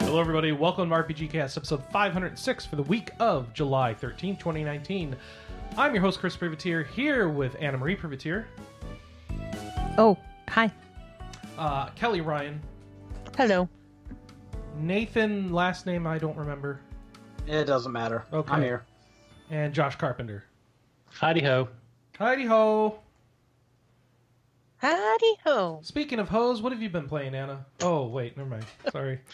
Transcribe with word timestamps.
Hello, 0.00 0.20
everybody. 0.20 0.52
Welcome 0.52 0.90
to 0.90 0.94
RPG 0.94 1.30
Cast, 1.30 1.56
episode 1.56 1.82
506 1.90 2.66
for 2.66 2.76
the 2.76 2.82
week 2.84 3.10
of 3.18 3.52
July 3.54 3.94
13, 3.94 4.36
2019. 4.36 5.16
I'm 5.76 5.94
your 5.94 6.02
host, 6.02 6.20
Chris 6.20 6.36
Privateer, 6.36 6.84
here 6.84 7.28
with 7.28 7.56
Anna 7.58 7.78
Marie 7.78 7.96
Privateer, 7.96 8.46
Oh, 9.96 10.16
hi. 10.48 10.70
uh, 11.58 11.86
Kelly 11.90 12.20
Ryan, 12.20 12.60
Hello. 13.36 13.68
Nathan, 14.78 15.52
last 15.52 15.86
name 15.86 16.06
I 16.06 16.18
don't 16.18 16.36
remember, 16.36 16.80
It 17.46 17.64
doesn't 17.64 17.92
matter. 17.92 18.24
Okay. 18.32 18.52
I'm 18.52 18.62
here. 18.62 18.84
and 19.50 19.72
Josh 19.74 19.96
Carpenter. 19.96 20.44
Heidi 21.12 21.40
ho. 21.40 21.68
Heidi 22.18 22.46
ho! 22.46 22.98
Howdy 24.76 25.34
ho. 25.44 25.80
Speaking 25.82 26.18
of 26.18 26.28
hoes, 26.28 26.60
what 26.62 26.70
have 26.70 26.82
you 26.82 26.90
been 26.90 27.08
playing, 27.08 27.34
Anna? 27.34 27.64
Oh, 27.80 28.06
wait, 28.06 28.36
never 28.36 28.48
mind. 28.48 28.66
Sorry. 28.90 29.20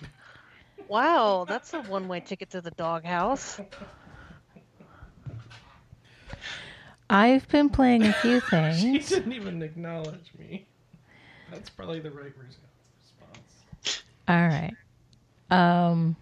Wow, 0.89 1.45
that's 1.49 1.73
a 1.73 1.83
one 1.83 2.09
way 2.09 2.19
ticket 2.19 2.51
to 2.51 2.61
the 2.61 2.73
doghouse. 2.73 3.61
I've 7.09 7.47
been 7.47 7.69
playing 7.69 8.07
a 8.07 8.13
few 8.13 8.41
things. 8.51 8.81
She 8.81 8.99
didn't 8.99 9.33
even 9.33 9.63
acknowledge 9.63 10.33
me. 10.37 10.67
That's 11.49 11.71
probably 11.71 12.01
the 12.01 12.11
right 12.11 12.33
response. 12.37 14.03
All 14.27 14.49
right. 14.49 14.75
Um 15.49 16.17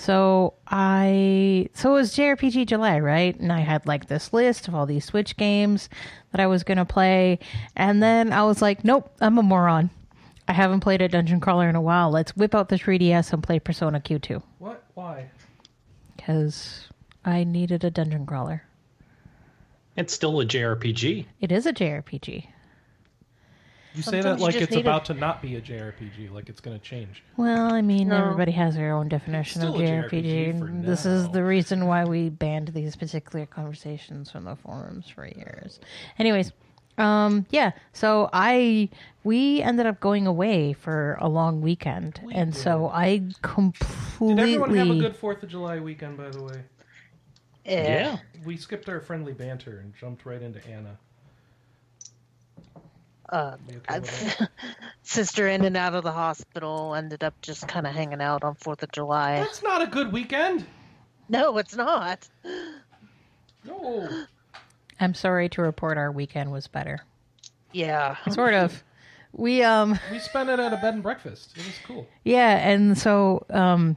so 0.00 0.54
I 0.66 1.68
so 1.74 1.90
it 1.90 1.94
was 1.94 2.16
JRPG 2.16 2.66
July, 2.66 2.98
right? 3.00 3.38
And 3.38 3.52
I 3.52 3.60
had 3.60 3.86
like 3.86 4.06
this 4.06 4.32
list 4.32 4.66
of 4.66 4.74
all 4.74 4.86
these 4.86 5.04
Switch 5.04 5.36
games 5.36 5.90
that 6.32 6.40
I 6.40 6.46
was 6.46 6.64
going 6.64 6.78
to 6.78 6.86
play, 6.86 7.38
and 7.76 8.02
then 8.02 8.32
I 8.32 8.44
was 8.44 8.62
like, 8.62 8.82
nope, 8.82 9.14
I'm 9.20 9.36
a 9.36 9.42
moron. 9.42 9.90
I 10.48 10.52
haven't 10.54 10.80
played 10.80 11.02
a 11.02 11.08
dungeon 11.08 11.38
crawler 11.38 11.68
in 11.68 11.76
a 11.76 11.80
while. 11.82 12.10
Let's 12.10 12.34
whip 12.34 12.54
out 12.54 12.70
the 12.70 12.76
3DS 12.76 13.32
and 13.32 13.42
play 13.42 13.58
Persona 13.60 14.00
Q2 14.00 14.42
What? 14.58 14.82
Why? 14.94 15.30
cuz 16.18 16.88
I 17.24 17.44
needed 17.44 17.84
a 17.84 17.90
dungeon 17.90 18.24
crawler. 18.24 18.62
It's 19.96 20.14
still 20.14 20.40
a 20.40 20.46
JRPG. 20.46 21.26
It 21.40 21.52
is 21.52 21.66
a 21.66 21.72
JRPG. 21.74 22.46
You 23.94 24.02
say 24.02 24.20
that 24.20 24.38
you 24.38 24.44
like 24.44 24.52
just 24.52 24.62
it's 24.64 24.72
need 24.72 24.78
a- 24.86 24.88
about 24.88 25.04
to 25.06 25.14
not 25.14 25.42
be 25.42 25.56
a 25.56 25.60
JRPG, 25.60 26.30
like 26.30 26.48
it's 26.48 26.60
going 26.60 26.78
to 26.78 26.84
change. 26.84 27.22
Well, 27.36 27.72
I 27.74 27.82
mean, 27.82 28.08
No. 28.08 28.18
everybody 28.24 28.52
has 28.52 28.74
their 28.76 28.92
own 28.94 29.08
definition 29.08 29.62
of 29.62 29.74
Still 29.74 29.82
a 29.82 29.86
JRPG. 29.86 30.10
JRPG 30.22 30.58
for 30.58 30.66
and 30.66 30.84
this 30.84 31.04
is 31.06 31.24
now. 31.26 31.32
the 31.32 31.44
reason 31.44 31.86
why 31.86 32.04
we 32.04 32.28
banned 32.28 32.68
these 32.68 32.94
particular 32.96 33.46
conversations 33.46 34.30
from 34.30 34.44
the 34.44 34.54
forums 34.56 35.08
for 35.08 35.26
years. 35.26 35.80
Anyways, 36.18 36.52
um, 36.98 37.46
yeah. 37.50 37.72
So 37.92 38.30
I 38.32 38.90
we 39.24 39.60
ended 39.62 39.86
up 39.86 39.98
going 40.00 40.26
away 40.26 40.72
for 40.72 41.16
a 41.20 41.28
long 41.28 41.60
weekend, 41.60 42.20
and 42.32 42.54
so 42.54 42.88
I 42.92 43.22
completely. 43.42 44.34
Did 44.36 44.38
everyone 44.54 44.74
have 44.76 44.90
a 44.90 45.00
good 45.00 45.16
Fourth 45.16 45.42
of 45.42 45.48
July 45.48 45.80
weekend? 45.80 46.16
By 46.16 46.30
the 46.30 46.42
way, 46.42 46.62
Eh. 47.66 48.16
we 48.44 48.56
skipped 48.56 48.88
our 48.88 49.00
friendly 49.00 49.32
banter 49.32 49.78
and 49.80 49.94
jumped 49.96 50.24
right 50.26 50.40
into 50.42 50.64
Anna. 50.68 50.98
Uh, 53.30 53.56
okay 53.90 54.46
sister 55.02 55.46
in 55.48 55.64
and 55.64 55.76
out 55.76 55.94
of 55.94 56.02
the 56.02 56.12
hospital 56.12 56.94
ended 56.94 57.22
up 57.22 57.40
just 57.42 57.66
kind 57.68 57.86
of 57.86 57.94
hanging 57.94 58.20
out 58.20 58.44
on 58.44 58.54
4th 58.56 58.82
of 58.82 58.92
July. 58.92 59.38
That's 59.38 59.62
not 59.62 59.82
a 59.82 59.86
good 59.86 60.12
weekend. 60.12 60.66
No, 61.28 61.58
it's 61.58 61.76
not. 61.76 62.28
No. 63.64 64.08
I'm 64.98 65.14
sorry 65.14 65.48
to 65.50 65.62
report 65.62 65.96
our 65.96 66.10
weekend 66.10 66.50
was 66.50 66.66
better. 66.66 67.00
Yeah. 67.72 68.16
Sort 68.30 68.54
of. 68.54 68.82
We 69.32 69.62
um 69.62 69.98
We 70.10 70.18
spent 70.18 70.50
it 70.50 70.58
at 70.58 70.72
a 70.72 70.76
bed 70.76 70.94
and 70.94 71.02
breakfast. 71.02 71.56
It 71.56 71.64
was 71.64 71.74
cool. 71.86 72.08
Yeah, 72.24 72.68
and 72.68 72.98
so 72.98 73.46
um, 73.50 73.96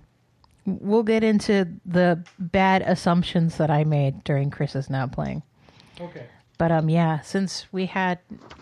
we'll 0.66 1.04
get 1.04 1.24
into 1.24 1.68
the 1.86 2.24
bad 2.38 2.84
assumptions 2.84 3.58
that 3.58 3.72
I 3.72 3.84
made 3.84 4.24
during 4.24 4.52
Chris's 4.52 4.90
not 4.90 5.12
playing. 5.12 5.42
Okay. 6.00 6.28
But 6.58 6.72
um, 6.72 6.90
yeah, 6.90 7.22
since 7.22 7.66
we 7.72 7.88
had 7.88 8.20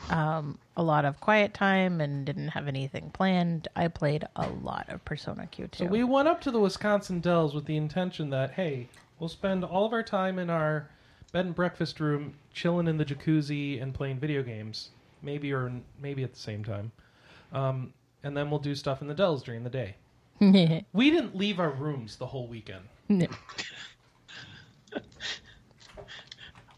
um, 0.09 0.57
a 0.77 0.83
lot 0.83 1.05
of 1.05 1.19
quiet 1.19 1.53
time 1.53 1.99
and 2.01 2.25
didn't 2.25 2.49
have 2.49 2.67
anything 2.67 3.11
planned, 3.11 3.67
I 3.75 3.89
played 3.89 4.25
a 4.35 4.47
lot 4.49 4.85
of 4.89 5.03
Persona 5.05 5.47
Q2. 5.51 5.75
So 5.75 5.85
we 5.85 6.03
went 6.03 6.27
up 6.27 6.41
to 6.41 6.51
the 6.51 6.59
Wisconsin 6.59 7.19
Dells 7.19 7.53
with 7.53 7.65
the 7.65 7.77
intention 7.77 8.29
that, 8.29 8.51
hey, 8.51 8.87
we'll 9.19 9.29
spend 9.29 9.63
all 9.63 9.85
of 9.85 9.93
our 9.93 10.03
time 10.03 10.39
in 10.39 10.49
our 10.49 10.89
bed 11.31 11.45
and 11.45 11.55
breakfast 11.55 11.99
room, 11.99 12.33
chilling 12.53 12.87
in 12.87 12.97
the 12.97 13.05
jacuzzi 13.05 13.81
and 13.81 13.93
playing 13.93 14.19
video 14.19 14.41
games, 14.43 14.89
maybe 15.21 15.53
or 15.53 15.71
maybe 16.01 16.23
at 16.23 16.33
the 16.33 16.39
same 16.39 16.63
time, 16.63 16.91
um, 17.53 17.93
and 18.23 18.35
then 18.35 18.49
we'll 18.49 18.59
do 18.59 18.75
stuff 18.75 19.01
in 19.01 19.07
the 19.07 19.13
Dells 19.13 19.43
during 19.43 19.63
the 19.63 19.69
day. 19.69 19.95
We 20.93 21.11
didn't 21.11 21.35
leave 21.35 21.59
our 21.59 21.69
rooms 21.69 22.15
the 22.15 22.25
whole 22.25 22.47
weekend. 22.47 22.85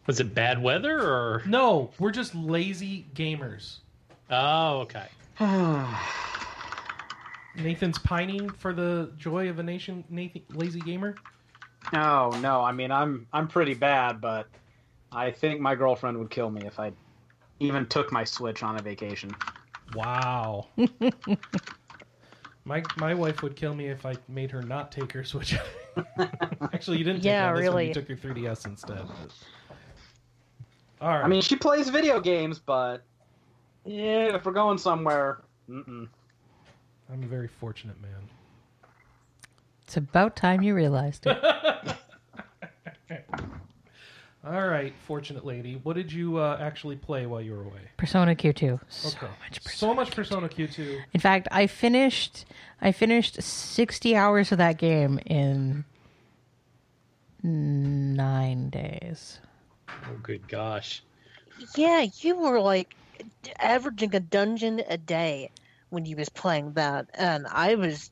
Was 0.08 0.19
it 0.19 0.34
bad 0.36 0.62
weather 0.62 1.00
or? 1.00 1.44
No, 1.46 1.91
we're 2.00 2.12
just 2.12 2.36
lazy 2.36 3.06
gamers. 3.16 3.78
Oh, 4.30 4.80
okay. 4.88 5.08
Nathan's 7.56 8.00
pining 8.00 8.50
for 8.50 8.74
the 8.74 9.12
joy 9.18 9.50
of 9.50 9.59
a 9.59 9.64
nation, 9.64 10.03
Nathan, 10.09 10.41
lazy 10.52 10.80
gamer. 10.80 11.16
No, 11.91 12.30
no. 12.41 12.62
I 12.62 12.72
mean, 12.72 12.91
I'm 12.91 13.28
I'm 13.31 13.47
pretty 13.47 13.74
bad, 13.75 14.19
but 14.22 14.47
I 15.12 15.31
think 15.31 15.59
my 15.62 15.75
girlfriend 15.75 16.18
would 16.18 16.30
kill 16.31 16.50
me 16.50 16.66
if 16.66 16.80
I 16.80 16.91
even 17.59 17.85
took 17.85 18.12
my 18.12 18.24
Switch 18.24 18.64
on 18.64 18.80
a 18.80 18.81
vacation. 18.81 19.31
Wow. 19.94 20.68
my 22.66 22.84
my 22.97 23.14
wife 23.14 23.44
would 23.44 23.56
kill 23.56 23.75
me 23.75 23.88
if 23.88 24.06
I 24.06 24.16
made 24.28 24.50
her 24.52 24.64
not 24.64 24.91
take 24.91 25.12
her 25.12 25.24
Switch. 25.24 25.56
Actually, 26.74 26.97
you 26.97 27.03
didn't. 27.03 27.20
Take 27.20 27.25
Yeah, 27.25 27.52
that 27.53 27.59
this 27.59 27.68
one, 27.68 27.75
really. 27.75 27.88
You 27.90 27.94
took 27.94 28.09
your 28.09 28.18
3DS 28.18 28.66
instead. 28.66 28.97
but- 29.08 29.31
All 31.03 31.09
right. 31.09 31.25
I 31.25 31.28
mean, 31.28 31.41
she 31.41 31.58
plays 31.58 31.90
video 31.90 32.22
games, 32.22 32.59
but 32.59 33.03
yeah, 33.84 34.34
if 34.36 34.46
we're 34.46 34.53
going 34.53 34.78
somewhere, 34.78 35.41
mm-mm. 35.69 36.08
I'm 37.12 37.24
a 37.24 37.28
very 37.28 37.50
fortunate 37.50 38.02
man. 38.02 38.30
it's 39.86 39.97
about 39.97 40.38
time 40.38 40.62
you 40.62 40.74
realized 40.74 41.28
it. 41.28 41.38
All 44.46 44.66
right, 44.68 44.94
fortunate 45.06 45.46
lady. 45.46 45.80
What 45.84 45.96
did 45.97 46.12
you 46.12 46.38
uh, 46.38 46.58
actually 46.59 46.96
play 46.97 47.25
while 47.25 47.41
you 47.41 47.52
were 47.53 47.64
away? 47.64 47.80
Persona 47.97 48.34
Q2. 48.35 48.80
So 48.90 49.08
Okay. 49.09 49.28
much 49.41 49.64
Persona. 49.64 49.78
So 49.91 49.94
much 49.94 50.12
Persona 50.12 50.47
Q2. 50.50 51.02
In 51.14 51.20
fact, 51.20 51.47
I 51.52 51.68
finished 51.68 52.46
I 52.81 52.94
finished 52.94 53.41
60 53.41 54.16
hours 54.16 54.52
of 54.53 54.58
that 54.58 54.78
game 54.78 55.20
in 55.25 55.84
9 57.41 58.70
days. 58.70 59.40
Oh, 60.05 60.17
good 60.21 60.47
gosh. 60.47 61.03
Yeah, 61.75 62.05
you 62.21 62.35
were 62.37 62.59
like 62.59 62.95
averaging 63.59 64.15
a 64.15 64.19
dungeon 64.19 64.81
a 64.87 64.97
day 64.97 65.51
when 65.89 66.05
you 66.05 66.15
was 66.15 66.29
playing 66.29 66.73
that, 66.73 67.07
and 67.13 67.45
I 67.47 67.75
was, 67.75 68.09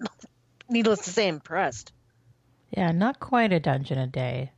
needless 0.68 1.00
to 1.00 1.10
say, 1.10 1.28
impressed. 1.28 1.92
Yeah, 2.70 2.92
not 2.92 3.20
quite 3.20 3.52
a 3.52 3.60
dungeon 3.60 3.98
a 3.98 4.06
day. 4.06 4.52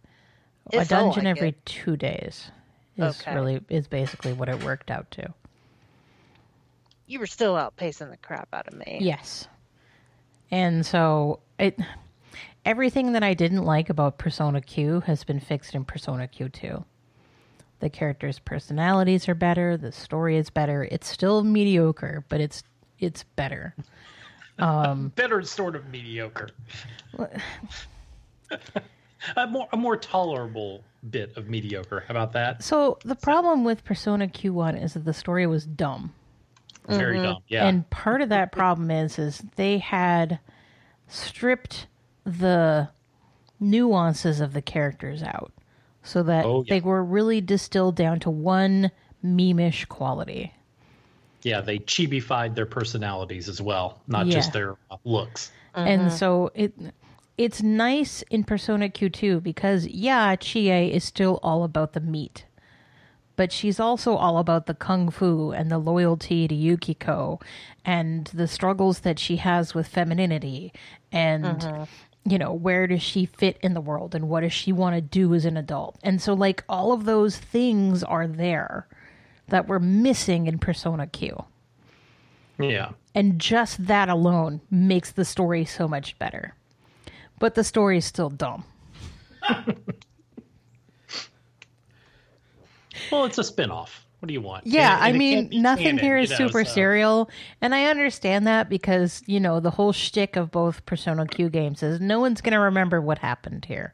It 0.72 0.82
a 0.82 0.84
dungeon 0.84 1.24
like 1.24 1.36
every 1.36 1.48
it. 1.50 1.66
2 1.66 1.96
days. 1.96 2.50
Is 2.96 3.20
Okay. 3.20 3.34
really 3.34 3.60
is 3.68 3.88
basically 3.88 4.32
what 4.32 4.48
it 4.48 4.62
worked 4.64 4.90
out 4.90 5.10
to. 5.12 5.34
You 7.06 7.18
were 7.18 7.26
still 7.26 7.54
outpacing 7.54 8.10
the 8.10 8.16
crap 8.16 8.48
out 8.52 8.68
of 8.68 8.74
me. 8.74 8.98
Yes. 9.02 9.48
And 10.50 10.86
so 10.86 11.40
it 11.58 11.78
everything 12.64 13.12
that 13.12 13.22
I 13.22 13.34
didn't 13.34 13.64
like 13.64 13.90
about 13.90 14.18
Persona 14.18 14.60
Q 14.60 15.00
has 15.00 15.24
been 15.24 15.40
fixed 15.40 15.74
in 15.74 15.84
Persona 15.84 16.28
Q2. 16.28 16.84
The 17.80 17.90
characters' 17.90 18.38
personalities 18.38 19.28
are 19.28 19.34
better, 19.34 19.76
the 19.76 19.92
story 19.92 20.36
is 20.36 20.50
better. 20.50 20.88
It's 20.90 21.08
still 21.08 21.42
mediocre, 21.44 22.24
but 22.28 22.40
it's 22.40 22.62
it's 22.98 23.24
better. 23.36 23.74
Um, 24.58 25.08
better 25.16 25.42
sort 25.42 25.76
of 25.76 25.86
mediocre. 25.90 26.48
a 29.36 29.46
more 29.46 29.68
a 29.72 29.76
more 29.76 29.96
tolerable 29.96 30.82
bit 31.10 31.36
of 31.36 31.48
mediocre. 31.48 32.04
How 32.06 32.12
about 32.12 32.32
that? 32.32 32.62
So 32.62 32.98
the 33.04 33.16
problem 33.16 33.64
with 33.64 33.84
Persona 33.84 34.28
Q1 34.28 34.82
is 34.82 34.94
that 34.94 35.04
the 35.04 35.12
story 35.12 35.46
was 35.46 35.66
dumb. 35.66 36.14
Very 36.88 37.16
mm-hmm. 37.16 37.24
dumb. 37.24 37.42
Yeah. 37.48 37.66
And 37.66 37.88
part 37.90 38.20
of 38.20 38.28
that 38.28 38.52
problem 38.52 38.90
is 38.90 39.18
is 39.18 39.42
they 39.56 39.78
had 39.78 40.38
stripped 41.08 41.86
the 42.24 42.88
nuances 43.60 44.40
of 44.40 44.52
the 44.52 44.62
characters 44.62 45.22
out 45.22 45.52
so 46.02 46.22
that 46.22 46.44
Oh, 46.44 46.64
yeah. 46.66 46.74
they 46.74 46.80
were 46.80 47.02
really 47.02 47.40
distilled 47.40 47.96
down 47.96 48.20
to 48.20 48.30
one 48.30 48.90
meme-ish 49.22 49.86
quality. 49.86 50.52
yeah, 51.42 51.60
they 51.60 51.78
chibified 51.78 52.54
their 52.54 52.64
personalities 52.66 53.48
as 53.50 53.60
well, 53.60 54.00
not 54.06 54.26
Yeah. 54.26 54.32
just 54.34 54.52
their 54.54 54.76
uh, 54.90 54.96
looks. 55.04 55.50
And 55.74 56.10
so 56.12 56.50
it 56.54 56.72
it's 57.36 57.62
nice 57.62 58.22
in 58.30 58.44
Persona 58.44 58.88
Q2 58.88 59.42
because 59.42 59.86
yeah, 59.88 60.36
Chie 60.36 60.70
is 60.92 61.04
still 61.04 61.38
all 61.42 61.64
about 61.64 61.92
the 61.92 62.00
meat 62.00 62.46
but 63.36 63.50
she's 63.50 63.80
also 63.80 64.14
all 64.14 64.38
about 64.38 64.66
the 64.66 64.74
kung 64.74 65.10
fu 65.10 65.50
and 65.50 65.68
the 65.68 65.78
loyalty 65.78 66.46
to 66.46 66.54
Yukiko 66.54 67.40
and 67.84 68.26
the 68.26 68.46
struggles 68.46 69.00
that 69.00 69.18
she 69.18 69.38
has 69.38 69.74
with 69.74 69.88
femininity 69.88 70.72
and 71.10 71.88
you 72.24 72.38
know 72.38 72.52
where 72.52 72.86
does 72.86 73.02
she 73.02 73.26
fit 73.26 73.58
in 73.62 73.74
the 73.74 73.80
world 73.80 74.14
and 74.14 74.28
what 74.28 74.40
does 74.40 74.52
she 74.52 74.72
want 74.72 74.94
to 74.94 75.00
do 75.00 75.34
as 75.34 75.44
an 75.44 75.56
adult 75.56 75.98
and 76.02 76.20
so 76.22 76.32
like 76.34 76.64
all 76.68 76.92
of 76.92 77.04
those 77.04 77.36
things 77.36 78.02
are 78.02 78.26
there 78.26 78.86
that 79.48 79.68
were 79.68 79.78
missing 79.80 80.46
in 80.46 80.58
persona 80.58 81.06
q 81.06 81.44
Yeah. 82.58 82.90
and 83.14 83.38
just 83.38 83.86
that 83.86 84.08
alone 84.08 84.60
makes 84.70 85.12
the 85.12 85.24
story 85.24 85.64
so 85.64 85.86
much 85.86 86.18
better 86.18 86.54
but 87.38 87.54
the 87.54 87.64
story 87.64 87.98
is 87.98 88.04
still 88.04 88.30
dumb 88.30 88.64
Well, 93.10 93.24
it's 93.24 93.38
a 93.38 93.44
spin-off. 93.44 94.03
What 94.24 94.28
do 94.28 94.32
you 94.32 94.40
want? 94.40 94.66
Yeah, 94.66 94.94
And- 94.94 95.04
I 95.04 95.08
and 95.08 95.16
it 95.16 95.18
mean, 95.18 95.62
nothing 95.62 95.84
canon, 95.84 95.98
here 95.98 96.16
is 96.16 96.30
you 96.30 96.38
know, 96.38 96.46
super 96.48 96.64
so- 96.64 96.72
serial, 96.72 97.30
and 97.60 97.74
I 97.74 97.84
understand 97.90 98.46
that 98.46 98.70
because 98.70 99.22
you 99.26 99.38
know 99.38 99.60
the 99.60 99.72
whole 99.72 99.92
shtick 99.92 100.34
of 100.36 100.50
both 100.50 100.86
Persona 100.86 101.26
Q 101.26 101.50
games 101.50 101.82
is 101.82 102.00
no 102.00 102.20
one's 102.20 102.40
going 102.40 102.54
to 102.54 102.58
remember 102.58 103.02
what 103.02 103.18
happened 103.18 103.66
here. 103.66 103.92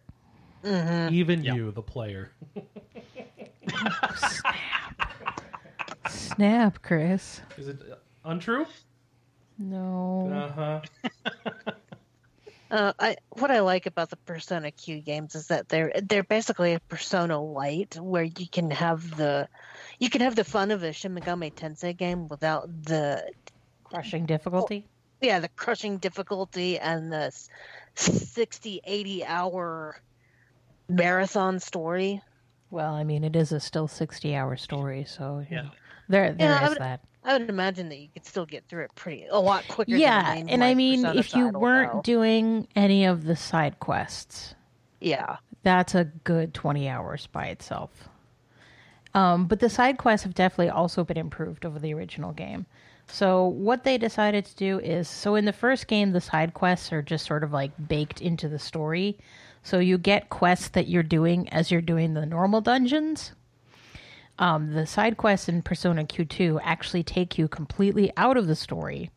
Even 0.64 1.42
Yeah. 1.42 1.54
you, 1.54 1.72
the 1.72 1.82
player. 1.82 2.30
Snap, 4.16 5.40
snap, 6.08 6.82
Chris. 6.82 7.40
Is 7.58 7.66
it 7.66 7.78
uh, 7.90 7.96
untrue? 8.24 8.66
No. 9.58 10.30
Uh 10.32 10.52
huh. 10.52 11.72
Uh, 12.70 12.92
I 13.00 13.16
what 13.30 13.50
I 13.50 13.58
like 13.62 13.86
about 13.86 14.10
the 14.10 14.16
Persona 14.16 14.70
Q 14.70 15.00
games 15.00 15.34
is 15.34 15.48
that 15.48 15.68
they're 15.68 15.92
they're 16.04 16.22
basically 16.22 16.74
a 16.74 16.78
Persona 16.78 17.42
Light, 17.42 17.96
where 18.00 18.22
you 18.22 18.46
can 18.48 18.70
have 18.70 19.16
the 19.16 19.48
you 20.00 20.10
can 20.10 20.20
have 20.22 20.34
the 20.34 20.44
fun 20.44 20.70
of 20.72 20.82
a 20.82 20.92
Shin 20.92 21.14
Megami 21.14 21.52
Tensei 21.54 21.96
game 21.96 22.26
without 22.28 22.68
the 22.84 23.30
Crushing 23.84 24.26
difficulty. 24.26 24.86
yeah 25.20 25.38
the 25.40 25.48
crushing 25.48 25.98
difficulty 25.98 26.78
and 26.78 27.12
the 27.12 27.24
s- 27.26 27.48
60 27.96 28.80
80 28.84 29.24
hour 29.24 30.00
marathon 30.88 31.58
story. 31.60 32.20
Well, 32.70 32.94
I 32.94 33.02
mean, 33.04 33.24
it 33.24 33.34
is 33.34 33.50
a 33.52 33.58
still 33.60 33.88
sixty-hour 33.88 34.56
story, 34.56 35.04
so 35.04 35.40
you 35.40 35.56
Yeah. 35.56 35.62
know, 35.62 35.70
there 36.08 36.32
there 36.32 36.50
Yeah, 36.50 36.58
I 36.60 36.62
is 36.64 36.68
would- 36.70 36.78
that. 36.78 37.00
I 37.24 37.36
would 37.36 37.50
imagine 37.50 37.88
that 37.90 37.98
you 37.98 38.08
could 38.14 38.24
still 38.24 38.46
get 38.46 38.66
through 38.68 38.84
it 38.84 38.94
pretty 38.94 39.26
a 39.26 39.38
lot 39.38 39.66
quicker. 39.68 39.90
Yeah, 39.94 40.36
the 40.42 40.50
and 40.50 40.64
I 40.64 40.74
mean, 40.74 41.04
if 41.04 41.34
you 41.34 41.46
title, 41.46 41.60
weren't 41.60 41.92
though. 41.94 42.02
doing 42.02 42.66
any 42.76 43.04
of 43.04 43.24
the 43.24 43.36
side 43.36 43.78
quests, 43.80 44.54
yeah, 45.00 45.36
that's 45.64 45.94
a 45.96 46.04
good 46.04 46.54
20 46.54 46.88
hours 46.88 47.26
by 47.26 47.46
itself. 47.48 48.08
Um, 49.14 49.46
but 49.46 49.60
the 49.60 49.68
side 49.70 49.98
quests 49.98 50.24
have 50.24 50.34
definitely 50.34 50.70
also 50.70 51.04
been 51.04 51.16
improved 51.16 51.66
over 51.66 51.78
the 51.78 51.94
original 51.94 52.32
game. 52.32 52.66
So, 53.08 53.46
what 53.46 53.82
they 53.82 53.98
decided 53.98 54.44
to 54.44 54.54
do 54.56 54.78
is 54.78 55.08
so 55.08 55.34
in 55.34 55.44
the 55.44 55.52
first 55.52 55.88
game, 55.88 56.12
the 56.12 56.20
side 56.20 56.54
quests 56.54 56.92
are 56.92 57.02
just 57.02 57.26
sort 57.26 57.42
of 57.42 57.52
like 57.52 57.72
baked 57.88 58.20
into 58.20 58.48
the 58.48 58.58
story. 58.58 59.18
So, 59.64 59.80
you 59.80 59.98
get 59.98 60.30
quests 60.30 60.68
that 60.68 60.86
you're 60.86 61.02
doing 61.02 61.48
as 61.48 61.72
you're 61.72 61.80
doing 61.80 62.14
the 62.14 62.24
normal 62.24 62.60
dungeons. 62.60 63.32
Um, 64.38 64.72
the 64.72 64.86
side 64.86 65.16
quests 65.16 65.48
in 65.48 65.62
Persona 65.62 66.04
Q2 66.04 66.60
actually 66.62 67.02
take 67.02 67.36
you 67.36 67.48
completely 67.48 68.12
out 68.16 68.36
of 68.36 68.46
the 68.46 68.56
story 68.56 69.10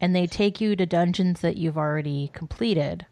and 0.00 0.16
they 0.16 0.26
take 0.26 0.60
you 0.60 0.74
to 0.74 0.86
dungeons 0.86 1.40
that 1.40 1.56
you've 1.56 1.76
already 1.76 2.30
completed 2.32 3.04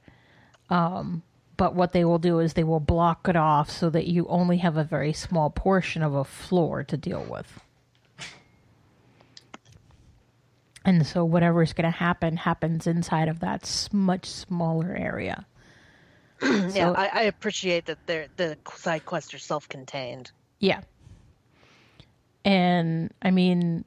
but 1.60 1.74
what 1.74 1.92
they 1.92 2.06
will 2.06 2.18
do 2.18 2.38
is 2.38 2.54
they 2.54 2.64
will 2.64 2.80
block 2.80 3.28
it 3.28 3.36
off 3.36 3.68
so 3.68 3.90
that 3.90 4.06
you 4.06 4.26
only 4.28 4.56
have 4.56 4.78
a 4.78 4.82
very 4.82 5.12
small 5.12 5.50
portion 5.50 6.02
of 6.02 6.14
a 6.14 6.24
floor 6.24 6.82
to 6.82 6.96
deal 6.96 7.22
with. 7.28 7.60
And 10.86 11.06
so 11.06 11.22
whatever 11.22 11.60
is 11.60 11.74
going 11.74 11.84
to 11.84 11.98
happen 11.98 12.38
happens 12.38 12.86
inside 12.86 13.28
of 13.28 13.40
that 13.40 13.90
much 13.92 14.24
smaller 14.24 14.96
area. 14.96 15.44
yeah. 16.42 16.92
I, 16.92 17.10
I 17.12 17.22
appreciate 17.24 17.84
that 17.84 17.98
they're 18.06 18.28
the 18.38 18.56
side 18.72 19.04
quests 19.04 19.34
are 19.34 19.38
self-contained. 19.38 20.30
Yeah. 20.60 20.80
And 22.42 23.12
I 23.20 23.30
mean, 23.30 23.84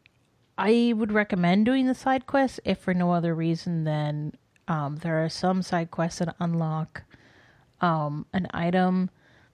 I 0.60 0.94
would 0.96 1.12
recommend 1.12 1.66
doing 1.66 1.88
the 1.88 1.96
side 1.96 2.28
quests 2.28 2.60
if 2.66 2.78
for 2.78 2.94
no 2.94 3.14
other 3.14 3.34
reason 3.34 3.84
than 3.84 4.34
um, 4.68 4.98
there 4.98 5.26
are 5.26 5.30
some 5.30 5.64
side 5.64 5.90
quests 5.90 6.20
that 6.20 6.36
unlock 6.40 7.02
um, 7.84 8.26
an 8.34 8.48
item 8.54 9.10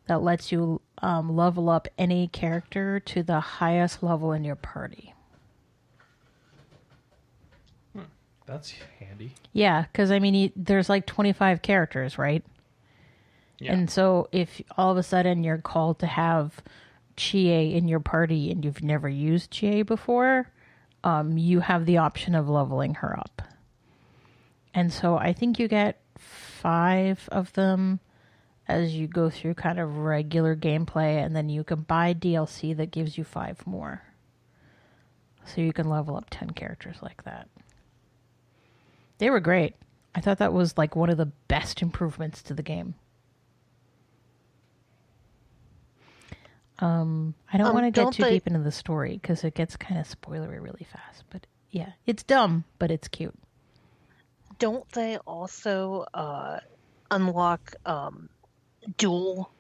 that 0.08 0.22
lets 0.22 0.52
you 0.52 0.80
um, 1.00 1.36
level 1.36 1.70
up 1.70 1.88
any 1.98 2.28
character 2.28 3.00
to 3.02 3.24
the 3.24 3.40
highest 3.40 4.02
level 4.02 4.32
in 4.32 4.44
your 4.44 4.56
party. 4.56 5.14
That's 8.46 8.74
handy. 9.00 9.34
Yeah, 9.54 9.84
because 9.84 10.10
I 10.10 10.18
mean, 10.18 10.34
you, 10.34 10.52
there's 10.56 10.90
like 10.90 11.06
25 11.06 11.62
characters, 11.62 12.18
right? 12.18 12.44
Yeah. 13.60 13.74
And 13.74 13.92
so 13.92 14.28
if 14.32 14.62
all 14.76 14.92
of 14.92 14.98
a 14.98 15.04
sudden 15.04 15.44
you're 15.44 15.60
called 15.60 16.00
to 16.00 16.08
have 16.08 16.64
Chie 17.16 17.76
in 17.76 17.88
your 17.88 18.00
party 18.00 18.50
and 18.50 18.66
you've 18.66 18.82
never 18.82 19.08
used 19.08 19.52
Chie 19.52 19.84
before, 19.84 20.50
um, 21.04 21.38
you 21.38 21.60
have 21.60 21.86
the 21.86 21.98
option 21.98 22.34
of 22.34 22.50
leveling 22.50 22.96
her 22.96 23.20
up. 23.20 23.44
And 24.74 24.92
so 24.92 25.16
I 25.16 25.34
think 25.34 25.60
you 25.60 25.68
get 25.68 26.02
five 26.18 27.30
of 27.32 27.54
them 27.54 28.00
as 28.70 28.96
you 28.96 29.08
go 29.08 29.30
through 29.30 29.56
kind 29.56 29.80
of 29.80 29.98
regular 29.98 30.56
gameplay, 30.56 31.24
and 31.24 31.36
then 31.36 31.50
you 31.50 31.64
can 31.64 31.82
buy 31.82 32.14
DLC 32.14 32.76
that 32.78 32.92
gives 32.92 33.18
you 33.18 33.24
five 33.24 33.66
more. 33.68 34.04
So 35.46 35.62
you 35.62 35.74
can 35.74 35.90
level 35.90 36.16
up 36.16 36.28
10 36.30 36.52
characters 36.52 36.98
like 37.02 37.24
that. 37.24 37.50
They 39.18 39.30
were 39.30 39.40
great. 39.40 39.76
I 40.14 40.22
thought 40.22 40.38
that 40.38 40.54
was 40.54 40.78
like 40.78 40.96
one 40.96 41.10
of 41.10 41.18
the 41.18 41.26
best 41.48 41.82
improvements 41.82 42.42
to 42.44 42.54
the 42.54 42.64
game. 42.64 42.94
Um, 46.80 47.34
I 47.52 47.58
don't 47.58 47.68
Um, 47.68 47.74
want 47.74 47.86
to 47.88 47.92
get 47.92 48.14
too 48.14 48.24
they- 48.24 48.32
deep 48.32 48.48
into 48.48 48.60
the 48.60 48.72
story 48.72 49.14
because 49.22 49.44
it 49.44 49.54
gets 49.54 49.76
kind 49.76 50.00
of 50.00 50.08
spoilery 50.08 50.62
really 50.62 50.86
fast. 50.90 51.24
But 51.30 51.46
yeah, 51.72 51.94
it's 52.06 52.24
dumb, 52.24 52.64
but 52.78 52.90
it's 52.92 53.08
cute. 53.08 53.36
Don't 54.60 54.88
they 54.92 55.18
also 55.20 56.06
uh, 56.14 56.60
unlock 57.12 57.74
um, 57.86 58.30
dual 58.98 59.52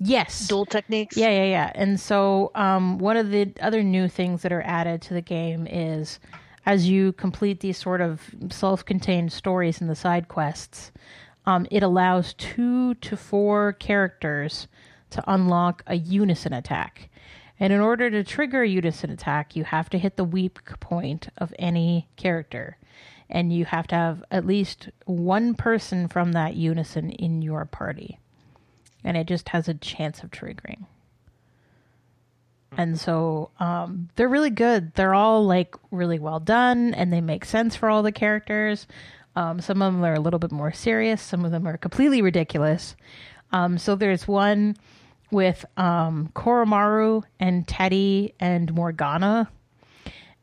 Yes. 0.00 0.48
dual 0.48 0.66
techniques? 0.66 1.16
Yeah, 1.16 1.30
yeah, 1.30 1.44
yeah. 1.44 1.72
And 1.74 1.98
so, 1.98 2.50
um, 2.54 2.98
one 2.98 3.16
of 3.16 3.30
the 3.30 3.52
other 3.60 3.82
new 3.82 4.08
things 4.08 4.42
that 4.42 4.52
are 4.52 4.62
added 4.62 5.00
to 5.02 5.14
the 5.14 5.20
game 5.22 5.66
is 5.66 6.18
as 6.66 6.88
you 6.88 7.12
complete 7.12 7.60
these 7.60 7.78
sort 7.78 8.00
of 8.00 8.34
self 8.50 8.84
contained 8.84 9.32
stories 9.32 9.80
in 9.80 9.86
the 9.86 9.94
side 9.94 10.28
quests, 10.28 10.92
um, 11.46 11.66
it 11.70 11.82
allows 11.82 12.34
two 12.34 12.94
to 12.96 13.16
four 13.16 13.74
characters 13.74 14.66
to 15.10 15.22
unlock 15.26 15.82
a 15.86 15.94
unison 15.94 16.52
attack. 16.52 17.08
And 17.60 17.72
in 17.72 17.80
order 17.80 18.10
to 18.10 18.24
trigger 18.24 18.62
a 18.62 18.68
unison 18.68 19.10
attack, 19.10 19.54
you 19.54 19.64
have 19.64 19.88
to 19.90 19.98
hit 19.98 20.16
the 20.16 20.24
weak 20.24 20.58
point 20.80 21.28
of 21.38 21.54
any 21.58 22.08
character. 22.16 22.78
And 23.30 23.52
you 23.52 23.64
have 23.64 23.86
to 23.88 23.94
have 23.94 24.24
at 24.30 24.44
least 24.44 24.88
one 25.06 25.54
person 25.54 26.08
from 26.08 26.32
that 26.32 26.56
unison 26.56 27.10
in 27.10 27.42
your 27.42 27.64
party 27.64 28.18
and 29.04 29.16
it 29.16 29.26
just 29.26 29.50
has 29.50 29.68
a 29.68 29.74
chance 29.74 30.22
of 30.22 30.30
triggering. 30.30 30.86
And 32.76 32.98
so 32.98 33.50
um, 33.60 34.08
they're 34.16 34.28
really 34.28 34.50
good. 34.50 34.94
They're 34.94 35.14
all 35.14 35.44
like 35.44 35.76
really 35.90 36.18
well 36.18 36.40
done, 36.40 36.94
and 36.94 37.12
they 37.12 37.20
make 37.20 37.44
sense 37.44 37.76
for 37.76 37.88
all 37.88 38.02
the 38.02 38.12
characters. 38.12 38.86
Um, 39.36 39.60
some 39.60 39.82
of 39.82 39.92
them 39.92 40.04
are 40.04 40.14
a 40.14 40.20
little 40.20 40.38
bit 40.38 40.52
more 40.52 40.72
serious. 40.72 41.20
Some 41.22 41.44
of 41.44 41.50
them 41.50 41.66
are 41.66 41.76
completely 41.76 42.22
ridiculous. 42.22 42.96
Um, 43.52 43.78
so 43.78 43.94
there's 43.94 44.26
one 44.26 44.76
with 45.30 45.64
um, 45.76 46.30
Koromaru 46.34 47.22
and 47.40 47.66
Teddy 47.66 48.34
and 48.40 48.72
Morgana, 48.72 49.50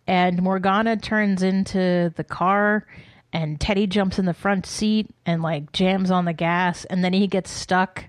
and 0.07 0.41
Morgana 0.41 0.97
turns 0.97 1.43
into 1.43 2.13
the 2.15 2.23
car, 2.23 2.85
and 3.33 3.59
Teddy 3.59 3.87
jumps 3.87 4.19
in 4.19 4.25
the 4.25 4.33
front 4.33 4.65
seat 4.65 5.09
and 5.25 5.41
like 5.41 5.71
jams 5.71 6.11
on 6.11 6.25
the 6.25 6.33
gas, 6.33 6.85
and 6.85 7.03
then 7.03 7.13
he 7.13 7.27
gets 7.27 7.51
stuck 7.51 8.05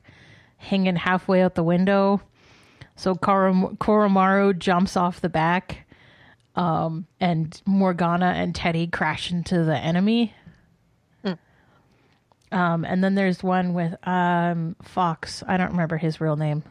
hanging 0.62 0.96
halfway 0.96 1.42
out 1.42 1.54
the 1.54 1.62
window. 1.62 2.20
So 2.96 3.14
Korom- 3.14 3.76
Koromaru 3.78 4.58
jumps 4.58 4.96
off 4.96 5.20
the 5.20 5.28
back, 5.28 5.86
um, 6.54 7.06
and 7.20 7.60
Morgana 7.66 8.26
and 8.36 8.54
Teddy 8.54 8.86
crash 8.86 9.30
into 9.30 9.64
the 9.64 9.76
enemy. 9.76 10.34
Um, 12.52 12.84
and 12.84 13.02
then 13.02 13.14
there's 13.14 13.42
one 13.42 13.72
with 13.72 13.94
um, 14.06 14.76
Fox. 14.82 15.42
I 15.48 15.56
don't 15.56 15.70
remember 15.70 15.96
his 15.96 16.20
real 16.20 16.36
name. 16.36 16.62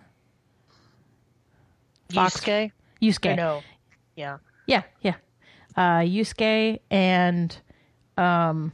Fox- 2.14 2.40
Yusuke? 2.42 2.72
Yusuke. 3.02 3.36
no. 3.36 3.64
Yeah. 4.16 4.38
Yeah, 4.68 4.84
yeah. 5.02 5.16
Uh, 5.76 6.02
Yusuke 6.02 6.82
and 6.92 7.58
um, 8.16 8.72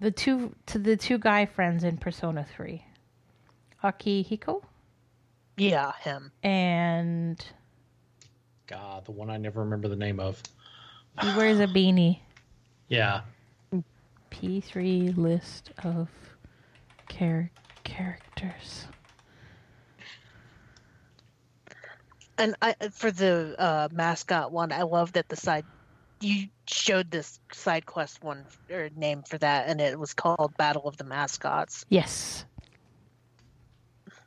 the 0.00 0.10
two 0.10 0.54
to 0.66 0.78
the 0.78 0.96
two 0.96 1.18
guy 1.18 1.44
friends 1.44 1.84
in 1.84 1.98
Persona 1.98 2.46
Three, 2.56 2.82
Akihiko. 3.82 4.62
Yeah, 5.56 5.92
him. 6.00 6.32
and 6.42 7.44
God, 8.66 9.04
the 9.04 9.12
one 9.12 9.28
I 9.28 9.36
never 9.36 9.60
remember 9.60 9.88
the 9.88 9.96
name 9.96 10.18
of. 10.18 10.42
he 11.20 11.36
wears 11.36 11.60
a 11.60 11.66
beanie. 11.66 12.20
Yeah. 12.88 13.22
P3 14.30 15.16
list 15.16 15.70
of 15.84 16.08
char- 17.10 17.50
characters. 17.84 18.86
And 22.38 22.56
I 22.62 22.74
for 22.92 23.10
the 23.10 23.54
uh, 23.58 23.88
mascot 23.92 24.52
one, 24.52 24.72
I 24.72 24.82
love 24.82 25.12
that 25.12 25.28
the 25.28 25.36
side 25.36 25.64
you 26.20 26.48
showed 26.66 27.10
this 27.10 27.38
side 27.52 27.84
quest 27.84 28.22
one 28.22 28.46
or 28.70 28.88
name 28.96 29.22
for 29.28 29.36
that, 29.38 29.68
and 29.68 29.80
it 29.80 29.98
was 29.98 30.14
called 30.14 30.56
Battle 30.56 30.88
of 30.88 30.96
the 30.96 31.04
Mascots. 31.04 31.84
Yes, 31.88 32.44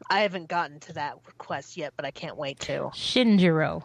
I 0.09 0.21
haven't 0.21 0.47
gotten 0.47 0.79
to 0.81 0.93
that 0.93 1.17
quest 1.37 1.77
yet, 1.77 1.93
but 1.95 2.05
I 2.05 2.11
can't 2.11 2.37
wait 2.37 2.59
to. 2.61 2.91
Shinjiro. 2.93 3.83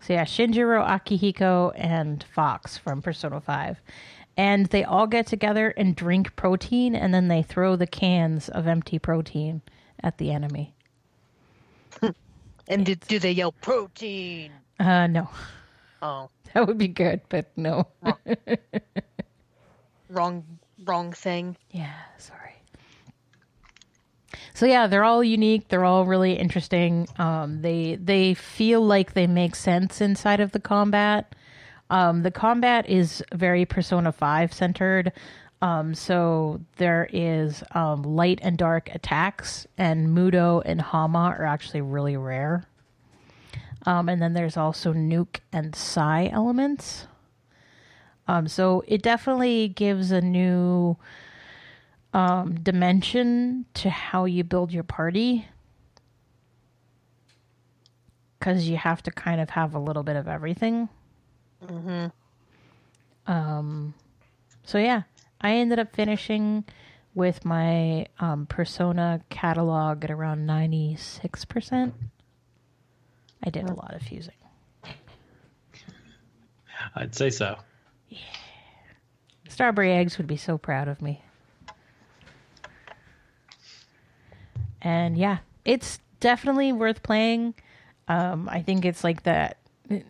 So 0.00 0.12
yeah, 0.12 0.24
Shinjiro, 0.24 0.86
Akihiko, 0.86 1.72
and 1.74 2.24
Fox 2.34 2.76
from 2.78 3.02
Persona 3.02 3.40
5. 3.40 3.80
And 4.36 4.66
they 4.66 4.84
all 4.84 5.06
get 5.06 5.26
together 5.26 5.70
and 5.76 5.96
drink 5.96 6.36
protein, 6.36 6.94
and 6.94 7.12
then 7.12 7.28
they 7.28 7.42
throw 7.42 7.74
the 7.74 7.86
cans 7.86 8.48
of 8.48 8.66
empty 8.68 8.98
protein 8.98 9.62
at 10.02 10.18
the 10.18 10.30
enemy. 10.30 10.74
And 12.70 12.84
do, 12.84 12.94
do 12.94 13.18
they 13.18 13.32
yell 13.32 13.52
protein? 13.52 14.52
Uh, 14.78 15.06
no. 15.06 15.30
Oh, 16.02 16.28
That 16.54 16.66
would 16.66 16.78
be 16.78 16.88
good, 16.88 17.20
but 17.28 17.50
no. 17.56 17.86
wrong, 20.08 20.44
wrong 20.84 21.12
thing. 21.12 21.56
Yeah, 21.70 21.94
sorry. 22.18 22.47
So 24.58 24.66
yeah, 24.66 24.88
they're 24.88 25.04
all 25.04 25.22
unique. 25.22 25.68
They're 25.68 25.84
all 25.84 26.04
really 26.04 26.32
interesting. 26.32 27.06
Um, 27.16 27.62
they 27.62 27.94
they 27.94 28.34
feel 28.34 28.84
like 28.84 29.12
they 29.12 29.28
make 29.28 29.54
sense 29.54 30.00
inside 30.00 30.40
of 30.40 30.50
the 30.50 30.58
combat. 30.58 31.32
Um, 31.90 32.24
the 32.24 32.32
combat 32.32 32.88
is 32.88 33.22
very 33.32 33.64
Persona 33.64 34.10
Five 34.10 34.52
centered. 34.52 35.12
Um, 35.62 35.94
so 35.94 36.60
there 36.76 37.08
is 37.12 37.62
um, 37.70 38.02
light 38.02 38.40
and 38.42 38.58
dark 38.58 38.92
attacks, 38.92 39.68
and 39.78 40.08
Mudo 40.08 40.60
and 40.64 40.80
Hama 40.80 41.36
are 41.38 41.44
actually 41.44 41.82
really 41.82 42.16
rare. 42.16 42.64
Um, 43.86 44.08
and 44.08 44.20
then 44.20 44.32
there's 44.32 44.56
also 44.56 44.92
Nuke 44.92 45.38
and 45.52 45.76
Psy 45.76 46.26
elements. 46.32 47.06
Um, 48.26 48.48
so 48.48 48.82
it 48.88 49.02
definitely 49.02 49.68
gives 49.68 50.10
a 50.10 50.20
new 50.20 50.96
um, 52.12 52.54
dimension 52.60 53.66
to 53.74 53.90
how 53.90 54.24
you 54.24 54.44
build 54.44 54.72
your 54.72 54.82
party 54.84 55.46
because 58.38 58.68
you 58.68 58.76
have 58.76 59.02
to 59.02 59.10
kind 59.10 59.40
of 59.40 59.50
have 59.50 59.74
a 59.74 59.78
little 59.78 60.02
bit 60.02 60.16
of 60.16 60.28
everything. 60.28 60.88
Mhm. 61.64 62.12
Um, 63.26 63.94
so 64.64 64.78
yeah, 64.78 65.02
I 65.40 65.54
ended 65.56 65.78
up 65.78 65.94
finishing 65.94 66.64
with 67.14 67.44
my 67.44 68.06
um, 68.20 68.46
Persona 68.46 69.20
catalog 69.28 70.04
at 70.04 70.10
around 70.10 70.46
ninety 70.46 70.96
six 70.96 71.44
percent. 71.44 71.94
I 73.42 73.50
did 73.50 73.68
a 73.68 73.74
lot 73.74 73.94
of 73.94 74.02
fusing. 74.02 74.34
I'd 76.94 77.14
say 77.14 77.30
so. 77.30 77.56
Yeah. 78.08 78.18
Strawberry 79.48 79.92
Eggs 79.92 80.16
would 80.18 80.26
be 80.26 80.36
so 80.36 80.56
proud 80.58 80.88
of 80.88 81.02
me. 81.02 81.22
And 84.82 85.16
yeah, 85.16 85.38
it's 85.64 85.98
definitely 86.20 86.72
worth 86.72 87.02
playing. 87.02 87.54
Um, 88.08 88.48
I 88.50 88.62
think 88.62 88.84
it's 88.84 89.04
like 89.04 89.24
that. 89.24 89.58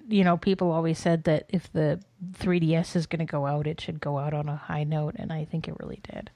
You 0.09 0.25
know, 0.25 0.37
people 0.37 0.73
always 0.73 0.99
said 0.99 1.25
that 1.25 1.47
if 1.51 1.73
the 1.73 2.01
3DS 2.39 2.97
is 2.97 3.07
going 3.07 3.21
to 3.21 3.31
go 3.31 3.47
out, 3.47 3.67
it 3.67 3.81
should 3.81 4.01
go 4.01 4.19
out 4.19 4.35
on 4.35 4.49
a 4.49 4.57
high 4.57 4.83
note, 4.85 5.15
and 5.17 5.33
I 5.33 5.45
think 5.45 5.69
it 5.69 5.77
really 5.79 6.01
did. 6.13 6.31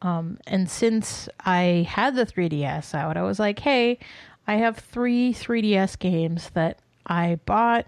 Um, 0.00 0.38
and 0.46 0.68
since 0.70 1.28
I 1.40 1.86
had 1.88 2.14
the 2.14 2.26
3DS 2.26 2.94
out, 2.94 3.16
I 3.16 3.22
was 3.22 3.38
like, 3.38 3.58
hey, 3.58 3.98
I 4.46 4.54
have 4.56 4.78
three 4.78 5.32
3DS 5.34 5.98
games 5.98 6.50
that 6.54 6.78
I 7.06 7.38
bought, 7.46 7.86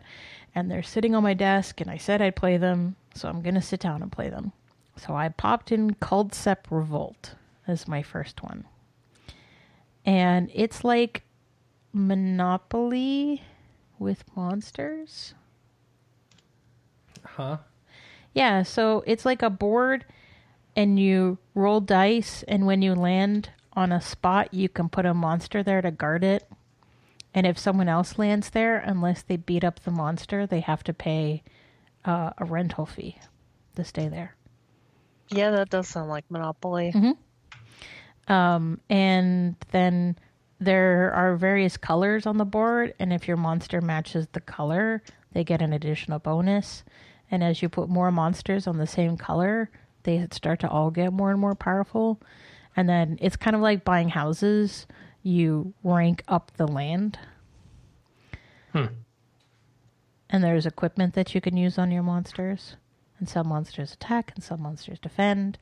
and 0.55 0.71
they're 0.71 0.83
sitting 0.83 1.14
on 1.14 1.23
my 1.23 1.35
desk, 1.35 1.81
and 1.81 1.90
I 1.90 1.97
said 1.97 2.21
I'd 2.23 2.37
play 2.37 2.57
them, 2.59 2.97
so 3.14 3.28
I'm 3.28 3.43
going 3.43 3.55
to 3.55 3.62
sit 3.62 3.81
down 3.81 4.02
and 4.02 4.12
play 4.12 4.28
them. 4.28 4.52
So 4.97 5.14
I 5.14 5.28
popped 5.28 5.73
in 5.73 5.95
Culdcept 5.95 6.64
Revolt 6.71 7.35
as 7.66 7.88
my 7.88 8.02
first 8.02 8.43
one. 8.43 8.64
And 10.07 10.51
it's 10.55 10.85
like 10.85 11.25
Monopoly 11.93 13.43
with 13.99 14.25
monsters. 14.37 15.35
Huh? 17.25 17.59
Yeah, 18.33 18.63
so 18.63 19.03
it's 19.07 19.25
like 19.25 19.43
a 19.43 19.51
board 19.51 20.05
and 20.77 21.01
you 21.01 21.39
roll 21.55 21.81
dice 21.81 22.45
and 22.47 22.67
when 22.67 22.83
you 22.83 22.95
land 22.95 23.51
on 23.73 23.93
a 23.93 24.01
spot 24.01 24.53
you 24.55 24.69
can 24.69 24.89
put 24.89 25.07
a 25.07 25.15
monster 25.15 25.63
there 25.63 25.83
to 25.83 25.91
guard 25.91 26.23
it. 26.23 26.49
And 27.35 27.47
if 27.47 27.59
someone 27.59 27.89
else 27.89 28.19
lands 28.19 28.51
there, 28.51 28.79
unless 28.79 29.23
they 29.23 29.37
beat 29.37 29.65
up 29.65 29.81
the 29.81 29.91
monster, 29.91 30.47
they 30.47 30.61
have 30.61 30.83
to 30.85 30.95
pay 30.95 31.43
uh, 32.05 32.31
a 32.39 32.45
rental 32.45 32.87
fee 32.87 33.19
to 33.75 33.85
stay 33.85 34.09
there. 34.09 34.37
Yeah, 35.29 35.51
that 35.51 35.69
does 35.69 35.89
sound 35.89 36.09
like 36.09 36.25
Monopoly. 36.31 36.93
Um, 38.28 38.80
and 38.90 39.56
then 39.71 40.16
there 40.59 41.12
are 41.12 41.37
various 41.37 41.76
colors 41.76 42.26
on 42.26 42.38
the 42.38 42.45
board, 42.45 42.95
and 42.99 43.12
if 43.12 43.28
your 43.28 43.37
monster 43.37 43.80
matches 43.80 44.26
the 44.33 44.40
color, 44.40 45.02
they 45.33 45.45
get 45.45 45.62
an 45.62 45.73
additional 45.73 46.18
bonus. 46.18 46.83
And 47.30 47.45
as 47.45 47.61
you 47.61 47.68
put 47.68 47.88
more 47.88 48.11
monsters 48.11 48.66
on 48.66 48.78
the 48.78 48.87
same 48.87 49.16
color, 49.16 49.71
they 50.04 50.26
start 50.33 50.61
to 50.61 50.68
all 50.68 50.90
get 50.90 51.12
more 51.12 51.30
and 51.30 51.40
more 51.40 51.54
powerful. 51.54 52.21
And 52.76 52.88
then 52.88 53.18
it's 53.21 53.37
kind 53.37 53.56
of 53.56 53.62
like 53.62 53.85
buying 53.85 54.09
houses. 54.09 54.87
You 55.23 55.75
rank 55.83 56.23
up 56.28 56.52
the 56.56 56.68
land. 56.68 57.18
And 60.30 60.42
there's 60.45 60.66
equipment 60.66 61.14
that 61.14 61.35
you 61.35 61.40
can 61.40 61.56
use 61.56 61.78
on 61.78 61.90
your 61.90 62.02
monsters. 62.02 62.76
And 63.18 63.28
some 63.28 63.49
monsters 63.49 63.92
attack 63.92 64.33
and 64.35 64.45
some 64.45 64.62
monsters 64.62 64.99
defend. 64.99 65.59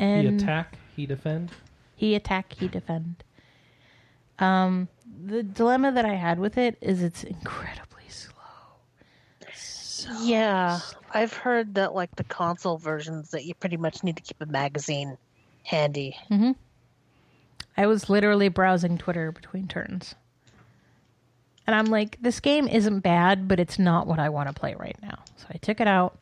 He 0.00 0.26
attack, 0.28 0.78
he 0.96 1.06
defend. 1.06 1.50
he 1.96 2.14
attack, 2.14 2.52
he 2.54 2.68
defend. 2.68 3.22
Um, 4.38 4.88
the 5.26 5.42
dilemma 5.42 5.92
that 5.92 6.04
I 6.06 6.14
had 6.14 6.38
with 6.38 6.56
it 6.56 6.78
is 6.80 7.02
it's 7.02 7.24
incredibly 7.24 8.08
slow. 8.08 8.34
Yeah, 10.22 10.80
I've 11.12 11.34
heard 11.34 11.74
that 11.74 11.94
like 11.94 12.16
the 12.16 12.24
console 12.24 12.78
versions 12.78 13.30
that 13.32 13.44
you 13.44 13.54
pretty 13.54 13.76
much 13.76 14.02
need 14.02 14.16
to 14.16 14.22
keep 14.22 14.40
a 14.40 14.46
magazine 14.46 15.18
handy. 15.64 16.16
I 17.76 17.86
was 17.86 18.08
literally 18.08 18.48
browsing 18.48 18.96
Twitter 18.98 19.30
between 19.30 19.68
turns. 19.68 20.14
And 21.66 21.76
I'm 21.76 21.86
like, 21.86 22.16
this 22.20 22.40
game 22.40 22.66
isn't 22.66 23.00
bad, 23.00 23.46
but 23.46 23.60
it's 23.60 23.78
not 23.78 24.06
what 24.06 24.18
I 24.18 24.30
want 24.30 24.48
to 24.48 24.54
play 24.58 24.74
right 24.74 24.96
now. 25.02 25.18
So 25.36 25.46
I 25.50 25.58
took 25.58 25.80
it 25.80 25.86
out 25.86 26.18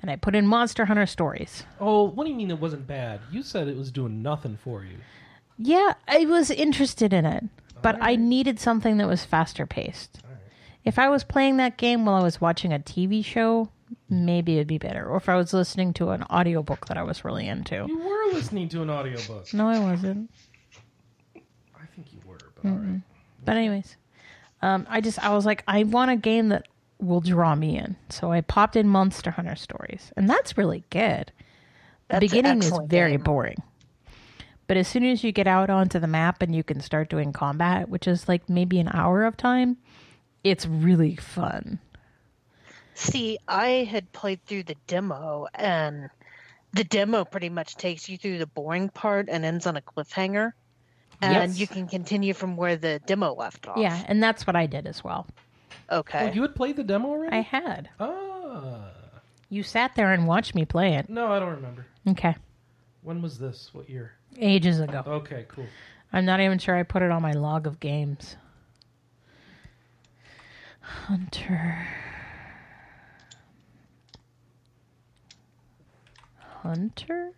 and 0.00 0.10
I 0.10 0.16
put 0.16 0.34
in 0.36 0.46
Monster 0.46 0.84
Hunter 0.84 1.06
Stories. 1.06 1.64
Oh, 1.80 2.04
what 2.04 2.24
do 2.24 2.30
you 2.30 2.36
mean 2.36 2.50
it 2.50 2.60
wasn't 2.60 2.86
bad? 2.86 3.20
You 3.30 3.42
said 3.42 3.68
it 3.68 3.76
was 3.76 3.90
doing 3.90 4.22
nothing 4.22 4.58
for 4.62 4.84
you. 4.84 4.98
Yeah, 5.58 5.94
I 6.06 6.24
was 6.24 6.50
interested 6.50 7.12
in 7.12 7.26
it, 7.26 7.44
but 7.82 7.96
I 8.00 8.16
needed 8.16 8.60
something 8.60 8.98
that 8.98 9.08
was 9.08 9.24
faster 9.24 9.66
paced. 9.66 10.20
If 10.84 10.98
I 10.98 11.08
was 11.08 11.24
playing 11.24 11.56
that 11.56 11.76
game 11.76 12.06
while 12.06 12.14
I 12.14 12.22
was 12.22 12.40
watching 12.40 12.72
a 12.72 12.78
TV 12.78 13.24
show, 13.24 13.68
maybe 14.08 14.54
it'd 14.54 14.68
be 14.68 14.78
better. 14.78 15.06
Or 15.06 15.16
if 15.16 15.28
I 15.28 15.36
was 15.36 15.52
listening 15.52 15.92
to 15.94 16.10
an 16.10 16.22
audiobook 16.24 16.86
that 16.86 16.96
I 16.96 17.02
was 17.02 17.24
really 17.24 17.48
into. 17.48 17.84
You 17.86 17.98
were 17.98 18.32
listening 18.32 18.68
to 18.70 18.82
an 18.82 18.90
audiobook. 18.90 19.52
No, 19.52 19.68
I 19.68 19.78
wasn't. 19.78 20.30
I 21.34 21.86
think 21.94 22.12
you 22.12 22.20
were, 22.24 22.38
but 22.62 22.68
all 22.68 22.76
right. 22.76 23.02
But 23.44 23.56
anyways, 23.56 23.96
um, 24.62 24.86
I 24.88 25.00
just 25.00 25.22
I 25.22 25.34
was 25.34 25.44
like, 25.44 25.64
I 25.66 25.82
want 25.82 26.10
a 26.10 26.16
game 26.16 26.50
that 26.50 26.66
will 26.98 27.20
draw 27.20 27.54
me 27.54 27.78
in. 27.78 27.96
So 28.08 28.32
I 28.32 28.40
popped 28.40 28.76
in 28.76 28.88
Monster 28.88 29.30
Hunter 29.30 29.56
Stories, 29.56 30.12
and 30.16 30.28
that's 30.28 30.58
really 30.58 30.84
good. 30.90 31.32
The 32.08 32.14
That's 32.14 32.22
an 32.24 32.28
beginning 32.28 32.58
is 32.62 32.78
very 32.86 33.12
game. 33.12 33.22
boring. 33.22 33.62
But 34.66 34.76
as 34.76 34.86
soon 34.88 35.04
as 35.04 35.24
you 35.24 35.32
get 35.32 35.46
out 35.46 35.70
onto 35.70 35.98
the 35.98 36.06
map 36.06 36.42
and 36.42 36.54
you 36.54 36.62
can 36.62 36.80
start 36.80 37.08
doing 37.08 37.32
combat, 37.32 37.88
which 37.88 38.06
is 38.06 38.28
like 38.28 38.48
maybe 38.48 38.78
an 38.80 38.88
hour 38.92 39.24
of 39.24 39.36
time, 39.36 39.78
it's 40.44 40.66
really 40.66 41.16
fun. 41.16 41.78
See, 42.94 43.38
I 43.46 43.86
had 43.90 44.10
played 44.12 44.44
through 44.44 44.64
the 44.64 44.74
demo, 44.86 45.46
and 45.54 46.10
the 46.72 46.84
demo 46.84 47.24
pretty 47.24 47.48
much 47.48 47.76
takes 47.76 48.08
you 48.08 48.18
through 48.18 48.38
the 48.38 48.46
boring 48.46 48.88
part 48.88 49.28
and 49.30 49.44
ends 49.44 49.66
on 49.66 49.76
a 49.76 49.80
cliffhanger. 49.80 50.52
And 51.20 51.50
Yes. 51.50 51.58
you 51.58 51.66
can 51.66 51.88
continue 51.88 52.34
from 52.34 52.56
where 52.56 52.76
the 52.76 53.00
demo 53.06 53.32
left 53.34 53.66
off. 53.68 53.76
Yeah, 53.78 54.02
and 54.06 54.22
that's 54.22 54.46
what 54.46 54.54
I 54.56 54.66
did 54.66 54.86
as 54.86 55.02
well. 55.02 55.26
Okay. 55.90 56.28
Oh, 56.30 56.32
you 56.32 56.42
had 56.42 56.54
played 56.54 56.76
the 56.76 56.84
demo 56.84 57.08
already? 57.08 57.36
I 57.36 57.40
had. 57.40 57.88
Ah. 57.98 58.90
You 59.48 59.62
sat 59.62 59.94
there 59.94 60.12
and 60.12 60.26
watched 60.26 60.54
me 60.54 60.64
play 60.64 60.94
it. 60.94 61.08
No, 61.08 61.32
I 61.32 61.38
don't 61.38 61.54
remember. 61.54 61.86
Okay. 62.06 62.36
When 63.02 63.22
was 63.22 63.38
this? 63.38 63.70
What 63.72 63.88
year? 63.88 64.12
Ages 64.38 64.80
ago. 64.80 65.02
Okay, 65.06 65.46
cool. 65.48 65.66
I'm 66.12 66.24
not 66.24 66.40
even 66.40 66.58
sure 66.58 66.76
I 66.76 66.82
put 66.82 67.02
it 67.02 67.10
on 67.10 67.22
my 67.22 67.32
log 67.32 67.66
of 67.66 67.80
games. 67.80 68.36
Hunter. 70.80 71.86
Hunter? 76.62 77.32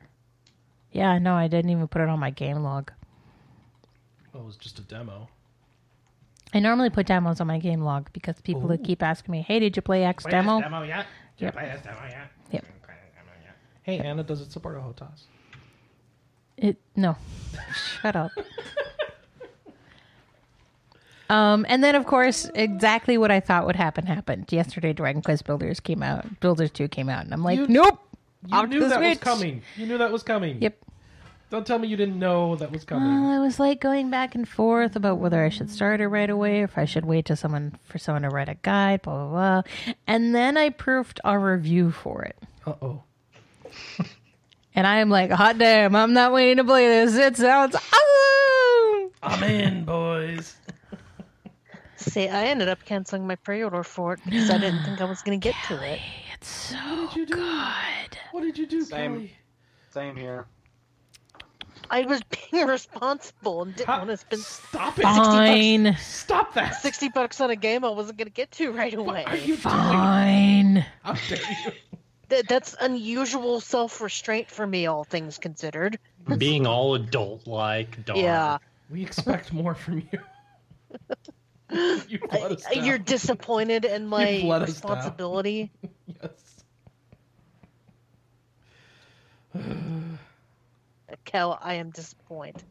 Yeah, 0.92 1.18
no, 1.18 1.34
I 1.34 1.46
didn't 1.46 1.70
even 1.70 1.86
put 1.88 2.02
it 2.02 2.08
on 2.08 2.18
my 2.18 2.30
game 2.30 2.58
log. 2.58 2.90
Oh, 4.34 4.40
it 4.40 4.44
was 4.44 4.56
just 4.56 4.78
a 4.78 4.82
demo. 4.82 5.28
I 6.52 6.58
normally 6.60 6.90
put 6.90 7.06
demos 7.06 7.40
on 7.40 7.46
my 7.46 7.58
game 7.58 7.80
log 7.82 8.10
because 8.12 8.40
people 8.40 8.70
Ooh. 8.72 8.76
keep 8.78 9.02
asking 9.02 9.32
me, 9.32 9.42
"Hey, 9.42 9.60
did 9.60 9.76
you 9.76 9.82
play 9.82 10.04
X 10.04 10.24
demo?" 10.24 10.60
demo 10.60 10.82
yet? 10.82 11.06
Did 11.38 11.44
Yep. 11.46 11.54
you 11.54 11.60
play 11.60 11.70
this 11.72 11.82
demo 11.82 12.00
yet? 12.08 12.30
Yep. 12.50 12.62
Did 12.62 12.74
you 12.74 12.80
play 12.84 12.94
this 13.04 13.14
demo 13.14 13.30
yet? 13.44 13.56
Hey, 13.82 13.98
Anna, 14.00 14.22
does 14.24 14.40
it 14.40 14.50
support 14.50 14.76
a 14.76 14.80
HOTAS? 14.80 15.22
It 16.56 16.76
no. 16.96 17.16
Shut 18.02 18.16
up. 18.16 18.32
Um, 21.28 21.64
and 21.68 21.84
then 21.84 21.94
of 21.94 22.06
course, 22.06 22.50
exactly 22.56 23.16
what 23.16 23.30
I 23.30 23.38
thought 23.38 23.64
would 23.66 23.76
happen 23.76 24.06
happened. 24.06 24.50
Yesterday, 24.52 24.92
Dragon 24.92 25.22
Quest 25.22 25.44
Builders 25.44 25.78
came 25.78 26.02
out. 26.02 26.40
Builders 26.40 26.72
Two 26.72 26.88
came 26.88 27.08
out, 27.08 27.24
and 27.24 27.32
I'm 27.32 27.44
like, 27.44 27.58
You- 27.58 27.68
nope. 27.68 28.00
You 28.48 28.66
knew 28.66 28.88
that 28.88 29.00
was 29.00 29.18
coming. 29.18 29.62
You 29.76 29.86
knew 29.86 29.98
that 29.98 30.10
was 30.10 30.22
coming. 30.22 30.60
Yep. 30.62 30.74
Don't 31.50 31.66
tell 31.66 31.78
me 31.80 31.88
you 31.88 31.96
didn't 31.96 32.18
know 32.18 32.54
that 32.56 32.70
was 32.70 32.84
coming. 32.84 33.22
Well, 33.22 33.32
I 33.32 33.38
was 33.40 33.58
like 33.58 33.80
going 33.80 34.08
back 34.08 34.36
and 34.36 34.48
forth 34.48 34.94
about 34.94 35.18
whether 35.18 35.44
I 35.44 35.48
should 35.48 35.68
start 35.68 36.00
it 36.00 36.06
right 36.06 36.30
away 36.30 36.60
or 36.60 36.64
if 36.64 36.78
I 36.78 36.84
should 36.84 37.04
wait 37.04 37.24
to 37.26 37.34
someone 37.36 37.76
for 37.84 37.98
someone 37.98 38.22
to 38.22 38.28
write 38.28 38.48
a 38.48 38.54
guide, 38.54 39.02
blah 39.02 39.26
blah 39.26 39.62
blah. 39.62 39.94
And 40.06 40.32
then 40.34 40.56
I 40.56 40.70
proofed 40.70 41.18
a 41.24 41.36
review 41.38 41.90
for 41.90 42.22
it. 42.22 42.36
Uh 42.66 42.74
oh. 42.80 43.02
And 44.72 44.86
I'm 44.86 45.10
like, 45.10 45.32
hot 45.32 45.58
damn, 45.58 45.96
I'm 45.96 46.12
not 46.12 46.32
waiting 46.32 46.58
to 46.58 46.64
play 46.64 46.86
this. 46.86 47.16
It 47.16 47.36
sounds 47.36 47.74
awesome. 47.74 49.10
I'm 49.20 49.42
in, 49.42 49.84
boys. 49.84 50.56
See, 51.96 52.28
I 52.28 52.44
ended 52.46 52.68
up 52.68 52.78
canceling 52.84 53.26
my 53.26 53.34
pre-order 53.34 53.82
for 53.82 54.12
it 54.14 54.20
because 54.24 54.48
I 54.48 54.58
didn't 54.58 54.84
think 54.84 55.00
I 55.00 55.04
was 55.06 55.22
going 55.22 55.38
to 55.40 55.44
get 55.44 55.56
to 55.66 55.74
it. 55.92 55.98
It's 56.34 56.48
so 56.48 56.76
What 56.76 57.10
did 57.10 57.16
you 57.16 57.26
do? 57.26 57.34
good. 57.34 58.18
What 58.30 58.42
did 58.42 58.56
you 58.58 58.66
do, 58.66 58.82
Same. 58.82 59.12
Kelly? 59.14 59.32
Same 59.92 60.16
here. 60.16 60.46
I 61.90 62.02
was 62.06 62.20
being 62.50 62.66
responsible 62.68 63.62
and 63.62 63.74
didn't 63.74 63.88
Ha- 63.88 63.98
want 63.98 64.10
to 64.10 64.16
spend 64.16 64.42
Stop 64.42 64.98
it. 64.98 65.02
Fine. 65.02 65.96
Stop 66.00 66.54
that. 66.54 66.70
sixty 66.80 67.08
bucks 67.08 67.40
on 67.40 67.50
a 67.50 67.56
game 67.56 67.84
I 67.84 67.90
wasn't 67.90 68.18
going 68.18 68.28
to 68.28 68.32
get 68.32 68.50
to 68.52 68.70
right 68.72 68.96
What 68.96 69.26
are 69.26 69.32
away. 69.32 69.40
you 69.40 69.46
doing? 69.46 69.56
Fine. 69.58 70.86
How 71.02 71.14
dare 71.14 71.38
you? 71.66 71.72
That, 72.28 72.46
that's 72.48 72.76
unusual 72.80 73.60
self-restraint 73.60 74.48
for 74.48 74.64
me, 74.64 74.86
all 74.86 75.02
things 75.02 75.38
considered. 75.38 75.98
Being 76.38 76.64
all 76.64 76.94
adult 76.94 77.48
like, 77.48 78.04
darn. 78.04 78.20
Yeah, 78.20 78.58
We 78.88 79.02
expect 79.02 79.52
more 79.52 79.74
from 79.74 80.04
you. 80.12 80.18
You've 82.08 82.22
let 82.32 82.52
us 82.52 82.64
I- 82.70 82.74
down. 82.76 82.84
you're 82.84 82.98
disappointed 82.98 83.84
in 83.84 84.06
my 84.06 84.28
You've 84.28 84.44
let 84.44 84.62
us 84.62 84.80
down. 84.80 84.92
responsibility. 84.92 85.72
Yes. 86.22 86.64
Kel, 91.24 91.58
I 91.62 91.74
am 91.74 91.90
disappointed. 91.90 92.64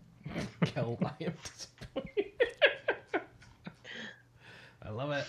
Kel, 0.66 0.98
I 1.04 1.24
am 1.24 1.34
disappointed. 1.44 2.32
I 4.84 4.90
love 4.92 5.12
it. 5.12 5.26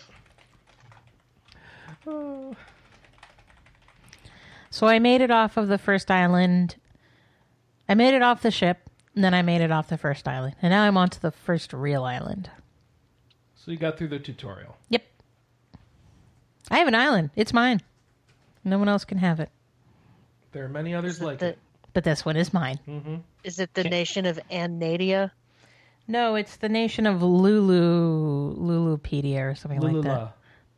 Oh. 2.06 2.56
So 4.70 4.86
I 4.86 4.98
made 4.98 5.20
it 5.20 5.30
off 5.30 5.56
of 5.56 5.68
the 5.68 5.78
first 5.78 6.10
island. 6.10 6.76
I 7.88 7.94
made 7.94 8.14
it 8.14 8.22
off 8.22 8.40
the 8.42 8.50
ship, 8.50 8.88
and 9.14 9.22
then 9.24 9.34
I 9.34 9.42
made 9.42 9.60
it 9.60 9.70
off 9.72 9.88
the 9.88 9.98
first 9.98 10.26
island. 10.28 10.54
And 10.62 10.70
now 10.70 10.82
I'm 10.84 10.96
on 10.96 11.10
to 11.10 11.20
the 11.20 11.32
first 11.32 11.72
real 11.72 12.04
island. 12.04 12.50
So 13.56 13.70
you 13.70 13.76
got 13.76 13.98
through 13.98 14.08
the 14.08 14.18
tutorial. 14.18 14.76
Yep. 14.88 15.02
I 16.70 16.78
have 16.78 16.88
an 16.88 16.94
island. 16.94 17.30
It's 17.36 17.52
mine. 17.52 17.82
No 18.64 18.78
one 18.78 18.88
else 18.88 19.04
can 19.04 19.18
have 19.18 19.40
it. 19.40 19.50
There 20.52 20.64
are 20.64 20.68
many 20.68 20.94
others 20.94 21.20
like 21.20 21.40
the- 21.40 21.48
it. 21.50 21.58
But 21.92 22.04
this 22.04 22.24
one 22.24 22.36
is 22.36 22.52
mine. 22.52 22.78
Mm-hmm. 22.88 23.16
Is 23.44 23.58
it 23.58 23.74
the 23.74 23.84
nation 23.84 24.26
of 24.26 24.38
Annadia? 24.50 25.32
No, 26.06 26.34
it's 26.34 26.56
the 26.56 26.68
nation 26.68 27.06
of 27.06 27.22
Lulu, 27.22 28.54
Lulupedia 28.56 29.50
or 29.50 29.54
something 29.54 29.80
like 29.80 30.02
that. 30.02 30.18
Lulula. 30.18 30.32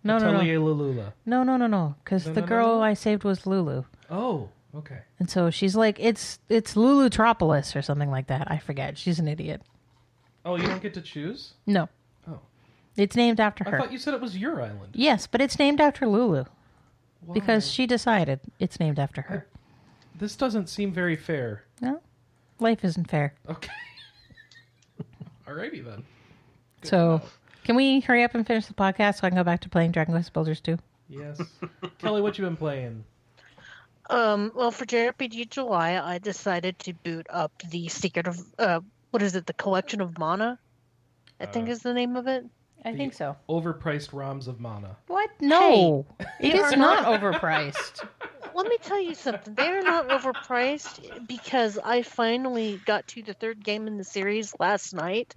No, 0.04 0.18
no, 0.18 0.32
no. 0.32 0.40
Lulula. 0.40 1.12
No, 1.26 1.42
no, 1.42 1.56
no, 1.56 1.66
no. 1.66 1.94
Because 2.04 2.26
No, 2.26 2.32
the 2.34 2.40
no, 2.40 2.46
no, 2.46 2.48
girl 2.48 2.66
no? 2.76 2.82
I 2.82 2.94
saved 2.94 3.24
was 3.24 3.46
Lulu. 3.46 3.84
Oh, 4.10 4.48
okay. 4.74 4.98
And 5.18 5.30
so 5.30 5.50
she's 5.50 5.76
like, 5.76 5.98
it's 6.00 6.38
it's 6.48 6.74
Lulutropolis 6.74 7.76
or 7.76 7.82
something 7.82 8.10
like 8.10 8.26
that. 8.26 8.50
I 8.50 8.58
forget. 8.58 8.98
She's 8.98 9.18
an 9.18 9.28
idiot. 9.28 9.62
Oh, 10.44 10.56
you 10.56 10.66
don't 10.66 10.82
get 10.82 10.94
to 10.94 11.00
choose? 11.00 11.54
No. 11.66 11.88
Oh. 12.28 12.40
It's 12.96 13.14
named 13.14 13.38
after 13.38 13.64
her. 13.64 13.78
I 13.78 13.80
thought 13.82 13.92
you 13.92 13.98
said 13.98 14.12
it 14.14 14.20
was 14.20 14.36
your 14.36 14.60
island. 14.60 14.90
Yes, 14.92 15.26
but 15.26 15.40
it's 15.40 15.58
named 15.58 15.80
after 15.80 16.06
Lulu 16.06 16.44
Why? 17.24 17.34
because 17.34 17.70
she 17.70 17.86
decided 17.86 18.40
it's 18.58 18.80
named 18.80 18.98
after 18.98 19.22
her. 19.22 19.46
This 20.22 20.36
doesn't 20.36 20.68
seem 20.68 20.92
very 20.92 21.16
fair. 21.16 21.64
No, 21.80 22.00
life 22.60 22.84
isn't 22.84 23.10
fair. 23.10 23.34
Okay. 23.48 23.70
Alrighty 25.46 25.84
then. 25.84 26.04
Good 26.80 26.88
so, 26.88 27.18
to 27.18 27.24
know. 27.24 27.30
can 27.64 27.76
we 27.76 28.00
hurry 28.00 28.22
up 28.24 28.34
and 28.34 28.46
finish 28.46 28.66
the 28.66 28.74
podcast 28.74 29.20
so 29.20 29.26
I 29.26 29.30
can 29.30 29.36
go 29.36 29.44
back 29.44 29.60
to 29.62 29.68
playing 29.68 29.92
Dragon 29.92 30.14
Quest 30.14 30.32
Builders 30.32 30.60
2? 30.60 30.78
Yes. 31.08 31.40
Kelly, 31.98 32.22
what 32.22 32.38
you 32.38 32.44
been 32.44 32.56
playing? 32.56 33.04
Um, 34.10 34.52
well, 34.54 34.70
for 34.70 34.84
JRPG 34.84 35.50
July, 35.50 36.00
I 36.02 36.18
decided 36.18 36.78
to 36.80 36.92
boot 36.92 37.26
up 37.30 37.52
the 37.70 37.88
Secret 37.88 38.26
of 38.26 38.38
uh, 38.58 38.80
what 39.10 39.22
is 39.22 39.34
it? 39.36 39.46
The 39.46 39.52
Collection 39.54 40.00
of 40.00 40.18
Mana, 40.18 40.58
I 41.40 41.46
think 41.46 41.68
Uh, 41.68 41.72
is 41.72 41.80
the 41.80 41.92
name 41.94 42.16
of 42.16 42.26
it. 42.26 42.44
I 42.84 42.92
The- 42.92 42.98
think 42.98 43.12
so. 43.14 43.36
Overpriced 43.48 44.10
ROMs 44.10 44.48
of 44.48 44.58
mana. 44.60 44.96
What? 45.06 45.30
No, 45.40 46.04
it 46.20 46.26
they 46.40 46.58
is 46.58 46.72
are 46.72 46.76
not 46.76 47.02
not- 47.04 47.20
overpriced. 47.20 48.06
Let 48.54 48.66
me 48.66 48.76
tell 48.82 49.00
you 49.00 49.14
something. 49.14 49.54
They 49.54 49.68
are 49.68 49.82
not 49.82 50.08
overpriced 50.08 51.26
because 51.26 51.78
I 51.78 52.02
finally 52.02 52.78
got 52.84 53.06
to 53.08 53.22
the 53.22 53.34
third 53.34 53.64
game 53.64 53.86
in 53.86 53.96
the 53.96 54.04
series 54.04 54.54
last 54.58 54.94
night, 54.94 55.34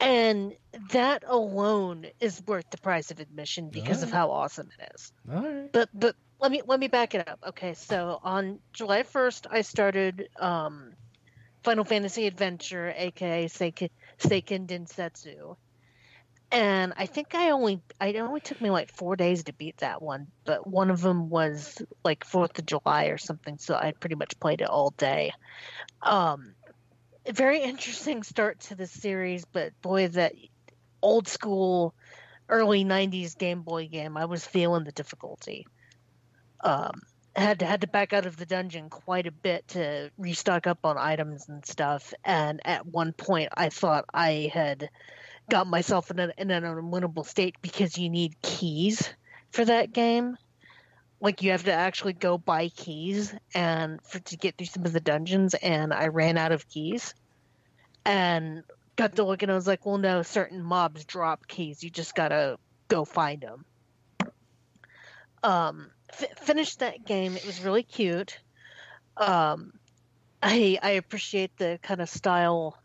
and 0.00 0.52
that 0.90 1.24
alone 1.26 2.06
is 2.20 2.42
worth 2.46 2.68
the 2.70 2.78
price 2.78 3.10
of 3.10 3.20
admission 3.20 3.70
because 3.70 4.02
of 4.02 4.10
how 4.10 4.30
awesome 4.30 4.68
it 4.78 4.90
is. 4.94 5.12
All 5.30 5.42
right. 5.42 5.72
But 5.72 5.88
but 5.94 6.14
let 6.40 6.50
me 6.50 6.62
let 6.66 6.80
me 6.80 6.88
back 6.88 7.14
it 7.14 7.28
up. 7.28 7.38
Okay, 7.48 7.74
so 7.74 8.18
on 8.22 8.58
July 8.72 9.04
first, 9.04 9.46
I 9.50 9.62
started 9.62 10.28
um, 10.40 10.92
Final 11.64 11.84
Fantasy 11.84 12.26
Adventure, 12.26 12.92
aka 12.96 13.46
Seiken, 13.46 13.88
Seiken 14.18 14.66
Densetsu, 14.66 15.54
and 16.52 16.92
I 16.96 17.06
think 17.06 17.34
I 17.34 17.50
only 17.50 17.80
I 18.00 18.12
only 18.14 18.40
took 18.40 18.60
me 18.60 18.70
like 18.70 18.92
four 18.92 19.16
days 19.16 19.44
to 19.44 19.52
beat 19.54 19.78
that 19.78 20.02
one, 20.02 20.28
but 20.44 20.66
one 20.66 20.90
of 20.90 21.00
them 21.00 21.30
was 21.30 21.80
like 22.04 22.24
Fourth 22.24 22.58
of 22.58 22.66
July 22.66 23.06
or 23.06 23.18
something, 23.18 23.58
so 23.58 23.74
I 23.74 23.92
pretty 23.98 24.16
much 24.16 24.38
played 24.38 24.60
it 24.60 24.68
all 24.68 24.90
day. 24.90 25.32
Um, 26.02 26.54
very 27.28 27.62
interesting 27.62 28.22
start 28.22 28.60
to 28.60 28.74
the 28.74 28.86
series, 28.86 29.44
but 29.46 29.72
boy, 29.80 30.08
that 30.08 30.34
old 31.02 31.26
school 31.26 31.94
early 32.48 32.84
90s 32.84 33.36
game 33.36 33.62
boy 33.62 33.88
game 33.88 34.16
i 34.16 34.24
was 34.24 34.44
feeling 34.44 34.84
the 34.84 34.92
difficulty 34.92 35.66
um 36.62 37.00
had 37.34 37.60
to 37.60 37.64
had 37.64 37.80
to 37.80 37.86
back 37.86 38.12
out 38.12 38.26
of 38.26 38.36
the 38.36 38.44
dungeon 38.44 38.90
quite 38.90 39.26
a 39.26 39.32
bit 39.32 39.66
to 39.68 40.10
restock 40.18 40.66
up 40.66 40.78
on 40.84 40.98
items 40.98 41.48
and 41.48 41.64
stuff 41.64 42.12
and 42.24 42.60
at 42.64 42.86
one 42.86 43.12
point 43.12 43.48
i 43.56 43.68
thought 43.68 44.04
i 44.12 44.50
had 44.52 44.90
got 45.50 45.66
myself 45.66 46.10
in, 46.10 46.18
a, 46.18 46.32
in 46.38 46.50
an 46.50 46.64
unwinnable 46.64 47.26
state 47.26 47.56
because 47.62 47.98
you 47.98 48.08
need 48.08 48.40
keys 48.42 49.12
for 49.50 49.64
that 49.64 49.92
game 49.92 50.36
like 51.20 51.42
you 51.42 51.52
have 51.52 51.64
to 51.64 51.72
actually 51.72 52.14
go 52.14 52.38
buy 52.38 52.68
keys 52.68 53.34
and 53.54 54.00
for 54.02 54.18
to 54.20 54.36
get 54.36 54.56
through 54.56 54.66
some 54.66 54.86
of 54.86 54.92
the 54.92 55.00
dungeons 55.00 55.54
and 55.54 55.92
i 55.92 56.08
ran 56.08 56.38
out 56.38 56.52
of 56.52 56.68
keys 56.68 57.14
and 58.04 58.62
got 58.96 59.16
to 59.16 59.24
look 59.24 59.42
and 59.42 59.50
I 59.50 59.54
was 59.54 59.66
like, 59.66 59.86
well, 59.86 59.98
no, 59.98 60.22
certain 60.22 60.62
mobs 60.62 61.04
drop 61.04 61.46
keys. 61.46 61.82
You 61.82 61.90
just 61.90 62.14
gotta 62.14 62.58
go 62.88 63.04
find 63.04 63.40
them. 63.40 63.64
Um, 65.42 65.90
f- 66.10 66.38
finished 66.38 66.80
that 66.80 67.04
game. 67.04 67.36
It 67.36 67.44
was 67.44 67.62
really 67.62 67.82
cute. 67.82 68.38
Um, 69.16 69.72
I 70.42 70.78
I 70.82 70.90
appreciate 70.90 71.56
the 71.56 71.78
kind 71.82 72.00
of 72.00 72.08
style, 72.08 72.78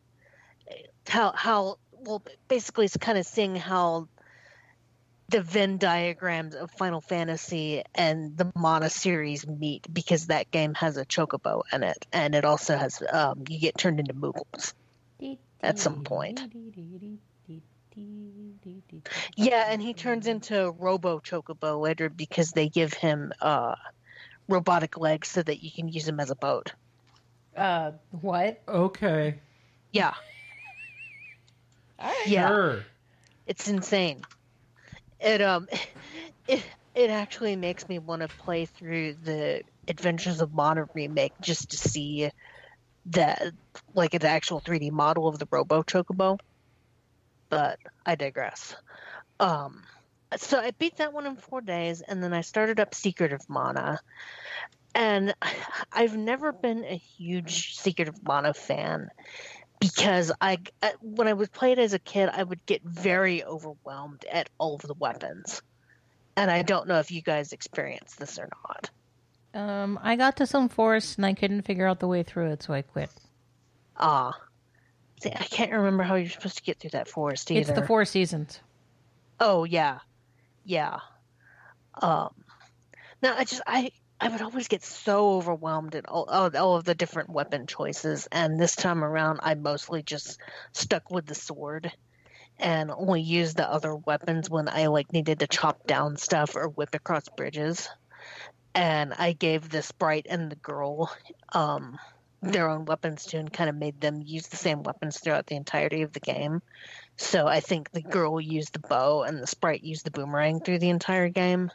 how 1.08 1.34
how 1.36 1.78
well 2.08 2.24
basically 2.48 2.86
it's 2.86 2.98
kind 2.98 3.18
of 3.18 3.26
seeing 3.26 3.56
how 3.56 4.08
the 5.30 5.42
Venn 5.42 5.78
diagrams 5.78 6.56
of 6.56 6.72
Final 6.72 7.02
Fantasy 7.02 7.84
and 7.94 8.38
the 8.38 8.50
Mana 8.56 8.90
series 8.90 9.46
meet 9.46 9.86
because 9.94 10.28
that 10.28 10.50
game 10.52 10.74
has 10.76 10.96
a 10.96 11.06
chocobo 11.06 11.64
in 11.74 11.84
it, 11.84 12.06
and 12.14 12.34
it 12.34 12.46
also 12.46 12.78
has 12.78 13.04
um, 13.12 13.44
you 13.50 13.60
get 13.60 13.78
turned 13.78 14.00
into 14.00 14.14
Moogles. 14.14 14.74
At 15.62 15.80
some 15.80 16.04
point. 16.04 16.40
Yeah, 19.36 19.66
and 19.70 19.82
he 19.82 19.94
turns 19.94 20.28
into 20.28 20.72
Robo 20.78 21.20
Chocobo 21.20 21.82
later 21.82 22.10
because 22.10 22.52
they 22.52 22.70
give 22.70 22.94
him 22.94 23.34
uh, 23.42 23.76
robotic 24.48 24.98
legs 24.98 25.30
so 25.30 25.42
that 25.42 25.64
you 25.64 25.72
can 25.72 25.90
use 25.90 26.08
him 26.08 26.20
as 26.20 26.30
a 26.30 26.36
boat. 26.36 26.72
Uh, 27.56 27.92
what? 28.22 28.62
Okay. 28.68 29.40
Yeah. 29.92 30.14
Yeah. 32.26 32.48
Sure. 32.48 32.86
It's 33.46 33.68
insane. 33.68 34.22
It 35.20 35.42
um 35.42 35.68
it 36.48 36.64
it 36.96 37.10
actually 37.10 37.56
makes 37.56 37.88
me 37.88 38.00
want 38.00 38.22
to 38.22 38.28
play 38.28 38.66
through 38.66 39.16
the 39.16 39.64
Adventures 39.88 40.42
of 40.42 40.54
Mana 40.54 40.86
remake 40.94 41.34
just 41.42 41.72
to 41.72 41.78
see 41.78 42.30
that 43.08 43.42
like 43.94 44.14
an 44.14 44.26
actual 44.26 44.62
3D 44.62 44.92
model 44.92 45.28
of 45.28 45.40
the 45.40 45.48
Robo 45.52 45.84
Chocobo. 45.84 46.38
But 47.50 47.80
I 48.06 48.16
digress. 48.16 48.76
Um 49.40 49.84
so 50.38 50.60
I 50.60 50.72
beat 50.72 50.98
that 50.98 51.14
one 51.14 51.26
in 51.26 51.38
4 51.38 51.62
days 51.62 52.02
and 52.02 52.24
then 52.24 52.34
I 52.34 52.42
started 52.42 52.80
up 52.80 52.94
Secret 52.96 53.34
of 53.34 53.42
Mana. 53.50 54.00
And 54.96 55.34
I've 55.92 56.18
never 56.18 56.52
been 56.54 56.84
a 56.86 56.98
huge 56.98 57.76
Secret 57.76 58.08
of 58.10 58.24
Mana 58.24 58.54
fan 58.54 59.10
because 59.80 60.32
I 60.42 60.60
when 61.02 61.28
I 61.28 61.34
was 61.34 61.50
played 61.50 61.80
as 61.80 61.94
a 61.94 62.00
kid, 62.00 62.30
I 62.32 62.44
would 62.44 62.66
get 62.66 62.82
very 62.84 63.44
overwhelmed 63.44 64.26
at 64.32 64.50
all 64.58 64.76
of 64.76 64.82
the 64.82 64.94
weapons, 64.94 65.62
and 66.36 66.50
I 66.50 66.62
don't 66.62 66.88
know 66.88 67.00
if 67.00 67.12
you 67.12 67.22
guys 67.22 67.54
experienced 67.54 68.20
this 68.20 68.40
or 68.40 68.50
not. 68.68 68.90
Um, 69.54 70.00
I 70.02 70.16
got 70.16 70.38
to 70.38 70.46
some 70.46 70.70
forest 70.70 71.18
and 71.18 71.26
I 71.26 71.34
couldn't 71.34 71.64
figure 71.64 71.88
out 71.88 72.00
the 72.00 72.08
way 72.08 72.24
through 72.24 72.52
it, 72.52 72.64
so 72.64 72.74
I 72.74 72.82
quit. 72.82 73.10
Ah, 73.98 74.38
see, 75.22 75.32
I 75.32 75.44
can't 75.44 75.72
remember 75.72 76.04
how 76.04 76.16
you're 76.16 76.30
supposed 76.30 76.58
to 76.58 76.64
get 76.64 76.80
through 76.80 76.92
that 76.92 77.08
forest 77.08 77.50
either. 77.50 77.62
It's 77.62 77.72
the 77.72 77.86
four 77.86 78.06
seasons. 78.06 78.60
Oh 79.40 79.64
yeah, 79.64 80.00
yeah. 80.64 81.00
Um, 82.02 82.30
now 83.22 83.36
I 83.36 83.44
just 83.44 83.62
I 83.66 83.92
I 84.20 84.30
would 84.30 84.42
always 84.42 84.68
get 84.68 84.84
so 84.84 85.36
overwhelmed 85.36 85.94
at 85.94 86.08
all, 86.08 86.26
all, 86.26 86.56
all 86.58 86.76
of 86.76 86.86
the 86.86 86.96
different 86.96 87.30
weapon 87.30 87.68
choices, 87.68 88.28
and 88.32 88.60
this 88.60 88.76
time 88.76 89.04
around, 89.04 89.40
I 89.44 89.54
mostly 89.54 90.02
just 90.02 90.40
stuck 90.74 91.12
with 91.12 91.28
the 91.28 91.36
sword, 91.36 91.92
and 92.58 92.90
only 92.90 93.22
used 93.22 93.58
the 93.58 93.70
other 93.70 93.96
weapons 93.96 94.50
when 94.50 94.68
I 94.68 94.88
like 94.88 95.14
needed 95.14 95.40
to 95.40 95.48
chop 95.48 95.86
down 95.86 96.18
stuff 96.18 96.56
or 96.56 96.70
whip 96.70 96.96
across 96.96 97.30
bridges. 97.30 97.88
And 98.74 99.14
I 99.14 99.34
gave 99.34 99.70
the 99.70 99.84
sprite 99.84 100.26
and 100.30 100.52
the 100.52 100.56
girl 100.56 101.12
um, 101.54 102.00
their 102.42 102.70
own 102.70 102.86
weapons 102.86 103.26
too, 103.26 103.38
and 103.38 103.54
kind 103.54 103.70
of 103.70 103.76
made 103.76 104.02
them 104.02 104.22
use 104.24 104.48
the 104.48 104.58
same 104.58 104.82
weapons 104.82 105.20
throughout 105.20 105.46
the 105.46 105.56
entirety 105.56 106.02
of 106.02 106.14
the 106.14 106.20
game. 106.20 106.62
So 107.18 107.48
I 107.48 107.60
think 107.60 107.92
the 107.92 108.02
girl 108.02 108.42
used 108.42 108.74
the 108.74 108.80
bow 108.80 109.24
and 109.24 109.42
the 109.42 109.48
sprite 109.48 109.84
used 109.84 110.06
the 110.06 110.12
boomerang 110.12 110.62
through 110.62 110.80
the 110.80 110.90
entire 110.90 111.30
game. 111.30 111.72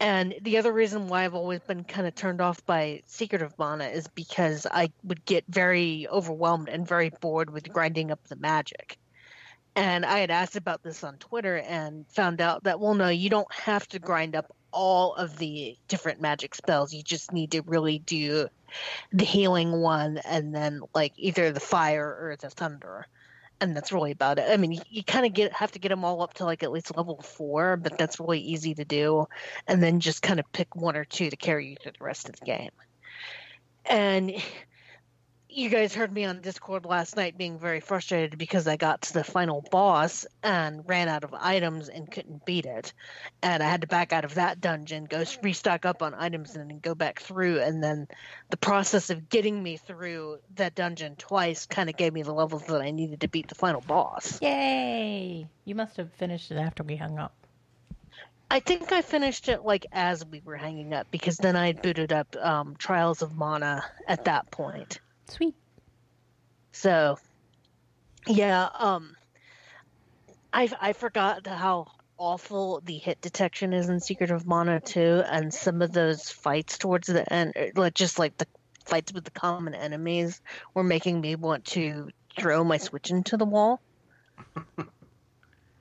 And 0.00 0.34
the 0.42 0.58
other 0.58 0.72
reason 0.72 1.08
why 1.08 1.24
I've 1.24 1.34
always 1.34 1.60
been 1.60 1.82
kind 1.82 2.06
of 2.06 2.14
turned 2.14 2.40
off 2.40 2.64
by 2.64 3.02
Secret 3.06 3.42
of 3.42 3.58
Mana 3.58 3.86
is 3.86 4.06
because 4.06 4.66
I 4.70 4.92
would 5.02 5.24
get 5.24 5.44
very 5.48 6.06
overwhelmed 6.08 6.68
and 6.68 6.86
very 6.86 7.10
bored 7.20 7.50
with 7.50 7.72
grinding 7.72 8.12
up 8.12 8.22
the 8.28 8.36
magic. 8.36 8.96
And 9.74 10.06
I 10.06 10.18
had 10.18 10.30
asked 10.30 10.56
about 10.56 10.82
this 10.82 11.02
on 11.02 11.18
Twitter 11.18 11.58
and 11.58 12.06
found 12.08 12.40
out 12.40 12.64
that, 12.64 12.80
well, 12.80 12.94
no, 12.94 13.08
you 13.08 13.28
don't 13.28 13.52
have 13.52 13.86
to 13.88 13.98
grind 13.98 14.36
up 14.36 14.54
all 14.72 15.14
of 15.14 15.38
the 15.38 15.76
different 15.88 16.20
magic 16.20 16.54
spells. 16.54 16.92
You 16.92 17.02
just 17.02 17.32
need 17.32 17.52
to 17.52 17.62
really 17.62 17.98
do 17.98 18.48
the 19.12 19.24
healing 19.24 19.80
one 19.80 20.18
and 20.18 20.54
then, 20.54 20.82
like, 20.94 21.12
either 21.16 21.50
the 21.52 21.60
fire 21.60 22.06
or 22.06 22.36
the 22.40 22.50
thunder 22.50 23.06
and 23.60 23.76
that's 23.76 23.92
really 23.92 24.12
about 24.12 24.38
it. 24.38 24.46
I 24.48 24.56
mean, 24.56 24.72
you, 24.72 24.80
you 24.88 25.04
kind 25.04 25.26
of 25.26 25.32
get 25.32 25.52
have 25.52 25.72
to 25.72 25.78
get 25.78 25.88
them 25.88 26.04
all 26.04 26.22
up 26.22 26.34
to 26.34 26.44
like 26.44 26.62
at 26.62 26.72
least 26.72 26.96
level 26.96 27.20
four, 27.22 27.76
but 27.76 27.98
that's 27.98 28.20
really 28.20 28.40
easy 28.40 28.74
to 28.74 28.84
do, 28.84 29.28
and 29.66 29.82
then 29.82 30.00
just 30.00 30.22
kind 30.22 30.40
of 30.40 30.50
pick 30.52 30.76
one 30.76 30.96
or 30.96 31.04
two 31.04 31.30
to 31.30 31.36
carry 31.36 31.68
you 31.68 31.76
through 31.82 31.92
the 31.98 32.04
rest 32.04 32.28
of 32.28 32.36
the 32.38 32.44
game. 32.44 32.70
And 33.84 34.34
you 35.58 35.68
guys 35.68 35.92
heard 35.92 36.12
me 36.12 36.24
on 36.24 36.40
Discord 36.40 36.84
last 36.84 37.16
night 37.16 37.36
being 37.36 37.58
very 37.58 37.80
frustrated 37.80 38.38
because 38.38 38.68
I 38.68 38.76
got 38.76 39.02
to 39.02 39.12
the 39.12 39.24
final 39.24 39.64
boss 39.72 40.24
and 40.40 40.88
ran 40.88 41.08
out 41.08 41.24
of 41.24 41.34
items 41.34 41.88
and 41.88 42.08
couldn't 42.08 42.46
beat 42.46 42.64
it. 42.64 42.92
And 43.42 43.60
I 43.60 43.68
had 43.68 43.80
to 43.80 43.88
back 43.88 44.12
out 44.12 44.24
of 44.24 44.34
that 44.34 44.60
dungeon, 44.60 45.06
go 45.06 45.24
restock 45.42 45.84
up 45.84 46.00
on 46.00 46.14
items, 46.14 46.54
and 46.54 46.70
then 46.70 46.78
go 46.78 46.94
back 46.94 47.20
through. 47.20 47.58
And 47.58 47.82
then 47.82 48.06
the 48.50 48.56
process 48.56 49.10
of 49.10 49.28
getting 49.28 49.60
me 49.60 49.78
through 49.78 50.38
that 50.54 50.76
dungeon 50.76 51.16
twice 51.16 51.66
kind 51.66 51.90
of 51.90 51.96
gave 51.96 52.12
me 52.12 52.22
the 52.22 52.32
levels 52.32 52.64
that 52.66 52.80
I 52.80 52.92
needed 52.92 53.22
to 53.22 53.28
beat 53.28 53.48
the 53.48 53.56
final 53.56 53.80
boss. 53.80 54.40
Yay! 54.40 55.48
You 55.64 55.74
must 55.74 55.96
have 55.96 56.12
finished 56.12 56.52
it 56.52 56.58
after 56.58 56.84
we 56.84 56.94
hung 56.94 57.18
up. 57.18 57.34
I 58.48 58.60
think 58.60 58.92
I 58.92 59.02
finished 59.02 59.48
it 59.48 59.64
like 59.64 59.86
as 59.90 60.24
we 60.24 60.40
were 60.44 60.56
hanging 60.56 60.94
up 60.94 61.08
because 61.10 61.36
then 61.36 61.56
I 61.56 61.66
had 61.66 61.82
booted 61.82 62.12
up 62.12 62.36
um, 62.36 62.76
Trials 62.78 63.22
of 63.22 63.34
Mana 63.34 63.84
at 64.06 64.24
that 64.26 64.52
point. 64.52 65.00
Sweet. 65.28 65.54
So, 66.72 67.18
yeah, 68.26 68.68
um, 68.78 69.14
I 70.52 70.70
I 70.80 70.92
forgot 70.92 71.46
how 71.46 71.86
awful 72.18 72.80
the 72.84 72.98
hit 72.98 73.20
detection 73.20 73.72
is 73.72 73.88
in 73.88 74.00
Secret 74.00 74.30
of 74.30 74.46
Mana 74.46 74.80
too, 74.80 75.22
and 75.26 75.52
some 75.52 75.82
of 75.82 75.92
those 75.92 76.30
fights 76.30 76.78
towards 76.78 77.08
the 77.08 77.30
end, 77.32 77.52
er, 77.56 77.70
like 77.76 77.94
just 77.94 78.18
like 78.18 78.36
the 78.38 78.46
fights 78.84 79.12
with 79.12 79.24
the 79.24 79.30
common 79.30 79.74
enemies, 79.74 80.40
were 80.74 80.82
making 80.82 81.20
me 81.20 81.36
want 81.36 81.64
to 81.66 82.08
throw 82.38 82.64
my 82.64 82.78
Switch 82.78 83.10
into 83.10 83.36
the 83.36 83.44
wall. 83.44 83.80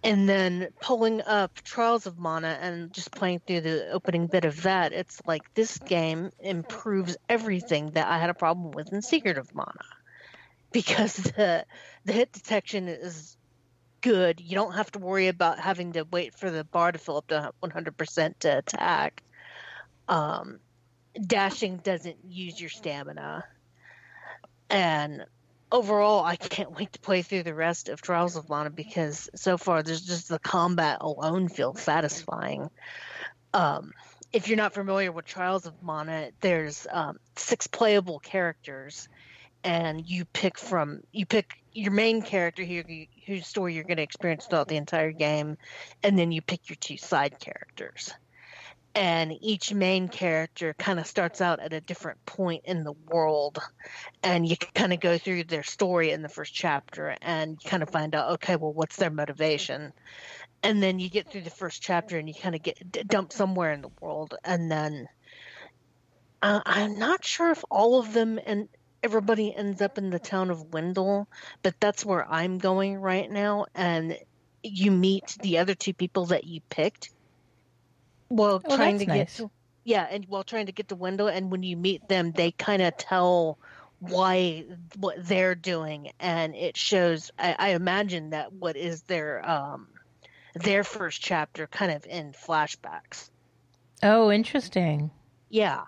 and 0.08 0.30
then 0.30 0.70
pulling 0.80 1.22
up 1.22 1.54
Trials 1.64 2.08
of 2.08 2.18
Mana 2.18 2.58
and 2.62 2.94
just 2.94 3.12
playing 3.12 3.42
through 3.46 3.60
the 3.60 3.90
opening 3.92 4.28
bit 4.28 4.46
of 4.46 4.62
that, 4.62 4.94
it's 4.94 5.22
like 5.28 5.54
this 5.54 5.78
game 5.80 6.32
improves 6.40 7.18
everything 7.28 7.92
that 7.92 8.08
I 8.08 8.18
had 8.18 8.30
a 8.30 8.34
problem 8.34 8.72
with 8.72 8.94
in 8.94 9.02
Secret 9.02 9.38
of 9.38 9.54
Mana. 9.54 9.84
Because 10.72 11.16
the 11.18 11.66
the 12.06 12.14
hit 12.14 12.32
detection 12.32 12.88
is 12.88 13.36
good. 14.00 14.40
You 14.40 14.56
don't 14.56 14.76
have 14.76 14.90
to 14.94 15.00
worry 15.00 15.28
about 15.28 15.60
having 15.60 15.92
to 15.94 16.06
wait 16.10 16.34
for 16.36 16.52
the 16.52 16.64
bar 16.64 16.94
to 16.94 16.98
fill 16.98 17.18
up 17.18 17.28
to 17.28 17.52
100% 17.62 18.40
to 18.40 18.58
attack. 18.60 19.22
Um, 20.08 20.60
dashing 21.22 21.78
doesn't 21.78 22.20
use 22.24 22.62
your 22.62 22.70
stamina. 22.70 23.44
And 24.70 25.26
overall, 25.72 26.24
I 26.24 26.36
can't 26.36 26.76
wait 26.78 26.94
to 26.94 27.00
play 27.00 27.22
through 27.22 27.44
the 27.44 27.54
rest 27.54 27.90
of 27.90 28.02
Trials 28.02 28.36
of 28.36 28.50
Mana 28.50 28.70
because 28.70 29.30
so 29.36 29.58
far 29.58 29.84
there's 29.84 30.06
just 30.06 30.30
the 30.30 30.40
combat 30.40 30.98
alone 31.02 31.50
feels 31.50 31.82
satisfying. 31.82 32.70
Um, 33.54 33.94
if 34.34 34.48
you're 34.48 34.58
not 34.58 34.74
familiar 34.74 35.12
with 35.12 35.26
Trials 35.26 35.66
of 35.66 35.82
Mana, 35.82 36.32
there's 36.42 36.86
um, 36.92 37.18
six 37.36 37.68
playable 37.68 38.20
characters, 38.20 39.08
and 39.64 40.06
you 40.06 40.26
pick 40.26 40.58
from 40.58 41.02
you 41.12 41.26
pick 41.26 41.54
your 41.74 41.92
main 41.92 42.22
character 42.22 42.64
here, 42.64 42.84
whose 43.26 43.48
story 43.48 43.74
you're 43.74 43.84
going 43.84 43.98
to 43.98 44.04
experience 44.04 44.46
throughout 44.46 44.68
the 44.68 44.78
entire 44.78 45.12
game, 45.12 45.58
and 46.04 46.18
then 46.18 46.32
you 46.32 46.42
pick 46.42 46.70
your 46.70 46.76
two 46.76 46.98
side 46.98 47.40
characters 47.40 48.14
and 48.98 49.32
each 49.42 49.72
main 49.72 50.08
character 50.08 50.74
kind 50.74 51.00
of 51.00 51.06
starts 51.06 51.40
out 51.40 51.60
at 51.60 51.72
a 51.72 51.80
different 51.80 52.26
point 52.26 52.64
in 52.66 52.84
the 52.84 52.94
world 53.12 53.60
and 54.24 54.50
you 54.50 54.58
kind 54.58 54.92
of 54.92 55.00
go 55.00 55.20
through 55.20 55.44
their 55.44 55.62
story 55.62 56.10
in 56.10 56.24
the 56.24 56.30
first 56.30 56.52
chapter 56.52 57.16
and 57.22 57.60
you 57.62 57.70
kind 57.70 57.84
of 57.84 57.92
find 57.92 58.16
out 58.16 58.32
okay 58.32 58.56
well 58.56 58.74
what's 58.74 58.96
their 58.96 59.12
motivation? 59.12 59.94
And 60.64 60.82
then 60.82 60.98
you 60.98 61.12
get 61.12 61.30
through 61.30 61.42
the 61.42 61.52
first 61.52 61.84
chapter 61.84 62.18
and 62.18 62.28
you 62.28 62.34
kind 62.34 62.56
of 62.56 62.64
get 62.64 63.08
dumped 63.08 63.34
somewhere 63.34 63.72
in 63.72 63.84
the 63.84 63.92
world 64.02 64.34
and 64.44 64.72
then 64.72 65.08
uh, 66.42 66.62
i'm 66.66 66.98
not 66.98 67.24
sure 67.24 67.52
if 67.52 67.64
all 67.70 68.00
of 68.00 68.14
them 68.14 68.40
and 68.46 68.68
everybody 69.04 69.56
ends 69.56 69.80
up 69.82 70.00
in 70.00 70.10
the 70.10 70.20
town 70.20 70.50
of 70.50 70.74
wendel 70.74 71.28
but 71.62 71.76
that's 71.80 72.04
where 72.04 72.28
i'm 72.32 72.58
going 72.58 72.96
right 72.96 73.30
now 73.30 73.66
and 73.76 74.18
you 74.64 74.90
meet 74.90 75.38
the 75.42 75.60
other 75.60 75.76
two 75.76 75.94
people 75.94 76.26
that 76.26 76.44
you 76.46 76.62
picked 76.70 77.12
while 78.30 78.62
Oh, 78.66 78.76
trying 78.76 79.00
to 79.00 79.06
get 79.06 79.28
nice. 79.28 79.38
to 79.38 79.52
yeah 79.84 80.08
and 80.10 80.26
while 80.28 80.44
trying 80.44 80.66
to 80.68 80.72
get 80.72 80.90
to 80.90 80.96
Wendel 80.96 81.28
and 81.28 81.52
when 81.52 81.64
you 81.64 81.78
meet 81.78 82.08
them 82.08 82.32
they 82.32 82.52
kind 82.52 82.82
of 82.82 82.96
tell 82.98 83.58
why 84.00 84.66
what 84.98 85.16
they're 85.28 85.56
doing 85.56 86.12
and 86.20 86.56
it 86.56 86.78
shows 86.78 87.32
I, 87.40 87.56
I 87.58 87.70
imagine 87.70 88.32
that 88.32 88.54
what 88.54 88.76
is 88.76 89.04
their 89.04 89.48
um 89.50 89.88
their 90.56 90.84
first 90.84 91.22
chapter 91.22 91.68
kind 91.68 91.92
of 91.92 92.06
in 92.06 92.34
flashbacks 92.34 93.30
Oh, 94.04 94.32
interesting. 94.32 95.12
yeah 95.50 95.84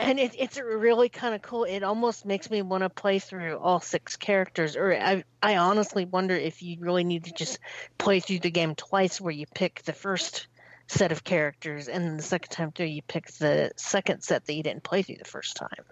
and 0.00 0.18
it, 0.18 0.34
it's 0.38 0.58
really 0.58 1.08
kind 1.08 1.34
of 1.34 1.42
cool 1.42 1.64
it 1.64 1.82
almost 1.82 2.24
makes 2.24 2.50
me 2.50 2.62
want 2.62 2.82
to 2.82 2.90
play 2.90 3.18
through 3.18 3.58
all 3.58 3.80
six 3.80 4.16
characters 4.16 4.76
or 4.76 4.94
I, 4.94 5.24
I 5.42 5.56
honestly 5.56 6.04
wonder 6.04 6.34
if 6.34 6.62
you 6.62 6.78
really 6.80 7.04
need 7.04 7.24
to 7.24 7.32
just 7.32 7.58
play 7.98 8.20
through 8.20 8.40
the 8.40 8.50
game 8.50 8.74
twice 8.74 9.20
where 9.20 9.32
you 9.32 9.46
pick 9.54 9.82
the 9.82 9.92
first 9.92 10.46
set 10.88 11.12
of 11.12 11.22
characters 11.22 11.86
and 11.88 12.04
then 12.04 12.16
the 12.16 12.22
second 12.22 12.50
time 12.50 12.72
through 12.72 12.86
you 12.86 13.02
pick 13.02 13.26
the 13.38 13.70
second 13.76 14.22
set 14.22 14.44
that 14.46 14.54
you 14.54 14.62
didn't 14.62 14.82
play 14.82 15.02
through 15.02 15.16
the 15.16 15.24
first 15.24 15.54
time 15.56 15.84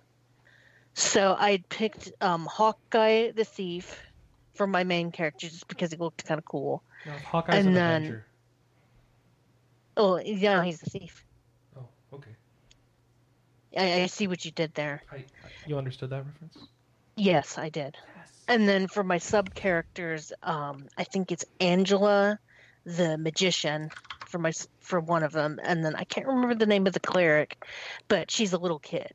so 0.94 1.36
i 1.38 1.62
picked 1.68 2.10
um, 2.22 2.46
hawkeye 2.46 3.30
the 3.32 3.44
thief 3.44 4.00
for 4.54 4.66
my 4.66 4.84
main 4.84 5.12
character 5.12 5.48
just 5.48 5.68
because 5.68 5.90
he 5.90 5.96
looked 5.98 6.24
kind 6.24 6.38
of 6.38 6.44
cool 6.46 6.82
No, 7.04 7.12
Hawkeye's 7.12 7.58
And 7.58 7.68
an 7.68 7.74
then- 7.74 8.02
Avenger. 8.02 8.26
oh 9.98 10.18
yeah 10.18 10.64
he's 10.64 10.80
the 10.80 10.90
thief 10.90 11.22
Oh, 11.78 11.86
okay. 12.14 12.30
I, 13.76 14.02
I 14.02 14.06
see 14.06 14.26
what 14.26 14.44
you 14.46 14.50
did 14.50 14.74
there 14.74 15.02
I- 15.12 15.24
you 15.66 15.76
understood 15.76 16.08
that 16.10 16.24
reference? 16.24 16.56
yes 17.16 17.58
i 17.58 17.68
did 17.68 17.96
Yes. 18.16 18.32
and 18.48 18.66
then 18.66 18.86
for 18.88 19.02
my 19.04 19.18
sub 19.18 19.54
characters, 19.54 20.32
um, 20.42 20.86
I 20.96 21.04
think 21.04 21.32
it's 21.32 21.44
Angela, 21.60 22.38
the 22.84 23.18
magician, 23.18 23.90
for 24.36 24.42
my 24.42 24.52
for 24.80 25.00
one 25.00 25.22
of 25.22 25.32
them, 25.32 25.58
and 25.62 25.82
then 25.82 25.94
I 25.94 26.04
can't 26.04 26.26
remember 26.26 26.54
the 26.54 26.66
name 26.66 26.86
of 26.86 26.92
the 26.92 27.00
cleric, 27.00 27.64
but 28.06 28.30
she's 28.30 28.52
a 28.52 28.58
little 28.58 28.78
kid. 28.78 29.10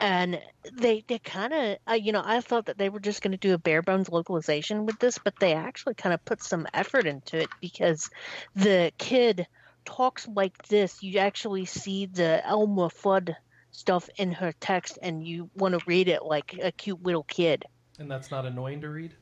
And 0.00 0.40
they 0.72 1.04
they 1.06 1.18
kind 1.18 1.52
of 1.52 1.76
uh, 1.88 1.94
you 1.94 2.12
know 2.12 2.22
I 2.24 2.40
thought 2.40 2.66
that 2.66 2.78
they 2.78 2.88
were 2.88 3.00
just 3.00 3.20
going 3.20 3.32
to 3.32 3.38
do 3.38 3.52
a 3.52 3.58
bare 3.58 3.82
bones 3.82 4.08
localization 4.08 4.86
with 4.86 4.98
this, 4.98 5.18
but 5.18 5.34
they 5.38 5.52
actually 5.52 5.94
kind 5.94 6.14
of 6.14 6.24
put 6.24 6.42
some 6.42 6.66
effort 6.72 7.06
into 7.06 7.38
it 7.38 7.48
because 7.60 8.08
the 8.54 8.90
kid 8.96 9.46
talks 9.84 10.26
like 10.26 10.66
this. 10.68 11.02
You 11.02 11.18
actually 11.18 11.66
see 11.66 12.06
the 12.06 12.40
Elmer 12.46 12.88
Fudd 12.88 13.34
stuff 13.70 14.08
in 14.16 14.32
her 14.32 14.52
text, 14.60 14.98
and 15.02 15.26
you 15.26 15.50
want 15.54 15.78
to 15.78 15.84
read 15.86 16.08
it 16.08 16.22
like 16.22 16.58
a 16.62 16.72
cute 16.72 17.02
little 17.02 17.24
kid. 17.24 17.66
And 17.98 18.10
that's 18.10 18.30
not 18.30 18.46
annoying 18.46 18.80
to 18.80 18.88
read? 18.88 19.14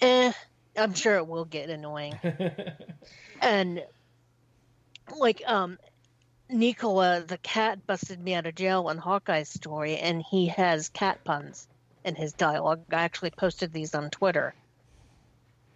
Eh, 0.00 0.32
I'm 0.76 0.94
sure 0.94 1.16
it 1.16 1.26
will 1.26 1.44
get 1.44 1.70
annoying. 1.70 2.18
and 3.40 3.84
like 5.16 5.42
um 5.46 5.78
Niccolo 6.48 7.20
the 7.20 7.38
cat 7.38 7.86
busted 7.86 8.20
me 8.20 8.34
out 8.34 8.46
of 8.46 8.54
jail 8.54 8.86
on 8.88 8.98
Hawkeye's 8.98 9.48
story 9.48 9.96
and 9.96 10.22
he 10.22 10.48
has 10.48 10.88
cat 10.88 11.24
puns 11.24 11.68
in 12.04 12.14
his 12.14 12.32
dialogue. 12.32 12.82
I 12.90 13.02
actually 13.02 13.30
posted 13.30 13.72
these 13.72 13.94
on 13.94 14.10
Twitter. 14.10 14.54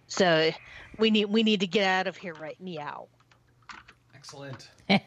So 0.07 0.51
we 0.99 1.11
need 1.11 1.27
we 1.27 1.43
need 1.43 1.61
to 1.61 1.67
get 1.67 1.87
out 1.87 2.07
of 2.07 2.17
here 2.17 2.35
right 2.35 2.61
meow. 2.61 3.09
Excellent. 4.15 4.69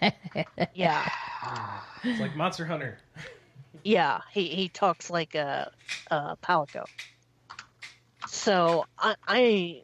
Yeah. 0.73 1.09
It's 2.03 2.19
like 2.19 2.35
Monster 2.35 2.65
Hunter. 2.65 2.99
Yeah, 3.83 4.21
he, 4.31 4.47
he 4.47 4.69
talks 4.69 5.09
like 5.09 5.35
a, 5.35 5.71
a 6.09 6.35
palico. 6.43 6.85
So 8.27 8.85
I, 8.97 9.15
I 9.27 9.81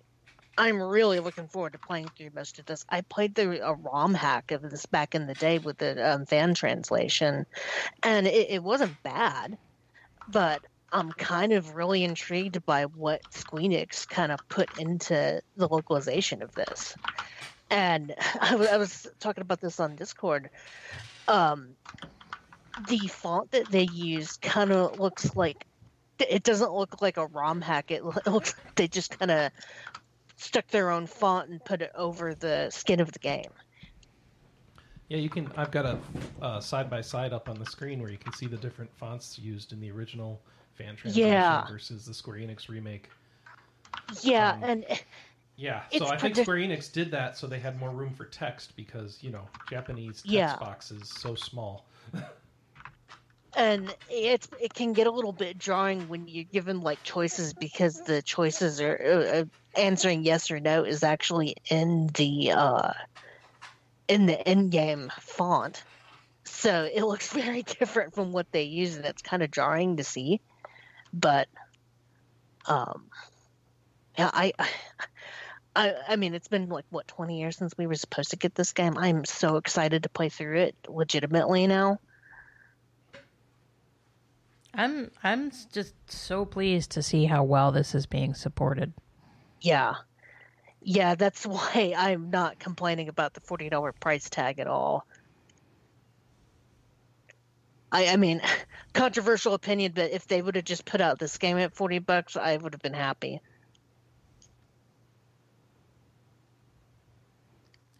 I'm 0.57 0.81
really 0.81 1.19
looking 1.19 1.47
forward 1.47 1.73
to 1.73 1.79
playing 1.79 2.09
through 2.15 2.29
most 2.35 2.59
of 2.59 2.65
this. 2.65 2.85
I 2.89 3.01
played 3.01 3.35
the 3.35 3.65
a 3.65 3.73
ROM 3.73 4.13
hack 4.13 4.51
of 4.51 4.61
this 4.61 4.85
back 4.85 5.15
in 5.15 5.25
the 5.25 5.33
day 5.33 5.57
with 5.57 5.77
the 5.77 6.13
um, 6.13 6.25
fan 6.25 6.53
translation, 6.53 7.45
and 8.03 8.27
it, 8.27 8.51
it 8.51 8.63
wasn't 8.63 9.01
bad, 9.03 9.57
but 10.29 10.61
I'm 10.91 11.11
kind 11.13 11.53
of 11.53 11.75
really 11.75 12.03
intrigued 12.03 12.63
by 12.65 12.83
what 12.83 13.23
Squeenix 13.31 14.07
kind 14.07 14.31
of 14.31 14.47
put 14.47 14.77
into 14.77 15.41
the 15.57 15.67
localization 15.67 16.43
of 16.43 16.53
this. 16.53 16.95
And 17.71 18.13
I 18.41 18.77
was 18.77 19.07
talking 19.19 19.41
about 19.41 19.59
this 19.59 19.79
on 19.79 19.95
Discord. 19.95 20.51
Um, 21.27 21.69
the 22.87 23.07
font 23.07 23.51
that 23.51 23.69
they 23.71 23.83
use 23.83 24.37
kind 24.37 24.71
of 24.71 24.99
looks 24.99 25.35
like 25.35 25.65
it 26.19 26.43
doesn't 26.43 26.71
look 26.71 27.01
like 27.01 27.17
a 27.17 27.27
ROM 27.27 27.61
hack. 27.61 27.91
It 27.91 28.03
looks 28.27 28.55
like 28.63 28.75
they 28.75 28.87
just 28.87 29.17
kind 29.17 29.31
of 29.31 29.51
stuck 30.37 30.67
their 30.67 30.89
own 30.89 31.07
font 31.07 31.49
and 31.49 31.63
put 31.63 31.81
it 31.81 31.91
over 31.95 32.33
the 32.35 32.69
skin 32.69 32.99
of 32.99 33.11
the 33.11 33.19
game. 33.19 33.51
Yeah, 35.09 35.17
you 35.17 35.29
can. 35.29 35.51
I've 35.57 35.71
got 35.71 35.99
a 36.41 36.61
side 36.61 36.89
by 36.89 37.01
side 37.01 37.33
up 37.33 37.49
on 37.49 37.59
the 37.59 37.65
screen 37.65 38.01
where 38.01 38.09
you 38.09 38.17
can 38.17 38.31
see 38.33 38.47
the 38.47 38.57
different 38.57 38.91
fonts 38.95 39.37
used 39.37 39.71
in 39.73 39.79
the 39.79 39.91
original 39.91 40.41
fan 40.73 40.95
translation 40.95 41.29
Yeah. 41.31 41.67
versus 41.67 42.05
the 42.05 42.13
Square 42.13 42.37
Enix 42.37 42.67
remake. 42.69 43.09
Yeah, 44.21 44.53
Um, 44.53 44.63
and 44.63 44.85
Yeah, 45.55 45.83
so 45.91 46.07
I 46.07 46.17
think 46.17 46.35
Square 46.35 46.57
Enix 46.57 46.91
did 46.91 47.11
that 47.11 47.37
so 47.37 47.45
they 47.45 47.59
had 47.59 47.79
more 47.79 47.91
room 47.91 48.11
for 48.13 48.25
text 48.25 48.75
because 48.75 49.19
you 49.21 49.29
know 49.29 49.47
Japanese 49.69 50.21
text 50.21 50.33
Yeah. 50.33 50.55
box 50.57 50.89
is 50.89 51.07
so 51.07 51.35
small. 51.35 51.85
and 53.55 53.95
it's 54.09 54.47
it 54.59 54.73
can 54.73 54.93
get 54.93 55.07
a 55.07 55.11
little 55.11 55.31
bit 55.31 55.57
drawing 55.57 56.07
when 56.07 56.27
you're 56.27 56.43
given 56.43 56.81
like 56.81 57.03
choices 57.03 57.53
because 57.53 58.01
the 58.01 58.21
choices 58.21 58.81
are 58.81 58.99
uh, 59.05 59.39
uh, 59.39 59.45
answering 59.79 60.23
yes 60.23 60.51
or 60.51 60.59
no 60.59 60.83
is 60.83 61.03
actually 61.03 61.55
in 61.69 62.07
the 62.15 62.51
uh 62.51 62.91
in 64.07 64.25
the 64.25 64.47
end 64.47 64.71
game 64.71 65.11
font 65.19 65.83
so 66.45 66.89
it 66.91 67.03
looks 67.03 67.31
very 67.31 67.63
different 67.63 68.13
from 68.13 68.31
what 68.31 68.51
they 68.51 68.63
use 68.63 68.95
and 68.95 69.05
it's 69.05 69.21
kind 69.21 69.43
of 69.43 69.51
jarring 69.51 69.97
to 69.97 70.03
see 70.03 70.41
but 71.13 71.47
um 72.67 73.09
yeah 74.17 74.29
i 74.33 74.51
I, 75.75 75.95
I 76.07 76.15
mean, 76.17 76.35
it's 76.35 76.49
been 76.49 76.69
like 76.69 76.85
what 76.91 77.07
twenty 77.07 77.39
years 77.39 77.57
since 77.57 77.73
we 77.75 77.87
were 77.87 77.95
supposed 77.95 78.29
to 78.29 78.37
get 78.37 78.53
this 78.53 78.73
game. 78.73 78.95
I'm 78.95 79.25
so 79.25 79.57
excited 79.57 80.03
to 80.03 80.09
play 80.09 80.29
through 80.29 80.59
it 80.59 80.75
legitimately 80.87 81.65
now. 81.65 81.97
I'm 84.73 85.11
I'm 85.23 85.51
just 85.71 85.93
so 86.07 86.45
pleased 86.45 86.91
to 86.91 87.03
see 87.03 87.25
how 87.25 87.43
well 87.43 87.71
this 87.71 87.93
is 87.93 88.05
being 88.05 88.33
supported. 88.33 88.93
Yeah. 89.61 89.93
Yeah, 90.81 91.15
that's 91.15 91.45
why 91.45 91.93
I'm 91.95 92.29
not 92.29 92.59
complaining 92.59 93.07
about 93.09 93.33
the 93.33 93.41
$40 93.41 93.93
price 93.99 94.29
tag 94.29 94.59
at 94.59 94.67
all. 94.67 95.05
I 97.91 98.07
I 98.07 98.17
mean, 98.17 98.41
controversial 98.93 99.53
opinion, 99.53 99.93
but 99.95 100.11
if 100.11 100.27
they 100.27 100.41
would 100.41 100.55
have 100.55 100.65
just 100.65 100.85
put 100.85 101.01
out 101.01 101.19
this 101.19 101.37
game 101.37 101.57
at 101.57 101.75
40 101.75 101.99
bucks, 101.99 102.35
I 102.35 102.57
would 102.57 102.73
have 102.73 102.81
been 102.81 102.93
happy. 102.93 103.41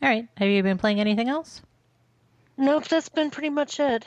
All 0.01 0.09
right, 0.09 0.27
have 0.35 0.49
you 0.49 0.61
been 0.63 0.77
playing 0.77 0.99
anything 0.99 1.29
else? 1.29 1.61
Nope, 2.57 2.87
that's 2.87 3.09
been 3.09 3.31
pretty 3.31 3.49
much 3.49 3.79
it. 3.79 4.05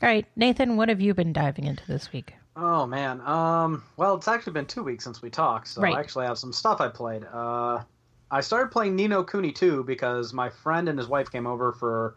All 0.00 0.08
right, 0.08 0.26
Nathan, 0.36 0.76
what 0.76 0.88
have 0.88 1.00
you 1.00 1.12
been 1.12 1.32
diving 1.32 1.64
into 1.64 1.84
this 1.86 2.12
week? 2.12 2.34
Oh 2.54 2.86
man. 2.86 3.20
Um. 3.20 3.82
Well, 3.96 4.16
it's 4.16 4.28
actually 4.28 4.52
been 4.52 4.66
two 4.66 4.82
weeks 4.82 5.04
since 5.04 5.22
we 5.22 5.30
talked, 5.30 5.68
so 5.68 5.80
Right. 5.80 5.94
I 5.94 6.00
actually 6.00 6.26
have 6.26 6.38
some 6.38 6.52
stuff 6.52 6.80
I 6.80 6.88
played. 6.88 7.24
Uh, 7.24 7.82
I 8.30 8.40
started 8.40 8.70
playing 8.70 8.96
Ni 8.96 9.08
no 9.08 9.24
Kuni 9.24 9.52
2 9.52 9.84
because 9.84 10.32
my 10.32 10.50
friend 10.50 10.88
and 10.88 10.98
his 10.98 11.08
wife 11.08 11.30
came 11.30 11.46
over 11.46 11.72
for 11.72 12.16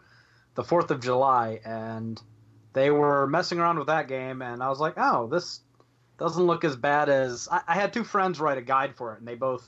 the 0.54 0.64
Fourth 0.64 0.90
of 0.90 1.00
July, 1.00 1.60
and 1.64 2.20
they 2.72 2.90
were 2.90 3.26
messing 3.26 3.58
around 3.58 3.78
with 3.78 3.86
that 3.86 4.08
game, 4.08 4.42
and 4.42 4.62
I 4.62 4.68
was 4.68 4.80
like, 4.80 4.94
oh, 4.96 5.26
this 5.28 5.60
doesn't 6.18 6.42
look 6.44 6.64
as 6.64 6.76
bad 6.76 7.08
as. 7.08 7.48
I, 7.50 7.62
I 7.68 7.74
had 7.74 7.92
two 7.92 8.04
friends 8.04 8.40
write 8.40 8.58
a 8.58 8.62
guide 8.62 8.96
for 8.96 9.14
it, 9.14 9.18
and 9.18 9.26
they 9.26 9.34
both 9.34 9.66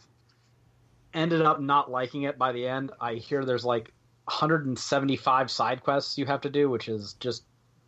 ended 1.12 1.42
up 1.42 1.60
not 1.60 1.90
liking 1.90 2.22
it 2.22 2.38
by 2.38 2.52
the 2.52 2.66
end. 2.66 2.92
I 3.00 3.14
hear 3.14 3.44
there's 3.44 3.64
like 3.64 3.92
175 4.24 5.50
side 5.50 5.82
quests 5.82 6.18
you 6.18 6.26
have 6.26 6.42
to 6.42 6.50
do, 6.50 6.68
which 6.68 6.88
is 6.88 7.14
just 7.14 7.44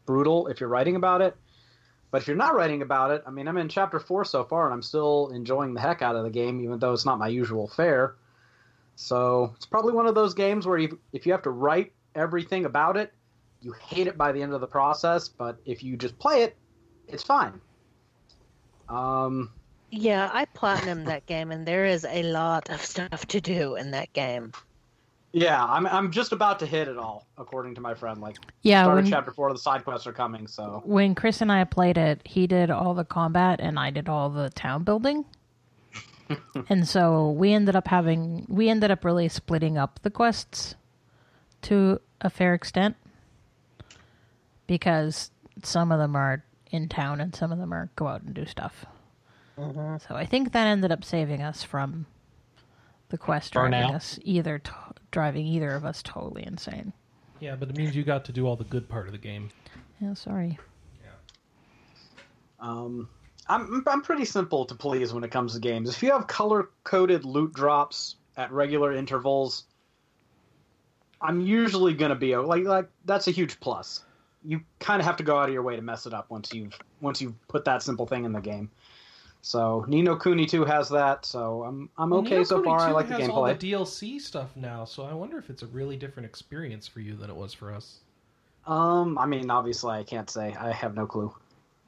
brutal 0.06 0.46
if 0.46 0.60
you're 0.60 0.68
writing 0.68 0.96
about 0.96 1.20
it. 1.20 1.36
But 2.10 2.22
if 2.22 2.28
you're 2.28 2.36
not 2.36 2.54
writing 2.54 2.82
about 2.82 3.10
it, 3.10 3.24
I 3.26 3.30
mean, 3.30 3.48
I'm 3.48 3.58
in 3.58 3.68
chapter 3.68 3.98
four 3.98 4.24
so 4.24 4.44
far, 4.44 4.64
and 4.64 4.72
I'm 4.72 4.82
still 4.82 5.28
enjoying 5.34 5.74
the 5.74 5.80
heck 5.80 6.02
out 6.02 6.16
of 6.16 6.22
the 6.22 6.30
game, 6.30 6.60
even 6.60 6.78
though 6.78 6.92
it's 6.92 7.04
not 7.04 7.18
my 7.18 7.28
usual 7.28 7.66
fare. 7.66 8.14
So 8.94 9.52
it's 9.56 9.66
probably 9.66 9.92
one 9.92 10.06
of 10.06 10.14
those 10.14 10.32
games 10.32 10.66
where 10.66 10.78
if 11.12 11.26
you 11.26 11.32
have 11.32 11.42
to 11.42 11.50
write 11.50 11.92
everything 12.14 12.64
about 12.64 12.96
it, 12.96 13.12
you 13.60 13.72
hate 13.72 14.06
it 14.06 14.16
by 14.16 14.32
the 14.32 14.42
end 14.42 14.54
of 14.54 14.60
the 14.60 14.66
process. 14.66 15.28
But 15.28 15.58
if 15.66 15.82
you 15.82 15.96
just 15.96 16.18
play 16.18 16.44
it, 16.44 16.56
it's 17.08 17.22
fine. 17.22 17.60
Um, 18.88 19.50
Yeah, 19.90 20.30
I 20.32 20.46
platinumed 20.46 21.06
that 21.06 21.26
game, 21.26 21.50
and 21.50 21.66
there 21.66 21.84
is 21.84 22.04
a 22.08 22.22
lot 22.22 22.70
of 22.70 22.80
stuff 22.80 23.26
to 23.28 23.40
do 23.40 23.74
in 23.74 23.90
that 23.90 24.12
game. 24.12 24.52
Yeah, 25.36 25.62
I'm 25.62 25.86
I'm 25.86 26.10
just 26.10 26.32
about 26.32 26.58
to 26.60 26.66
hit 26.66 26.88
it 26.88 26.96
all, 26.96 27.26
according 27.36 27.74
to 27.74 27.82
my 27.82 27.92
friend. 27.92 28.22
Like, 28.22 28.38
Yeah, 28.62 28.84
started 28.84 29.02
when, 29.02 29.12
chapter 29.12 29.30
four, 29.30 29.52
the 29.52 29.58
side 29.58 29.84
quests 29.84 30.06
are 30.06 30.12
coming. 30.12 30.46
So 30.46 30.80
when 30.86 31.14
Chris 31.14 31.42
and 31.42 31.52
I 31.52 31.62
played 31.64 31.98
it, 31.98 32.22
he 32.24 32.46
did 32.46 32.70
all 32.70 32.94
the 32.94 33.04
combat 33.04 33.60
and 33.60 33.78
I 33.78 33.90
did 33.90 34.08
all 34.08 34.30
the 34.30 34.48
town 34.48 34.82
building. 34.82 35.26
and 36.70 36.88
so 36.88 37.32
we 37.32 37.52
ended 37.52 37.76
up 37.76 37.86
having 37.86 38.46
we 38.48 38.70
ended 38.70 38.90
up 38.90 39.04
really 39.04 39.28
splitting 39.28 39.76
up 39.76 40.00
the 40.02 40.10
quests 40.10 40.74
to 41.62 42.00
a 42.22 42.30
fair 42.30 42.54
extent 42.54 42.96
because 44.66 45.30
some 45.62 45.92
of 45.92 45.98
them 45.98 46.16
are 46.16 46.44
in 46.70 46.88
town 46.88 47.20
and 47.20 47.34
some 47.34 47.52
of 47.52 47.58
them 47.58 47.74
are 47.74 47.90
go 47.94 48.06
out 48.06 48.22
and 48.22 48.32
do 48.32 48.46
stuff. 48.46 48.86
Mm-hmm. 49.58 49.96
So 50.08 50.16
I 50.16 50.24
think 50.24 50.52
that 50.52 50.66
ended 50.66 50.92
up 50.92 51.04
saving 51.04 51.42
us 51.42 51.62
from 51.62 52.06
the 53.10 53.18
quest 53.18 53.52
driving 53.52 53.72
Burnout. 53.72 53.94
us 53.94 54.18
either 54.22 54.58
t- 54.58 54.72
driving 55.16 55.46
either 55.46 55.74
of 55.74 55.86
us 55.86 56.02
totally 56.02 56.44
insane. 56.46 56.92
Yeah, 57.40 57.56
but 57.56 57.70
it 57.70 57.76
means 57.76 57.96
you 57.96 58.04
got 58.04 58.26
to 58.26 58.32
do 58.32 58.46
all 58.46 58.54
the 58.54 58.64
good 58.64 58.86
part 58.86 59.06
of 59.06 59.12
the 59.12 59.18
game. 59.18 59.48
Yeah, 59.98 60.12
sorry. 60.12 60.58
Yeah. 61.02 61.08
Um, 62.60 63.08
I'm 63.48 63.82
I'm 63.86 64.02
pretty 64.02 64.26
simple 64.26 64.66
to 64.66 64.74
please 64.74 65.14
when 65.14 65.24
it 65.24 65.30
comes 65.30 65.54
to 65.54 65.58
games. 65.58 65.88
If 65.88 66.02
you 66.02 66.12
have 66.12 66.26
color 66.26 66.68
coded 66.84 67.24
loot 67.24 67.54
drops 67.54 68.16
at 68.36 68.52
regular 68.52 68.92
intervals, 68.92 69.64
I'm 71.22 71.40
usually 71.40 71.94
gonna 71.94 72.14
be 72.14 72.34
o- 72.34 72.46
like 72.46 72.64
like 72.64 72.90
that's 73.06 73.26
a 73.26 73.30
huge 73.30 73.58
plus. 73.58 74.04
You 74.44 74.60
kind 74.80 75.00
of 75.00 75.06
have 75.06 75.16
to 75.16 75.24
go 75.24 75.38
out 75.38 75.48
of 75.48 75.54
your 75.54 75.62
way 75.62 75.76
to 75.76 75.82
mess 75.82 76.04
it 76.04 76.12
up 76.12 76.28
once 76.28 76.52
you've 76.52 76.78
once 77.00 77.22
you've 77.22 77.48
put 77.48 77.64
that 77.64 77.82
simple 77.82 78.06
thing 78.06 78.26
in 78.26 78.32
the 78.32 78.40
game. 78.42 78.70
So 79.46 79.84
Ni 79.86 80.02
no 80.02 80.16
Kuni 80.16 80.44
2 80.44 80.64
has 80.64 80.88
that, 80.88 81.24
so 81.24 81.62
I'm 81.62 81.88
I'm 81.96 82.12
okay 82.14 82.30
Nino 82.30 82.42
so 82.42 82.56
Kuni 82.56 82.66
far. 82.68 82.80
I 82.80 82.88
2 82.88 82.94
like 82.94 83.08
the 83.08 83.20
has 83.20 83.28
all 83.28 83.44
the. 83.44 83.54
DLC 83.54 84.20
stuff 84.20 84.50
now, 84.56 84.84
so 84.84 85.04
I 85.04 85.14
wonder 85.14 85.38
if 85.38 85.50
it's 85.50 85.62
a 85.62 85.68
really 85.68 85.96
different 85.96 86.26
experience 86.26 86.88
for 86.88 86.98
you 86.98 87.14
than 87.14 87.30
it 87.30 87.36
was 87.36 87.54
for 87.54 87.72
us. 87.72 88.00
Um, 88.66 89.16
I 89.16 89.26
mean, 89.26 89.48
obviously 89.48 89.92
I 89.92 90.02
can't 90.02 90.28
say. 90.28 90.52
I 90.58 90.72
have 90.72 90.96
no 90.96 91.06
clue. 91.06 91.32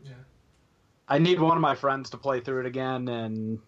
Yeah. 0.04 0.12
I 1.08 1.18
need 1.18 1.40
one 1.40 1.56
of 1.56 1.60
my 1.60 1.74
friends 1.74 2.10
to 2.10 2.16
play 2.16 2.38
through 2.38 2.60
it 2.60 2.66
again, 2.66 3.08
and 3.08 3.58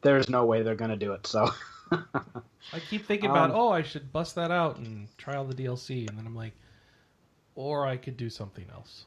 there's 0.00 0.28
no 0.28 0.44
way 0.44 0.62
they're 0.62 0.74
gonna 0.74 0.96
do 0.96 1.12
it. 1.12 1.24
So 1.24 1.48
I 1.92 2.80
keep 2.90 3.06
thinking 3.06 3.30
about, 3.30 3.52
Um, 3.52 3.56
oh, 3.56 3.70
I 3.70 3.82
should 3.82 4.12
bust 4.12 4.34
that 4.34 4.50
out 4.50 4.78
and 4.78 5.06
try 5.16 5.36
all 5.36 5.44
the 5.44 5.54
DLC, 5.54 6.08
and 6.08 6.18
then 6.18 6.26
I'm 6.26 6.34
like, 6.34 6.54
or 7.54 7.86
I 7.86 7.98
could 7.98 8.16
do 8.16 8.30
something 8.30 8.66
else. 8.72 9.04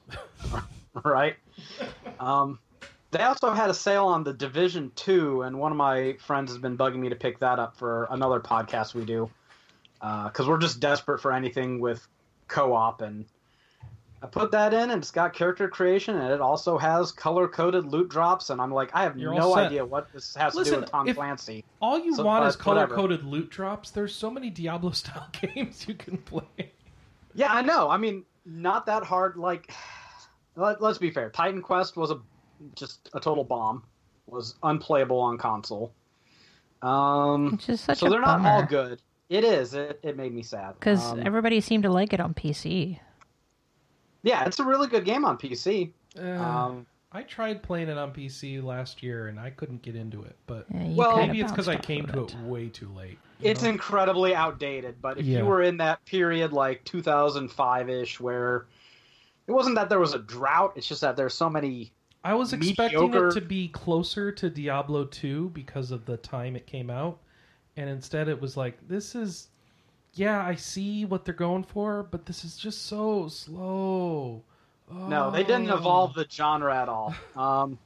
right? 1.03 1.35
Um, 2.17 2.59
they 3.11 3.21
also 3.23 3.51
had 3.51 3.69
a 3.69 3.73
sale 3.73 4.05
on 4.07 4.23
the 4.23 4.33
Division 4.33 4.91
Two, 4.95 5.43
and 5.43 5.59
one 5.59 5.71
of 5.71 5.77
my 5.77 6.13
friends 6.13 6.51
has 6.51 6.57
been 6.57 6.77
bugging 6.77 6.99
me 6.99 7.09
to 7.09 7.15
pick 7.15 7.39
that 7.39 7.59
up 7.59 7.77
for 7.77 8.07
another 8.11 8.39
podcast 8.39 8.93
we 8.93 9.05
do, 9.05 9.29
uh, 10.01 10.25
because 10.27 10.47
we're 10.47 10.57
just 10.57 10.79
desperate 10.79 11.19
for 11.19 11.31
anything 11.31 11.79
with 11.79 12.05
co-op. 12.47 13.01
And 13.01 13.25
I 14.23 14.27
put 14.27 14.51
that 14.51 14.73
in, 14.73 14.91
and 14.91 15.01
it's 15.01 15.11
got 15.11 15.33
character 15.33 15.67
creation, 15.67 16.15
and 16.15 16.31
it 16.31 16.41
also 16.41 16.77
has 16.77 17.11
color-coded 17.11 17.85
loot 17.85 18.07
drops. 18.09 18.49
And 18.49 18.61
I'm 18.61 18.71
like, 18.71 18.91
I 18.93 19.03
have 19.03 19.17
You're 19.17 19.33
no 19.33 19.55
idea 19.55 19.83
what 19.85 20.11
this 20.13 20.35
has 20.35 20.55
to 20.55 20.63
do 20.63 20.79
with 20.79 20.91
Tom 20.91 21.11
Clancy. 21.13 21.63
all 21.81 21.97
you 21.99 22.15
So, 22.15 22.23
want 22.23 22.45
is 22.45 22.55
color 22.55 22.75
whatever. 22.75 22.95
coded 22.95 23.23
loot 23.23 23.49
drops. 23.49 23.91
There's 23.91 24.13
so 24.15 24.29
many 24.29 24.49
Diablo 24.49 24.91
style 24.91 25.27
games 25.55 25.85
you 25.87 25.95
can 25.95 26.17
play. 26.17 26.71
Yeah, 27.33 27.51
I 27.51 27.61
know. 27.61 27.89
I 27.89 27.97
mean, 27.97 28.23
not 28.45 28.85
that 28.85 29.03
hard. 29.03 29.37
Like, 29.37 29.73
let, 30.55 30.81
let's 30.81 30.97
be 30.97 31.09
fair. 31.11 31.29
Titan 31.29 31.61
Quest 31.61 31.97
was 31.97 32.11
a 32.11 32.19
just 32.75 33.09
a 33.13 33.19
total 33.19 33.43
bomb. 33.43 33.83
Was 34.27 34.55
unplayable 34.63 35.19
on 35.19 35.37
console. 35.37 35.91
Um, 36.81 37.51
Which 37.51 37.69
is 37.69 37.81
such 37.81 37.99
so 37.99 38.07
a 38.07 38.09
they're 38.09 38.21
not 38.21 38.45
all 38.45 38.63
good. 38.63 39.01
It 39.29 39.43
is. 39.43 39.73
It, 39.73 39.99
it 40.03 40.17
made 40.17 40.33
me 40.33 40.41
sad. 40.43 40.73
Because 40.79 41.03
Um, 41.13 41.21
everybody 41.25 41.61
seemed 41.61 41.83
to 41.83 41.91
like 41.91 42.13
it 42.13 42.19
on 42.19 42.33
PC. 42.33 42.99
yeah, 44.23 44.45
it's 44.45 44.59
a 44.59 44.63
really 44.63 44.87
good 44.87 45.05
game 45.05 45.25
on 45.25 45.37
PC. 45.37 45.91
Uh, 46.19 46.21
Um, 46.23 46.85
I 47.11 47.23
tried 47.23 47.61
playing 47.61 47.89
it 47.89 47.97
on 47.97 48.13
PC 48.13 48.63
last 48.63 49.03
year 49.03 49.27
and 49.27 49.39
I 49.39 49.49
couldn't 49.49 49.81
get 49.81 49.95
into 49.95 50.21
it, 50.23 50.35
but 50.47 50.65
Yeah, 50.73 50.87
Well- 50.95 51.17
maybe 51.17 51.41
it's 51.41 51.51
because 51.51 51.67
I 51.67 51.75
came 51.75 52.07
to 52.07 52.23
it 52.23 52.35
way 52.41 52.69
too 52.69 52.89
late. 52.95 53.19
it's 53.41 53.63
know? 53.63 53.69
incredibly 53.69 54.33
outdated. 54.33 55.01
But 55.01 55.17
if 55.17 55.25
Yeah. 55.25 55.39
you 55.39 55.45
were 55.45 55.61
in 55.61 55.77
that 55.77 56.03
period, 56.05 56.53
like 56.53 56.83
2005 56.85 57.89
ish, 57.89 58.19
where 58.19 58.65
it 59.47 59.51
wasn't 59.51 59.75
that 59.75 59.89
there 59.89 59.99
was 59.99 60.13
a 60.13 60.19
drought, 60.19 60.73
it's 60.77 60.87
just 60.87 61.01
that 61.01 61.15
there's 61.17 61.33
so 61.33 61.49
many. 61.49 61.91
I 62.23 62.33
was 62.35 62.53
expecting 62.53 62.99
mediocre- 63.01 63.27
it 63.29 63.33
to 63.33 63.41
be 63.41 63.67
closer 63.69 64.31
to 64.31 64.49
Diablo 64.49 65.05
2 65.05 65.49
because 65.49 65.91
of 65.91 66.05
the 66.05 66.17
time 66.17 66.55
it 66.55 66.67
came 66.67 66.89
out, 66.89 67.17
and 67.77 67.89
instead 67.89 68.27
it 68.27 68.39
was 68.39 68.55
like, 68.55 68.77
this 68.87 69.15
is, 69.15 69.47
yeah, 70.13 70.45
I 70.45 70.55
see 70.55 71.05
what 71.05 71.25
they're 71.25 71.33
going 71.33 71.63
for, 71.63 72.03
but 72.03 72.25
this 72.27 72.43
is 72.45 72.57
just 72.57 72.85
so 72.85 73.27
slow. 73.27 74.43
No, 74.91 75.31
they 75.31 75.43
didn't 75.43 75.71
Oh. 75.71 75.77
evolve 75.77 76.13
the 76.13 76.27
genre 76.29 76.75
at 76.75 76.89
all. 76.89 77.15
Um, 77.35 77.79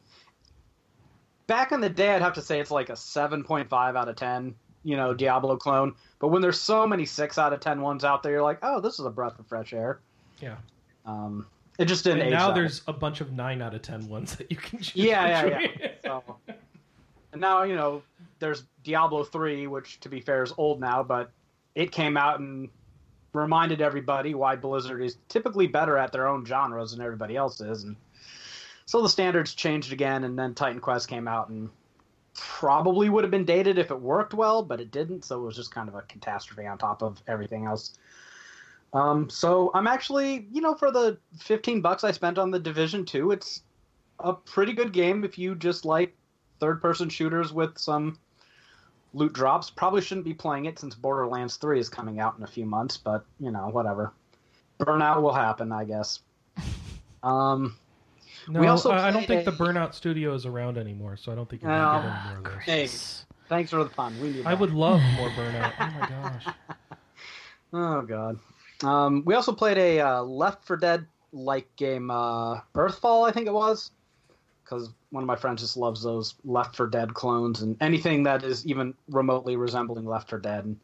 back 1.48 1.71
in 1.71 1.80
the 1.82 1.89
day, 1.89 2.13
I'd 2.15 2.21
have 2.21 2.34
to 2.34 2.41
say 2.41 2.60
it's 2.60 2.71
like 2.71 2.89
a 2.89 2.93
7.5 2.95 3.95
out 3.95 4.10
of 4.10 4.15
10, 4.15 4.56
you 4.84 4.98
know, 4.98 5.13
Diablo 5.13 5.56
clone. 5.56 5.93
But 6.19 6.30
when 6.30 6.41
there's 6.41 6.60
so 6.60 6.86
many 6.88 7.06
6 7.06 7.38
out 7.38 7.54
of 7.54 7.60
10 7.60 7.80
ones 7.82 8.04
out 8.04 8.24
there, 8.24 8.32
you're 8.34 8.41
like, 8.41 8.60
oh, 8.63 8.82
this 8.82 9.00
is 9.00 9.06
a 9.06 9.10
breath 9.10 9.38
of 9.39 9.45
fresh 9.48 9.71
air. 9.71 10.00
Yeah. 10.41 10.58
Um, 11.06 11.45
it 11.78 11.86
just 11.86 12.04
didn't 12.04 12.22
And 12.22 12.32
now 12.32 12.52
there's 12.52 12.82
a 12.88 12.94
bunch 12.94 13.22
of 13.22 13.32
9 13.32 13.62
out 13.62 13.74
of 13.74 13.82
ten 13.82 14.08
ones 14.08 14.36
that 14.38 14.50
you 14.50 14.58
can 14.58 14.80
choose 14.80 14.96
Yeah, 14.96 15.46
yeah, 15.46 15.68
well. 16.04 16.24
So, 16.26 16.54
and 17.32 17.42
now, 17.42 17.64
you 17.64 17.76
know, 17.76 18.02
there's 18.40 18.64
Diablo 18.84 19.24
3, 19.24 19.68
which, 19.68 20.00
to 20.00 20.10
be 20.10 20.22
fair, 20.22 20.44
is 20.44 20.54
old 20.58 20.80
now, 20.80 21.04
but 21.04 21.32
it 21.76 21.92
came 21.92 22.16
out 22.16 22.40
and 22.40 22.70
reminded 23.34 23.82
everybody 23.82 24.34
why 24.34 24.56
Blizzard 24.56 25.02
is 25.02 25.18
typically 25.28 25.68
better 25.68 25.98
at 25.98 26.12
their 26.12 26.28
own 26.28 26.46
genres 26.46 26.92
than 26.92 27.02
everybody 27.02 27.36
else 27.36 27.60
is. 27.60 27.84
And 27.84 27.98
so 28.86 29.02
the 29.02 29.10
standards 29.10 29.54
changed 29.54 29.92
again, 29.92 30.24
and 30.24 30.40
then 30.40 30.54
Titan 30.54 30.80
Quest 30.80 31.10
came 31.10 31.28
out 31.28 31.50
and 31.50 31.70
probably 32.36 33.10
would 33.10 33.24
have 33.24 33.32
been 33.32 33.46
dated 33.46 33.78
if 33.78 33.92
it 33.92 34.00
worked 34.00 34.34
well, 34.34 34.62
but 34.62 34.80
it 34.80 34.92
didn't, 34.92 35.26
so 35.26 35.42
it 35.42 35.46
was 35.46 35.56
just 35.56 35.74
kind 35.74 35.90
of 35.90 35.96
a 35.96 36.02
catastrophe 36.04 36.68
on 36.68 36.78
top 36.78 37.02
of 37.02 37.22
everything 37.28 37.66
else. 37.66 37.98
Um, 38.93 39.30
so 39.30 39.71
I'm 39.74 39.88
actually, 39.88 40.48
you 40.52 40.62
know, 40.62 40.74
for 40.76 40.89
the 40.91 41.17
15 41.39 41.82
bucks 41.82 42.04
I 42.04 42.12
spent 42.12 42.38
on 42.38 42.52
the 42.52 42.60
Division 42.60 43.04
2, 43.06 43.32
it's 43.32 43.63
a 44.19 44.34
pretty 44.34 44.71
good 44.74 44.93
game 44.93 45.24
if 45.26 45.38
you 45.38 45.56
just 45.56 45.84
like 45.84 46.15
third 46.62 46.82
person 46.82 47.10
shooters 47.10 47.52
with 47.52 47.78
some 47.78 48.17
loot 49.13 49.34
drops. 49.34 49.69
Probably 49.69 50.02
shouldn't 50.02 50.26
be 50.26 50.34
playing 50.34 50.65
it 50.65 50.80
since 50.80 50.95
Borderlands 50.95 51.58
3 51.58 51.80
is 51.80 51.89
coming 51.89 52.19
out 52.21 52.38
in 52.38 52.43
a 52.43 52.48
few 52.48 52.65
months, 52.65 52.95
but 52.98 53.26
you 53.39 53.52
know, 53.52 53.67
whatever. 53.69 54.13
Burnout 54.80 55.21
will 55.21 55.34
happen, 55.34 55.71
I 55.71 55.84
guess. 55.86 56.19
Um, 57.24 57.76
No, 58.48 58.60
We 58.62 58.67
also 58.67 58.91
I 58.91 59.08
I 59.08 59.12
don't 59.12 59.26
played 59.26 59.43
think 59.45 59.58
the 59.58 59.63
Burnout 59.63 59.95
Studio 59.95 60.36
is 60.36 60.45
around 60.45 60.78
anymore, 60.78 61.17
so 61.17 61.32
I 61.32 61.36
don't 61.36 61.50
think 61.50 61.63
you're 61.63 61.71
No. 61.71 61.78
going 61.91 62.04
to 62.04 62.10
get 62.10 62.13
any 62.13 62.30
more 62.30 62.38
of 62.38 62.43
those. 62.43 62.63
hey, 62.65 62.88
thanks 63.50 63.71
for 63.71 63.84
the 63.84 63.89
fun. 63.89 64.19
We 64.19 64.30
need 64.30 64.45
I 64.45 64.52
that. 64.52 64.60
would 64.60 64.71
love 64.71 65.02
more 65.17 65.30
Burnout. 65.36 65.74
Oh 65.80 65.86
my 65.88 66.08
gosh. 66.08 66.45
Oh 67.74 68.04
god. 68.04 68.39
Um, 68.84 69.24
we 69.26 69.36
also 69.36 69.52
played 69.54 69.78
a 69.78 70.00
uh, 70.02 70.22
Left 70.24 70.66
for 70.66 70.78
Dead 70.78 71.06
like 71.32 71.74
game, 71.76 72.10
uh, 72.12 72.62
Earthfall, 72.74 73.28
I 73.28 73.32
think 73.32 73.48
it 73.48 73.54
was, 73.54 73.92
because 74.64 74.90
one 75.10 75.24
of 75.24 75.28
my 75.28 75.36
friends 75.36 75.62
just 75.62 75.78
loves 75.78 76.02
those 76.04 76.36
Left 76.46 76.76
for 76.76 76.88
Dead 76.88 77.14
clones 77.14 77.62
and 77.62 77.78
anything 77.82 78.24
that 78.24 78.44
is 78.44 78.66
even 78.66 78.94
remotely 79.10 79.56
resembling 79.56 80.06
Left 80.06 80.30
for 80.30 80.40
Dead. 80.40 80.66
And, 80.66 80.78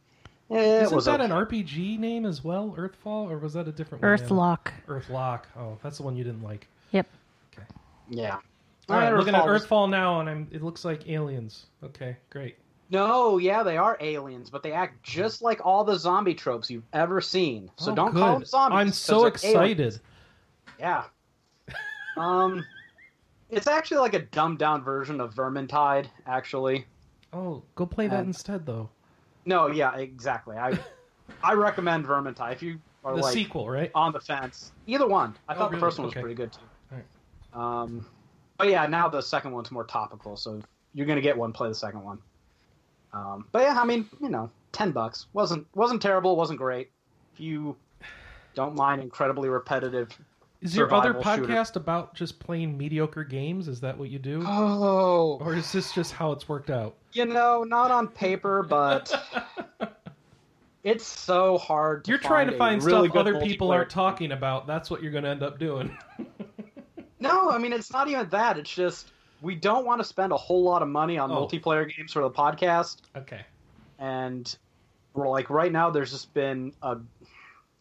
eh, 0.50 0.56
it 0.80 0.84
Isn't 0.84 0.96
was 0.96 1.06
that 1.06 1.22
okay. 1.22 1.32
an 1.32 1.46
RPG 1.46 1.98
name 2.00 2.26
as 2.26 2.44
well, 2.44 2.76
Earthfall, 2.78 3.30
or 3.30 3.38
was 3.38 3.54
that 3.54 3.68
a 3.68 3.72
different 3.72 4.04
one? 4.04 4.18
Earthlock. 4.18 4.72
Earthlock. 4.88 5.44
Oh, 5.58 5.78
that's 5.84 5.98
the 5.98 6.04
one 6.04 6.16
you 6.16 6.24
didn't 6.24 6.44
like. 6.44 6.68
Yep. 6.92 7.08
Okay. 7.54 7.68
Yeah. 8.10 8.38
All 8.90 8.98
right, 8.98 9.12
Earthfall 9.12 9.18
looking 9.18 9.36
at 9.36 9.46
was- 9.46 9.66
Earthfall 9.66 9.90
now, 9.90 10.20
and 10.20 10.30
I'm. 10.30 10.48
It 10.52 10.62
looks 10.64 10.84
like 10.84 11.08
aliens. 11.08 11.68
Okay, 11.84 12.18
great. 12.30 12.58
No, 12.92 13.38
yeah, 13.38 13.64
they 13.64 13.78
are 13.78 13.98
aliens, 14.02 14.50
but 14.50 14.64
they 14.64 14.74
act 14.74 15.02
just 15.02 15.42
like 15.42 15.66
all 15.66 15.84
the 15.86 15.96
zombie 15.98 16.34
tropes 16.36 16.70
you've 16.70 16.84
ever 16.92 17.22
seen. 17.22 17.72
So 17.78 17.92
Oh, 17.92 17.96
don't 17.96 18.12
good. 18.14 18.20
call 18.20 18.34
them 18.34 18.46
zombies. 18.46 18.78
I'm 18.78 18.92
so 18.92 19.26
excited. 19.28 19.80
aliens. 19.80 20.00
Yeah. 20.78 21.04
um, 22.18 22.66
it's 23.50 23.68
actually 23.68 24.00
like 24.00 24.14
a 24.14 24.20
dumbed 24.20 24.60
down 24.60 24.84
version 24.84 25.22
of 25.22 25.34
Vermintide, 25.34 26.08
actually. 26.28 26.86
Oh, 27.32 27.64
go 27.76 27.86
play 27.86 28.08
that 28.08 28.20
Um, 28.22 28.28
instead, 28.28 28.66
though. 28.66 28.90
No, 29.46 29.68
yeah, 29.68 29.96
exactly. 29.96 30.58
I 30.58 30.78
I 31.44 31.54
recommend 31.54 32.06
Vermintide 32.06 32.52
if 32.54 32.62
you 32.62 32.80
are 33.06 33.16
The 33.16 33.22
like 33.22 33.34
sequel, 33.34 33.70
right? 33.70 33.90
on 33.96 34.12
the 34.12 34.20
fence. 34.20 34.74
Either 34.86 35.08
one. 35.08 35.36
I 35.48 35.54
Oh, 35.54 35.60
thought 35.60 35.72
the 35.72 35.80
first 35.80 35.98
one 35.98 36.06
was 36.08 36.12
Okay. 36.14 36.20
pretty 36.22 36.36
good 36.36 36.52
too. 36.52 37.58
Um, 37.58 38.06
but 38.58 38.68
yeah, 38.70 38.86
now 38.86 39.08
the 39.10 39.22
second 39.22 39.52
one's 39.54 39.72
more 39.72 39.84
topical, 39.86 40.36
so 40.38 40.62
you're 40.94 41.06
gonna 41.08 41.22
get 41.22 41.38
one, 41.38 41.52
play 41.54 41.68
the 41.70 41.76
second 41.76 42.04
one. 42.04 42.20
Um, 43.14 43.46
but 43.52 43.64
yeah, 43.64 43.80
I 43.80 43.86
mean, 43.86 44.08
you 44.22 44.30
know, 44.30 44.50
ten 44.72 44.92
bucks 44.92 45.28
wasn't 45.34 45.68
wasn't 45.76 46.02
terrible, 46.02 46.36
wasn't 46.36 46.60
great. 46.60 46.92
If 47.34 47.40
you 47.40 47.76
don't 48.56 48.76
mind 48.76 49.02
incredibly 49.02 49.50
repetitive. 49.50 50.10
Is 50.62 50.76
your 50.76 50.94
other 50.94 51.14
survival 51.14 51.46
shooter. 51.48 51.54
podcast 51.54 51.76
about 51.76 52.14
just 52.14 52.40
playing 52.40 52.78
mediocre 52.78 53.24
games? 53.24 53.68
Is 53.68 53.82
that 53.82 53.98
what 53.98 54.10
you 54.10 54.20
do, 54.20 54.44
Oh, 54.46 55.40
or 55.42 55.56
is 55.56 55.72
this 55.72 55.92
just 55.92 56.12
how 56.12 56.32
it's 56.34 56.48
worked 56.48 56.70
out? 56.70 56.96
you 57.14 57.26
know, 57.26 57.64
not 57.64 57.90
on 57.92 58.08
paper, 58.08 58.62
but 58.64 59.12
it's 60.84 61.06
so 61.06 61.58
hard. 61.58 62.06
To 62.06 62.10
You're 62.12 62.20
trying 62.20 62.48
to 62.48 62.58
find 62.58 62.82
really 62.84 63.10
stuff 63.10 63.18
other 63.18 63.42
people 63.42 63.72
aren't 63.72 63.90
talking 63.90 64.32
about. 64.32 64.68
That's 64.68 64.90
what 64.90 65.02
you're 65.02 65.12
going 65.12 65.24
to 65.24 65.30
end 65.32 65.44
up 65.44 65.60
doing. 65.60 65.96
No, 67.20 67.52
I 67.52 67.60
mean 67.60 67.72
it's 67.72 67.94
not 67.94 68.08
even 68.08 68.28
that. 68.30 68.58
It's 68.58 68.74
just 68.74 69.12
we 69.42 69.56
don't 69.56 69.86
want 69.86 70.00
to 70.02 70.04
spend 70.06 70.32
a 70.32 70.38
whole 70.38 70.64
lot 70.64 70.82
of 70.82 70.88
money 70.88 71.18
on 71.18 71.32
Oh. 71.32 71.36
multiplayer 71.48 71.94
games 71.96 72.14
for 72.14 72.22
the 72.22 72.30
podcast, 72.30 72.98
okay. 73.16 73.42
and 74.00 74.58
we're 75.14 75.28
like 75.30 75.50
right 75.50 75.72
now. 75.72 75.90
There's 75.90 76.12
just 76.12 76.34
been 76.34 76.74
a 76.82 76.98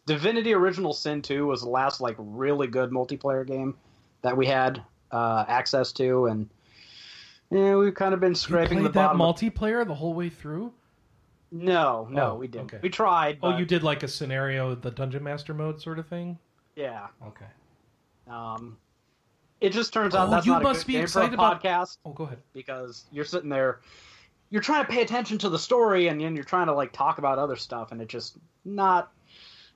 Divinity 0.05 0.53
Original 0.53 0.93
Sin 0.93 1.21
2 1.21 1.45
was 1.45 1.61
the 1.61 1.69
last 1.69 2.01
like 2.01 2.15
really 2.17 2.67
good 2.67 2.89
multiplayer 2.91 3.45
game 3.45 3.75
that 4.23 4.35
we 4.35 4.45
had 4.47 4.81
uh, 5.11 5.45
access 5.47 5.91
to, 5.93 6.25
and 6.27 6.49
yeah, 7.51 7.75
we've 7.75 7.93
kind 7.93 8.13
of 8.13 8.19
been 8.19 8.31
You 8.31 8.35
scraping 8.35 8.79
played 8.79 8.85
the 8.85 8.89
that 8.99 9.13
bottom. 9.17 9.21
of- 9.21 9.35
multiplayer 9.35 9.85
the 9.85 9.93
whole 9.95 10.13
way 10.13 10.29
through? 10.29 10.73
no, 11.53 12.07
no, 12.09 12.31
Oh, 12.31 12.35
we 12.35 12.47
didn't. 12.47 12.67
okay. 12.73 12.79
We 12.81 12.89
tried. 12.89 13.37
Oh, 13.43 13.57
you 13.57 13.65
did 13.65 13.83
like 13.83 14.03
a 14.03 14.07
scenario, 14.07 14.73
the 14.73 14.89
Dungeon 14.89 15.21
Master 15.23 15.53
mode 15.53 15.81
sort 15.81 15.99
of 15.99 16.07
thing? 16.07 16.39
Yeah. 16.77 17.07
Okay. 17.27 17.45
Um, 18.29 18.77
it 19.61 19.71
just 19.71 19.93
turns 19.93 20.15
out 20.15 20.27
Oh, 20.27 20.31
that's 20.31 20.45
you 20.45 20.51
not 20.53 20.61
a 20.61 20.63
must 20.63 20.81
good 20.81 20.87
be 20.87 20.93
game 20.93 21.03
excited 21.03 21.29
for 21.29 21.33
a 21.35 21.45
about- 21.45 21.63
podcast. 21.63 21.97
Oh, 22.05 22.11
go 22.11 22.23
ahead. 22.25 22.39
because 22.53 23.05
you're 23.11 23.25
sitting 23.25 23.49
there 23.49 23.79
you're 24.49 24.61
trying 24.61 24.85
to 24.85 24.91
pay 24.91 25.01
attention 25.01 25.37
to 25.37 25.47
the 25.49 25.57
story 25.59 26.07
and 26.09 26.19
then 26.19 26.35
you're 26.35 26.43
trying 26.43 26.65
to 26.67 26.73
like 26.73 26.91
talk 26.91 27.19
about 27.19 27.39
other 27.39 27.55
stuff 27.55 27.91
and 27.93 28.01
it 28.01 28.09
just 28.09 28.37
not 28.65 29.13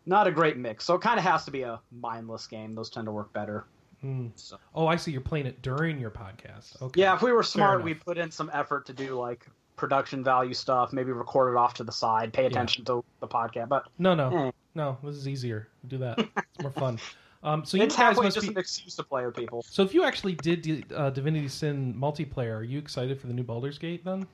not 0.06 0.28
a 0.28 0.32
great 0.32 0.58
mix 0.58 0.84
so 0.86 0.96
it 0.96 1.02
kind 1.02 1.18
of 1.18 1.24
has 1.24 1.46
to 1.46 1.52
be 1.52 1.62
a 1.62 1.80
mindless 1.92 2.46
game 2.48 2.74
those 2.74 2.90
tend 2.90 3.06
to 3.06 3.12
work 3.12 3.32
better 3.34 3.66
Hmm. 4.02 4.28
So- 4.36 4.58
Oh, 4.76 4.86
I 4.88 4.98
see. 4.98 5.12
You're 5.14 5.22
playing 5.22 5.46
it 5.48 5.62
during 5.62 5.98
your 6.00 6.12
podcast. 6.12 6.80
Okay. 6.82 7.00
yeah 7.02 7.16
if 7.16 7.22
we 7.22 7.32
were 7.32 7.42
smart 7.44 7.82
we'd 7.84 8.04
put 8.04 8.18
in 8.18 8.30
some 8.30 8.52
effort 8.54 8.86
to 8.88 8.94
do 8.94 9.18
like 9.18 9.48
production 9.78 10.24
value 10.24 10.54
stuff 10.54 10.94
maybe 10.94 11.12
record 11.12 11.54
it 11.54 11.58
off 11.58 11.74
to 11.76 11.84
the 11.84 11.92
side 11.92 12.32
pay 12.34 12.46
attention 12.46 12.84
to 12.86 13.04
the 13.22 13.28
podcast 13.28 13.68
but 13.70 13.88
No, 13.98 14.14
no, 14.14 14.48
eh, 14.48 14.52
no. 14.76 14.98
This 15.04 15.16
is 15.16 15.28
easier. 15.28 15.70
Do 15.88 15.98
that. 16.00 16.20
It's 16.20 16.62
more 16.62 16.72
fun. 16.72 17.00
Um, 17.46 17.64
so 17.64 17.78
you 17.78 17.84
it's 17.84 17.96
guys 17.96 18.08
halfway 18.08 18.26
must 18.26 18.36
just 18.36 18.48
be. 18.48 18.54
an 18.54 18.60
excuse 18.60 18.96
to 18.96 19.04
play 19.04 19.24
with 19.24 19.36
people. 19.36 19.64
So 19.70 19.84
if 19.84 19.94
you 19.94 20.04
actually 20.04 20.34
did 20.34 20.92
uh, 20.92 21.12
Divinity 21.12 21.48
Sin 21.48 21.94
multiplayer, 21.94 22.58
are 22.58 22.64
you 22.64 22.80
excited 22.80 23.22
for 23.22 23.28
the 23.28 23.34
new 23.34 23.44
Baldur's 23.44 23.78
Gate 23.78 24.04
then? 24.04 24.26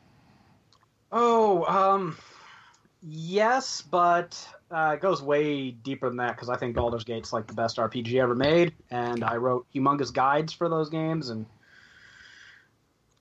Oh, 1.12 1.66
um, 1.66 2.18
yes, 3.04 3.82
but 3.82 4.42
uh, 4.72 4.94
it 4.96 5.02
goes 5.02 5.22
way 5.22 5.72
deeper 5.72 6.08
than 6.08 6.18
that 6.18 6.38
because 6.38 6.48
I 6.48 6.56
think 6.56 6.74
Baldur's 6.74 7.04
Gate's 7.04 7.34
like 7.34 7.48
the 7.48 7.54
best 7.54 7.76
RPG 7.76 8.16
ever 8.16 8.34
made, 8.34 8.72
and 8.92 9.26
I 9.26 9.36
wrote 9.36 9.68
humongous 9.76 10.14
guides 10.14 10.54
for 10.54 10.70
those 10.70 10.90
games, 10.90 11.32
and 11.32 11.46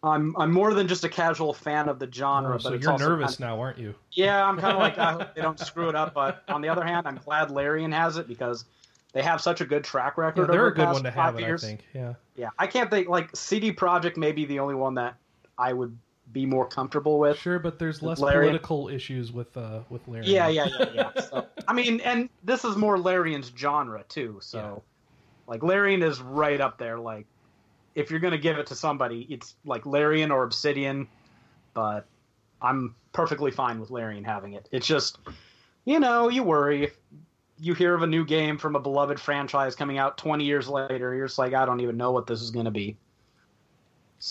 I'm 0.04 0.36
I'm 0.38 0.52
more 0.52 0.72
than 0.72 0.86
just 0.86 1.02
a 1.02 1.08
casual 1.08 1.52
fan 1.52 1.88
of 1.88 1.98
the 1.98 2.08
genre. 2.08 2.50
Oh, 2.50 2.52
but 2.52 2.62
so 2.62 2.72
it's 2.74 2.84
you're 2.84 2.96
nervous 2.96 3.38
kind 3.38 3.50
now, 3.50 3.60
aren't 3.60 3.78
you? 3.78 3.96
yeah, 4.12 4.46
I'm 4.46 4.56
kind 4.56 4.72
of 4.72 4.78
like 4.78 4.98
I 4.98 5.12
hope 5.14 5.34
they 5.34 5.42
don't 5.42 5.58
screw 5.58 5.88
it 5.88 5.96
up. 5.96 6.14
But 6.14 6.44
on 6.46 6.60
the 6.60 6.68
other 6.68 6.84
hand, 6.84 7.08
I'm 7.08 7.16
glad 7.16 7.50
Larian 7.50 7.90
has 7.90 8.18
it 8.18 8.28
because 8.28 8.66
they 9.12 9.22
have 9.22 9.40
such 9.40 9.60
a 9.60 9.64
good 9.64 9.84
track 9.84 10.16
record. 10.18 10.42
Yeah, 10.42 10.52
they're 10.52 10.66
a 10.68 10.74
good 10.74 10.88
one 10.88 11.02
to 11.04 11.10
have 11.10 11.38
it. 11.38 11.44
I 11.44 11.56
think. 11.56 11.84
Yeah. 11.94 12.14
Yeah, 12.36 12.50
I 12.58 12.66
can't 12.66 12.90
think 12.90 13.08
like 13.08 13.34
CD 13.34 13.72
Projekt 13.72 14.16
may 14.16 14.32
be 14.32 14.44
the 14.44 14.60
only 14.60 14.74
one 14.74 14.94
that 14.94 15.16
I 15.58 15.72
would 15.72 15.96
be 16.32 16.46
more 16.46 16.66
comfortable 16.66 17.18
with. 17.18 17.36
Sure, 17.38 17.58
but 17.58 17.78
there's 17.78 18.02
less 18.02 18.20
Larian. 18.20 18.52
political 18.52 18.88
issues 18.88 19.32
with 19.32 19.56
uh 19.56 19.80
with 19.90 20.06
Larry. 20.06 20.26
Yeah, 20.26 20.48
yeah, 20.48 20.68
yeah, 20.78 20.86
yeah. 20.94 21.20
So, 21.30 21.46
I 21.66 21.72
mean, 21.72 22.00
and 22.00 22.28
this 22.44 22.64
is 22.64 22.76
more 22.76 22.98
Larian's 22.98 23.52
genre 23.56 24.04
too. 24.08 24.38
So, 24.40 24.58
Yeah. 24.58 24.82
like, 25.46 25.62
Larian 25.62 26.02
is 26.02 26.20
right 26.20 26.60
up 26.60 26.78
there. 26.78 26.98
Like, 26.98 27.26
if 27.94 28.10
you're 28.10 28.20
gonna 28.20 28.38
give 28.38 28.58
it 28.58 28.66
to 28.68 28.74
somebody, 28.74 29.26
it's 29.28 29.56
like 29.64 29.86
Larian 29.86 30.30
or 30.30 30.44
Obsidian. 30.44 31.08
But 31.74 32.06
I'm 32.62 32.94
perfectly 33.12 33.50
fine 33.50 33.80
with 33.80 33.90
Larian 33.90 34.24
having 34.24 34.54
it. 34.54 34.68
It's 34.70 34.86
just, 34.86 35.18
you 35.84 35.98
know, 36.00 36.28
you 36.28 36.42
worry 36.42 36.84
if 36.84 36.96
you 37.60 37.74
hear 37.74 37.94
of 37.94 38.02
a 38.02 38.06
new 38.06 38.24
game 38.24 38.58
from 38.58 38.76
a 38.76 38.80
beloved 38.80 39.20
franchise 39.20 39.74
coming 39.76 39.98
out 39.98 40.18
20 40.18 40.44
years 40.44 40.68
later. 40.68 41.14
You're 41.14 41.26
just 41.26 41.38
like, 41.38 41.54
I 41.54 41.66
don't 41.66 41.80
even 41.80 41.96
know 41.96 42.12
what 42.12 42.26
this 42.26 42.42
is 42.42 42.50
gonna 42.50 42.70
be. 42.70 42.96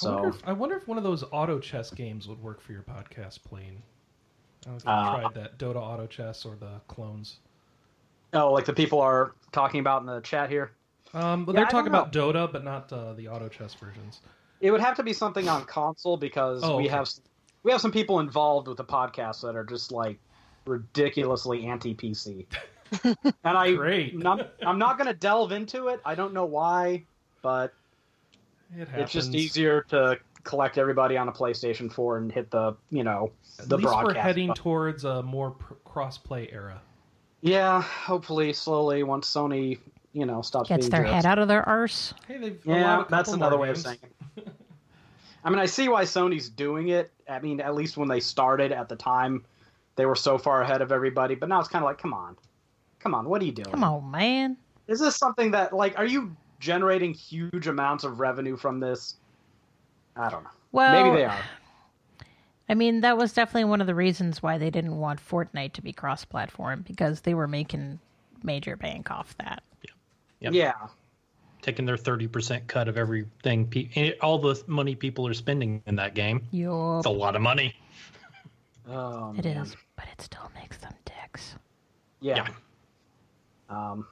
I 0.01 0.05
wonder, 0.05 0.27
So, 0.27 0.29
if, 0.29 0.47
I 0.47 0.53
wonder 0.53 0.75
if 0.75 0.87
one 0.87 0.97
of 0.97 1.03
those 1.03 1.23
auto 1.31 1.59
chess 1.59 1.91
games 1.91 2.27
would 2.27 2.41
work 2.41 2.61
for 2.61 2.73
your 2.73 2.83
podcast 2.83 3.43
Plane. 3.43 3.81
I 4.67 4.71
know 4.71 4.77
Uh, 4.85 5.09
tried 5.09 5.33
that 5.35 5.57
Dota 5.57 5.77
auto 5.77 6.07
chess 6.07 6.45
or 6.45 6.55
the 6.55 6.79
clones. 6.87 7.39
oh, 8.33 8.51
like 8.51 8.65
the 8.65 8.73
people 8.73 9.01
are 9.01 9.35
talking 9.51 9.79
about 9.79 10.01
in 10.01 10.07
the 10.07 10.21
chat 10.21 10.49
here. 10.49 10.71
Um, 11.13 11.45
but 11.45 11.53
Yeah, 11.53 11.61
they're 11.61 11.65
I 11.65 11.71
talking 11.71 11.87
about 11.87 12.11
Dota, 12.11 12.51
but 12.51 12.63
not 12.63 12.91
uh, 12.93 13.13
the 13.13 13.27
auto 13.27 13.49
chess 13.49 13.73
versions. 13.73 14.21
It 14.61 14.71
would 14.71 14.81
have 14.81 14.95
to 14.97 15.03
be 15.03 15.13
something 15.13 15.47
on 15.47 15.65
console 15.65 16.17
because 16.17 16.63
Oh, 16.63 16.75
we 16.75 16.85
okay. 16.85 16.89
have 16.89 17.09
we 17.63 17.71
have 17.71 17.81
some 17.81 17.91
people 17.91 18.19
involved 18.19 18.67
with 18.67 18.77
the 18.77 18.85
podcast 18.85 19.41
that 19.41 19.55
are 19.55 19.63
just 19.65 19.91
like 19.91 20.19
ridiculously 20.65 21.65
anti 21.65 21.93
PC. 21.95 22.47
and 23.03 23.57
I 23.57 23.73
Great. 23.73 24.17
not, 24.17 24.53
I'm 24.65 24.79
not 24.79 24.97
going 24.97 25.07
to 25.07 25.13
delve 25.13 25.51
into 25.51 25.87
it. 25.87 25.99
I 26.05 26.15
don't 26.15 26.33
know 26.33 26.45
why, 26.45 27.05
but 27.41 27.73
It 28.77 28.87
it's 28.95 29.11
just 29.11 29.33
easier 29.35 29.83
to 29.89 30.19
collect 30.43 30.77
everybody 30.77 31.17
on 31.17 31.27
a 31.27 31.31
PlayStation 31.31 31.91
4 31.91 32.17
and 32.17 32.31
hit 32.31 32.49
the 32.51 32.75
you 32.89 33.03
know 33.03 33.31
At 33.59 33.69
the 33.69 33.77
least 33.77 33.93
we're 34.03 34.13
heading 34.13 34.47
button. 34.47 34.63
towards 34.63 35.03
a 35.03 35.21
more 35.23 35.51
pr- 35.51 35.73
cross-play 35.85 36.49
era. 36.51 36.81
yeah, 37.41 37.81
hopefully 37.81 38.53
slowly 38.53 39.03
once 39.03 39.31
Sony 39.31 39.79
you 40.13 40.25
know 40.25 40.41
stops 40.41 40.69
Gets 40.69 40.83
being 40.85 40.91
their 40.91 41.01
jerks. 41.03 41.13
head 41.13 41.25
out 41.25 41.39
of 41.39 41.47
their 41.47 41.67
arse. 41.67 42.13
Hey, 42.27 42.37
they've 42.37 42.65
Yeah, 42.65 43.03
that's 43.09 43.29
another 43.31 43.57
more 43.57 43.63
way 43.63 43.69
of 43.69 43.77
saying 43.77 43.97
it. 44.37 44.47
I 45.43 45.49
mean, 45.49 45.59
I 45.59 45.67
see 45.67 45.87
why 45.87 46.03
Sony's 46.03 46.49
doing 46.49 46.89
it. 46.89 47.11
I 47.29 47.39
mean, 47.39 47.61
at 47.61 47.73
least 47.75 47.95
when 47.95 48.07
they 48.09 48.19
started 48.19 48.71
at 48.73 48.89
the 48.89 48.95
time, 48.97 49.45
they 49.95 50.05
were 50.05 50.15
so 50.15 50.37
far 50.37 50.61
ahead 50.61 50.81
of 50.81 50.91
everybody. 50.91 51.35
But 51.35 51.47
now 51.47 51.59
it's 51.59 51.69
kind 51.69 51.83
of 51.83 51.87
like, 51.87 51.97
come 51.97 52.13
on, 52.13 52.35
come 52.99 53.15
on, 53.15 53.27
what 53.27 53.41
are 53.41 53.45
you 53.45 53.51
doing? 53.51 53.71
Come 53.71 53.83
on, 53.83 54.09
man. 54.11 54.57
Is 54.87 54.99
this 54.99 55.15
something 55.15 55.51
that 55.51 55.73
like, 55.73 55.97
are 55.97 56.05
you 56.05 56.35
generating 56.59 57.13
huge 57.13 57.67
amounts 57.67 58.03
of 58.03 58.19
revenue 58.19 58.57
from 58.57 58.79
this? 58.79 59.15
I 60.15 60.29
don't 60.29 60.43
know. 60.43 60.49
Well, 60.71 61.03
Maybe 61.03 61.17
they 61.17 61.25
are. 61.25 61.39
I 62.67 62.75
mean, 62.75 63.01
that 63.01 63.17
was 63.17 63.33
definitely 63.33 63.65
one 63.65 63.81
of 63.81 63.87
the 63.87 63.95
reasons 63.95 64.43
why 64.43 64.59
they 64.59 64.69
didn't 64.69 64.97
want 64.97 65.19
Fortnite 65.19 65.73
to 65.73 65.81
be 65.81 65.91
cross-platform 65.91 66.83
because 66.87 67.21
they 67.21 67.33
were 67.33 67.47
making 67.47 67.99
major 68.43 68.75
bank 68.75 69.09
off 69.09 69.35
that. 69.39 69.63
Yep. 70.41 70.53
Yeah, 70.53 70.73
taking 71.61 71.85
their 71.85 71.97
30% 71.97 72.67
cut 72.67 72.87
of 72.87 72.97
everything 72.97 73.67
pe- 73.67 73.89
eh, 73.95 74.11
all 74.21 74.37
the 74.37 74.61
money 74.67 74.95
people 74.95 75.27
are 75.27 75.33
spending 75.33 75.83
in 75.85 75.95
that 75.97 76.13
game 76.13 76.41
Yup, 76.51 76.99
it's 76.99 77.05
a 77.05 77.09
lot 77.09 77.35
of 77.35 77.41
money 77.41 77.75
um, 78.89 79.37
it 79.37 79.45
is, 79.45 79.75
but 79.95 80.05
it 80.11 80.21
still 80.21 80.49
makes 80.55 80.77
them 80.77 80.93
dicks. 81.05 81.55
Yeah. 82.21 82.47
Um. 83.69 84.07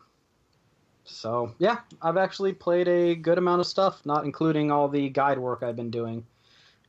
So 1.05 1.53
yeah, 1.57 1.79
I've 2.01 2.17
actually 2.17 2.51
played 2.53 2.87
a 2.87 3.15
good 3.15 3.37
amount 3.37 3.61
of 3.61 3.67
stuff, 3.67 4.05
not 4.05 4.25
including 4.25 4.71
all 4.71 4.87
the 4.89 5.09
guide 5.09 5.39
work 5.39 5.63
I've 5.63 5.75
been 5.77 5.89
doing, 5.89 6.25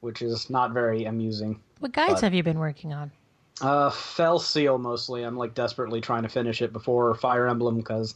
which 0.00 0.22
is 0.22 0.50
not 0.50 0.72
very 0.72 1.04
amusing. 1.04 1.60
What 1.78 1.92
guides 1.92 2.14
But- 2.14 2.22
have 2.22 2.34
you 2.34 2.42
been 2.42 2.58
working 2.58 2.92
on? 2.92 3.12
Uh, 3.60 3.90
Fell 3.90 4.38
Seal 4.38 4.78
mostly. 4.78 5.22
I'm 5.24 5.36
like 5.36 5.54
desperately 5.54 6.00
trying 6.00 6.22
to 6.22 6.28
finish 6.28 6.62
it 6.62 6.72
before 6.72 7.14
Fire 7.14 7.48
Emblem 7.48 7.76
because. 7.76 8.14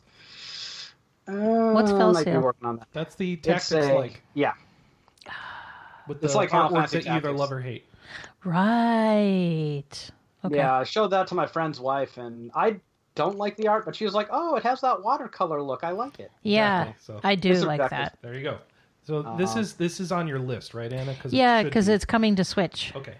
Uh, 1.29 1.71
What's 1.73 1.91
Fell 1.93 2.13
might 2.13 2.25
be 2.27 2.33
Seal? 2.33 2.41
working 2.41 2.67
on 2.67 2.77
that. 2.79 2.89
That's 2.93 3.15
the 3.17 3.35
It's 3.35 3.47
tactics 3.47 3.73
a- 3.73 3.95
like 3.95 4.23
yeah, 4.35 4.53
with 6.09 6.21
the 6.21 6.27
It's 6.27 6.35
like 6.35 6.51
Final 6.51 6.71
artwork 6.71 6.75
Fantasy 6.75 6.99
that 6.99 7.07
you 7.07 7.13
either 7.13 7.33
love 7.33 7.53
or 7.53 7.61
hate. 7.61 7.85
Right. 8.45 10.11
Okay. 10.45 10.57
yeah. 10.57 10.79
I 10.79 10.85
showed 10.85 11.09
that 11.09 11.29
to 11.29 11.35
my 11.35 11.47
friend's 11.47 11.79
wife, 11.81 12.19
and 12.19 12.51
I 12.55 12.81
don't 13.15 13.37
like 13.37 13.57
the 13.57 13.69
art, 13.69 13.85
but 13.85 13.95
she 13.97 14.05
was 14.05 14.15
like, 14.15 14.29
"Oh, 14.31 14.57
it 14.57 14.63
has 14.63 14.81
that 14.81 15.03
watercolor 15.03 15.61
look. 15.63 15.85
I 15.85 15.91
like 15.91 16.19
it." 16.21 16.31
Yeah, 16.43 16.83
Exactly, 16.83 17.03
so- 17.15 17.21
I 17.23 17.35
do 17.35 17.55
like 17.55 17.81
objective. 17.81 17.99
that. 18.13 18.19
There 18.23 18.35
you 18.35 18.43
go. 18.43 18.59
So 19.05 19.35
this 19.37 19.57
Uh, 19.57 19.61
is 19.61 19.75
this 19.75 19.99
is 20.01 20.13
on 20.13 20.29
your 20.29 20.39
list, 20.39 20.75
right, 20.75 20.93
Anna? 20.93 21.15
Cause 21.17 21.33
Yeah, 21.33 21.63
because 21.65 21.87
be. 21.89 21.93
it's 21.93 22.05
coming 22.05 22.37
to 22.37 22.45
Switch. 22.45 22.93
okay. 22.95 23.17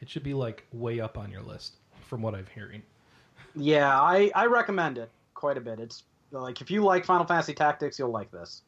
It 0.00 0.08
should 0.10 0.22
be 0.24 0.34
like 0.34 0.66
way 0.72 1.00
up 1.00 1.16
on 1.18 1.30
your 1.30 1.42
list, 1.42 1.76
from 2.02 2.20
what 2.22 2.34
I'm 2.34 2.46
hearing. 2.54 2.82
Yeah, 3.54 4.00
I 4.00 4.30
I 4.34 4.46
recommend 4.46 4.98
it 4.98 5.10
quite 5.34 5.56
a 5.56 5.60
bit. 5.60 5.78
It's 5.80 6.02
like 6.32 6.60
if 6.60 6.70
you 6.70 6.82
like 6.84 7.04
Final 7.04 7.24
Fantasy 7.26 7.54
Tactics, 7.54 7.98
you'll 7.98 8.10
like 8.10 8.30
this. 8.30 8.62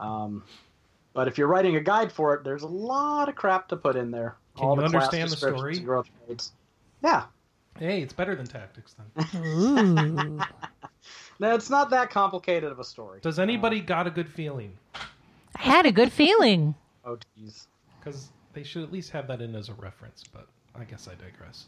Um, 0.00 0.44
but 1.14 1.28
if 1.28 1.38
you're 1.38 1.48
writing 1.48 1.76
a 1.76 1.80
guide 1.80 2.12
for 2.12 2.34
it, 2.34 2.44
there's 2.44 2.62
a 2.62 2.66
lot 2.68 3.28
of 3.28 3.34
crap 3.34 3.68
to 3.68 3.76
put 3.76 3.96
in 3.96 4.10
there. 4.10 4.36
Can 4.56 4.66
All 4.66 4.76
you 4.76 4.82
the 4.82 4.88
class 4.90 5.04
understand 5.14 5.30
the 5.30 5.36
story? 5.36 5.78
Growth 5.80 6.08
rates. 6.28 6.52
Yeah, 7.02 7.24
Hey, 7.78 8.02
it's 8.02 8.12
better 8.12 8.34
than 8.34 8.46
tactics 8.46 8.94
then. 8.94 9.42
Ooh. 9.44 10.38
no, 11.38 11.54
it's 11.54 11.70
not 11.70 11.90
that 11.90 12.10
complicated 12.10 12.70
of 12.72 12.78
a 12.78 12.84
story. 12.84 13.20
Does 13.22 13.38
anybody 13.38 13.80
got 13.80 14.06
a 14.06 14.10
good 14.10 14.28
feeling? 14.28 14.72
I 14.94 15.62
had 15.62 15.86
a 15.86 15.92
good 15.92 16.12
feeling. 16.12 16.74
Oh, 17.04 17.18
jeez. 17.38 17.66
Because 17.98 18.30
they 18.52 18.62
should 18.62 18.82
at 18.82 18.92
least 18.92 19.10
have 19.10 19.26
that 19.28 19.40
in 19.40 19.54
as 19.54 19.68
a 19.68 19.74
reference. 19.74 20.24
But 20.32 20.46
I 20.74 20.84
guess 20.84 21.08
I 21.08 21.14
digress. 21.14 21.66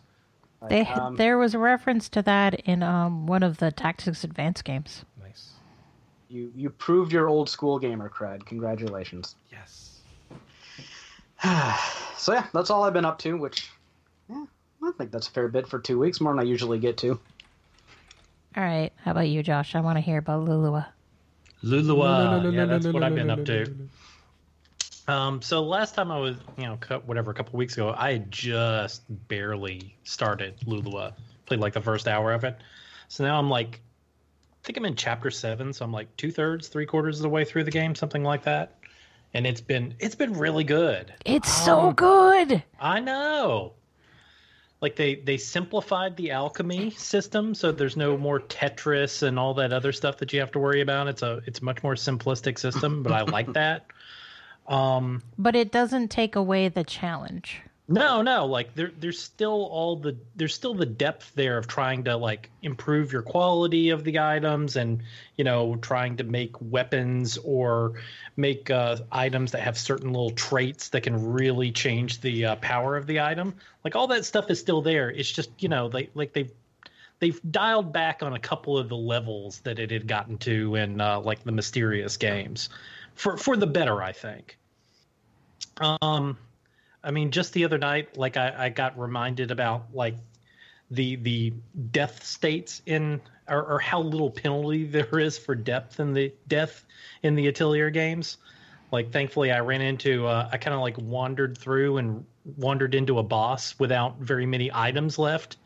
Right, 0.61 0.71
They 0.71 0.87
um, 0.87 1.17
there 1.17 1.39
was 1.39 1.55
a 1.55 1.59
reference 1.59 2.09
to 2.11 2.23
that 2.23 2.61
in 2.61 2.83
um 2.83 3.27
one 3.27 3.43
of 3.45 3.59
the 3.59 3.71
Tactics 3.71 4.25
Advance 4.25 4.61
games. 4.63 5.05
Nice. 5.23 5.51
you 6.29 6.51
you 6.57 6.69
proved 6.71 7.13
your 7.13 7.29
old 7.29 7.49
school 7.49 7.79
gamer 7.79 8.09
cred. 8.09 8.45
Congratulations. 8.47 9.37
Yes. 9.53 10.01
So 12.19 12.33
yeah, 12.33 12.47
that's 12.53 12.69
all 12.69 12.83
I've 12.83 12.93
been 12.93 13.05
up 13.05 13.21
to. 13.21 13.35
Which, 13.35 13.61
yeah, 13.61 13.75
I 14.89 14.93
think 14.97 15.11
that's 15.11 15.29
a 15.29 15.31
fair 15.31 15.49
bit 15.49 15.69
for 15.69 15.79
two 15.79 15.99
weeks, 15.99 16.21
more 16.21 16.33
than 16.33 16.41
I 16.41 16.45
usually 16.45 16.79
get 16.79 16.97
to. 16.99 17.21
All 18.57 18.65
right, 18.65 18.93
how 19.05 19.13
about 19.13 19.29
you, 19.29 19.43
Josh? 19.43 19.75
I 19.75 19.81
want 19.81 19.97
to 19.97 20.01
hear 20.01 20.19
about 20.19 20.47
Lulua. 20.47 20.87
Lulua. 21.63 22.53
yeah, 22.53 22.65
that's 22.65 22.87
what 22.87 23.03
I've 23.03 23.15
been 23.15 23.31
up 23.31 23.45
to. 23.45 23.75
Um, 25.09 25.41
so 25.41 25.63
last 25.63 25.95
time 25.95 26.11
I 26.11 26.19
was, 26.19 26.37
you 26.59 26.65
know, 26.65 26.77
cou- 26.77 27.03
whatever, 27.07 27.31
a 27.31 27.35
couple 27.35 27.57
weeks 27.59 27.75
ago, 27.75 27.95
I 27.97 28.13
had 28.13 28.31
just 28.31 29.03
barely 29.29 29.97
started 30.05 30.59
Lulua. 30.67 31.15
Played 31.47 31.61
like 31.61 31.73
the 31.73 31.81
first 31.81 32.07
hour 32.07 32.33
of 32.33 32.45
it. 32.45 32.59
So 33.09 33.25
now 33.25 33.39
I'm 33.39 33.49
like, 33.49 33.81
I 34.63 34.67
think 34.67 34.77
I'm 34.77 34.85
in 34.85 34.97
chapter 34.97 35.31
seven. 35.31 35.73
So 35.73 35.85
I'm 35.85 35.93
like 35.93 36.15
two 36.19 36.31
thirds, 36.31 36.69
three 36.69 36.85
quarters 36.85 37.19
of 37.19 37.23
the 37.23 37.31
way 37.31 37.45
through 37.45 37.65
the 37.65 37.71
game, 37.71 37.95
something 37.95 38.23
like 38.23 38.45
that. 38.45 38.75
And 39.33 39.47
it's 39.47 39.61
been 39.63 39.95
it's 39.99 40.15
been 40.15 40.35
really 40.35 40.65
good. 40.65 41.13
It's 41.25 41.51
so 41.51 41.93
good. 41.93 42.63
I 42.81 43.01
know. 43.01 43.73
Like 44.81 44.95
they 44.95 45.17
they 45.17 45.37
simplified 45.37 46.17
the 46.17 46.31
alchemy 46.31 46.91
system, 46.91 47.55
so 47.55 47.73
there's 47.73 47.97
no 47.97 48.17
more 48.17 48.39
Tetris 48.39 49.23
and 49.25 49.39
all 49.39 49.55
that 49.55 49.73
other 49.73 49.93
stuff 49.93 50.19
that 50.19 50.33
you 50.33 50.39
have 50.39 50.53
to 50.53 50.61
worry 50.61 50.81
about. 50.81 51.09
It's 51.09 51.23
a 51.23 51.43
it's 51.47 51.59
a 51.61 51.65
much 51.65 51.83
more 51.83 51.95
simplistic 51.95 52.59
system, 52.59 53.03
but 53.03 53.13
I 53.13 53.23
like 53.23 53.53
that. 53.55 53.87
Um, 54.69 55.23
But 55.37 55.57
it 55.57 55.73
doesn't 55.73 56.09
take 56.09 56.37
away 56.37 56.69
the 56.69 56.85
challenge. 56.85 57.63
No, 57.91 58.21
no, 58.21 58.45
like 58.45 58.75
there 58.75 58.93
there's 59.01 59.19
still 59.19 59.65
all 59.65 59.97
the 59.97 60.15
there's 60.37 60.55
still 60.55 60.75
the 60.75 60.85
depth 60.85 61.33
there 61.35 61.57
of 61.57 61.67
trying 61.67 62.05
to 62.05 62.19
like 62.19 62.51
improve 62.61 63.15
your 63.15 63.23
quality 63.23 63.89
of 63.89 64.05
the 64.05 64.19
items 64.19 64.77
and 64.77 65.03
you 65.37 65.45
know 65.45 65.75
trying 65.77 66.19
to 66.19 66.25
make 66.25 66.61
weapons 66.61 67.39
or 67.39 67.95
make 68.37 68.71
uh, 68.71 68.99
items 69.11 69.53
that 69.53 69.63
have 69.63 69.79
certain 69.79 70.13
little 70.13 70.33
traits 70.33 70.91
that 70.91 71.01
can 71.01 71.33
really 71.33 71.73
change 71.73 72.21
the 72.21 72.45
uh, 72.45 72.57
power 72.57 72.95
of 72.95 73.07
the 73.07 73.21
item. 73.21 73.55
Like 73.83 73.97
all 73.97 74.07
that 74.09 74.27
stuff 74.27 74.51
is 74.51 74.61
still 74.61 74.83
there. 74.83 75.11
It's 75.11 75.31
just 75.31 75.51
you 75.59 75.71
know 75.71 75.89
they 75.89 76.11
like 76.13 76.35
they've 76.35 76.53
they've 77.21 77.41
dialed 77.51 77.91
back 77.91 78.23
on 78.23 78.35
a 78.35 78.39
couple 78.39 78.77
of 78.77 78.91
the 78.91 78.99
levels 78.99 79.61
that 79.61 79.79
it 79.79 79.91
had 79.91 80.07
gotten 80.07 80.37
to 80.39 80.75
in 80.75 81.01
uh, 81.01 81.21
like 81.21 81.43
the 81.43 81.53
mysterious 81.53 82.19
games, 82.19 82.69
for 83.15 83.39
for 83.39 83.57
the 83.57 83.67
better, 83.67 84.03
I 84.03 84.13
think. 84.13 84.59
Um, 85.81 86.37
I 87.03 87.11
mean, 87.11 87.31
just 87.31 87.53
the 87.53 87.65
other 87.65 87.79
night, 87.79 88.17
like 88.17 88.37
I, 88.37 88.55
I 88.57 88.69
got 88.71 88.99
reminded 88.99 89.51
about 89.51 89.87
like 89.95 90.17
the 90.91 91.17
the 91.17 91.53
death 91.91 92.25
states 92.25 92.83
in 92.87 93.21
or, 93.49 93.63
or, 93.65 93.79
how 93.79 94.01
little 94.01 94.31
penalty 94.31 94.85
there 94.85 95.19
is 95.19 95.39
for 95.39 95.55
depth 95.55 96.01
in 96.01 96.13
the 96.13 96.33
death 96.49 96.85
in 97.23 97.35
the 97.35 97.47
Atelier 97.47 97.91
games. 97.91 98.39
Like, 98.91 99.13
thankfully, 99.13 99.53
I 99.53 99.61
ran 99.61 99.81
into 99.83 100.27
uh, 100.27 100.49
I 100.51 100.57
kind 100.59 100.75
of 100.75 100.81
like 100.81 100.97
wandered 100.99 101.57
through 101.57 101.99
and 101.99 102.25
wandered 102.57 102.95
into 102.95 103.19
a 103.19 103.23
boss 103.23 103.79
without 103.79 104.19
very 104.19 104.47
many 104.47 104.71
items 104.73 105.19
left, 105.19 105.57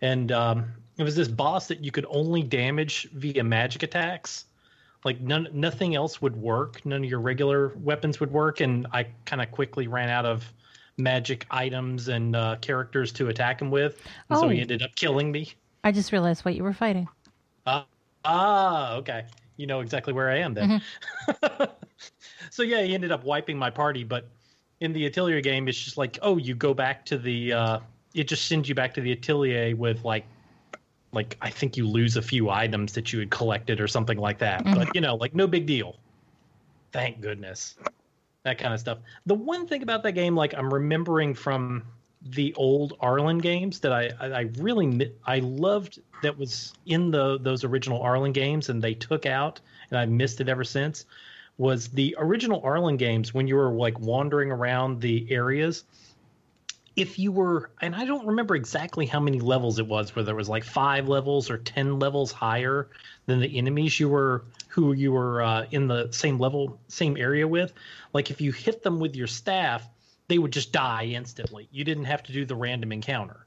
and 0.00 0.30
um, 0.32 0.72
it 0.96 1.02
was 1.02 1.16
this 1.16 1.28
boss 1.28 1.66
that 1.68 1.84
you 1.84 1.90
could 1.90 2.06
only 2.08 2.42
damage 2.42 3.08
via 3.12 3.42
magic 3.42 3.82
attacks. 3.82 4.44
Like 5.04 5.20
none, 5.20 5.48
nothing 5.52 5.94
else 5.94 6.20
would 6.20 6.36
work. 6.36 6.84
None 6.84 7.02
of 7.04 7.10
your 7.10 7.20
regular 7.20 7.72
weapons 7.76 8.20
would 8.20 8.30
work, 8.30 8.60
and 8.60 8.86
I 8.92 9.06
kind 9.24 9.42
of 9.42 9.50
quickly 9.50 9.88
ran 9.88 10.10
out 10.10 10.26
of 10.26 10.52
magic 10.96 11.46
items 11.50 12.08
and 12.08 12.36
uh, 12.36 12.56
characters 12.60 13.12
to 13.12 13.28
attack 13.28 13.60
him 13.60 13.70
with, 13.70 14.00
and 14.28 14.38
oh. 14.38 14.42
so 14.42 14.48
he 14.48 14.58
oh. 14.58 14.62
ended 14.62 14.82
up 14.82 14.94
killing 14.96 15.32
me. 15.32 15.52
I 15.84 15.92
just 15.92 16.12
realized 16.12 16.44
what 16.44 16.54
you 16.54 16.62
were 16.62 16.72
fighting. 16.72 17.08
Uh, 17.66 17.82
ah, 18.24 18.94
okay. 18.96 19.24
You 19.56 19.66
know 19.66 19.80
exactly 19.80 20.12
where 20.12 20.30
I 20.30 20.38
am 20.38 20.54
then. 20.54 20.82
Mm-hmm. 21.28 21.64
so 22.50 22.62
yeah, 22.62 22.82
he 22.82 22.94
ended 22.94 23.12
up 23.12 23.24
wiping 23.24 23.58
my 23.58 23.70
party, 23.70 24.04
but 24.04 24.28
in 24.80 24.92
the 24.92 25.06
Atelier 25.06 25.40
game, 25.40 25.68
it's 25.68 25.78
just 25.78 25.98
like, 25.98 26.18
oh, 26.22 26.36
you 26.36 26.54
go 26.54 26.74
back 26.74 27.04
to 27.06 27.18
the. 27.18 27.52
Uh, 27.52 27.78
it 28.14 28.24
just 28.24 28.46
sends 28.46 28.68
you 28.68 28.74
back 28.74 28.94
to 28.94 29.00
the 29.00 29.12
Atelier 29.12 29.76
with 29.76 30.04
like, 30.04 30.24
like 31.12 31.36
I 31.40 31.50
think 31.50 31.76
you 31.76 31.86
lose 31.86 32.16
a 32.16 32.22
few 32.22 32.50
items 32.50 32.92
that 32.94 33.12
you 33.12 33.20
had 33.20 33.30
collected 33.30 33.80
or 33.80 33.88
something 33.88 34.18
like 34.18 34.38
that. 34.38 34.64
Mm-hmm. 34.64 34.74
But 34.74 34.94
you 34.94 35.00
know, 35.00 35.14
like 35.14 35.34
no 35.34 35.46
big 35.46 35.66
deal. 35.66 35.96
Thank 36.92 37.20
goodness 37.20 37.76
that 38.44 38.58
kind 38.58 38.72
of 38.72 38.80
stuff. 38.80 38.98
The 39.26 39.34
one 39.34 39.66
thing 39.66 39.82
about 39.82 40.02
that 40.04 40.12
game, 40.12 40.34
like 40.34 40.54
I'm 40.54 40.72
remembering 40.72 41.34
from 41.34 41.84
the 42.22 42.52
old 42.54 42.98
Arland 42.98 43.40
games 43.42 43.80
that 43.80 43.92
I 43.92 44.10
I 44.20 44.40
really 44.58 45.10
I 45.24 45.38
loved 45.38 46.00
that 46.22 46.36
was 46.36 46.74
in 46.86 47.10
the 47.10 47.38
those 47.38 47.64
original 47.64 48.00
Arland 48.02 48.34
games 48.34 48.68
and 48.68 48.82
they 48.82 48.94
took 48.94 49.24
out 49.24 49.60
and 49.90 49.98
I 49.98 50.04
missed 50.04 50.40
it 50.40 50.48
ever 50.48 50.64
since 50.64 51.06
was 51.56 51.88
the 51.88 52.14
original 52.18 52.60
Arland 52.62 52.98
games 52.98 53.32
when 53.32 53.46
you 53.46 53.56
were 53.56 53.70
like 53.70 53.98
wandering 54.00 54.50
around 54.50 55.00
the 55.00 55.26
areas 55.30 55.84
if 56.96 57.18
you 57.18 57.32
were 57.32 57.70
and 57.80 57.94
I 57.94 58.04
don't 58.04 58.26
remember 58.26 58.56
exactly 58.56 59.06
how 59.06 59.20
many 59.20 59.40
levels 59.40 59.78
it 59.78 59.86
was 59.86 60.14
whether 60.14 60.32
it 60.32 60.36
was 60.36 60.48
like 60.48 60.64
5 60.64 61.08
levels 61.08 61.50
or 61.50 61.58
10 61.58 61.98
levels 61.98 62.32
higher 62.32 62.88
than 63.26 63.40
the 63.40 63.58
enemies 63.58 63.98
you 64.00 64.08
were 64.08 64.44
who 64.68 64.92
you 64.92 65.12
were 65.12 65.42
uh, 65.42 65.66
in 65.70 65.86
the 65.86 66.10
same 66.12 66.38
level 66.38 66.78
same 66.88 67.16
area 67.16 67.46
with 67.46 67.72
like 68.12 68.30
if 68.30 68.40
you 68.40 68.52
hit 68.52 68.82
them 68.82 68.98
with 68.98 69.14
your 69.14 69.26
staff, 69.26 69.88
they 70.28 70.38
would 70.38 70.52
just 70.52 70.72
die 70.72 71.04
instantly. 71.04 71.68
You 71.72 71.84
didn't 71.84 72.04
have 72.04 72.22
to 72.24 72.32
do 72.32 72.44
the 72.44 72.54
random 72.54 72.92
encounter. 72.92 73.46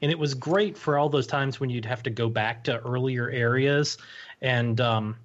And 0.00 0.10
it 0.10 0.18
was 0.18 0.34
great 0.34 0.76
for 0.76 0.98
all 0.98 1.08
those 1.08 1.26
times 1.26 1.60
when 1.60 1.70
you'd 1.70 1.84
have 1.84 2.02
to 2.04 2.10
go 2.10 2.28
back 2.28 2.64
to 2.64 2.80
earlier 2.80 3.30
areas 3.30 3.98
and, 4.40 4.80
um, 4.80 5.16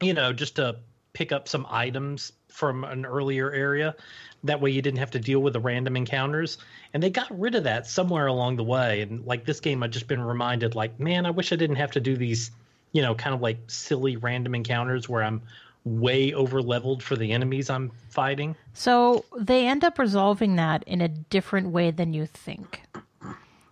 you 0.00 0.12
know, 0.12 0.32
just 0.32 0.56
to 0.56 0.76
pick 1.12 1.30
up 1.32 1.48
some 1.48 1.66
items 1.70 2.32
from 2.60 2.84
an 2.84 3.06
earlier 3.06 3.50
area. 3.50 3.96
That 4.44 4.60
way 4.60 4.70
you 4.70 4.82
didn't 4.82 5.00
have 5.00 5.10
to 5.12 5.18
deal 5.18 5.40
with 5.40 5.54
the 5.54 5.60
random 5.60 5.96
encounters. 5.96 6.58
And 6.92 7.02
they 7.02 7.10
got 7.10 7.26
rid 7.38 7.54
of 7.54 7.64
that 7.64 7.86
somewhere 7.86 8.26
along 8.26 8.56
the 8.56 8.64
way. 8.64 9.00
And 9.00 9.26
like 9.26 9.46
this 9.46 9.60
game, 9.60 9.82
I've 9.82 9.90
just 9.90 10.06
been 10.06 10.20
reminded, 10.20 10.74
like, 10.74 11.00
man, 11.00 11.26
I 11.26 11.30
wish 11.30 11.52
I 11.52 11.56
didn't 11.56 11.76
have 11.76 11.92
to 11.92 12.00
do 12.00 12.16
these, 12.16 12.50
you 12.92 13.02
know, 13.02 13.14
kind 13.14 13.34
of 13.34 13.40
like 13.40 13.58
silly 13.66 14.16
random 14.16 14.54
encounters 14.54 15.08
where 15.08 15.22
I'm 15.22 15.42
way 15.84 16.34
over 16.34 16.60
leveled 16.60 17.02
for 17.02 17.16
the 17.16 17.32
enemies 17.32 17.70
I'm 17.70 17.90
fighting. 18.10 18.54
So 18.74 19.24
they 19.38 19.66
end 19.66 19.82
up 19.84 19.98
resolving 19.98 20.56
that 20.56 20.84
in 20.86 21.00
a 21.00 21.08
different 21.08 21.70
way 21.70 21.90
than 21.90 22.12
you 22.12 22.26
think. 22.26 22.82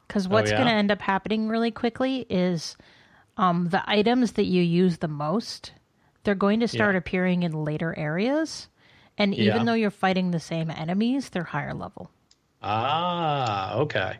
Because 0.06 0.26
oh, 0.26 0.30
what's 0.30 0.50
oh, 0.50 0.54
yeah? 0.54 0.58
going 0.58 0.68
to 0.68 0.74
end 0.74 0.90
up 0.90 1.02
happening 1.02 1.48
really 1.48 1.70
quickly 1.70 2.26
is 2.30 2.76
um, 3.36 3.68
the 3.68 3.82
items 3.88 4.32
that 4.32 4.46
you 4.46 4.62
use 4.62 4.98
the 4.98 5.08
most, 5.08 5.72
they're 6.24 6.34
going 6.34 6.60
to 6.60 6.68
start 6.68 6.94
yeah. 6.94 6.98
appearing 6.98 7.42
in 7.42 7.52
later 7.64 7.94
areas. 7.96 8.68
And 9.18 9.34
even 9.34 9.58
yeah. 9.58 9.64
though 9.64 9.74
you're 9.74 9.90
fighting 9.90 10.30
the 10.30 10.40
same 10.40 10.70
enemies, 10.70 11.28
they're 11.28 11.44
higher 11.44 11.74
level. 11.74 12.10
Ah, 12.62 13.74
okay. 13.76 14.16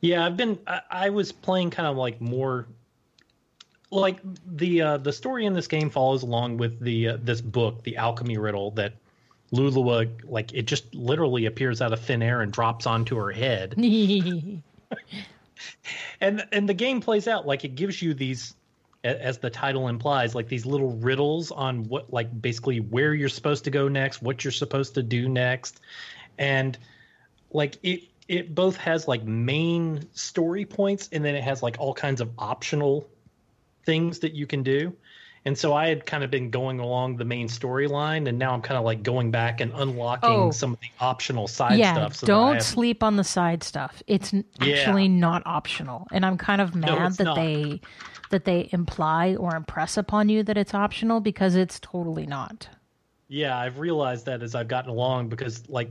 Yeah, 0.00 0.24
I've 0.24 0.36
been. 0.36 0.58
I, 0.66 0.80
I 0.90 1.10
was 1.10 1.32
playing 1.32 1.70
kind 1.70 1.88
of 1.88 1.96
like 1.96 2.20
more 2.20 2.66
like 3.90 4.20
the 4.46 4.82
uh, 4.82 4.96
the 4.98 5.12
story 5.12 5.44
in 5.46 5.54
this 5.54 5.66
game 5.66 5.90
follows 5.90 6.22
along 6.22 6.58
with 6.58 6.78
the 6.80 7.08
uh, 7.08 7.18
this 7.20 7.40
book, 7.40 7.82
the 7.82 7.96
alchemy 7.96 8.38
riddle 8.38 8.70
that 8.72 8.94
Lulua 9.52 10.08
like 10.24 10.52
it 10.54 10.66
just 10.66 10.94
literally 10.94 11.46
appears 11.46 11.80
out 11.80 11.92
of 11.92 12.00
thin 12.00 12.22
air 12.22 12.42
and 12.42 12.52
drops 12.52 12.86
onto 12.86 13.16
her 13.16 13.32
head. 13.32 13.74
and 16.20 16.46
and 16.52 16.68
the 16.68 16.74
game 16.74 17.00
plays 17.00 17.26
out 17.26 17.46
like 17.46 17.64
it 17.64 17.74
gives 17.74 18.00
you 18.02 18.14
these 18.14 18.54
as 19.04 19.38
the 19.38 19.50
title 19.50 19.88
implies 19.88 20.34
like 20.34 20.48
these 20.48 20.66
little 20.66 20.96
riddles 20.96 21.50
on 21.50 21.84
what 21.84 22.12
like 22.12 22.40
basically 22.40 22.80
where 22.80 23.14
you're 23.14 23.28
supposed 23.28 23.64
to 23.64 23.70
go 23.70 23.88
next, 23.88 24.22
what 24.22 24.44
you're 24.44 24.52
supposed 24.52 24.94
to 24.94 25.02
do 25.02 25.28
next. 25.28 25.80
And 26.38 26.76
like 27.52 27.78
it 27.82 28.02
it 28.26 28.54
both 28.54 28.76
has 28.76 29.08
like 29.08 29.24
main 29.24 30.06
story 30.12 30.64
points 30.64 31.08
and 31.12 31.24
then 31.24 31.34
it 31.34 31.42
has 31.42 31.62
like 31.62 31.76
all 31.78 31.94
kinds 31.94 32.20
of 32.20 32.30
optional 32.38 33.08
things 33.84 34.18
that 34.18 34.34
you 34.34 34.46
can 34.46 34.62
do. 34.62 34.94
And 35.44 35.56
so 35.56 35.72
I 35.72 35.88
had 35.88 36.04
kind 36.04 36.24
of 36.24 36.30
been 36.30 36.50
going 36.50 36.78
along 36.78 37.16
the 37.16 37.24
main 37.24 37.48
storyline, 37.48 38.28
and 38.28 38.38
now 38.38 38.52
I'm 38.52 38.60
kind 38.60 38.76
of 38.76 38.84
like 38.84 39.02
going 39.02 39.30
back 39.30 39.60
and 39.60 39.72
unlocking 39.74 40.28
oh. 40.28 40.50
some 40.50 40.74
of 40.74 40.80
the 40.80 40.88
optional 41.00 41.46
side 41.46 41.78
yeah, 41.78 41.94
stuff. 41.94 42.16
So 42.16 42.26
don't 42.26 42.60
sleep 42.60 43.02
on 43.02 43.16
the 43.16 43.24
side 43.24 43.62
stuff. 43.62 44.02
It's 44.06 44.34
actually 44.60 45.06
yeah. 45.06 45.20
not 45.20 45.42
optional, 45.46 46.06
and 46.12 46.26
I'm 46.26 46.36
kind 46.36 46.60
of 46.60 46.74
mad 46.74 46.98
no, 46.98 47.08
that 47.08 47.24
not. 47.24 47.36
they 47.36 47.80
that 48.30 48.44
they 48.44 48.68
imply 48.72 49.34
or 49.36 49.56
impress 49.56 49.96
upon 49.96 50.28
you 50.28 50.42
that 50.42 50.56
it's 50.56 50.74
optional 50.74 51.20
because 51.20 51.54
it's 51.54 51.80
totally 51.80 52.26
not. 52.26 52.68
Yeah, 53.28 53.58
I've 53.58 53.78
realized 53.78 54.26
that 54.26 54.42
as 54.42 54.54
I've 54.54 54.68
gotten 54.68 54.90
along 54.90 55.28
because 55.28 55.68
like 55.68 55.90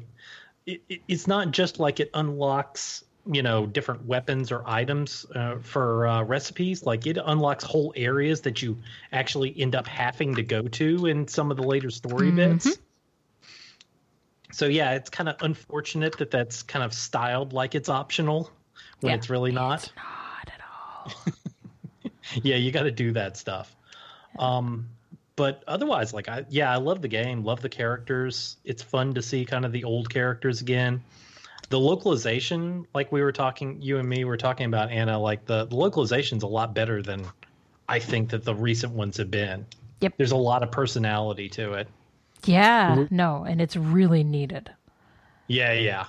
it, 0.65 0.81
it, 0.89 1.01
it's 1.07 1.27
not 1.27 1.51
just 1.51 1.79
like 1.79 1.99
it 1.99 2.09
unlocks 2.13 3.03
you 3.31 3.43
know 3.43 3.65
different 3.65 4.05
weapons 4.05 4.51
or 4.51 4.63
items 4.65 5.25
uh, 5.35 5.57
for 5.61 6.07
uh, 6.07 6.23
recipes 6.23 6.85
like 6.85 7.05
it 7.05 7.17
unlocks 7.25 7.63
whole 7.63 7.93
areas 7.95 8.41
that 8.41 8.61
you 8.61 8.77
actually 9.11 9.53
end 9.59 9.75
up 9.75 9.87
having 9.87 10.35
to 10.35 10.43
go 10.43 10.61
to 10.63 11.05
in 11.07 11.27
some 11.27 11.51
of 11.51 11.57
the 11.57 11.63
later 11.63 11.89
story 11.89 12.27
mm-hmm. 12.27 12.53
bits 12.53 12.77
so 14.51 14.65
yeah 14.65 14.93
it's 14.93 15.09
kind 15.09 15.27
of 15.27 15.35
unfortunate 15.41 16.17
that 16.17 16.31
that's 16.31 16.63
kind 16.63 16.83
of 16.83 16.93
styled 16.93 17.53
like 17.53 17.75
it's 17.75 17.89
optional 17.89 18.49
when 19.01 19.11
yeah, 19.11 19.17
it's 19.17 19.29
really 19.29 19.51
not 19.51 19.83
it's 19.83 19.91
not 19.95 20.47
at 20.47 20.61
all 20.63 21.33
yeah 22.43 22.55
you 22.55 22.71
got 22.71 22.83
to 22.83 22.91
do 22.91 23.11
that 23.13 23.37
stuff 23.37 23.75
um 24.39 24.87
but 25.35 25.63
otherwise 25.67 26.13
like 26.13 26.29
i 26.29 26.45
yeah 26.49 26.71
i 26.71 26.77
love 26.77 27.01
the 27.01 27.07
game 27.07 27.43
love 27.43 27.61
the 27.61 27.69
characters 27.69 28.57
it's 28.63 28.83
fun 28.83 29.13
to 29.13 29.21
see 29.21 29.45
kind 29.45 29.65
of 29.65 29.71
the 29.71 29.83
old 29.83 30.09
characters 30.09 30.61
again 30.61 31.01
the 31.69 31.79
localization, 31.79 32.87
like 32.93 33.11
we 33.11 33.21
were 33.21 33.31
talking, 33.31 33.81
you 33.81 33.97
and 33.97 34.07
me 34.07 34.23
were 34.23 34.37
talking 34.37 34.67
about 34.67 34.89
Anna, 34.89 35.19
like 35.19 35.45
the, 35.45 35.65
the 35.65 35.75
localization's 35.75 36.43
a 36.43 36.47
lot 36.47 36.73
better 36.73 37.01
than 37.01 37.25
I 37.89 37.99
think 37.99 38.29
that 38.29 38.43
the 38.43 38.55
recent 38.55 38.93
ones 38.93 39.17
have 39.17 39.29
been. 39.29 39.65
Yep. 39.99 40.13
There's 40.17 40.31
a 40.31 40.37
lot 40.37 40.63
of 40.63 40.71
personality 40.71 41.49
to 41.49 41.73
it. 41.73 41.87
Yeah, 42.45 43.05
no, 43.09 43.43
and 43.43 43.59
it's 43.59 43.75
really 43.75 44.23
needed. 44.23 44.69
Yeah, 45.47 45.73
yeah. 45.73 46.05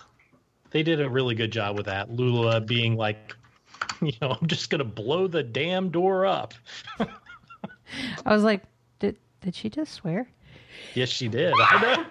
They 0.70 0.82
did 0.82 1.00
a 1.00 1.08
really 1.08 1.34
good 1.34 1.50
job 1.50 1.76
with 1.76 1.86
that. 1.86 2.10
Lulua 2.10 2.64
being 2.64 2.96
like, 2.96 3.34
you 4.02 4.12
know, 4.20 4.36
I'm 4.40 4.46
just 4.46 4.70
gonna 4.70 4.84
blow 4.84 5.26
the 5.26 5.42
damn 5.42 5.90
door 5.90 6.26
up. 6.26 6.54
I 6.98 8.32
was 8.32 8.44
like, 8.44 8.62
did 8.98 9.16
did 9.40 9.54
she 9.54 9.68
just 9.68 9.92
swear? 9.92 10.28
Yes, 10.94 11.08
she 11.08 11.28
did. 11.28 11.52
I 11.52 11.82
know. 11.82 12.04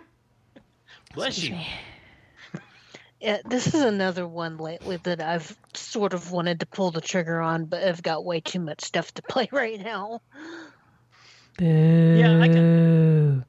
Bless 1.14 1.38
Excuse 1.38 1.50
you. 1.50 1.56
Me. 1.56 1.68
Yeah, 3.20 3.38
this 3.46 3.74
is 3.74 3.82
another 3.82 4.28
one 4.28 4.58
lately 4.58 4.98
that 4.98 5.22
I've 5.22 5.58
sort 5.74 6.14
of 6.14 6.32
wanted 6.32 6.60
to 6.60 6.68
pull 6.68 6.92
the 6.92 7.02
trigger 7.02 7.42
on, 7.42 7.66
but 7.66 7.84
I've 7.84 8.04
got 8.04 8.24
way 8.24 8.42
too 8.42 8.60
much 8.60 8.84
stuff 8.84 9.12
to 9.16 9.24
play 9.24 9.50
right 9.52 9.80
now. 9.80 10.22
Boo. 11.58 11.66
Yeah, 11.66 12.40
I 12.40 12.48
can. 12.48 13.46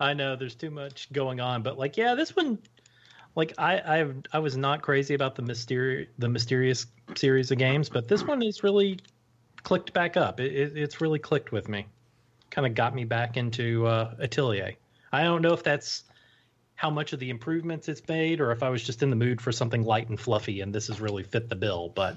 I 0.00 0.14
know 0.14 0.36
there's 0.36 0.54
too 0.54 0.70
much 0.70 1.12
going 1.12 1.40
on, 1.40 1.62
but 1.62 1.78
like, 1.78 1.98
yeah, 1.98 2.14
this 2.14 2.34
one, 2.34 2.58
like, 3.36 3.54
I 3.58 3.78
I 4.00 4.12
I 4.32 4.38
was 4.38 4.56
not 4.56 4.82
crazy 4.82 5.14
about 5.14 5.34
the 5.34 5.42
mysterious 5.42 6.08
the 6.18 6.28
mysterious 6.28 6.86
series 7.14 7.50
of 7.50 7.58
games, 7.58 7.88
but 7.88 8.08
this 8.08 8.22
one 8.24 8.42
is 8.42 8.62
really 8.62 8.98
clicked 9.62 9.92
back 9.92 10.16
up. 10.16 10.40
It, 10.40 10.52
it 10.52 10.76
it's 10.76 11.00
really 11.00 11.18
clicked 11.18 11.52
with 11.52 11.68
me, 11.68 11.86
kind 12.50 12.66
of 12.66 12.74
got 12.74 12.94
me 12.94 13.04
back 13.04 13.36
into 13.36 13.86
uh, 13.86 14.14
Atelier. 14.18 14.74
I 15.12 15.22
don't 15.24 15.42
know 15.42 15.52
if 15.52 15.62
that's 15.62 16.04
how 16.74 16.88
much 16.90 17.12
of 17.12 17.20
the 17.20 17.28
improvements 17.30 17.88
it's 17.88 18.06
made, 18.08 18.40
or 18.40 18.52
if 18.52 18.62
I 18.62 18.70
was 18.70 18.82
just 18.82 19.02
in 19.02 19.10
the 19.10 19.16
mood 19.16 19.40
for 19.40 19.52
something 19.52 19.84
light 19.84 20.08
and 20.08 20.18
fluffy, 20.18 20.60
and 20.62 20.74
this 20.74 20.86
has 20.86 21.00
really 21.00 21.22
fit 21.22 21.48
the 21.48 21.56
bill. 21.56 21.92
But 21.94 22.16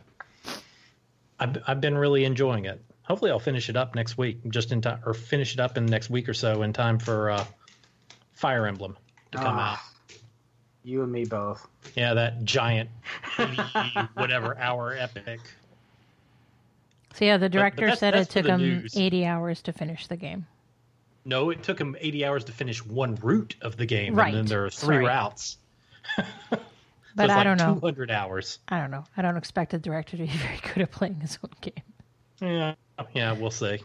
I've 1.40 1.58
I've 1.68 1.82
been 1.82 1.98
really 1.98 2.26
enjoying 2.26 2.66
it. 2.66 2.82
Hopefully, 3.04 3.32
I'll 3.32 3.40
finish 3.40 3.70
it 3.70 3.76
up 3.76 3.96
next 3.96 4.18
week, 4.18 4.40
just 4.50 4.72
in 4.72 4.82
time, 4.82 5.00
or 5.06 5.14
finish 5.14 5.54
it 5.54 5.60
up 5.60 5.78
in 5.78 5.86
the 5.86 5.92
next 5.92 6.10
week 6.10 6.30
or 6.30 6.34
so, 6.34 6.62
in 6.62 6.72
time 6.72 6.98
for 6.98 7.32
uh, 7.32 7.46
Fire 8.34 8.66
Emblem 8.66 8.96
to 9.34 9.38
come 9.38 9.58
Ah, 9.60 9.74
out. 9.74 9.80
You 10.84 11.02
and 11.04 11.12
me 11.12 11.26
both. 11.26 11.68
Yeah, 11.96 12.14
that 12.14 12.44
giant, 12.44 12.90
whatever 14.16 14.58
hour 14.58 14.94
epic. 14.98 15.40
So 17.14 17.26
yeah, 17.26 17.38
the 17.38 17.46
but 17.46 17.52
director 17.52 17.82
that's- 17.86 18.00
said 18.00 18.14
that's 18.14 18.30
it 18.36 18.42
took 18.44 18.50
him 18.50 18.60
news. 18.60 18.98
80 18.98 19.26
hours 19.26 19.62
to 19.64 19.74
finish 19.74 20.08
the 20.08 20.18
game. 20.18 20.46
No, 21.26 21.52
it 21.52 21.64
took 21.64 21.80
him 21.80 21.96
80 22.02 22.26
hours 22.26 22.44
to 22.46 22.52
finish 22.52 22.86
one 22.86 23.16
route 23.16 23.56
of 23.62 23.78
the 23.78 23.86
game, 23.86 24.14
Right. 24.14 24.28
and 24.30 24.38
then 24.40 24.46
there 24.46 24.66
are 24.66 24.70
three 24.70 24.96
Sorry. 24.98 25.06
routes. 25.06 25.58
But 27.16 27.30
I 27.30 27.44
don't 27.46 27.58
know. 27.58 27.76
200 27.76 28.12
hours. 28.12 28.60
I 28.68 28.80
don't 28.82 28.92
know. 28.92 29.06
I 29.16 29.22
don't 29.22 29.38
expect 29.38 29.72
the 29.72 29.78
director 29.80 30.18
to 30.18 30.24
be 30.24 30.30
very 30.38 30.60
good 30.74 30.82
at 30.82 30.92
playing 30.92 31.22
his 31.22 31.40
own 31.44 31.52
game. 31.62 31.74
Yeah, 32.42 32.74
yeah, 33.14 33.32
we'll 33.32 33.52
see. 33.52 33.80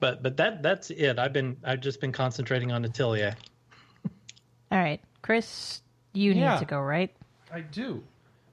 But 0.00 0.24
but 0.24 0.36
that 0.38 0.60
that's 0.64 0.90
it. 0.90 1.20
I've 1.20 1.32
been 1.32 1.56
I've 1.62 1.80
just 1.80 2.00
been 2.00 2.10
concentrating 2.10 2.72
on 2.72 2.84
Atelier. 2.84 3.36
All 4.72 4.78
right, 4.78 5.02
Chris, 5.20 5.82
you 6.14 6.32
Yeah. 6.32 6.54
need 6.54 6.60
to 6.60 6.64
go, 6.64 6.80
right? 6.80 7.14
I 7.52 7.60
do. 7.60 8.02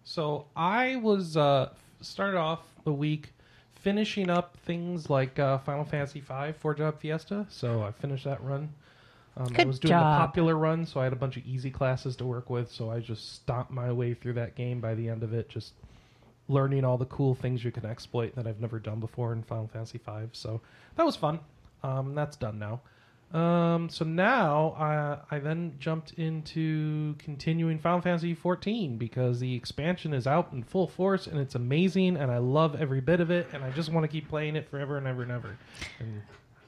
So 0.03 0.47
I 0.53 0.97
was 0.97 1.37
uh, 1.37 1.69
started 2.01 2.37
off 2.37 2.59
the 2.83 2.91
week 2.91 3.31
finishing 3.71 4.29
up 4.29 4.57
things 4.65 5.09
like 5.09 5.39
uh, 5.39 5.59
Final 5.59 5.85
Fantasy 5.85 6.19
V 6.19 6.51
Four 6.59 6.75
Job 6.75 6.99
Fiesta. 6.99 7.45
So 7.49 7.83
I 7.83 7.91
finished 7.91 8.25
that 8.25 8.43
run. 8.43 8.67
Um, 9.37 9.47
I 9.47 9.53
Good 9.53 9.67
was 9.67 9.79
doing 9.79 9.91
job. 9.93 10.01
the 10.19 10.25
popular 10.25 10.57
run, 10.57 10.85
so 10.85 10.99
I 10.99 11.05
had 11.05 11.13
a 11.13 11.15
bunch 11.15 11.37
of 11.37 11.45
easy 11.45 11.71
classes 11.71 12.17
to 12.17 12.25
work 12.25 12.49
with. 12.49 12.69
So 12.69 12.91
I 12.91 12.99
just 12.99 13.35
stomped 13.35 13.71
my 13.71 13.89
way 13.93 14.13
through 14.13 14.33
that 14.33 14.55
game 14.55 14.81
by 14.81 14.95
the 14.95 15.07
end 15.07 15.23
of 15.23 15.33
it, 15.33 15.47
just 15.47 15.71
learning 16.49 16.83
all 16.83 16.97
the 16.97 17.05
cool 17.05 17.33
things 17.33 17.63
you 17.63 17.71
can 17.71 17.85
exploit 17.85 18.35
that 18.35 18.45
I've 18.45 18.59
never 18.59 18.77
done 18.79 18.99
before 18.99 19.31
in 19.31 19.41
Final 19.43 19.67
Fantasy 19.67 19.99
V. 20.05 20.27
So 20.33 20.59
that 20.97 21.05
was 21.05 21.15
fun. 21.15 21.39
Um, 21.81 22.13
that's 22.13 22.35
done 22.35 22.59
now. 22.59 22.81
Um, 23.31 23.89
so 23.89 24.05
now 24.05 24.75
I, 24.79 25.35
I 25.35 25.39
then 25.39 25.75
jumped 25.79 26.13
into 26.13 27.13
continuing 27.19 27.77
Final 27.77 28.01
Fantasy 28.01 28.33
14 28.33 28.97
because 28.97 29.39
the 29.39 29.53
expansion 29.55 30.13
is 30.15 30.25
out 30.25 30.51
in 30.51 30.63
full 30.63 30.87
force 30.87 31.27
and 31.27 31.39
it's 31.39 31.53
amazing 31.53 32.17
and 32.17 32.31
I 32.31 32.39
love 32.39 32.75
every 32.81 33.01
bit 33.01 33.19
of 33.19 33.29
it 33.29 33.47
and 33.53 33.63
I 33.63 33.69
just 33.69 33.91
want 33.91 34.03
to 34.03 34.07
keep 34.07 34.27
playing 34.29 34.55
it 34.55 34.67
forever 34.67 34.97
and 34.97 35.05
ever 35.05 35.21
and 35.21 35.31
ever. 35.31 35.55
And 35.99 36.23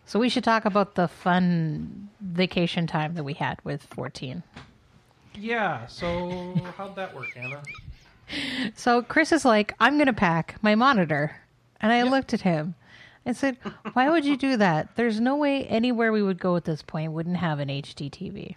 So 0.05 0.19
we 0.19 0.29
should 0.29 0.43
talk 0.43 0.65
about 0.65 0.93
the 0.93 1.07
fun 1.07 2.09
vacation 2.21 2.85
time 2.85 3.15
that 3.15 3.23
we 3.23 3.33
had 3.33 3.57
with 3.63 3.81
14. 3.85 4.43
yeah, 5.33 5.87
so 5.87 6.53
how'd 6.77 6.95
that 6.95 7.15
work, 7.15 7.29
Anna? 7.35 7.63
So 8.75 9.01
Chris 9.01 9.31
is 9.31 9.45
like, 9.45 9.73
I'm 9.79 9.95
going 9.95 10.05
to 10.05 10.13
pack 10.13 10.57
my 10.61 10.75
monitor. 10.75 11.37
And 11.81 11.91
I 11.91 12.03
looked 12.03 12.35
at 12.35 12.41
him 12.41 12.75
and 13.25 13.35
said, 13.35 13.57
Why 13.93 14.09
would 14.09 14.25
you 14.25 14.37
do 14.37 14.57
that? 14.57 14.95
There's 14.95 15.19
no 15.19 15.35
way 15.35 15.65
anywhere 15.65 16.11
we 16.11 16.23
would 16.23 16.39
go 16.39 16.55
at 16.55 16.65
this 16.65 16.81
point 16.81 17.11
wouldn't 17.11 17.37
have 17.37 17.59
an 17.59 17.69
HD 17.69 18.09
TV. 18.09 18.55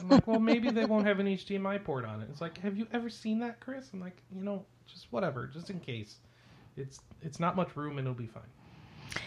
I'm 0.00 0.08
like, 0.08 0.26
well, 0.26 0.40
maybe 0.40 0.70
they 0.70 0.84
won't 0.84 1.06
have 1.06 1.18
an 1.18 1.26
HDMI 1.26 1.82
port 1.82 2.04
on 2.04 2.20
it. 2.20 2.28
It's 2.30 2.40
like, 2.40 2.58
have 2.58 2.76
you 2.76 2.86
ever 2.92 3.10
seen 3.10 3.40
that, 3.40 3.58
Chris? 3.58 3.90
I'm 3.92 4.00
like, 4.00 4.16
you 4.32 4.42
know, 4.42 4.64
just 4.86 5.06
whatever, 5.10 5.46
just 5.46 5.70
in 5.70 5.80
case. 5.80 6.16
It's 6.76 7.00
it's 7.22 7.40
not 7.40 7.56
much 7.56 7.76
room 7.76 7.98
and 7.98 8.06
it'll 8.06 8.14
be 8.14 8.28
fine. 8.28 9.22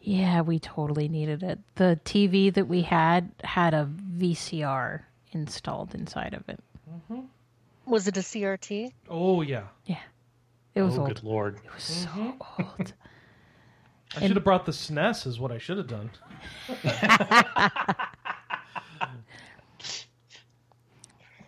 Yeah, 0.00 0.40
we 0.40 0.58
totally 0.58 1.08
needed 1.08 1.42
it. 1.42 1.58
The 1.74 2.00
TV 2.04 2.52
that 2.54 2.68
we 2.68 2.82
had 2.82 3.30
had 3.44 3.74
a 3.74 3.88
VCR 4.16 5.02
installed 5.32 5.94
inside 5.94 6.32
of 6.32 6.48
it. 6.48 6.60
Mm-hmm. 6.88 7.22
Was 7.86 8.08
it 8.08 8.16
a 8.16 8.20
CRT? 8.20 8.92
Oh 9.10 9.42
yeah, 9.42 9.64
Yeah. 9.84 9.98
It 10.74 10.82
was 10.82 10.96
oh, 10.98 11.00
old. 11.00 11.08
good 11.08 11.24
lord! 11.24 11.56
It 11.64 11.74
was 11.74 11.82
so 11.82 12.08
mm-hmm. 12.08 12.62
old. 12.62 12.92
I 14.14 14.20
should 14.26 14.36
have 14.36 14.44
brought 14.44 14.66
the 14.66 14.72
SNES. 14.72 15.26
Is 15.26 15.38
what 15.40 15.50
I 15.52 15.58
should 15.58 15.78
have 15.78 15.88
done. 15.88 16.10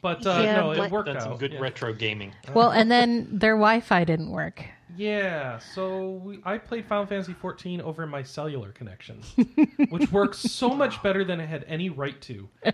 but 0.03 0.27
uh, 0.27 0.41
Yeah, 0.43 0.57
no, 0.57 0.71
it 0.73 0.79
like- 0.79 0.93
worked 0.93 1.07
Done 1.07 1.17
out. 1.17 1.23
some 1.23 1.37
good 1.37 1.53
yeah. 1.55 1.61
retro 1.61 1.93
gaming. 1.93 2.33
well, 2.55 2.71
and 2.71 2.91
then 2.91 3.29
their 3.33 3.55
Wi-Fi 3.55 4.05
didn't 4.05 4.31
work. 4.31 4.65
Yeah, 4.97 5.59
so 5.59 6.13
we, 6.25 6.41
I 6.45 6.59
played 6.59 6.87
Final 6.87 7.07
Fantasy 7.07 7.33
14 7.33 7.81
over 7.83 8.05
my 8.07 8.23
cellular 8.23 8.73
connection, 8.73 9.23
which 9.91 10.11
works 10.11 10.39
so 10.39 10.71
much 10.71 11.01
better 11.05 11.25
than 11.25 11.39
it 11.41 11.47
had 11.49 11.65
any 11.69 11.91
right 11.91 12.21
to. 12.23 12.49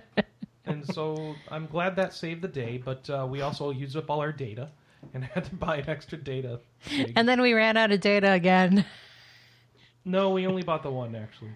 And 0.66 0.82
so 0.94 1.34
I'm 1.50 1.66
glad 1.66 1.94
that 1.96 2.14
saved 2.14 2.40
the 2.40 2.48
day, 2.48 2.80
but 2.82 3.10
uh, 3.10 3.26
we 3.28 3.42
also 3.42 3.70
used 3.70 3.98
up 3.98 4.08
all 4.10 4.20
our 4.20 4.32
data 4.32 4.70
and 5.12 5.22
had 5.22 5.44
to 5.44 5.54
buy 5.56 5.76
an 5.76 5.90
extra 5.90 6.16
data. 6.16 6.58
gig. 6.88 7.12
And 7.16 7.28
then 7.28 7.42
we 7.42 7.52
ran 7.52 7.76
out 7.76 7.92
of 7.92 8.00
data 8.00 8.30
again. 8.32 8.82
No, 10.04 10.30
we 10.30 10.46
only 10.46 10.62
bought 10.62 10.82
the 10.82 10.90
one 10.90 11.14
actually. 11.14 11.50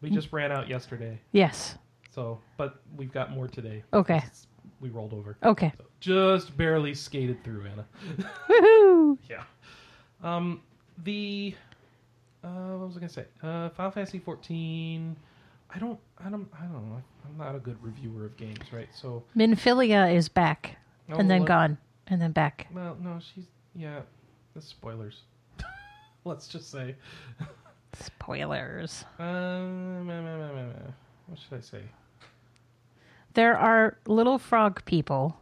We 0.00 0.10
just 0.10 0.32
ran 0.32 0.52
out 0.52 0.68
yesterday. 0.68 1.18
Yes. 1.32 1.76
So, 2.10 2.40
but 2.56 2.80
we've 2.96 3.12
got 3.12 3.32
more 3.32 3.48
today. 3.48 3.82
Okay. 3.92 4.22
We 4.80 4.90
rolled 4.90 5.12
over. 5.12 5.36
Okay. 5.42 5.72
So 5.76 5.84
just 6.00 6.56
barely 6.56 6.94
skated 6.94 7.42
through, 7.42 7.66
Anna. 7.66 7.84
Woohoo! 8.48 9.18
Yeah. 9.28 9.42
Um, 10.22 10.62
the 11.04 11.54
uh, 12.44 12.48
what 12.76 12.86
was 12.88 12.96
I 12.96 13.00
gonna 13.00 13.08
say? 13.08 13.24
Uh, 13.42 13.68
Final 13.70 13.90
Fantasy 13.90 14.18
14. 14.20 15.16
I 15.74 15.78
don't, 15.78 15.98
I 16.24 16.30
don't, 16.30 16.48
I 16.58 16.62
don't 16.62 16.72
know. 16.88 17.02
I'm 17.26 17.36
not 17.36 17.54
a 17.54 17.58
good 17.58 17.76
reviewer 17.82 18.24
of 18.26 18.36
games, 18.36 18.72
right? 18.72 18.88
So, 18.94 19.22
Minfilia 19.36 20.14
is 20.14 20.28
back 20.28 20.76
Oh, 21.12 21.16
and 21.18 21.30
then 21.30 21.44
gone 21.44 21.76
and 22.06 22.22
then 22.22 22.32
back. 22.32 22.68
well, 22.72 22.96
no, 23.00 23.18
she's 23.34 23.44
yeah. 23.74 24.00
The 24.54 24.62
spoilers. 24.62 25.22
Let's 26.24 26.46
just 26.48 26.70
say. 26.70 26.94
Spoilers. 27.94 29.04
Um, 29.18 30.06
what 31.26 31.38
should 31.38 31.58
I 31.58 31.60
say? 31.60 31.82
There 33.34 33.56
are 33.56 33.96
little 34.06 34.38
frog 34.38 34.84
people 34.84 35.36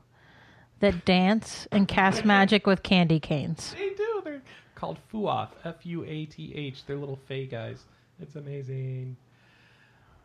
that 0.80 1.05
dance 1.05 1.66
and 1.72 1.88
cast 1.88 2.24
magic 2.26 2.66
with 2.66 2.82
candy 2.82 3.20
canes. 3.20 3.74
They 3.78 3.90
do. 3.94 4.20
They're 4.24 4.42
called 4.74 4.99
Fuath. 5.09 5.49
F 5.64 5.76
U 5.84 6.05
A 6.05 6.26
T 6.26 6.53
H. 6.55 6.84
They're 6.86 6.97
little 6.97 7.18
fey 7.26 7.47
guys. 7.47 7.84
It's 8.20 8.36
amazing. 8.36 9.16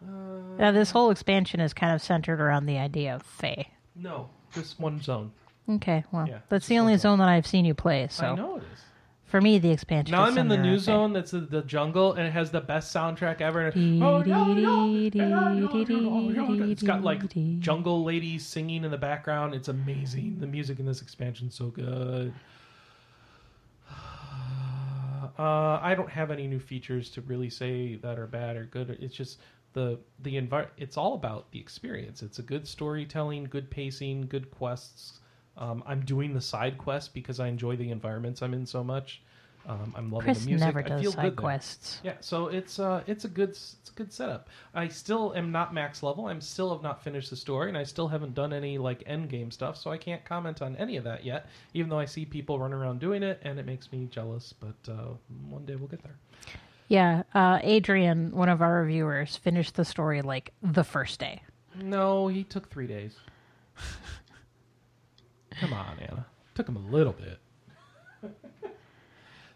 Uh, 0.03 0.57
Now, 0.57 0.72
this 0.72 0.91
whole 0.91 1.11
expansion 1.11 1.59
is 1.59 1.74
kind 1.74 1.93
of 1.93 2.01
centered 2.01 2.41
around 2.41 2.65
the 2.65 2.78
idea 2.78 3.15
of 3.15 3.22
Fae. 3.24 3.67
no, 3.95 4.30
just 4.53 4.80
one 4.80 4.99
zone. 5.01 5.32
Okay, 5.69 6.03
well, 6.11 6.28
Yeah, 6.28 6.39
that's 6.49 6.67
the 6.67 6.80
only 6.80 6.97
zone. 6.97 7.19
that 7.19 7.30
I've 7.30 7.45
seen 7.45 7.65
you 7.65 7.74
play. 7.76 8.07
So 8.09 8.26
I 8.28 8.36
know 8.36 8.57
it 8.57 8.63
is. 8.74 8.80
For 9.32 9.41
me, 9.41 9.57
the 9.57 9.71
expansion. 9.71 10.11
Now 10.11 10.25
I'm 10.25 10.38
in 10.38 10.49
the 10.49 10.57
new 10.57 10.77
zone 10.77 11.13
that's 11.13 11.32
the, 11.32 11.39
the 11.39 11.61
jungle 11.61 12.13
and 12.13 12.27
it 12.27 12.32
has 12.32 12.51
the 12.51 12.59
best 12.59 12.93
soundtrack 12.93 13.39
ever. 13.39 13.67
And 13.67 14.03
oh, 14.03 14.21
dee, 14.21 14.29
no, 14.29 14.53
no, 14.53 15.09
dee, 15.09 15.19
and 15.19 15.34
I 15.34 15.53
know, 15.53 15.67
dee, 15.86 15.93
you 15.93 16.01
know, 16.01 16.55
dee, 16.55 16.71
It's 16.71 16.84
got 16.84 17.01
like 17.01 17.21
jungle 17.59 18.03
ladies 18.03 18.45
singing 18.45 18.84
in 18.84 18.91
the 18.91 18.97
background. 18.97 19.55
It's 19.55 19.69
amazing. 19.69 20.38
The 20.39 20.47
music 20.47 20.79
in 20.79 20.86
this 20.86 21.01
expansion's 21.01 21.55
so 21.55 21.67
good. 21.67 22.34
Uh, 25.39 25.79
I 25.82 25.95
don't 25.95 26.09
have 26.09 26.29
any 26.29 26.45
new 26.45 26.59
features 26.59 27.09
to 27.11 27.21
really 27.21 27.49
say 27.49 27.95
that 27.95 28.19
are 28.19 28.27
bad 28.27 28.57
or 28.57 28.65
good. 28.65 28.89
It's 28.99 29.15
just 29.15 29.39
the 29.73 29.97
the 30.19 30.36
envir- 30.36 30.67
It's 30.77 30.97
all 30.97 31.13
about 31.13 31.49
the 31.51 31.59
experience. 31.59 32.21
It's 32.21 32.38
a 32.39 32.43
good 32.43 32.67
storytelling, 32.67 33.45
good 33.45 33.71
pacing, 33.71 34.27
good 34.27 34.51
quests. 34.51 35.19
Um, 35.57 35.83
I'm 35.85 36.01
doing 36.01 36.33
the 36.33 36.41
side 36.41 36.77
quests 36.77 37.09
because 37.09 37.39
I 37.39 37.47
enjoy 37.47 37.75
the 37.75 37.91
environments 37.91 38.41
I'm 38.41 38.53
in 38.53 38.65
so 38.65 38.83
much. 38.83 39.21
Um, 39.67 39.93
I'm 39.95 40.09
loving 40.11 40.25
Chris 40.25 40.39
the 40.39 40.47
music. 40.47 40.65
never 40.65 40.79
I 40.79 40.83
does 40.83 41.01
feel 41.01 41.11
side 41.11 41.21
good 41.21 41.31
there. 41.33 41.41
quests. 41.41 41.99
Yeah, 42.03 42.13
so 42.19 42.47
it's 42.47 42.79
uh 42.79 43.03
it's 43.05 43.25
a 43.25 43.27
good 43.27 43.49
it's 43.49 43.91
a 43.91 43.93
good 43.93 44.11
setup. 44.11 44.49
I 44.73 44.87
still 44.87 45.35
am 45.35 45.51
not 45.51 45.71
max 45.71 46.01
level. 46.01 46.27
I'm 46.27 46.41
still 46.41 46.73
have 46.73 46.81
not 46.81 47.03
finished 47.03 47.29
the 47.29 47.35
story, 47.35 47.69
and 47.69 47.77
I 47.77 47.83
still 47.83 48.07
haven't 48.07 48.33
done 48.33 48.53
any 48.53 48.79
like 48.79 49.03
end 49.05 49.29
game 49.29 49.51
stuff. 49.51 49.77
So 49.77 49.91
I 49.91 49.97
can't 49.97 50.25
comment 50.25 50.63
on 50.63 50.75
any 50.77 50.97
of 50.97 51.03
that 51.03 51.23
yet. 51.23 51.47
Even 51.75 51.89
though 51.89 51.99
I 51.99 52.05
see 52.05 52.25
people 52.25 52.57
run 52.57 52.73
around 52.73 52.99
doing 52.99 53.21
it, 53.21 53.39
and 53.43 53.59
it 53.59 53.65
makes 53.67 53.91
me 53.91 54.07
jealous. 54.09 54.51
But 54.53 54.91
uh, 54.91 55.13
one 55.49 55.65
day 55.65 55.75
we'll 55.75 55.89
get 55.89 56.01
there. 56.01 56.15
Yeah, 56.87 57.23
uh, 57.35 57.59
Adrian, 57.61 58.31
one 58.31 58.49
of 58.49 58.61
our 58.61 58.81
reviewers, 58.81 59.35
finished 59.37 59.75
the 59.75 59.85
story 59.85 60.21
like 60.23 60.51
the 60.63 60.83
first 60.83 61.19
day. 61.19 61.41
No, 61.79 62.27
he 62.27 62.43
took 62.43 62.69
three 62.69 62.87
days. 62.87 63.15
Come 65.62 65.74
on, 65.74 65.99
Anna. 65.99 66.26
Took 66.55 66.68
him 66.68 66.76
a 66.76 66.91
little 66.91 67.14
bit. 67.14 67.38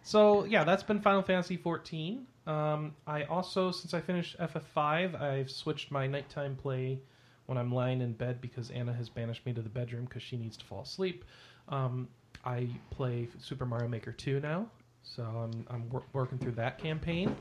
so 0.04 0.46
yeah, 0.46 0.64
that's 0.64 0.84
been 0.84 1.02
Final 1.02 1.24
Fantasy 1.24 1.58
14. 1.58 2.28
Um, 2.46 2.94
I 3.08 3.24
also, 3.24 3.72
since 3.72 3.96
I 3.96 4.02
finished 4.02 4.38
FF5, 4.38 5.20
I've 5.20 5.50
switched 5.50 5.90
my 5.90 6.06
nighttime 6.06 6.56
play 6.56 7.00
when 7.48 7.58
I'm 7.58 7.74
lying 7.74 8.02
in 8.02 8.14
bed 8.14 8.40
because 8.40 8.70
Anna 8.70 8.94
has 8.94 9.10
banished 9.10 9.48
me 9.48 9.54
to 9.54 9.64
the 9.64 9.70
bedroom 9.70 10.06
because 10.06 10.22
she 10.22 10.38
needs 10.38 10.56
to 10.58 10.66
fall 10.66 10.84
asleep. 10.84 11.26
Um, 11.70 12.08
I 12.46 12.68
play 12.92 13.28
Super 13.40 13.66
Mario 13.66 13.88
Maker 13.88 14.12
2 14.12 14.42
now, 14.42 14.68
so 15.02 15.24
I'm 15.24 15.66
I'm 15.72 15.90
wor- 15.90 16.06
working 16.14 16.38
through 16.38 16.52
that 16.52 16.78
campaign. 16.78 17.36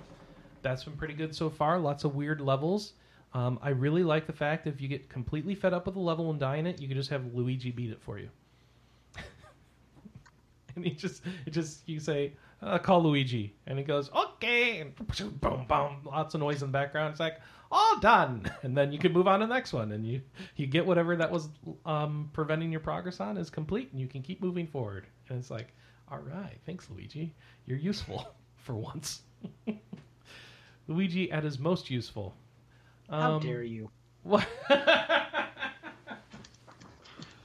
That's 0.62 0.84
been 0.84 0.96
pretty 0.96 1.12
good 1.12 1.34
so 1.34 1.50
far. 1.50 1.78
Lots 1.78 2.04
of 2.04 2.14
weird 2.14 2.40
levels. 2.40 2.94
Um, 3.34 3.58
I 3.60 3.70
really 3.70 4.04
like 4.04 4.26
the 4.26 4.32
fact 4.32 4.66
if 4.66 4.80
you 4.80 4.88
get 4.88 5.10
completely 5.10 5.54
fed 5.54 5.74
up 5.74 5.84
with 5.84 5.96
a 5.96 6.00
level 6.00 6.30
and 6.30 6.40
die 6.40 6.56
in 6.56 6.66
it, 6.66 6.80
you 6.80 6.88
can 6.88 6.96
just 6.96 7.10
have 7.10 7.34
Luigi 7.34 7.70
beat 7.70 7.90
it 7.90 8.00
for 8.00 8.18
you. 8.18 8.30
and 10.76 10.84
he 10.84 10.92
just, 10.92 11.22
it 11.46 11.50
just 11.50 11.88
you 11.88 12.00
say, 12.00 12.32
uh, 12.62 12.78
"Call 12.78 13.02
Luigi," 13.02 13.54
and 13.66 13.78
he 13.78 13.84
goes, 13.84 14.10
"Okay," 14.14 14.80
and 14.80 14.94
boom, 15.40 15.66
boom, 15.68 15.96
lots 16.04 16.34
of 16.34 16.40
noise 16.40 16.62
in 16.62 16.68
the 16.68 16.72
background. 16.72 17.12
It's 17.12 17.20
like 17.20 17.40
all 17.70 17.98
done, 18.00 18.50
and 18.62 18.76
then 18.76 18.92
you 18.92 18.98
can 18.98 19.12
move 19.12 19.26
on 19.28 19.40
to 19.40 19.46
the 19.46 19.54
next 19.54 19.72
one, 19.72 19.92
and 19.92 20.06
you 20.06 20.20
you 20.56 20.66
get 20.66 20.84
whatever 20.86 21.16
that 21.16 21.30
was 21.30 21.48
um, 21.86 22.30
preventing 22.32 22.70
your 22.70 22.80
progress 22.80 23.20
on 23.20 23.36
is 23.36 23.50
complete, 23.50 23.90
and 23.92 24.00
you 24.00 24.06
can 24.06 24.22
keep 24.22 24.40
moving 24.42 24.66
forward. 24.66 25.06
And 25.28 25.38
it's 25.38 25.50
like, 25.50 25.74
all 26.10 26.18
right, 26.18 26.58
thanks, 26.66 26.88
Luigi. 26.90 27.34
You're 27.66 27.78
useful 27.78 28.28
for 28.56 28.74
once. 28.74 29.22
Luigi 30.86 31.30
at 31.32 31.44
his 31.44 31.58
most 31.58 31.90
useful. 31.90 32.34
How 33.08 33.32
Um, 33.34 33.42
dare 33.42 33.62
you? 33.62 33.90
What? 34.22 34.46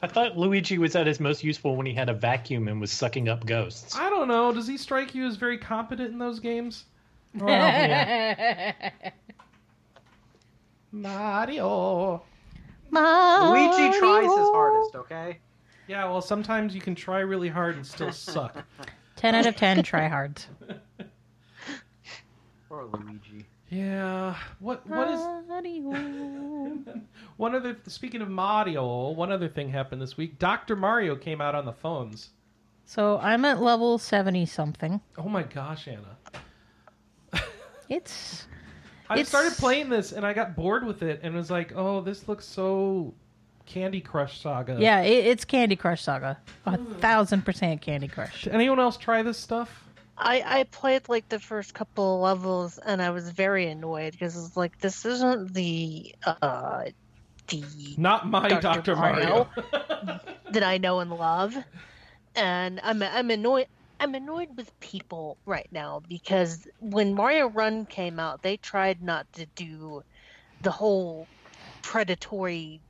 I 0.01 0.07
thought 0.07 0.37
Luigi 0.37 0.77
was 0.77 0.95
at 0.95 1.07
his 1.07 1.19
most 1.19 1.43
useful 1.43 1.75
when 1.75 1.85
he 1.85 1.93
had 1.93 2.09
a 2.09 2.13
vacuum 2.13 2.67
and 2.67 2.79
was 2.79 2.91
sucking 2.91 3.27
up 3.27 3.45
ghosts. 3.45 3.95
I 3.95 4.09
don't 4.09 4.27
know. 4.27 4.53
Does 4.53 4.67
he 4.67 4.77
strike 4.77 5.13
you 5.13 5.27
as 5.27 5.35
very 5.35 5.57
competent 5.57 6.11
in 6.11 6.19
those 6.19 6.39
games? 6.39 6.85
Well, 7.35 7.49
yeah. 7.49 8.91
Mario. 10.91 12.23
Luigi 12.91 13.99
tries 13.99 14.23
his 14.23 14.49
hardest, 14.49 14.95
okay? 14.95 15.37
Yeah, 15.87 16.05
well, 16.05 16.21
sometimes 16.21 16.73
you 16.73 16.81
can 16.81 16.95
try 16.95 17.19
really 17.19 17.49
hard 17.49 17.75
and 17.75 17.85
still 17.85 18.11
suck. 18.11 18.63
10 19.17 19.35
out 19.35 19.45
of 19.45 19.55
10 19.55 19.83
tryhards. 19.83 20.45
Or 22.69 22.85
Luigi. 22.85 23.45
Yeah. 23.69 24.35
What? 24.59 24.87
What 24.87 25.09
is? 25.11 25.19
One 27.37 27.55
other. 27.55 27.77
Speaking 27.87 28.21
of 28.21 28.29
Mario, 28.29 28.81
oh, 28.83 29.11
one 29.11 29.31
other 29.31 29.47
thing 29.47 29.69
happened 29.69 30.01
this 30.01 30.17
week. 30.17 30.39
Doctor 30.39 30.75
Mario 30.75 31.15
came 31.15 31.39
out 31.39 31.55
on 31.55 31.65
the 31.65 31.73
phones. 31.73 32.31
So 32.85 33.19
I'm 33.19 33.45
at 33.45 33.61
level 33.61 33.99
70 33.99 34.47
something. 34.47 34.99
Oh 35.17 35.29
my 35.29 35.43
gosh, 35.43 35.87
Anna! 35.87 36.17
It's 37.87 38.47
I 39.09 39.13
It's- 39.13 39.29
started 39.29 39.53
playing 39.53 39.89
this 39.89 40.11
and 40.11 40.25
I 40.25 40.33
got 40.33 40.55
bored 40.55 40.83
with 40.85 41.01
it 41.01 41.21
and 41.23 41.35
was 41.35 41.49
like, 41.49 41.71
"Oh, 41.75 42.01
this 42.01 42.27
looks 42.27 42.45
so 42.45 43.13
Candy 43.65 44.01
Crush 44.01 44.41
Saga." 44.41 44.77
yeah, 44.79 45.01
it, 45.01 45.25
it's 45.25 45.45
Candy 45.45 45.75
Crush 45.75 46.03
Saga. 46.03 46.39
A 46.65 46.77
hmm. 46.77 46.93
thousand 46.95 47.45
percent 47.45 47.81
Candy 47.81 48.07
Crush. 48.07 48.43
Did 48.43 48.53
anyone 48.53 48.79
else 48.79 48.97
try 48.97 49.23
this 49.23 49.37
stuff? 49.37 49.85
I, 50.19 50.43
I 50.45 50.63
played 50.65 51.07
like 51.09 51.29
the 51.29 51.39
first 51.39 51.73
couple 51.73 52.15
of 52.15 52.21
levels 52.21 52.77
and 52.77 53.01
I 53.01 53.11
was 53.11 53.29
very 53.29 53.67
annoyed 53.67 54.11
because 54.11 54.35
it's 54.35 54.57
like 54.57 54.77
this 54.79 55.05
isn't 55.05 55.53
the 55.53 56.13
uh 56.25 56.85
the 57.47 57.63
Not 57.97 58.29
my 58.29 58.49
Dr. 58.49 58.61
Doctor 58.61 58.95
Mario. 58.95 59.25
Mario. 59.25 59.49
that 60.51 60.63
I 60.63 60.77
know 60.77 60.99
and 60.99 61.11
love, 61.11 61.55
and 62.35 62.79
I'm 62.83 63.01
I'm 63.03 63.29
annoyed. 63.29 63.67
I'm 63.99 64.15
annoyed 64.15 64.49
with 64.55 64.71
people 64.79 65.37
right 65.45 65.67
now 65.71 66.01
because 66.07 66.65
when 66.79 67.13
Mario 67.13 67.49
Run 67.49 67.85
came 67.85 68.19
out, 68.19 68.41
they 68.41 68.57
tried 68.57 69.01
not 69.01 69.27
to 69.33 69.45
do 69.55 70.01
the 70.61 70.71
whole 70.71 71.27
predatory 71.81 72.81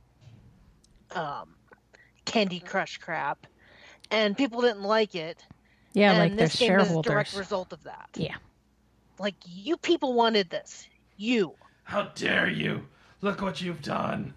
um, 1.14 1.56
Candy 2.24 2.60
Crush 2.60 2.98
crap, 2.98 3.46
and 4.10 4.36
people 4.36 4.60
didn't 4.60 4.82
like 4.82 5.14
it. 5.14 5.42
Yeah, 5.92 6.12
and 6.12 6.18
like 6.18 6.36
this 6.36 6.56
game 6.56 6.78
is 6.78 6.90
a 6.90 7.02
direct 7.02 7.34
result 7.34 7.72
of 7.72 7.82
that. 7.84 8.08
Yeah. 8.14 8.36
Like 9.18 9.34
you 9.46 9.76
people 9.76 10.14
wanted 10.14 10.50
this. 10.50 10.86
You. 11.16 11.54
How 11.84 12.04
dare 12.14 12.48
you? 12.48 12.86
Look 13.20 13.42
what 13.42 13.60
you've 13.60 13.82
done. 13.82 14.32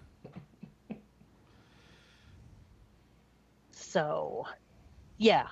So, 3.72 4.44
yeah, 5.18 5.46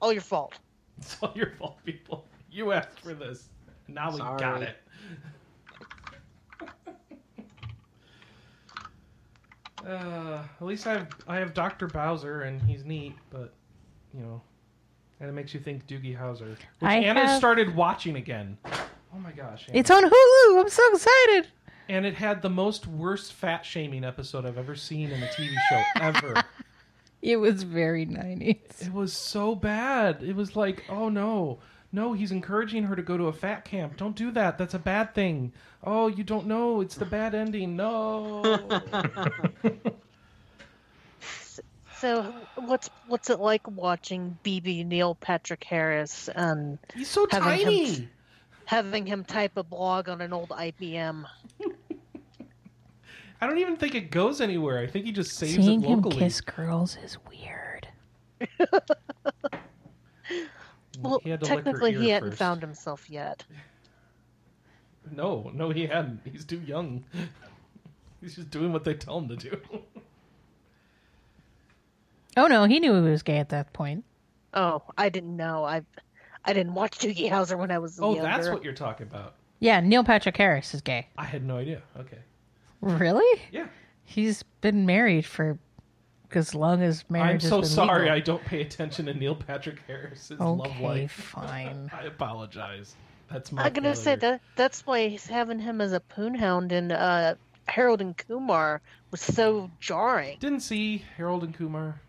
all 0.00 0.12
your 0.12 0.22
fault. 0.22 0.54
It's 1.00 1.16
all 1.22 1.32
your 1.36 1.52
fault, 1.52 1.78
people. 1.84 2.24
You 2.50 2.72
asked 2.72 2.98
for 2.98 3.14
this. 3.14 3.50
Now 3.86 4.10
we 4.10 4.18
got 4.18 4.40
Sorry. 4.40 4.64
it. 4.66 4.76
Uh, 9.86 10.42
at 10.60 10.66
least 10.66 10.86
I 10.88 10.94
have 10.94 11.08
I 11.28 11.36
have 11.36 11.54
Doctor 11.54 11.86
Bowser 11.86 12.42
and 12.42 12.60
he's 12.60 12.84
neat, 12.84 13.14
but 13.30 13.54
you 14.12 14.20
know, 14.20 14.42
and 15.20 15.28
it 15.28 15.32
makes 15.32 15.52
you 15.54 15.60
think 15.60 15.86
Doogie 15.86 16.18
Howser, 16.18 16.48
which 16.50 16.58
I 16.82 16.96
Anna 16.96 17.26
have- 17.26 17.38
started 17.38 17.74
watching 17.74 18.16
again. 18.16 18.58
Oh 18.64 19.18
my 19.18 19.32
gosh! 19.32 19.66
Anna. 19.68 19.78
It's 19.78 19.90
on 19.90 20.04
Hulu. 20.04 20.60
I'm 20.60 20.68
so 20.68 20.82
excited. 20.92 21.48
and 21.88 22.04
it 22.04 22.14
had 22.14 22.42
the 22.42 22.50
most 22.50 22.86
worst 22.86 23.32
fat 23.32 23.64
shaming 23.64 24.04
episode 24.04 24.44
I've 24.44 24.58
ever 24.58 24.74
seen 24.76 25.10
in 25.10 25.22
a 25.22 25.26
TV 25.28 25.54
show 25.70 25.82
ever. 26.00 26.42
It 27.22 27.36
was 27.38 27.62
very 27.64 28.06
90s. 28.06 28.86
It 28.86 28.92
was 28.92 29.12
so 29.12 29.54
bad. 29.54 30.22
It 30.22 30.36
was 30.36 30.54
like, 30.54 30.84
oh 30.88 31.08
no, 31.08 31.58
no, 31.90 32.12
he's 32.12 32.30
encouraging 32.30 32.84
her 32.84 32.94
to 32.94 33.02
go 33.02 33.16
to 33.16 33.24
a 33.28 33.32
fat 33.32 33.64
camp. 33.64 33.96
Don't 33.96 34.14
do 34.14 34.30
that. 34.32 34.56
That's 34.58 34.74
a 34.74 34.78
bad 34.78 35.14
thing. 35.14 35.52
Oh, 35.82 36.06
you 36.08 36.22
don't 36.22 36.46
know. 36.46 36.80
It's 36.82 36.94
the 36.94 37.06
bad 37.06 37.34
ending. 37.34 37.74
No. 37.76 38.42
So, 42.00 42.32
what's 42.56 42.90
what's 43.08 43.28
it 43.30 43.40
like 43.40 43.66
watching 43.68 44.38
BB 44.44 44.86
Neil 44.86 45.14
Patrick 45.16 45.64
Harris 45.64 46.28
and 46.34 46.78
he's 46.94 47.08
so 47.08 47.26
Having 47.30 47.70
him- 47.86 48.10
having 48.66 49.06
him 49.06 49.24
type 49.24 49.56
a 49.56 49.62
blog 49.64 50.08
on 50.08 50.20
an 50.20 50.32
old 50.32 50.50
IBM? 50.50 51.24
I 53.40 53.46
don't 53.46 53.58
even 53.58 53.76
think 53.76 53.94
it 53.94 54.10
goes 54.10 54.40
anywhere. 54.40 54.78
I 54.80 54.86
think 54.86 55.06
he 55.06 55.12
just 55.12 55.36
saves 55.36 55.54
Seeing 55.54 55.82
it 55.82 55.86
him 55.88 55.96
locally. 56.02 56.16
kiss 56.18 56.40
girls 56.40 56.96
is 57.04 57.18
weird. 57.28 57.88
Well, 61.00 61.20
He 61.22 61.30
had 61.30 61.38
to 61.42 61.46
lick 61.46 61.58
her 61.58 61.62
technically, 61.64 61.92
ear 61.92 62.00
he 62.00 62.08
hadn't 62.08 62.30
first. 62.30 62.38
found 62.40 62.60
himself 62.60 63.08
yet. 63.08 63.44
No, 65.12 65.48
no, 65.54 65.70
he 65.70 65.86
hadn't. 65.86 66.22
He's 66.24 66.44
too 66.44 66.60
young. 66.66 67.04
He's 68.20 68.34
just 68.34 68.50
doing 68.50 68.72
what 68.72 68.82
they 68.82 68.94
tell 68.94 69.18
him 69.18 69.28
to 69.28 69.36
do. 69.36 69.60
Oh 72.38 72.46
no, 72.46 72.64
he 72.64 72.80
knew 72.80 72.94
he 72.94 73.10
was 73.10 73.22
gay 73.22 73.38
at 73.38 73.50
that 73.50 73.72
point. 73.72 74.04
Oh, 74.54 74.82
I 74.96 75.08
didn't 75.08 75.36
know. 75.36 75.64
I 75.64 75.82
I 76.44 76.52
didn't 76.52 76.74
watch 76.74 76.98
Doogie 76.98 77.30
Howser 77.30 77.58
when 77.58 77.70
I 77.70 77.78
was 77.78 77.98
oh, 78.00 78.14
younger. 78.14 78.22
that's 78.22 78.48
what 78.48 78.64
you're 78.64 78.72
talking 78.72 79.06
about. 79.06 79.34
Yeah, 79.60 79.80
Neil 79.80 80.04
Patrick 80.04 80.36
Harris 80.36 80.72
is 80.72 80.80
gay. 80.80 81.08
I 81.18 81.24
had 81.24 81.44
no 81.44 81.58
idea. 81.58 81.82
Okay. 81.98 82.18
Really? 82.80 83.40
Yeah. 83.50 83.66
He's 84.04 84.44
been 84.60 84.86
married 84.86 85.26
for 85.26 85.58
as 86.32 86.54
long 86.54 86.82
as 86.82 87.04
marriage 87.10 87.28
I'm 87.28 87.40
has 87.40 87.48
so 87.50 87.60
been 87.60 87.68
sorry. 87.68 88.00
legal. 88.02 88.14
I 88.14 88.20
don't 88.20 88.44
pay 88.44 88.60
attention 88.60 89.06
to 89.06 89.14
Neil 89.14 89.34
Patrick 89.34 89.80
Harris's 89.86 90.38
love 90.38 90.60
Okay, 90.60 90.82
life. 90.82 91.12
fine. 91.34 91.90
I 91.92 92.04
apologize. 92.04 92.94
That's 93.30 93.52
my. 93.52 93.64
I'm 93.64 93.72
gonna 93.72 93.96
say 93.96 94.14
that 94.14 94.40
that's 94.56 94.86
why 94.86 95.08
he's 95.08 95.26
having 95.26 95.58
him 95.58 95.80
as 95.80 95.92
a 95.92 96.00
poonhound 96.00 96.72
in 96.72 96.92
uh, 96.92 97.34
Harold 97.66 98.00
and 98.00 98.16
Kumar 98.16 98.80
was 99.10 99.20
so 99.20 99.70
jarring. 99.80 100.38
Didn't 100.40 100.60
see 100.60 101.04
Harold 101.16 101.44
and 101.44 101.54
Kumar. 101.54 102.00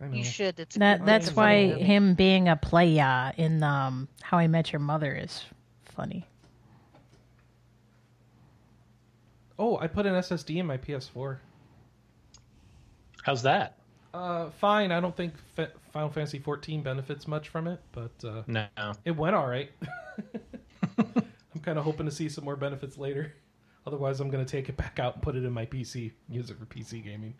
I. 0.00 0.06
You 0.14 0.24
should. 0.24 0.58
It's 0.60 0.76
That 0.76 1.04
that's 1.04 1.26
movie. 1.26 1.36
why 1.36 1.54
him 1.74 2.14
being 2.14 2.48
a 2.48 2.56
playa 2.56 3.32
in 3.36 3.62
um, 3.62 4.08
How 4.22 4.38
I 4.38 4.46
Met 4.46 4.72
Your 4.72 4.80
Mother 4.80 5.14
is 5.14 5.44
funny. 5.84 6.26
Oh, 9.58 9.78
I 9.78 9.86
put 9.88 10.06
an 10.06 10.14
SSD 10.14 10.56
in 10.56 10.66
my 10.66 10.78
PS4. 10.78 11.38
How's 13.22 13.42
that? 13.42 13.76
Uh, 14.14 14.48
fine. 14.58 14.90
I 14.90 15.00
don't 15.00 15.14
think 15.14 15.34
Fa- 15.54 15.70
Final 15.92 16.08
Fantasy 16.08 16.38
14 16.38 16.82
benefits 16.82 17.28
much 17.28 17.48
from 17.50 17.68
it, 17.68 17.80
but 17.92 18.10
uh, 18.26 18.42
No. 18.46 18.66
it 19.04 19.10
went 19.12 19.36
all 19.36 19.46
right. 19.46 19.70
I'm 20.98 21.60
kind 21.62 21.78
of 21.78 21.84
hoping 21.84 22.06
to 22.06 22.12
see 22.12 22.28
some 22.28 22.44
more 22.44 22.56
benefits 22.56 22.96
later. 22.96 23.34
Otherwise, 23.86 24.20
I'm 24.20 24.30
going 24.30 24.44
to 24.44 24.50
take 24.50 24.68
it 24.68 24.76
back 24.76 24.98
out 24.98 25.14
and 25.14 25.22
put 25.22 25.36
it 25.36 25.44
in 25.44 25.52
my 25.52 25.66
PC, 25.66 26.12
use 26.28 26.50
it 26.50 26.58
for 26.58 26.64
PC 26.66 27.04
gaming. 27.04 27.34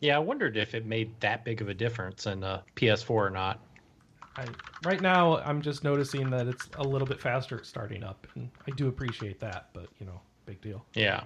Yeah, 0.00 0.16
I 0.16 0.18
wondered 0.18 0.56
if 0.56 0.74
it 0.74 0.84
made 0.86 1.18
that 1.20 1.44
big 1.44 1.62
of 1.62 1.68
a 1.68 1.74
difference 1.74 2.26
in 2.26 2.44
uh, 2.44 2.62
PS4 2.76 3.10
or 3.10 3.30
not. 3.30 3.60
I, 4.36 4.46
right 4.84 5.00
now, 5.00 5.38
I'm 5.38 5.62
just 5.62 5.84
noticing 5.84 6.28
that 6.30 6.46
it's 6.48 6.68
a 6.76 6.82
little 6.82 7.06
bit 7.06 7.20
faster 7.20 7.58
at 7.58 7.66
starting 7.66 8.02
up, 8.02 8.26
and 8.34 8.50
I 8.66 8.72
do 8.72 8.88
appreciate 8.88 9.38
that. 9.40 9.68
But 9.72 9.86
you 10.00 10.06
know, 10.06 10.20
big 10.44 10.60
deal. 10.60 10.84
Yeah. 10.94 11.22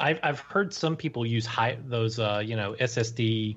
I've 0.00 0.18
I've 0.22 0.40
heard 0.40 0.72
some 0.72 0.96
people 0.96 1.26
use 1.26 1.44
high 1.44 1.76
those 1.86 2.18
uh, 2.18 2.42
you 2.44 2.56
know 2.56 2.74
SSD 2.80 3.56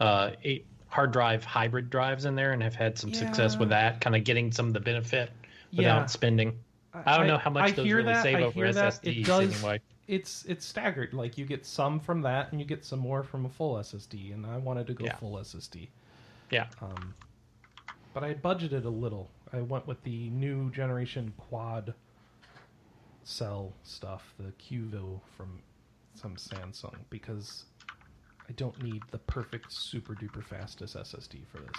uh, 0.00 0.30
eight 0.42 0.66
hard 0.88 1.12
drive 1.12 1.44
hybrid 1.44 1.90
drives 1.90 2.24
in 2.24 2.34
there 2.34 2.52
and 2.52 2.62
have 2.62 2.74
had 2.74 2.98
some 2.98 3.12
success 3.12 3.58
with 3.58 3.68
that, 3.68 4.00
kind 4.00 4.16
of 4.16 4.24
getting 4.24 4.50
some 4.50 4.66
of 4.66 4.72
the 4.72 4.80
benefit 4.80 5.30
without 5.76 6.00
Yeah. 6.00 6.06
spending. 6.06 6.58
I 6.94 7.18
don't 7.18 7.26
know 7.26 7.36
how 7.36 7.50
much 7.50 7.64
I 7.64 7.70
those 7.72 7.92
really 7.92 8.04
that, 8.04 8.22
save 8.22 8.36
I 8.36 8.42
over 8.42 8.52
hear 8.52 8.72
that. 8.72 8.94
SSDs 8.94 9.20
It 9.20 9.24
does, 9.26 9.54
anyway. 9.62 9.80
It's 10.08 10.44
it's 10.44 10.64
staggered. 10.64 11.12
Like 11.14 11.36
you 11.36 11.44
get 11.44 11.66
some 11.66 11.98
from 12.00 12.22
that, 12.22 12.52
and 12.52 12.60
you 12.60 12.66
get 12.66 12.84
some 12.84 13.00
more 13.00 13.22
from 13.22 13.44
a 13.44 13.48
full 13.48 13.74
SSD. 13.76 14.32
And 14.32 14.46
I 14.46 14.56
wanted 14.58 14.86
to 14.88 14.94
go 14.94 15.04
Yeah. 15.04 15.16
full 15.16 15.32
SSD. 15.38 15.88
Yeah. 16.50 16.66
Um, 16.80 17.14
but 18.14 18.22
I 18.22 18.34
budgeted 18.34 18.84
a 18.84 18.88
little. 18.90 19.30
I 19.52 19.60
went 19.60 19.86
with 19.86 20.02
the 20.04 20.30
new 20.30 20.70
generation 20.70 21.32
quad 21.36 21.92
cell 23.24 23.72
stuff, 23.82 24.32
the 24.38 24.52
QVO 24.52 25.20
from 25.36 25.60
some 26.14 26.36
Samsung, 26.36 26.94
because 27.10 27.64
I 28.48 28.52
don't 28.52 28.80
need 28.82 29.02
the 29.10 29.18
perfect 29.18 29.72
super 29.72 30.14
duper 30.14 30.42
fastest 30.42 30.96
SSD 30.96 31.46
for 31.46 31.58
this. 31.58 31.76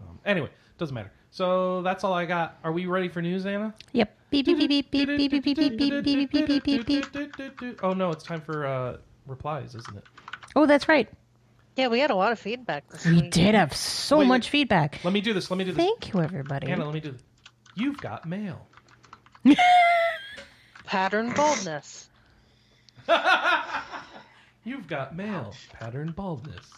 Um, 0.00 0.18
anyway, 0.24 0.48
doesn't 0.78 0.94
matter. 0.94 1.12
So 1.30 1.82
that's 1.82 2.04
all 2.04 2.12
I 2.12 2.26
got. 2.26 2.58
Are 2.64 2.72
we 2.72 2.86
ready 2.86 3.08
for 3.08 3.22
news, 3.22 3.46
Anna? 3.46 3.74
Yep. 3.92 4.14
Beep 4.30 4.46
beep 4.46 4.58
beep 4.58 4.68
beep 4.68 4.90
beep 4.90 5.08
beep 5.08 5.30
beep 5.30 5.44
beep 5.44 5.56
beep 5.56 6.04
beep 6.04 6.30
beep 6.30 6.64
beep 6.64 6.86
beep 6.86 7.36
beep 7.36 7.58
beep. 7.58 7.80
Oh 7.84 7.92
no, 7.92 8.10
it's 8.10 8.24
time 8.24 8.40
for 8.40 8.66
uh, 8.66 8.96
replies, 9.26 9.74
isn't 9.74 9.96
it? 9.96 10.04
Oh, 10.56 10.66
that's 10.66 10.88
right. 10.88 11.08
Yeah, 11.76 11.88
we 11.88 12.00
had 12.00 12.10
a 12.10 12.14
lot 12.14 12.32
of 12.32 12.38
feedback 12.38 12.86
this 12.90 13.06
We 13.06 13.22
week. 13.22 13.30
did 13.30 13.54
have 13.54 13.74
so 13.74 14.18
Wait, 14.18 14.26
much 14.26 14.50
feedback. 14.50 15.00
Let 15.04 15.14
me 15.14 15.22
do 15.22 15.32
this. 15.32 15.50
Let 15.50 15.56
me 15.56 15.64
do 15.64 15.72
this. 15.72 15.82
Thank 15.82 16.12
you, 16.12 16.20
everybody. 16.20 16.66
Anna, 16.68 16.84
let 16.84 16.92
me 16.92 17.00
do 17.00 17.12
this. 17.12 17.22
You've 17.74 17.96
got 17.98 18.26
mail. 18.26 18.66
Pattern 20.84 21.32
baldness. 21.32 22.08
You've 24.64 24.86
got 24.86 25.16
mail. 25.16 25.54
Pattern 25.72 26.12
baldness. 26.12 26.70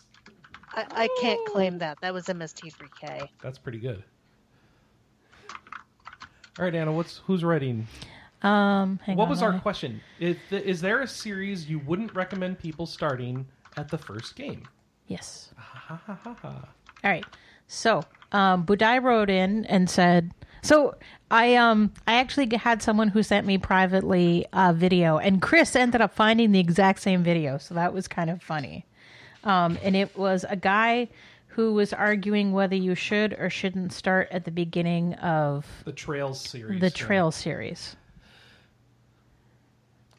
I, 0.77 0.87
I 0.91 1.09
can't 1.21 1.41
claim 1.47 1.79
that. 1.79 1.99
That 2.01 2.13
was 2.13 2.27
MST3K. 2.27 3.29
That's 3.43 3.59
pretty 3.59 3.79
good. 3.79 4.03
All 6.59 6.65
right, 6.65 6.75
Anna. 6.75 6.93
What's 6.93 7.19
who's 7.27 7.43
writing? 7.43 7.87
Um, 8.43 9.01
hang 9.05 9.17
what 9.17 9.25
on, 9.25 9.31
was 9.31 9.43
our 9.43 9.55
I- 9.55 9.59
question? 9.59 10.01
Is, 10.21 10.37
is 10.51 10.81
there 10.81 11.01
a 11.01 11.09
series 11.09 11.69
you 11.69 11.79
wouldn't 11.81 12.15
recommend 12.15 12.59
people 12.59 12.87
starting 12.87 13.47
at 13.77 13.89
the 13.89 13.99
first 13.99 14.37
game? 14.37 14.63
Yes. 15.07 15.53
Ha 15.57 15.99
ha 15.99 16.17
ha 16.23 16.35
ha. 16.41 16.69
All 17.03 17.11
right. 17.11 17.25
So, 17.67 18.03
um, 18.33 18.65
Budai 18.67 19.03
wrote 19.03 19.31
in 19.31 19.65
and 19.67 19.89
said, 19.89 20.33
so 20.63 20.95
I 21.31 21.57
um 21.57 21.93
I 22.07 22.15
actually 22.15 22.55
had 22.57 22.83
someone 22.83 23.09
who 23.09 23.23
sent 23.23 23.47
me 23.47 23.59
privately 23.59 24.47
a 24.53 24.73
video, 24.73 25.19
and 25.19 25.43
Chris 25.43 25.75
ended 25.77 26.01
up 26.01 26.15
finding 26.15 26.53
the 26.53 26.61
exact 26.61 27.01
same 27.01 27.23
video, 27.23 27.59
so 27.59 27.75
that 27.75 27.93
was 27.93 28.07
kind 28.09 28.31
of 28.31 28.43
funny. 28.43 28.87
Um, 29.45 29.79
and 29.83 29.95
it 29.95 30.17
was 30.17 30.45
a 30.49 30.57
guy 30.57 31.09
who 31.49 31.75
was 31.75 31.93
arguing 31.93 32.53
whether 32.53 32.75
you 32.75 32.95
should 32.95 33.33
or 33.35 33.49
shouldn't 33.49 33.93
start 33.93 34.29
at 34.33 34.45
the 34.45 34.51
beginning 34.51 35.15
of 35.15 35.67
The 35.85 35.93
Trails 35.93 36.41
series. 36.41 36.81
the 36.81 36.87
yeah. 36.87 36.91
Trail 36.91 37.31
series. 37.31 37.95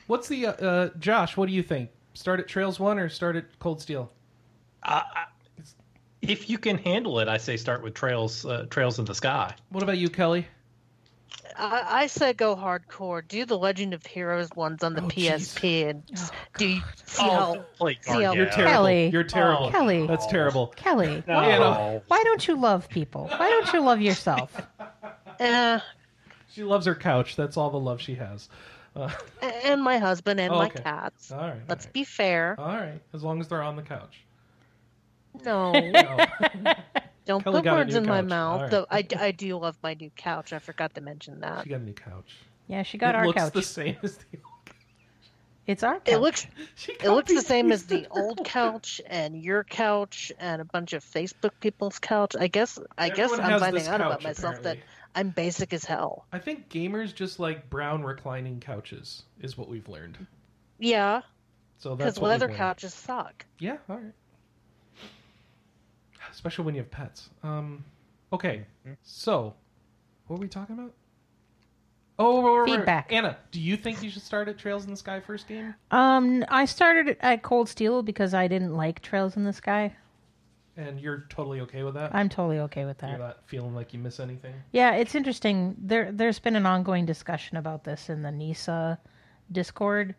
What's 0.08 0.28
the 0.28 0.48
uh, 0.48 0.52
uh, 0.52 0.90
Josh? 1.00 1.36
What 1.36 1.48
do 1.48 1.54
you 1.54 1.64
think? 1.64 1.90
Start 2.14 2.40
at 2.40 2.48
Trails 2.48 2.80
One 2.80 3.00
or 3.00 3.10
start 3.10 3.36
at 3.36 3.60
Cold 3.60 3.82
Steel? 3.82 4.12
If 6.22 6.50
you 6.50 6.58
can 6.58 6.78
handle 6.78 7.20
it, 7.20 7.28
I 7.28 7.38
say 7.38 7.58
start 7.58 7.84
with 7.84 7.94
Trails 7.96 8.46
uh, 8.46 8.68
Trails 8.70 9.00
in 9.00 9.06
the 9.06 9.16
Sky. 9.16 9.54
What 9.70 9.84
about 9.84 9.98
you, 9.98 10.10
Kelly? 10.10 10.48
I, 11.58 12.02
I 12.04 12.08
said 12.08 12.38
go 12.38 12.56
hardcore. 12.56 13.26
Do 13.28 13.46
the 13.46 13.58
Legend 13.58 13.94
of 13.94 14.06
Heroes 14.06 14.50
ones 14.56 14.84
on 14.84 14.94
the 14.94 15.02
Oh, 15.02 15.08
jeez. 15.08 15.54
PSP 15.58 15.90
and 15.90 16.04
Oh, 16.18 16.30
do 16.58 16.68
you 16.68 16.82
see 17.06 17.22
how 17.24 17.66
like, 17.80 18.04
see 18.04 18.12
how- 18.24 18.34
You're 18.34 18.46
terrible. 18.48 18.72
Kelly. 18.72 19.10
You're 19.10 19.24
terrible. 19.24 19.66
Oh, 19.68 19.72
Kelly. 19.72 20.08
That's 20.08 20.28
terrible. 20.28 20.68
Kelly, 20.76 21.24
No. 21.28 21.36
why, 21.36 21.46
Anna. 21.48 22.02
why 22.08 22.24
don't 22.24 22.46
you 22.48 22.60
love 22.60 22.90
people? 22.90 23.28
Why 23.28 23.50
don't 23.50 23.72
you 23.74 23.82
love 23.82 24.02
yourself? 24.02 24.52
eh, 25.40 25.80
She 26.54 26.64
loves 26.64 26.86
her 26.86 26.96
couch. 26.96 27.36
That's 27.36 27.58
all 27.58 27.70
the 27.70 27.80
love 27.80 28.02
she 28.02 28.16
has. 28.16 28.48
Uh, 28.96 29.10
and 29.66 29.84
my 29.84 29.98
husband 29.98 30.40
and 30.40 30.54
Oh, 30.54 30.58
my 30.58 30.70
cats. 30.70 31.30
all 31.32 31.40
right. 31.40 31.56
Let's 31.68 31.86
all 31.86 31.90
right. 31.90 31.94
be 31.94 32.04
fair. 32.06 32.56
All 32.58 32.68
right. 32.68 33.02
As 33.14 33.24
long 33.24 33.42
as 33.42 33.48
they're 33.50 33.62
on 33.62 33.76
the 33.76 33.82
couch. 33.82 34.22
No, 35.44 35.74
No. 35.80 36.18
don't 37.26 37.44
Kelly 37.44 37.62
put 37.62 37.72
words 37.72 37.94
new 37.94 38.02
in 38.02 38.08
my 38.08 38.22
mouth. 38.22 38.56
All 38.56 38.62
right. 38.62 38.72
Though 38.72 38.86
I, 38.90 39.08
I 39.20 39.32
do 39.32 39.58
love 39.58 39.78
my 39.82 39.94
new 39.96 40.12
couch. 40.16 40.54
I 40.54 40.60
forgot 40.60 40.94
to 40.96 41.02
mention 41.02 41.40
that. 41.42 41.64
she 41.64 41.70
got 41.70 41.82
a 41.82 41.84
new 41.84 41.94
couch. 41.94 42.36
Yeah, 42.68 42.84
she 42.84 42.98
got 42.98 43.16
it 43.16 43.18
our 43.20 43.28
looks 43.28 43.42
couch. 43.42 43.54
the 43.54 43.62
same 43.62 43.98
as 44.04 44.18
the. 44.18 44.38
old. 44.44 44.52
It's 45.68 45.82
our 45.84 45.96
couch. 45.96 46.14
It 46.14 46.18
looks 46.20 46.48
it 46.88 47.10
looks 47.10 47.34
the 47.34 47.42
same 47.42 47.72
as 47.72 47.86
the 47.86 48.08
old 48.12 48.46
couch 48.46 49.02
and 49.08 49.42
your 49.42 49.64
couch 49.64 50.32
and 50.40 50.62
a 50.62 50.66
bunch 50.66 50.94
of 50.94 51.04
Facebook 51.04 51.52
people's 51.60 52.00
couch. 52.00 52.36
I 52.40 52.48
guess 52.48 52.80
I 52.98 53.10
guess 53.10 53.32
I'm 53.32 53.60
finding 53.60 53.80
this 53.80 53.88
out 53.88 54.02
about 54.02 54.24
myself 54.24 54.58
apparently. 54.60 54.82
that 54.82 55.20
I'm 55.20 55.30
basic 55.30 55.74
as 55.74 55.86
hell. 55.86 56.26
I 56.32 56.40
think 56.40 56.70
gamers 56.70 57.16
just 57.16 57.40
like 57.40 57.70
brown 57.70 58.04
reclining 58.04 58.60
couches, 58.60 59.24
is 59.40 59.58
what 59.58 59.70
we've 59.70 59.88
learned. 59.88 60.28
Yeah, 60.78 61.22
So 61.78 61.96
that's 61.96 62.16
because 62.16 62.22
leather 62.22 62.50
couches 62.50 62.94
suck. 62.94 63.46
Yeah, 63.60 63.78
all 63.90 63.96
right. 63.96 64.14
Especially 66.36 66.66
when 66.66 66.76
you 66.76 66.82
have 66.82 66.92
pets. 66.92 67.30
Um, 67.44 67.86
okay, 68.34 68.66
so 69.04 69.54
what 70.28 70.38
were 70.38 70.42
we 70.42 70.50
talking 70.50 70.78
about? 70.78 70.94
Oh, 72.20 72.44
right, 72.44 72.50
right, 72.50 72.60
right. 72.60 72.78
Feedback. 72.78 73.12
Anna, 73.12 73.38
do 73.52 73.62
you 73.62 73.78
think 73.78 74.04
you 74.04 74.10
should 74.10 74.22
start 74.22 74.50
at 74.50 74.58
Trails 74.58 74.84
in 74.84 74.92
the 74.92 74.98
Sky 74.98 75.22
first 75.22 75.48
game? 75.48 75.74
Um, 75.92 76.44
I 76.50 76.66
started 76.66 77.16
at 77.22 77.42
Cold 77.42 77.70
Steel 77.70 78.04
because 78.04 78.34
I 78.34 78.50
didn't 78.50 78.76
like 78.76 79.02
Trails 79.02 79.38
in 79.38 79.46
the 79.46 79.54
Sky. 79.54 79.96
And 80.78 81.00
you're 81.00 81.26
totally 81.30 81.62
okay 81.62 81.84
with 81.84 81.94
that? 81.94 82.14
I'm 82.14 82.28
totally 82.28 82.60
okay 82.60 82.84
with 82.84 82.98
that. 82.98 83.12
You're 83.12 83.20
that. 83.20 83.24
not 83.24 83.48
feeling 83.48 83.74
like 83.74 83.94
you 83.94 84.00
miss 84.00 84.20
anything? 84.20 84.54
Yeah, 84.74 84.96
it's 84.96 85.16
interesting. 85.16 85.76
There, 85.78 86.12
there's 86.12 86.40
been 86.40 86.58
an 86.58 86.66
ongoing 86.66 87.06
discussion 87.06 87.56
about 87.56 87.86
this 87.86 88.10
in 88.10 88.24
the 88.24 88.32
NISA 88.32 89.00
Discord, 89.52 90.16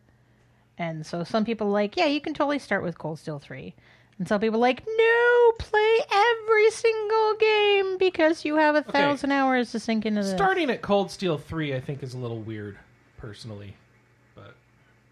and 0.78 1.04
so 1.04 1.24
some 1.24 1.44
people 1.44 1.66
are 1.66 1.72
like, 1.72 1.96
yeah, 1.96 2.06
you 2.06 2.22
can 2.22 2.32
totally 2.32 2.58
start 2.58 2.82
with 2.82 2.96
Cold 2.96 3.18
Steel 3.18 3.38
three, 3.38 3.74
and 4.18 4.26
some 4.28 4.40
people 4.40 4.56
are 4.56 4.60
like, 4.60 4.84
no, 4.86 5.52
play 5.58 5.98
every 6.10 6.70
single 6.70 7.34
game 7.38 7.98
because 7.98 8.44
you 8.44 8.56
have 8.56 8.74
a 8.74 8.82
thousand 8.82 9.32
hours 9.32 9.72
to 9.72 9.78
sink 9.78 10.06
into 10.06 10.22
this. 10.22 10.32
Starting 10.32 10.70
at 10.70 10.82
Cold 10.82 11.10
Steel 11.10 11.36
3, 11.38 11.74
I 11.74 11.80
think, 11.80 12.02
is 12.02 12.14
a 12.14 12.18
little 12.18 12.40
weird, 12.40 12.78
personally. 13.18 13.74
But 14.34 14.54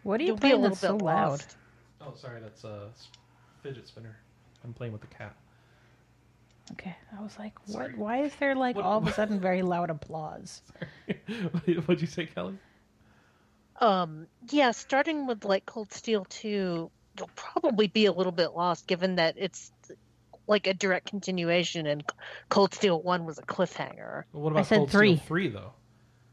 What 0.03 0.21
are 0.21 0.23
you 0.25 0.29
You'll 0.29 0.37
be 0.37 0.39
a 0.39 0.51
playing 0.51 0.55
little 0.63 0.69
that's 0.71 0.81
so 0.81 0.97
bit 0.97 1.05
loud? 1.05 1.31
lost. 1.31 1.57
Oh, 2.01 2.13
sorry, 2.17 2.41
that's 2.41 2.65
a 2.65 2.89
fidget 3.63 3.87
spinner. 3.89 4.17
I'm 4.65 4.73
playing 4.73 4.93
with 4.93 5.03
the 5.03 5.07
cat. 5.09 5.35
Okay, 6.73 6.97
I 7.19 7.23
was 7.23 7.39
like, 7.39 7.53
what? 7.67 7.73
Sorry. 7.73 7.95
Why 7.95 8.23
is 8.23 8.35
there 8.37 8.55
like 8.55 8.77
What- 8.77 8.87
all 8.87 8.99
of 8.99 9.07
a 9.07 9.13
sudden 9.15 9.39
very 9.39 9.61
loud 9.63 9.91
applause? 9.91 10.63
What'd 11.67 12.01
you 12.01 12.07
say, 12.07 12.25
Kelly? 12.27 12.57
Um, 13.81 14.27
yeah, 14.51 14.71
starting 14.71 15.27
with 15.27 15.45
like 15.45 15.67
Cold 15.67 15.93
Steel 15.93 16.25
2, 16.27 16.91
you'll 17.19 17.31
probably 17.37 17.87
be 17.89 18.07
a 18.07 18.13
little 18.13 18.33
bit 18.33 18.53
lost 18.55 18.87
given 18.87 19.17
that 19.17 19.35
it's 19.39 19.73
like 20.47 20.67
a 20.67 20.75
direct 20.75 21.09
continuation 21.09 21.87
and 21.87 22.05
Cold 22.49 22.75
Steel 22.75 23.01
1 23.01 23.25
was 23.25 23.39
a 23.39 23.43
cliffhanger. 23.43 24.25
What 24.33 24.51
about 24.51 24.61
I 24.61 24.63
said 24.63 24.77
Cold 24.79 24.91
three. 24.91 25.17
Steel 25.17 25.27
3, 25.27 25.49
though? 25.49 25.73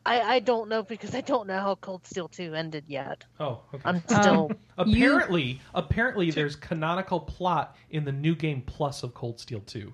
I, 0.06 0.22
I 0.22 0.40
don't 0.40 0.68
know 0.68 0.82
because 0.82 1.14
I 1.14 1.22
don't 1.22 1.48
know 1.48 1.60
how 1.60 1.76
Cold 1.76 2.06
Steel 2.06 2.28
2 2.28 2.56
ended 2.56 2.86
yet. 2.88 3.24
Oh, 3.40 3.62
okay. 3.74 3.84
I'm 3.86 4.02
still. 4.02 4.50
Um, 4.50 4.58
apparently, 4.90 5.62
apparently, 5.76 6.32
there's 6.32 6.56
canonical 6.56 7.20
plot 7.20 7.76
in 7.92 8.04
the 8.04 8.12
new 8.12 8.36
game 8.36 8.64
plus 8.66 9.04
of 9.04 9.14
Cold 9.14 9.40
Steel 9.40 9.62
2. 9.62 9.94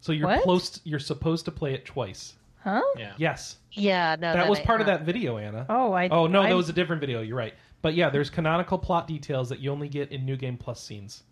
So 0.00 0.12
you're 0.12 0.28
What? 0.28 0.42
close. 0.42 0.80
You're 0.84 1.00
supposed 1.00 1.44
to 1.46 1.50
play 1.50 1.74
it 1.74 1.84
twice. 1.84 2.34
Huh? 2.62 2.82
Yeah. 2.96 3.14
Yes, 3.16 3.56
yeah, 3.72 4.16
no. 4.20 4.34
that 4.34 4.48
was 4.48 4.60
part 4.60 4.80
of 4.80 4.86
that 4.86 5.02
video, 5.02 5.38
Anna. 5.38 5.64
Oh, 5.68 5.92
I. 5.92 6.08
Oh 6.08 6.26
no, 6.26 6.42
I, 6.42 6.50
that 6.50 6.54
was 6.54 6.68
a 6.68 6.72
different 6.74 7.00
video. 7.00 7.22
You're 7.22 7.36
right. 7.36 7.54
But 7.82 7.94
yeah, 7.94 8.10
there's 8.10 8.30
canonical 8.30 8.78
plot 8.78 9.06
details 9.06 9.48
that 9.48 9.60
you 9.60 9.70
only 9.70 9.88
get 9.88 10.12
in 10.12 10.24
New 10.24 10.36
Game 10.36 10.56
Plus 10.56 10.82
scenes. 10.82 11.22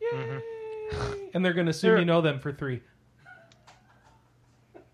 Yay! 0.00 0.40
And 1.34 1.44
they're 1.44 1.52
going 1.52 1.66
to 1.66 1.70
assume 1.70 1.90
There- 1.92 1.98
you 2.00 2.04
know 2.04 2.20
them 2.20 2.38
for 2.38 2.52
three. 2.52 2.80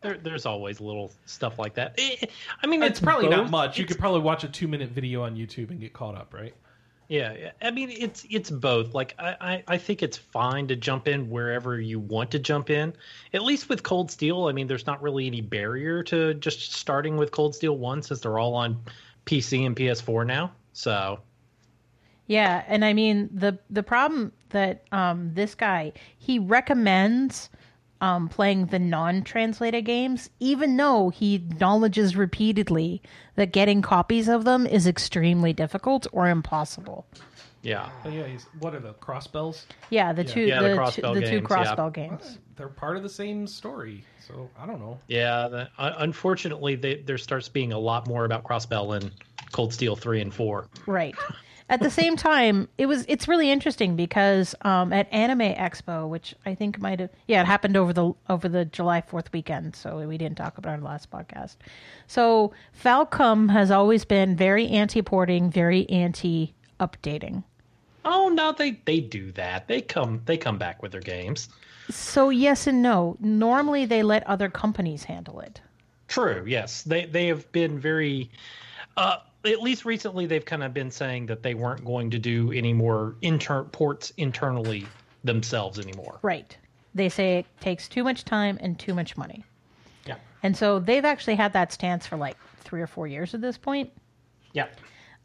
There, 0.00 0.16
there's 0.16 0.46
always 0.46 0.80
little 0.80 1.10
stuff 1.26 1.58
like 1.58 1.74
that. 1.74 1.98
Eh, 1.98 2.26
I 2.62 2.66
mean, 2.68 2.82
It's, 2.84 3.00
probably 3.00 3.28
not 3.28 3.50
much. 3.50 3.78
You 3.78 3.84
could 3.84 3.98
probably 3.98 4.20
watch 4.20 4.44
a 4.44 4.48
two 4.48 4.68
minute 4.68 4.90
video 4.90 5.24
on 5.24 5.34
YouTube 5.34 5.70
and 5.70 5.80
get 5.80 5.92
caught 5.92 6.14
up, 6.14 6.32
right? 6.32 6.54
Yeah, 7.08 7.32
yeah. 7.32 7.50
I 7.62 7.70
mean, 7.72 7.90
it's 7.90 8.24
it's 8.30 8.48
both. 8.50 8.94
Like, 8.94 9.14
I, 9.18 9.36
I 9.40 9.64
I 9.66 9.78
think 9.78 10.02
it's 10.02 10.16
fine 10.16 10.68
to 10.68 10.76
jump 10.76 11.08
in 11.08 11.30
wherever 11.30 11.80
you 11.80 11.98
want 11.98 12.30
to 12.32 12.38
jump 12.38 12.70
in. 12.70 12.92
At 13.32 13.42
least 13.42 13.68
with 13.68 13.82
Cold 13.82 14.10
Steel, 14.10 14.44
I 14.46 14.52
mean, 14.52 14.66
there's 14.66 14.86
not 14.86 15.02
really 15.02 15.26
any 15.26 15.40
barrier 15.40 16.02
to 16.04 16.34
just 16.34 16.74
starting 16.74 17.16
with 17.16 17.30
Cold 17.32 17.54
Steel 17.56 17.76
One 17.78 18.02
since 18.02 18.20
they're 18.20 18.38
all 18.38 18.54
on 18.54 18.78
PC 19.26 19.66
and 19.66 19.74
PS4 19.74 20.26
now. 20.26 20.52
So 20.78 21.18
Yeah, 22.28 22.62
and 22.68 22.84
I 22.84 22.92
mean 22.92 23.28
the 23.32 23.58
the 23.68 23.82
problem 23.82 24.32
that 24.50 24.84
um 24.92 25.32
this 25.34 25.56
guy 25.56 25.92
he 26.16 26.38
recommends 26.38 27.50
um 28.00 28.28
playing 28.28 28.66
the 28.66 28.78
non-translated 28.78 29.84
games 29.84 30.30
even 30.38 30.76
though 30.76 31.08
he 31.08 31.34
acknowledges 31.34 32.14
repeatedly 32.14 33.02
that 33.34 33.50
getting 33.50 33.82
copies 33.82 34.28
of 34.28 34.44
them 34.44 34.68
is 34.68 34.86
extremely 34.86 35.52
difficult 35.52 36.06
or 36.12 36.28
impossible. 36.28 37.06
Yeah, 37.62 37.90
But 38.02 38.12
yeah, 38.12 38.26
he's, 38.26 38.46
what 38.60 38.74
are 38.74 38.80
the 38.80 38.94
crossbells? 38.94 39.64
Yeah, 39.90 40.12
the 40.12 40.22
Yeah. 40.24 40.32
two 40.32 40.40
Yeah, 40.42 40.62
the 40.62 40.68
the, 40.68 40.74
two, 40.74 40.80
crossbell 40.80 41.14
the 41.14 41.20
two 41.20 41.26
games, 41.40 41.46
yeah. 41.50 41.56
crossbell 41.74 41.92
games. 41.92 42.38
They're 42.56 42.68
part 42.68 42.96
of 42.96 43.02
the 43.02 43.08
same 43.08 43.46
story, 43.46 44.04
so 44.26 44.48
I 44.58 44.66
don't 44.66 44.80
know. 44.80 44.98
yeah. 45.08 45.48
The, 45.48 45.68
uh, 45.78 45.94
unfortunately, 45.98 46.74
they, 46.76 46.96
there 46.96 47.18
starts 47.18 47.48
being 47.48 47.72
a 47.72 47.78
lot 47.78 48.06
more 48.08 48.24
about 48.24 48.42
Crossbell 48.44 49.00
in 49.00 49.10
Cold 49.52 49.72
Steel 49.72 49.94
Three 49.96 50.20
and 50.20 50.32
Four. 50.34 50.66
Right. 50.86 51.14
at 51.70 51.80
the 51.80 51.90
same 51.90 52.16
time, 52.16 52.68
it 52.78 52.86
was 52.86 53.04
it's 53.08 53.28
really 53.28 53.50
interesting 53.50 53.94
because 53.94 54.54
um, 54.62 54.92
at 54.92 55.12
Anime 55.12 55.54
Expo, 55.54 56.08
which 56.08 56.34
I 56.46 56.54
think 56.54 56.80
might 56.80 56.98
have 57.00 57.10
yeah, 57.26 57.42
it 57.42 57.46
happened 57.46 57.76
over 57.76 57.92
the 57.92 58.12
over 58.28 58.48
the 58.48 58.64
July 58.64 59.02
Fourth 59.02 59.32
weekend, 59.32 59.76
so 59.76 59.98
we 60.06 60.16
didn't 60.18 60.36
talk 60.36 60.58
about 60.58 60.70
it 60.70 60.74
on 60.74 60.80
the 60.80 60.86
last 60.86 61.10
podcast. 61.10 61.56
So 62.06 62.52
Falcom 62.82 63.50
has 63.52 63.70
always 63.70 64.04
been 64.04 64.34
very 64.34 64.68
anti-porting, 64.68 65.50
very 65.50 65.88
anti-updating. 66.78 67.44
Oh 68.04 68.28
no, 68.28 68.52
they 68.52 68.80
they 68.84 69.00
do 69.00 69.32
that. 69.32 69.68
They 69.68 69.80
come 69.80 70.22
they 70.24 70.36
come 70.36 70.58
back 70.58 70.82
with 70.82 70.92
their 70.92 71.00
games. 71.00 71.48
So 71.90 72.30
yes 72.30 72.66
and 72.66 72.82
no. 72.82 73.16
Normally 73.20 73.86
they 73.86 74.02
let 74.02 74.26
other 74.26 74.48
companies 74.48 75.04
handle 75.04 75.40
it. 75.40 75.60
True. 76.06 76.44
Yes, 76.46 76.82
they 76.82 77.06
they 77.06 77.26
have 77.26 77.50
been 77.52 77.78
very. 77.78 78.30
Uh, 78.96 79.18
at 79.44 79.62
least 79.62 79.84
recently, 79.84 80.26
they've 80.26 80.44
kind 80.44 80.64
of 80.64 80.74
been 80.74 80.90
saying 80.90 81.26
that 81.26 81.42
they 81.42 81.54
weren't 81.54 81.84
going 81.84 82.10
to 82.10 82.18
do 82.18 82.50
any 82.50 82.72
more 82.72 83.14
inter- 83.22 83.62
ports 83.64 84.12
internally 84.16 84.86
themselves 85.22 85.78
anymore. 85.78 86.18
Right. 86.22 86.56
They 86.94 87.08
say 87.08 87.38
it 87.38 87.46
takes 87.60 87.88
too 87.88 88.02
much 88.02 88.24
time 88.24 88.58
and 88.60 88.76
too 88.76 88.94
much 88.94 89.16
money. 89.16 89.44
Yeah. 90.06 90.16
And 90.42 90.56
so 90.56 90.80
they've 90.80 91.04
actually 91.04 91.36
had 91.36 91.52
that 91.52 91.72
stance 91.72 92.04
for 92.04 92.16
like 92.16 92.36
three 92.60 92.82
or 92.82 92.88
four 92.88 93.06
years 93.06 93.32
at 93.32 93.40
this 93.40 93.56
point. 93.56 93.92
Yeah. 94.52 94.66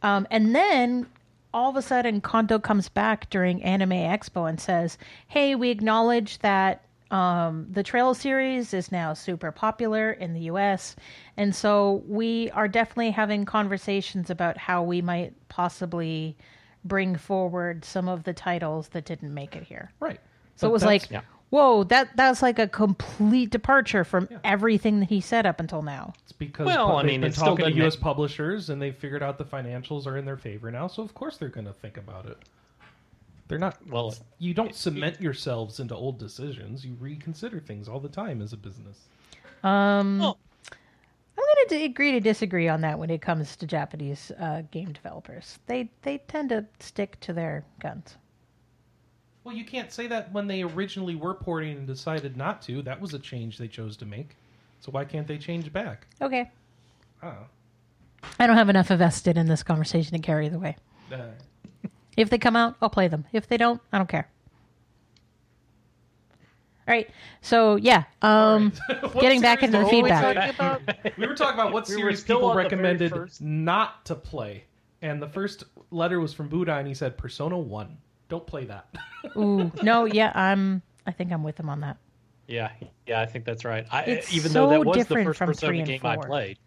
Um, 0.04 0.28
and 0.30 0.54
then 0.54 1.08
all 1.54 1.70
of 1.70 1.76
a 1.76 1.82
sudden, 1.82 2.22
Kondo 2.22 2.60
comes 2.60 2.90
back 2.90 3.30
during 3.30 3.64
Anime 3.64 3.92
Expo 3.92 4.50
and 4.50 4.60
says, 4.60 4.98
"Hey, 5.28 5.56
we 5.56 5.70
acknowledge 5.70 6.40
that 6.40 6.86
um, 7.12 7.68
the 7.70 7.84
Trail 7.84 8.14
series 8.14 8.74
is 8.74 8.92
now 8.92 9.14
super 9.14 9.52
popular 9.52 10.12
in 10.12 10.34
the 10.34 10.42
U.S., 10.42 10.96
and 11.38 11.54
so 11.56 12.04
we 12.08 12.50
are 12.52 12.68
definitely 12.68 13.12
having 13.12 13.46
conversations 13.46 14.30
about 14.30 14.58
how 14.58 14.82
we 14.82 15.02
might 15.02 15.34
possibly 15.50 16.36
bring 16.84 17.16
forward 17.16 17.86
some 17.86 18.10
of 18.10 18.24
the 18.24 18.34
titles 18.34 18.90
that 18.90 19.06
didn't 19.06 19.34
make 19.34 19.56
it 19.56 19.64
here." 19.64 19.92
Right. 20.00 20.20
So 20.56 20.68
But 20.68 20.70
it 20.70 20.74
was 20.74 20.86
like, 20.86 21.12
yeah. 21.12 21.22
Whoa, 21.54 21.84
that 21.84 22.10
that's 22.18 22.42
like 22.42 22.58
a 22.58 22.68
complete 22.68 23.52
departure 23.52 24.04
from 24.04 24.28
everything 24.44 25.00
that 25.00 25.10
he 25.10 25.22
said 25.22 25.46
up 25.46 25.60
until 25.60 25.84
now. 25.84 26.14
It's 26.24 26.32
because 26.32 26.66
Well, 26.66 26.88
pu- 26.90 26.96
I 26.96 27.02
they've 27.04 27.12
mean, 27.12 27.22
been 27.22 27.30
it 27.30 27.34
still 27.36 27.46
talking 27.56 27.66
to 27.66 27.72
U.S. 27.84 27.94
make- 27.96 28.02
publishers, 28.02 28.70
and 28.70 28.82
they 28.82 28.92
figured 28.92 29.22
out 29.22 29.38
the 29.38 29.46
financials 29.46 30.08
are 30.08 30.18
in 30.18 30.26
their 30.26 30.38
favor 30.38 30.72
now. 30.72 30.88
So 30.88 31.04
of 31.04 31.14
course 31.14 31.38
they're 31.38 31.50
going 31.50 31.68
to 31.68 31.74
think 31.74 31.98
about 31.98 32.26
it. 32.26 32.38
They're 33.48 33.60
not. 33.60 33.78
Well, 33.88 34.16
you 34.40 34.54
don't 34.54 34.74
cement 34.74 35.22
yourselves 35.22 35.80
into 35.80 35.96
old 35.96 36.18
decisions. 36.18 36.84
You 36.86 36.96
reconsider 37.00 37.60
things 37.60 37.88
all 37.88 38.00
the 38.00 38.10
time 38.10 38.42
as 38.42 38.54
a 38.54 38.58
business. 38.58 38.98
Um, 39.64 40.20
Well- 40.20 40.38
I'm 41.36 41.68
going 41.70 41.80
to 41.82 41.86
agree 41.86 42.12
to 42.12 42.20
disagree 42.20 42.68
on 42.68 42.82
that 42.82 43.00
when 43.00 43.10
it 43.10 43.22
comes 43.22 43.56
to 43.58 43.66
Japanese 43.68 44.32
uh, 44.40 44.62
game 44.72 44.92
developers. 44.92 45.58
They 45.68 45.90
they 46.04 46.20
tend 46.20 46.50
to 46.50 46.66
stick 46.80 47.20
to 47.22 47.34
their 47.34 47.66
guns. 47.80 48.18
Well, 49.44 49.56
you 49.56 49.66
can't 49.66 49.92
say 49.92 50.08
that 50.08 50.32
when 50.32 50.48
they 50.48 50.62
originally 50.62 51.16
were 51.16 51.34
porting 51.34 51.78
and 51.78 51.86
decided 51.88 52.38
not 52.38 52.62
to. 52.64 52.82
That 52.82 53.00
was 53.02 53.14
a 53.14 53.20
change 53.20 53.58
they 53.58 53.68
chose 53.68 53.98
to 53.98 54.06
make. 54.06 54.38
So 54.80 54.92
why 54.92 55.06
can't 55.06 55.28
they 55.28 55.38
change 55.38 55.72
back? 55.72 56.08
Okay, 56.22 56.50
Oh. 57.24 57.48
I 58.40 58.48
don't 58.48 58.58
have 58.58 58.70
enough 58.70 58.92
invested 58.92 59.38
in 59.38 59.48
this 59.48 59.64
conversation 59.64 60.14
to 60.14 60.20
carry 60.22 60.50
the 60.50 60.60
way. 60.60 60.76
Uh, 61.12 61.18
If 62.16 62.30
they 62.30 62.38
come 62.38 62.56
out, 62.56 62.76
I'll 62.80 62.92
play 62.92 63.08
them. 63.08 63.26
If 63.34 63.48
they 63.48 63.58
don't, 63.58 63.82
I 63.92 63.98
don't 63.98 64.08
care. 64.08 64.30
All 66.88 66.94
right. 66.94 67.10
So 67.42 67.76
yeah, 67.78 68.04
um, 68.22 68.72
What 68.88 69.14
getting 69.22 69.42
back 69.42 69.64
into 69.64 69.80
the 69.80 69.86
feedback. 69.88 70.56
We 71.18 71.26
were 71.26 71.34
talking 71.34 71.56
about 71.56 71.74
what 71.74 71.88
We 71.88 71.96
series 71.96 72.24
people 72.24 72.46
on 72.46 72.50
the 72.50 72.54
very 72.54 72.64
recommended 72.66 73.32
not 73.42 74.06
to 74.06 74.16
play. 74.16 74.66
And 75.02 75.20
the 75.22 75.28
first 75.28 75.64
letter 75.90 76.20
was 76.20 76.34
from 76.34 76.50
Buddha, 76.50 76.76
and 76.76 76.88
he 76.88 76.94
said, 76.94 77.18
Persona 77.18 77.58
1. 77.58 77.98
Don't 78.30 78.46
play 78.48 78.66
that. 78.66 78.88
Ooh, 79.38 79.72
no, 79.82 80.06
yeah, 80.06 80.32
I'm. 80.34 80.82
I 81.06 81.12
think 81.12 81.32
I'm 81.32 81.44
with 81.44 81.60
him 81.60 81.70
on 81.70 81.82
that. 81.82 81.98
yeah, 82.48 82.72
yeah, 83.06 83.22
I 83.22 83.26
think 83.26 83.46
that's 83.46 83.66
right. 83.66 83.86
I, 83.92 84.04
It's 84.04 84.34
even 84.34 84.52
so 84.52 84.66
though 84.66 84.70
that 84.72 84.86
was 84.86 84.96
the 84.98 85.04
different 85.04 85.28
first 85.28 85.38
from 85.38 85.48
Persona 85.50 85.70
three 85.70 85.80
and 85.80 85.88
game 85.88 86.00
I 86.04 86.16
four. 86.16 86.24
played. 86.26 86.60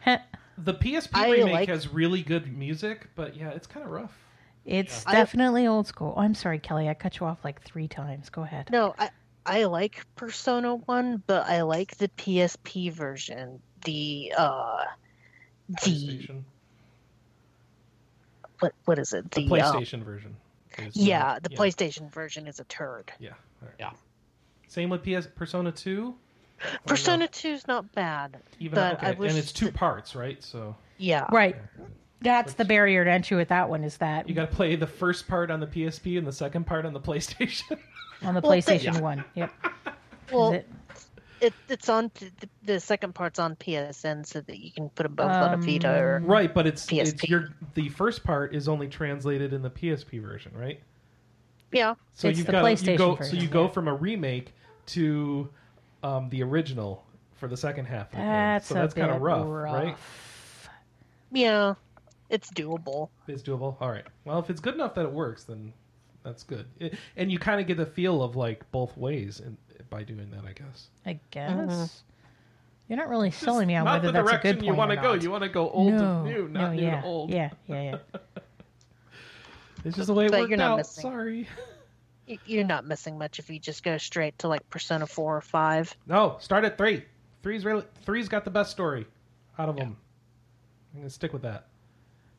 Heh. 0.00 0.18
the 0.58 0.74
PSP 0.74 1.10
I 1.14 1.30
remake 1.30 1.52
like- 1.52 1.68
has 1.68 1.88
really 1.92 2.22
good 2.22 2.56
music, 2.56 3.08
but 3.14 3.36
yeah, 3.36 3.50
it's 3.50 3.66
kind 3.66 3.84
of 3.84 3.92
rough. 3.92 4.16
It's 4.64 5.06
I- 5.06 5.12
definitely 5.12 5.66
old 5.66 5.86
school. 5.86 6.14
Oh, 6.16 6.20
I'm 6.20 6.34
sorry, 6.34 6.58
Kelly. 6.58 6.88
I 6.88 6.94
cut 6.94 7.20
you 7.20 7.26
off 7.26 7.44
like 7.44 7.62
three 7.62 7.86
times. 7.88 8.30
Go 8.30 8.42
ahead. 8.42 8.70
no, 8.72 8.94
I 8.98 9.10
I 9.44 9.64
like 9.64 10.04
Persona 10.16 10.74
One, 10.76 11.22
but 11.26 11.46
I 11.46 11.62
like 11.62 11.96
the 11.98 12.08
PSP 12.08 12.92
version. 12.92 13.60
The 13.84 14.32
uh, 14.36 14.84
the 15.84 16.28
what 18.60 18.72
what 18.86 18.98
is 18.98 19.12
it? 19.12 19.30
The 19.30 19.46
The, 19.46 19.60
uh, 19.60 19.72
PlayStation 19.74 20.02
version. 20.02 20.34
Is, 20.78 20.86
uh, 20.86 20.90
yeah, 20.94 21.38
the 21.42 21.50
yeah, 21.50 21.58
PlayStation 21.58 22.10
version 22.12 22.46
is 22.46 22.60
a 22.60 22.64
turd. 22.64 23.12
Yeah. 23.18 23.30
all 23.62 23.68
right. 23.68 23.74
Yeah. 23.78 23.90
Same 24.68 24.90
with 24.90 25.02
PS 25.02 25.26
Persona 25.34 25.72
2. 25.72 26.14
Persona 26.86 27.28
2 27.28 27.48
is 27.48 27.66
not 27.68 27.92
bad. 27.92 28.38
Even 28.58 28.74
but 28.76 29.02
I 29.02 29.10
okay. 29.10 29.18
wish 29.18 29.30
and 29.30 29.38
it's 29.38 29.52
two 29.52 29.66
that- 29.66 29.74
parts, 29.74 30.14
right? 30.14 30.42
So 30.42 30.74
Yeah. 30.98 31.26
Right. 31.30 31.56
That's 32.22 32.54
the 32.54 32.64
barrier 32.64 33.04
to 33.04 33.10
entry 33.10 33.36
with 33.36 33.48
that 33.48 33.68
one. 33.68 33.84
Is 33.84 33.98
that 33.98 34.26
you 34.28 34.34
got 34.34 34.50
to 34.50 34.56
play 34.56 34.74
the 34.74 34.86
first 34.86 35.28
part 35.28 35.50
on 35.50 35.60
the 35.60 35.66
PSP 35.66 36.16
and 36.18 36.26
the 36.26 36.32
second 36.32 36.66
part 36.66 36.86
on 36.86 36.92
the 36.94 37.00
PlayStation. 37.08 37.78
on 38.22 38.34
the 38.34 38.40
Well, 38.40 38.52
they- 38.52 38.60
PlayStation 38.60 38.94
Yeah. 38.94 39.00
One? 39.00 39.24
Yep. 39.34 39.52
Well, 40.32 40.54
Is 40.54 40.64
it? 41.40 41.46
it, 41.46 41.54
it's 41.68 41.88
on 41.88 42.10
the, 42.14 42.48
the 42.64 42.80
second 42.80 43.14
part's 43.14 43.38
on 43.38 43.56
PSN 43.56 44.26
so 44.26 44.40
that 44.40 44.58
you 44.58 44.70
can 44.70 44.88
put 44.90 45.04
them 45.04 45.14
both 45.14 45.30
on 45.30 45.54
a 45.54 45.56
Vita 45.56 45.98
or 45.98 46.22
right, 46.24 46.52
but 46.52 46.66
it's 46.66 46.90
it's 46.92 47.28
your 47.28 47.50
the 47.74 47.88
first 47.90 48.24
part 48.24 48.54
is 48.54 48.68
only 48.68 48.88
translated 48.88 49.52
in 49.52 49.62
the 49.62 49.70
PSP 49.70 50.20
version, 50.20 50.52
right? 50.54 50.80
yeah. 51.72 51.94
So 52.14 52.28
It's 52.28 52.38
you've 52.38 52.46
the 52.46 52.52
got 52.52 52.82
you 52.82 52.96
go 52.96 53.14
version, 53.14 53.36
so 53.36 53.42
you 53.42 53.48
go 53.48 53.68
from 53.68 53.88
a 53.88 53.94
remake 53.94 54.52
to 54.86 55.48
um, 56.02 56.28
the 56.30 56.42
original 56.42 57.04
for 57.34 57.48
the 57.48 57.56
second 57.56 57.86
half. 57.86 58.06
Of 58.06 58.12
the 58.12 58.16
game. 58.18 58.26
That's 58.26 58.66
so 58.66 58.74
that's 58.74 58.94
kind 58.94 59.10
of 59.10 59.20
rough, 59.20 59.46
rough. 59.46 59.74
right? 59.74 59.96
Yeah. 61.32 61.74
It's 62.28 62.50
doable. 62.50 63.10
It's 63.28 63.42
doable. 63.42 63.76
All 63.80 63.90
right. 63.90 64.04
Well, 64.24 64.38
if 64.38 64.50
it's 64.50 64.60
good 64.60 64.74
enough 64.74 64.94
that 64.94 65.04
it 65.04 65.12
works, 65.12 65.44
then 65.44 65.72
that's 66.24 66.42
good. 66.42 66.66
It, 66.80 66.94
and 67.16 67.30
you 67.30 67.38
kind 67.38 67.60
of 67.60 67.66
get 67.66 67.76
the 67.76 67.86
feel 67.86 68.22
of 68.22 68.34
like 68.34 68.68
both 68.72 68.96
ways 68.96 69.40
in, 69.40 69.56
by 69.90 70.02
doing 70.02 70.30
that, 70.30 70.44
I 70.44 70.52
guess. 70.52 70.88
I 71.04 71.18
guess. 71.30 71.52
Mm-hmm. 71.52 71.84
You're 72.88 72.98
not 72.98 73.08
really 73.08 73.30
selling 73.30 73.66
me 73.66 73.74
on 73.74 73.84
not 73.84 73.94
whether 73.94 74.08
the 74.08 74.12
that's 74.12 74.28
a 74.28 74.30
direction 74.32 74.52
good 74.52 74.58
point 74.60 74.66
you 74.66 74.74
want 74.74 74.90
to 74.92 74.96
go. 74.96 75.14
You 75.14 75.30
want 75.30 75.42
to 75.42 75.48
go 75.48 75.70
old 75.70 75.92
no, 75.92 75.98
to 75.98 76.30
new, 76.30 76.48
not 76.48 76.70
no, 76.70 76.72
new 76.72 76.82
yeah, 76.82 77.00
to 77.00 77.06
old. 77.06 77.30
Yeah, 77.30 77.50
yeah, 77.66 77.82
yeah. 77.82 78.20
It's 79.84 79.96
just 79.96 80.08
the 80.08 80.14
way 80.14 80.26
it 80.26 80.32
But 80.32 80.40
worked 80.40 80.50
you're 80.50 80.58
not 80.58 80.72
out. 80.72 80.76
missing. 80.78 81.02
Sorry. 81.02 81.48
You're 82.44 82.64
not 82.64 82.86
missing 82.86 83.18
much 83.18 83.38
if 83.38 83.48
you 83.48 83.60
just 83.60 83.84
go 83.84 83.98
straight 83.98 84.36
to 84.40 84.48
like 84.48 84.68
Persona 84.68 85.06
4 85.06 85.36
or 85.36 85.40
5. 85.40 85.96
No, 86.08 86.36
start 86.40 86.64
at 86.64 86.76
three. 86.76 87.04
Three's 87.44 87.64
really 87.64 87.84
three's 88.04 88.28
got 88.28 88.44
the 88.44 88.50
best 88.50 88.72
story 88.72 89.06
out 89.58 89.68
of 89.68 89.76
them. 89.76 89.96
I'm 90.92 91.02
gonna 91.02 91.10
stick 91.10 91.32
with 91.32 91.42
that. 91.42 91.68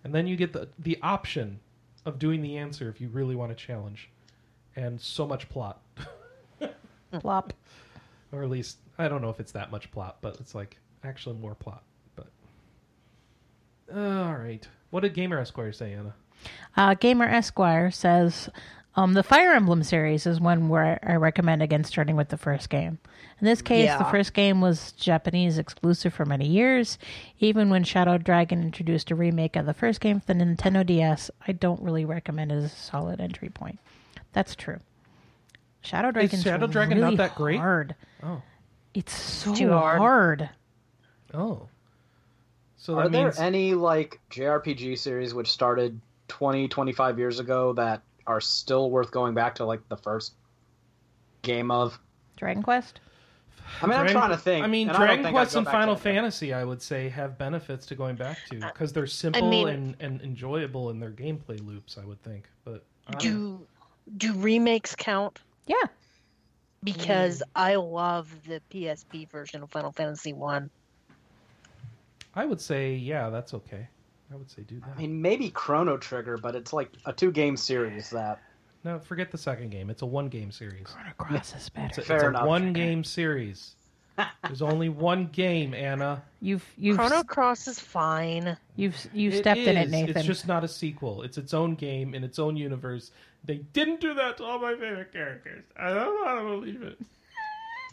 And 0.03 0.13
then 0.13 0.27
you 0.27 0.35
get 0.35 0.51
the 0.51 0.67
the 0.79 0.97
option 1.01 1.61
of 2.05 2.19
doing 2.19 2.41
the 2.41 2.57
answer 2.57 2.89
if 2.89 2.99
you 2.99 3.07
really 3.07 3.35
want 3.35 3.51
to 3.51 3.55
challenge, 3.55 4.09
and 4.75 4.99
so 4.99 5.25
much 5.25 5.47
plot, 5.47 5.81
Plop. 7.20 7.53
or 8.32 8.43
at 8.43 8.49
least 8.49 8.78
I 8.97 9.08
don't 9.08 9.22
know 9.22 9.30
if 9.30 9.39
it's 9.39 9.51
that 9.53 9.72
much 9.72 9.91
plot, 9.91 10.18
but 10.22 10.38
it's 10.39 10.55
like 10.55 10.78
actually 11.03 11.38
more 11.38 11.55
plot. 11.55 11.84
But 12.16 12.28
uh, 13.93 14.26
all 14.26 14.36
right, 14.36 14.68
what 14.89 15.01
did 15.01 15.14
Gamer 15.14 15.39
Esquire 15.39 15.72
say, 15.72 15.93
Anna? 15.93 16.14
Uh, 16.76 16.93
Gamer 16.93 17.26
Esquire 17.26 17.89
says 17.91 18.49
um, 18.95 19.14
the 19.14 19.24
Fire 19.24 19.53
Emblem 19.53 19.84
series 19.84 20.26
is 20.26 20.39
one 20.41 20.70
where 20.70 20.99
I 21.03 21.16
recommend 21.16 21.62
against 21.62 21.91
starting 21.91 22.16
with 22.16 22.30
the 22.30 22.38
first 22.38 22.70
game. 22.70 22.97
In 23.39 23.45
this 23.45 23.62
case, 23.62 23.91
the 23.95 24.05
first 24.05 24.34
game 24.34 24.60
was 24.60 24.91
Japanese 24.93 25.60
exclusive 25.60 26.14
for 26.14 26.26
many 26.26 26.47
years. 26.47 26.97
Even 27.39 27.70
when 27.70 27.84
Shadow 27.84 28.18
Dragon 28.18 28.64
introduced 28.64 29.12
a 29.12 29.16
remake 29.16 29.55
of 29.55 29.68
the 29.68 29.76
first 29.76 30.01
game 30.01 30.20
for 30.20 30.26
the 30.26 30.34
Nintendo 30.34 30.84
DS, 30.84 31.30
I 31.47 31.51
don't 31.51 31.82
really 31.84 32.05
recommend 32.05 32.51
it 32.51 32.55
as 32.55 32.64
a 32.66 32.70
solid 32.70 33.22
entry 33.22 33.49
point. 33.49 33.78
That's 34.34 34.55
true. 34.55 34.80
Shadow 35.88 36.11
Dragon's 36.11 36.43
Shadow 36.43 36.67
Dragon 36.67 36.99
not 36.99 37.05
really 37.07 37.17
that 37.17 37.35
great? 37.35 37.59
Hard. 37.59 37.95
Oh, 38.23 38.41
It's 38.93 39.13
so 39.13 39.55
too 39.55 39.69
hard. 39.71 39.97
hard. 39.99 40.49
oh. 41.33 41.67
So 42.77 42.97
Are 42.97 43.09
that 43.09 43.11
there 43.11 43.33
any 43.43 43.73
like 43.73 44.19
JRPG 44.31 44.97
series 44.97 45.33
which 45.33 45.49
started 45.51 45.99
20, 46.29 46.67
25 46.67 47.17
years 47.19 47.39
ago 47.39 47.73
that 47.73 48.01
are 48.25 48.39
still 48.39 48.89
worth 48.91 49.11
going 49.11 49.33
back 49.33 49.55
to 49.55 49.65
like 49.65 49.88
the 49.89 49.97
first 49.97 50.33
game 51.41 51.71
of? 51.71 51.99
Dragon 52.38 52.63
Quest. 52.63 52.99
I 53.81 53.88
mean, 53.88 53.97
I'm 53.97 54.07
trying 54.07 54.29
to 54.29 54.38
think. 54.38 54.63
I 54.63 54.67
mean, 54.67 54.88
and 54.88 54.97
Dragon 54.97 55.25
I'd 55.25 55.31
Quest 55.31 55.55
and 55.55 55.65
Final. 55.65 55.95
Fantasy, 55.97 56.53
I 56.53 56.63
would 56.63 56.81
say, 56.81 57.09
have 57.09 57.38
benefits 57.38 57.85
to 57.88 57.95
going 57.95 58.15
back 58.15 58.38
to 58.51 58.59
uh, 58.59 58.67
because 58.71 58.93
they're 58.93 59.07
simple 59.07 59.49
mean- 59.49 59.67
and, 59.67 59.95
and 59.99 60.21
enjoyable 60.21 60.89
in 60.89 60.99
their 60.99 61.11
gameplay 61.11 61.65
loops. 61.65 61.97
I 62.01 62.05
would 62.05 62.21
think, 62.23 62.47
but 62.63 62.85
I 63.07 63.11
don't 63.13 63.23
know. 63.25 63.29
Do 63.29 63.67
do 64.17 64.33
remakes 64.39 64.95
count? 64.95 65.39
Yeah. 65.68 65.76
Because 66.84 67.43
I 67.55 67.76
love 67.76 68.34
the 68.47 68.61
PSP 68.72 69.30
version 69.30 69.61
of 69.63 69.70
Final 69.70 69.91
Fantasy 69.91 70.34
1. 70.34 70.70
I 72.36 72.45
would 72.45 72.61
say, 72.61 72.93
yeah, 72.95 73.30
that's 73.30 73.53
okay. 73.53 73.88
I 74.32 74.36
would 74.36 74.49
say 74.49 74.61
do 74.63 74.80
that. 74.82 74.89
I 74.95 74.97
mean, 74.99 75.22
maybe 75.22 75.49
Chrono 75.49 75.97
Trigger, 75.97 76.38
but 76.38 76.55
it's 76.55 76.74
like 76.74 76.89
a 77.05 77.13
two 77.13 77.32
game 77.32 77.57
series 77.57 78.09
that. 78.11 78.41
no, 78.84 78.99
forget 78.99 79.32
the 79.32 79.38
second 79.38 79.70
game. 79.72 79.89
It's 79.89 80.01
a 80.01 80.05
one 80.05 80.28
game 80.30 80.51
series. 80.51 80.84
Chrono 80.88 81.11
Cross 81.18 81.49
is 81.49 81.55
It's 81.55 81.70
better. 81.70 82.01
a, 82.01 82.03
Fair 82.03 82.15
it's 82.18 82.24
a 82.26 82.28
enough. 82.30 82.45
one 82.47 82.74
game 82.74 83.03
series. 83.03 83.76
There's 84.43 84.61
only 84.61 84.89
one 84.89 85.28
game, 85.28 85.74
Anna. 85.74 86.24
You've 86.41 86.65
you've 86.78 86.97
Chrono 86.97 87.24
Cross 87.24 87.68
is 87.68 87.80
fine. 87.80 88.57
you've 88.76 88.95
you 89.13 89.30
It 89.30 89.39
stepped 89.39 89.59
in 89.59 89.78
it, 89.78 89.89
Nathan. 89.89 90.18
It's 90.18 90.26
just 90.26 90.47
not 90.47 90.63
a 90.63 90.68
sequel. 90.68 91.24
It's 91.24 91.38
its 91.38 91.53
own 91.53 91.76
game 91.76 92.15
in 92.15 92.24
its 92.24 92.39
own 92.39 92.55
universe. 92.57 93.11
They 93.45 93.57
didn't 93.74 94.01
do 94.01 94.13
that 94.15 94.38
to 94.38 94.43
all 94.43 94.59
my 94.59 94.74
favorite 94.74 95.11
characters. 95.11 95.63
I 95.78 95.93
don't 95.93 96.13
want 96.13 96.39
to 96.39 96.43
believe 96.45 96.82
it. 96.82 96.99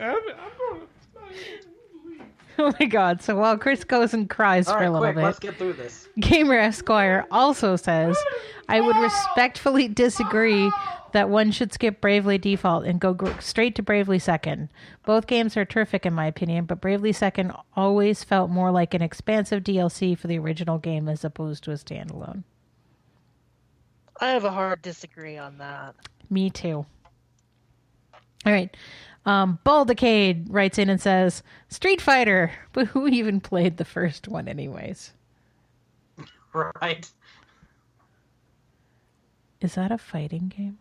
I'm, 0.00 0.16
I'm 0.16 0.58
going 0.58 0.80
to. 0.80 2.24
oh 2.58 2.72
my 2.78 2.86
god! 2.86 3.22
So 3.22 3.36
while 3.36 3.58
Chris 3.58 3.84
goes 3.84 4.14
and 4.14 4.28
cries 4.28 4.68
All 4.68 4.78
for 4.78 4.84
a 4.84 4.90
little 4.90 5.00
quick, 5.00 5.16
bit, 5.16 5.24
let's 5.24 5.38
get 5.38 5.56
through 5.56 5.74
this. 5.74 6.08
Gamer 6.20 6.58
Esquire 6.58 7.26
also 7.30 7.76
says, 7.76 8.16
I 8.68 8.80
would 8.80 8.96
respectfully 8.96 9.88
disagree 9.88 10.70
that 11.14 11.30
one 11.30 11.52
should 11.52 11.72
skip 11.72 12.00
Bravely 12.00 12.38
Default 12.38 12.84
and 12.84 13.00
go 13.00 13.14
gr- 13.14 13.38
straight 13.38 13.76
to 13.76 13.82
Bravely 13.82 14.18
Second. 14.18 14.68
Both 15.06 15.28
games 15.28 15.56
are 15.56 15.64
terrific 15.64 16.04
in 16.04 16.12
my 16.12 16.26
opinion, 16.26 16.64
but 16.64 16.80
Bravely 16.80 17.12
Second 17.12 17.52
always 17.76 18.24
felt 18.24 18.50
more 18.50 18.72
like 18.72 18.94
an 18.94 19.00
expansive 19.00 19.62
DLC 19.62 20.18
for 20.18 20.26
the 20.26 20.38
original 20.38 20.78
game 20.78 21.08
as 21.08 21.24
opposed 21.24 21.62
to 21.64 21.70
a 21.70 21.74
standalone. 21.74 22.42
I 24.20 24.30
have 24.30 24.44
a 24.44 24.50
hard 24.50 24.82
disagree 24.82 25.38
on 25.38 25.58
that. 25.58 25.94
Me 26.30 26.50
too. 26.50 26.84
All 28.44 28.52
right. 28.52 28.76
Um, 29.24 29.60
Baldicade 29.64 30.46
writes 30.48 30.78
in 30.78 30.90
and 30.90 31.00
says, 31.00 31.44
Street 31.68 32.00
Fighter, 32.02 32.50
but 32.72 32.88
who 32.88 33.06
even 33.06 33.40
played 33.40 33.76
the 33.76 33.84
first 33.84 34.26
one, 34.26 34.48
anyways? 34.48 35.12
Right. 36.52 37.10
Is 39.60 39.74
that 39.74 39.90
a 39.90 39.98
fighting 39.98 40.52
game? 40.56 40.78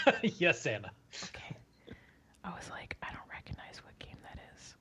yes, 0.22 0.66
Anna. 0.66 0.90
Okay. 1.24 1.56
I 2.44 2.50
was 2.50 2.68
like, 2.70 2.96
I 3.02 3.08
don't 3.12 3.28
recognize 3.30 3.80
what 3.84 3.98
game 3.98 4.16
that 4.22 4.38
is. 4.56 4.74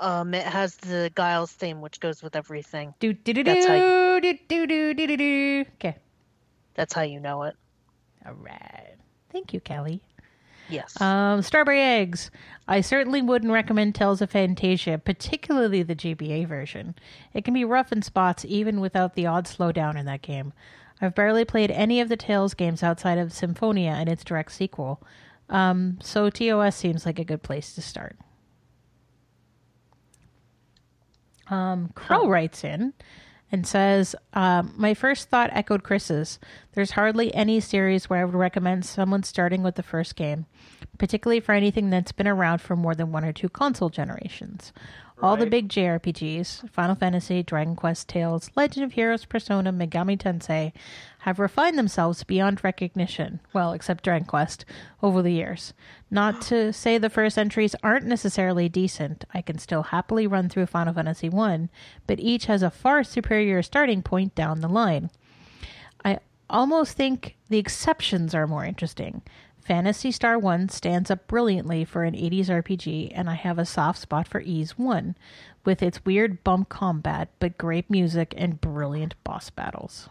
Um, 0.00 0.34
it 0.34 0.46
has 0.46 0.76
the 0.76 1.10
Guile's 1.14 1.52
theme, 1.52 1.80
which 1.80 2.00
goes 2.00 2.22
with 2.22 2.36
everything. 2.36 2.94
Do 3.00 3.12
do 3.12 3.32
do 3.32 3.44
That's 3.44 3.66
how 3.66 4.20
do 4.20 4.38
do 4.48 4.66
do 4.66 4.66
do 4.66 4.94
do 4.94 5.06
do 5.06 5.16
do. 5.16 5.64
Okay. 5.74 5.96
That's 6.74 6.92
how 6.92 7.02
you 7.02 7.20
know 7.20 7.44
it. 7.44 7.56
All 8.26 8.34
right. 8.34 8.94
Thank 9.30 9.52
you, 9.52 9.60
Kelly. 9.60 10.02
Yes. 10.68 11.00
Um, 11.00 11.42
strawberry 11.42 11.80
eggs. 11.80 12.30
I 12.68 12.80
certainly 12.80 13.22
wouldn't 13.22 13.52
recommend 13.52 13.94
Tales 13.94 14.20
of 14.20 14.32
Phantasia, 14.32 15.02
particularly 15.02 15.82
the 15.82 15.94
GBA 15.94 16.46
version. 16.48 16.94
It 17.32 17.44
can 17.44 17.54
be 17.54 17.64
rough 17.64 17.92
in 17.92 18.02
spots, 18.02 18.44
even 18.48 18.80
without 18.80 19.14
the 19.14 19.26
odd 19.26 19.46
slowdown 19.46 19.96
in 19.96 20.06
that 20.06 20.22
game. 20.22 20.52
I've 21.00 21.14
barely 21.14 21.44
played 21.44 21.70
any 21.70 22.00
of 22.00 22.08
the 22.08 22.16
Tales 22.16 22.54
games 22.54 22.82
outside 22.82 23.18
of 23.18 23.32
Symphonia 23.32 23.90
and 23.90 24.08
its 24.08 24.24
direct 24.24 24.52
sequel, 24.52 25.02
um, 25.48 25.98
so 26.02 26.30
TOS 26.30 26.74
seems 26.74 27.06
like 27.06 27.18
a 27.18 27.24
good 27.24 27.42
place 27.42 27.74
to 27.74 27.82
start. 27.82 28.16
Um, 31.48 31.90
Crow 31.94 32.26
writes 32.28 32.64
in 32.64 32.92
and 33.52 33.66
says, 33.66 34.16
um, 34.32 34.74
My 34.76 34.94
first 34.94 35.28
thought 35.28 35.50
echoed 35.52 35.84
Chris's. 35.84 36.38
There's 36.72 36.92
hardly 36.92 37.32
any 37.34 37.60
series 37.60 38.10
where 38.10 38.20
I 38.20 38.24
would 38.24 38.34
recommend 38.34 38.84
someone 38.84 39.22
starting 39.22 39.62
with 39.62 39.76
the 39.76 39.82
first 39.82 40.16
game, 40.16 40.46
particularly 40.98 41.40
for 41.40 41.52
anything 41.52 41.90
that's 41.90 42.12
been 42.12 42.26
around 42.26 42.60
for 42.60 42.74
more 42.74 42.94
than 42.94 43.12
one 43.12 43.24
or 43.24 43.32
two 43.32 43.48
console 43.48 43.90
generations. 43.90 44.72
All 45.22 45.36
the 45.38 45.46
big 45.46 45.68
JRPGs, 45.68 46.70
Final 46.70 46.94
Fantasy, 46.94 47.42
Dragon 47.42 47.74
Quest 47.74 48.06
Tales, 48.06 48.50
Legend 48.54 48.84
of 48.84 48.92
Heroes, 48.92 49.24
Persona, 49.24 49.72
Megami 49.72 50.18
Tensei, 50.18 50.72
have 51.20 51.38
refined 51.38 51.78
themselves 51.78 52.22
beyond 52.22 52.62
recognition, 52.62 53.40
well, 53.54 53.72
except 53.72 54.04
Dragon 54.04 54.26
Quest, 54.26 54.66
over 55.02 55.22
the 55.22 55.32
years. 55.32 55.72
Not 56.10 56.42
to 56.48 56.70
say 56.70 56.98
the 56.98 57.08
first 57.08 57.38
entries 57.38 57.74
aren't 57.82 58.04
necessarily 58.04 58.68
decent, 58.68 59.24
I 59.32 59.40
can 59.40 59.58
still 59.58 59.84
happily 59.84 60.26
run 60.26 60.50
through 60.50 60.66
Final 60.66 60.92
Fantasy 60.92 61.30
1, 61.30 61.70
but 62.06 62.20
each 62.20 62.44
has 62.46 62.62
a 62.62 62.70
far 62.70 63.02
superior 63.02 63.62
starting 63.62 64.02
point 64.02 64.34
down 64.34 64.60
the 64.60 64.68
line. 64.68 65.10
I 66.04 66.18
almost 66.50 66.94
think 66.94 67.36
the 67.48 67.58
exceptions 67.58 68.34
are 68.34 68.46
more 68.46 68.66
interesting. 68.66 69.22
Phantasy 69.66 70.12
Star 70.12 70.38
1 70.38 70.68
stands 70.68 71.10
up 71.10 71.26
brilliantly 71.26 71.84
for 71.84 72.04
an 72.04 72.14
80s 72.14 72.46
RPG, 72.46 73.10
and 73.12 73.28
I 73.28 73.34
have 73.34 73.58
a 73.58 73.64
soft 73.64 73.98
spot 73.98 74.28
for 74.28 74.40
Ys 74.40 74.78
1, 74.78 75.16
with 75.64 75.82
its 75.82 76.04
weird 76.04 76.44
bump 76.44 76.68
combat, 76.68 77.30
but 77.40 77.58
great 77.58 77.90
music 77.90 78.32
and 78.36 78.60
brilliant 78.60 79.16
boss 79.24 79.50
battles. 79.50 80.08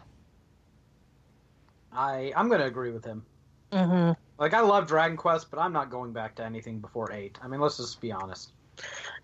I 1.90 2.34
I'm 2.36 2.50
gonna 2.50 2.66
agree 2.66 2.90
with 2.90 3.06
him. 3.06 3.24
hmm 3.72 4.10
Like 4.38 4.52
I 4.52 4.60
love 4.60 4.86
Dragon 4.86 5.16
Quest, 5.16 5.50
but 5.50 5.58
I'm 5.58 5.72
not 5.72 5.90
going 5.90 6.12
back 6.12 6.34
to 6.34 6.44
anything 6.44 6.80
before 6.80 7.10
eight. 7.10 7.38
I 7.42 7.48
mean, 7.48 7.60
let's 7.62 7.78
just 7.78 7.98
be 8.02 8.12
honest. 8.12 8.52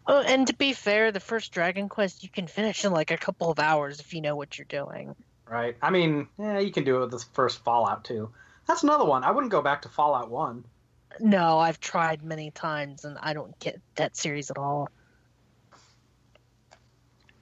Oh, 0.07 0.23
and 0.23 0.47
to 0.47 0.55
be 0.55 0.73
fair, 0.73 1.13
the 1.13 1.21
first 1.21 1.53
Dragon 1.53 1.91
Quest 1.91 2.23
you 2.23 2.31
can 2.31 2.47
finish 2.47 2.87
in 2.87 2.93
like 2.93 3.11
a 3.11 3.19
couple 3.19 3.51
of 3.51 3.59
hours 3.59 4.01
if 4.01 4.15
you 4.15 4.23
know 4.23 4.35
what 4.35 4.57
you're 4.57 4.65
doing. 4.65 5.15
Right? 5.47 5.77
I 5.83 5.91
mean, 5.91 6.29
yeah, 6.39 6.59
you 6.59 6.73
can 6.73 6.85
do 6.85 6.97
it 6.97 7.01
with 7.01 7.11
the 7.11 7.25
first 7.35 7.63
Fallout 7.63 8.05
too. 8.05 8.31
That's 8.67 8.83
another 8.83 9.05
one. 9.05 9.25
I 9.25 9.31
wouldn't 9.31 9.51
go 9.51 9.63
back 9.63 9.83
to 9.83 9.89
Fallout 9.89 10.31
one. 10.31 10.65
No, 11.21 11.59
I've 11.59 11.81
tried 11.81 12.23
many 12.23 12.51
times 12.51 13.05
and 13.05 13.19
I 13.21 13.33
don't 13.35 13.59
get 13.59 13.81
that 13.97 14.17
series 14.17 14.51
at 14.51 14.59
all. 14.59 14.89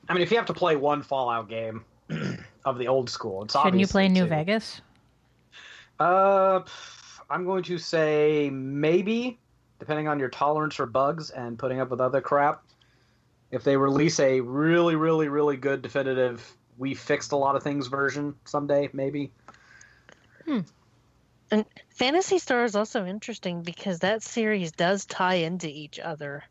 I 0.08 0.14
mean, 0.14 0.22
if 0.22 0.30
you 0.30 0.36
have 0.36 0.46
to 0.46 0.54
play 0.54 0.76
one 0.76 1.02
Fallout 1.02 1.48
game 1.48 1.84
of 2.64 2.78
the 2.78 2.88
old 2.88 3.08
school, 3.08 3.44
it's 3.44 3.54
Shouldn't 3.54 3.78
you 3.78 3.86
play 3.86 4.08
New 4.08 4.24
two. 4.24 4.28
Vegas? 4.28 4.80
Uh, 6.00 6.62
I'm 7.28 7.44
going 7.44 7.62
to 7.64 7.78
say 7.78 8.50
maybe, 8.50 9.38
depending 9.78 10.08
on 10.08 10.18
your 10.18 10.30
tolerance 10.30 10.74
for 10.74 10.86
bugs 10.86 11.30
and 11.30 11.58
putting 11.58 11.78
up 11.78 11.90
with 11.90 12.00
other 12.00 12.20
crap. 12.20 12.62
If 13.52 13.62
they 13.62 13.76
release 13.76 14.18
a 14.18 14.40
really, 14.40 14.96
really, 14.96 15.28
really 15.28 15.56
good 15.56 15.82
definitive, 15.82 16.56
we 16.78 16.94
fixed 16.94 17.32
a 17.32 17.36
lot 17.36 17.54
of 17.54 17.62
things 17.62 17.86
version 17.86 18.34
someday, 18.46 18.88
maybe. 18.92 19.30
And 21.50 21.64
Phantasy 21.88 22.38
Star 22.38 22.64
is 22.64 22.76
also 22.76 23.04
interesting 23.04 23.62
because 23.62 24.00
that 24.00 24.22
series 24.22 24.72
does 24.72 25.04
tie 25.04 25.34
into 25.34 25.68
each 25.68 25.98
other. 25.98 26.44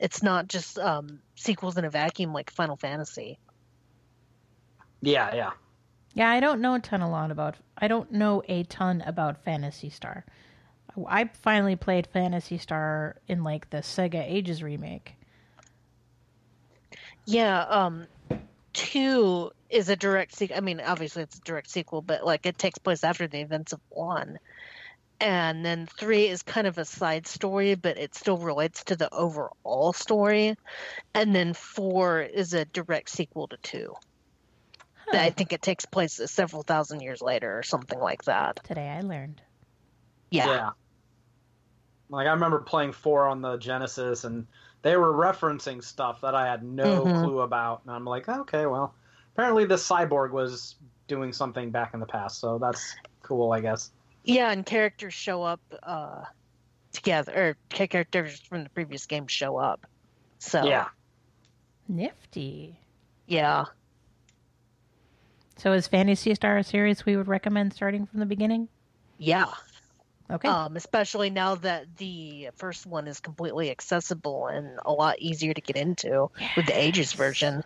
It's 0.00 0.22
not 0.22 0.48
just 0.48 0.78
um, 0.78 1.20
sequels 1.36 1.76
in 1.78 1.84
a 1.84 1.90
vacuum 1.90 2.32
like 2.32 2.50
Final 2.50 2.76
Fantasy. 2.76 3.38
Yeah, 5.00 5.34
yeah. 5.34 5.50
Yeah, 6.14 6.30
I 6.30 6.40
don't 6.40 6.60
know 6.60 6.74
a 6.74 6.80
ton 6.80 7.00
a 7.00 7.10
lot 7.10 7.30
about. 7.30 7.56
I 7.78 7.88
don't 7.88 8.10
know 8.12 8.42
a 8.48 8.64
ton 8.64 9.02
about 9.02 9.44
Phantasy 9.44 9.90
Star. 9.90 10.24
I 11.08 11.30
finally 11.42 11.76
played 11.76 12.08
Phantasy 12.08 12.58
Star 12.58 13.16
in 13.28 13.44
like 13.44 13.70
the 13.70 13.78
Sega 13.78 14.22
Ages 14.22 14.62
remake. 14.62 15.14
Yeah, 17.24 17.62
um, 17.62 18.06
two 18.72 19.50
is 19.70 19.88
a 19.88 19.96
direct 19.96 20.34
sequel. 20.34 20.56
I 20.56 20.60
mean, 20.60 20.80
obviously 20.80 21.22
it's 21.22 21.38
a 21.38 21.42
direct 21.42 21.70
sequel, 21.70 22.02
but 22.02 22.24
like 22.24 22.46
it 22.46 22.58
takes 22.58 22.78
place 22.78 23.04
after 23.04 23.26
the 23.26 23.40
events 23.40 23.72
of 23.72 23.80
one. 23.88 24.38
And 25.20 25.64
then 25.64 25.86
three 25.86 26.28
is 26.28 26.42
kind 26.42 26.66
of 26.66 26.78
a 26.78 26.84
side 26.84 27.26
story, 27.28 27.76
but 27.76 27.96
it 27.96 28.14
still 28.14 28.38
relates 28.38 28.84
to 28.84 28.96
the 28.96 29.12
overall 29.14 29.92
story. 29.92 30.56
And 31.14 31.34
then 31.34 31.54
four 31.54 32.20
is 32.20 32.54
a 32.54 32.64
direct 32.64 33.08
sequel 33.08 33.46
to 33.48 33.56
two. 33.58 33.94
I 35.12 35.30
think 35.30 35.52
it 35.52 35.62
takes 35.62 35.84
place 35.84 36.20
several 36.26 36.62
thousand 36.62 37.00
years 37.00 37.20
later 37.20 37.58
or 37.58 37.62
something 37.62 37.98
like 37.98 38.24
that. 38.24 38.60
Today 38.64 38.88
I 38.88 39.02
learned. 39.02 39.42
Yeah. 40.30 40.70
Like 42.08 42.26
I 42.26 42.32
remember 42.32 42.60
playing 42.60 42.92
four 42.92 43.28
on 43.28 43.42
the 43.42 43.56
Genesis, 43.58 44.24
and 44.24 44.46
they 44.82 44.96
were 44.96 45.12
referencing 45.12 45.82
stuff 45.82 46.20
that 46.20 46.34
I 46.34 46.46
had 46.46 46.62
no 46.62 47.04
Mhm. 47.06 47.22
clue 47.22 47.40
about, 47.40 47.82
and 47.84 47.94
I'm 47.94 48.04
like, 48.04 48.28
okay, 48.28 48.66
well, 48.66 48.94
apparently 49.34 49.64
this 49.64 49.88
cyborg 49.88 50.32
was 50.32 50.76
doing 51.08 51.32
something 51.32 51.70
back 51.70 51.94
in 51.94 52.00
the 52.00 52.06
past, 52.06 52.40
so 52.40 52.58
that's 52.58 52.94
cool, 53.22 53.52
I 53.52 53.60
guess. 53.60 53.90
Yeah, 54.24 54.50
and 54.50 54.64
characters 54.66 55.14
show 55.14 55.42
up 55.42 55.60
uh, 55.82 56.24
together, 56.92 57.32
or 57.34 57.56
characters 57.68 58.40
from 58.40 58.64
the 58.64 58.70
previous 58.70 59.06
game 59.06 59.26
show 59.26 59.56
up. 59.56 59.86
So, 60.38 60.64
Yeah. 60.64 60.88
Nifty. 61.88 62.78
yeah. 63.26 63.66
So 65.56 65.72
is 65.72 65.86
Phantasy 65.86 66.34
Star 66.34 66.58
a 66.58 66.64
series 66.64 67.04
we 67.06 67.16
would 67.16 67.28
recommend 67.28 67.72
starting 67.72 68.06
from 68.06 68.20
the 68.20 68.26
beginning? 68.26 68.68
Yeah. 69.18 69.46
Okay. 70.30 70.48
Um, 70.48 70.76
especially 70.76 71.30
now 71.30 71.56
that 71.56 71.96
the 71.98 72.48
first 72.56 72.86
one 72.86 73.06
is 73.06 73.20
completely 73.20 73.70
accessible 73.70 74.46
and 74.46 74.78
a 74.84 74.92
lot 74.92 75.18
easier 75.18 75.52
to 75.52 75.60
get 75.60 75.76
into 75.76 76.30
with 76.56 76.66
the 76.66 76.78
Ages 76.78 77.12
version. 77.12 77.62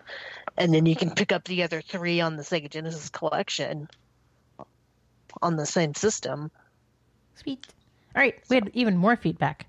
And 0.56 0.74
then 0.74 0.86
you 0.86 0.96
can 0.96 1.10
pick 1.10 1.32
up 1.32 1.44
the 1.44 1.62
other 1.62 1.80
three 1.80 2.20
on 2.20 2.36
the 2.36 2.42
Sega 2.42 2.70
Genesis 2.70 3.08
collection 3.10 3.88
on 5.42 5.56
the 5.56 5.66
same 5.66 5.94
system. 5.94 6.50
Sweet. 7.36 7.66
All 8.14 8.22
right, 8.22 8.34
we 8.48 8.56
had 8.56 8.70
even 8.72 8.96
more 8.96 9.16
feedback. 9.16 9.66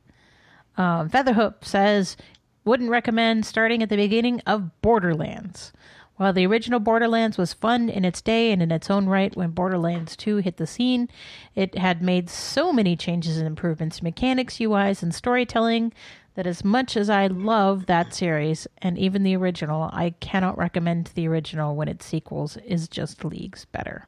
Um, 0.78 1.10
Featherhoop 1.10 1.66
says, 1.66 2.16
wouldn't 2.64 2.90
recommend 2.90 3.46
starting 3.46 3.84
at 3.84 3.90
the 3.90 3.96
beginning 3.98 4.42
of 4.46 4.82
Borderlands. 4.82 5.74
While 6.18 6.34
the 6.34 6.48
original 6.48 6.80
Borderlands 6.80 7.38
was 7.38 7.54
fun 7.54 7.90
in 7.90 8.04
its 8.04 8.22
day 8.22 8.52
and 8.52 8.62
in 8.62 8.72
its 8.72 8.90
own 8.90 9.06
right 9.06 9.36
when 9.36 9.52
Borderlands 9.52 10.16
2 10.16 10.38
hit 10.38 10.58
the 10.58 10.66
scene, 10.66 11.10
it 11.54 11.78
had 11.78 12.02
made 12.02 12.28
so 12.30 12.74
many 12.74 12.96
changes 12.96 13.38
and 13.38 13.46
improvements 13.46 13.98
to 13.98 14.04
mechanics, 14.04 14.58
UIs, 14.58 15.04
and 15.04 15.14
storytelling 15.14 15.94
that 16.34 16.48
as 16.48 16.64
much 16.64 16.98
as 16.98 17.10
I 17.10 17.28
love 17.28 17.86
that 17.86 18.16
series 18.16 18.68
and 18.80 18.98
even 18.98 19.22
the 19.22 19.36
original, 19.36 19.90
I 19.94 20.12
cannot 20.20 20.58
recommend 20.58 21.12
the 21.14 21.28
original 21.28 21.76
when 21.76 21.88
its 21.88 22.06
sequels 22.06 22.58
is 22.58 22.88
just 22.88 23.24
leagues 23.24 23.66
better. 23.66 24.08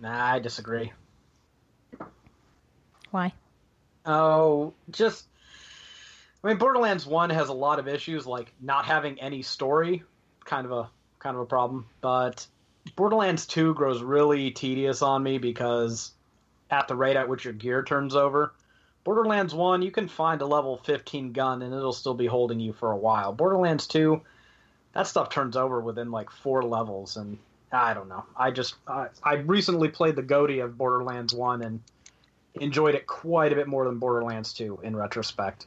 Nah, 0.00 0.32
I 0.34 0.38
disagree. 0.38 0.92
Why? 3.10 3.32
Oh, 4.04 4.74
just 4.90 5.26
I 6.42 6.48
mean, 6.48 6.58
Borderlands 6.58 7.06
One 7.06 7.30
has 7.30 7.48
a 7.48 7.54
lot 7.54 7.78
of 7.78 7.88
issues, 7.88 8.26
like 8.26 8.52
not 8.60 8.84
having 8.84 9.18
any 9.20 9.40
story, 9.40 10.02
kind 10.44 10.66
of 10.66 10.72
a 10.72 10.90
kind 11.24 11.34
of 11.36 11.42
a 11.42 11.46
problem. 11.46 11.86
But 12.00 12.46
Borderlands 12.94 13.46
Two 13.46 13.74
grows 13.74 14.02
really 14.02 14.50
tedious 14.52 15.02
on 15.02 15.22
me 15.22 15.38
because 15.38 16.12
at 16.70 16.86
the 16.86 16.94
rate 16.94 17.16
at 17.16 17.28
which 17.28 17.44
your 17.44 17.54
gear 17.54 17.82
turns 17.82 18.14
over. 18.14 18.52
Borderlands 19.04 19.54
1, 19.54 19.82
you 19.82 19.90
can 19.90 20.08
find 20.08 20.40
a 20.40 20.46
level 20.46 20.78
15 20.78 21.32
gun 21.32 21.60
and 21.62 21.74
it'll 21.74 21.92
still 21.92 22.14
be 22.14 22.26
holding 22.26 22.58
you 22.60 22.72
for 22.72 22.90
a 22.90 22.96
while. 22.96 23.32
Borderlands 23.34 23.86
2, 23.86 24.20
that 24.94 25.06
stuff 25.06 25.28
turns 25.28 25.56
over 25.56 25.80
within 25.80 26.10
like 26.10 26.30
four 26.30 26.62
levels, 26.62 27.18
and 27.18 27.36
I 27.70 27.92
don't 27.92 28.08
know. 28.08 28.24
I 28.34 28.50
just, 28.50 28.76
I, 28.86 29.08
I 29.22 29.34
recently 29.34 29.88
played 29.88 30.16
the 30.16 30.22
GOTY 30.22 30.60
of 30.60 30.78
Borderlands 30.78 31.34
1 31.34 31.60
and 31.62 31.80
enjoyed 32.54 32.94
it 32.94 33.06
quite 33.06 33.52
a 33.52 33.56
bit 33.56 33.66
more 33.68 33.84
than 33.84 33.98
Borderlands 33.98 34.54
2 34.54 34.80
in 34.82 34.96
retrospect. 34.96 35.66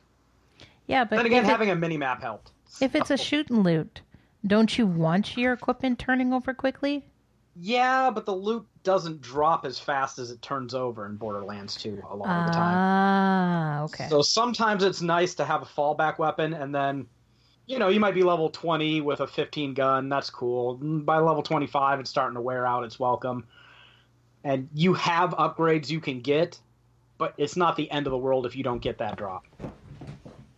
Yeah, 0.88 1.03
but 1.03 1.17
then 1.17 1.25
again, 1.27 1.43
if, 1.43 1.49
it- 1.49 1.51
having 1.51 1.69
a 1.69 1.75
mini 1.75 1.97
map 1.97 2.21
helped. 2.21 2.49
if 2.81 2.95
it's 2.95 3.11
a 3.11 3.17
shoot 3.17 3.51
and 3.51 3.63
loot, 3.63 4.01
don't 4.48 4.78
you 4.78 4.88
want 4.88 5.38
your 5.38 5.53
equipment 5.53 5.99
turning 5.99 6.34
over 6.34 6.53
quickly? 6.53 7.06
Yeah, 7.60 8.11
but 8.11 8.26
the 8.26 8.36
loot 8.36 8.68
doesn't 8.84 9.22
drop 9.22 9.65
as 9.65 9.80
fast 9.80 10.19
as 10.19 10.30
it 10.30 10.41
turns 10.41 10.76
over 10.76 11.06
in 11.07 11.15
Borderlands 11.15 11.76
2 11.76 12.03
a 12.10 12.15
lot 12.15 12.30
of 12.30 12.45
the 12.45 12.53
time. 12.53 12.76
Ah, 12.78 13.82
okay. 13.84 14.07
So 14.10 14.22
sometimes 14.22 14.84
it's 14.84 15.02
nice 15.02 15.34
to 15.36 15.45
have 15.45 15.64
a 15.64 15.65
fallback 15.65 16.19
weapon, 16.19 16.53
and 16.53 16.74
then, 16.74 17.07
you 17.65 17.80
know, 17.80 17.90
you 17.90 17.99
might 17.99 18.14
be 18.14 18.22
level 18.22 18.52
20 18.52 19.02
with 19.02 19.22
a 19.22 19.28
15 19.28 19.74
gun. 19.74 20.07
That's 20.07 20.30
cool. 20.30 20.76
By 20.76 21.18
level 21.18 21.41
25, 21.41 21.99
it's 21.99 22.10
starting 22.10 22.36
to 22.36 22.41
wear 22.41 22.65
out. 22.65 22.84
It's 22.84 22.99
welcome. 22.99 23.48
And 24.44 24.69
you 24.74 24.94
have 24.94 25.32
upgrades 25.32 25.90
you 25.90 25.99
can 25.99 26.19
get, 26.19 26.60
but 27.18 27.34
it's 27.38 27.56
not 27.56 27.76
the 27.76 27.90
end 27.90 28.06
of 28.06 28.11
the 28.11 28.18
world 28.18 28.45
if 28.45 28.56
you 28.56 28.64
don't 28.64 28.82
get 28.82 28.99
that 28.99 29.18
drop. 29.18 29.45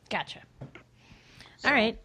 Gotcha. 0.10 0.42
All 1.64 1.72
right. 1.72 1.98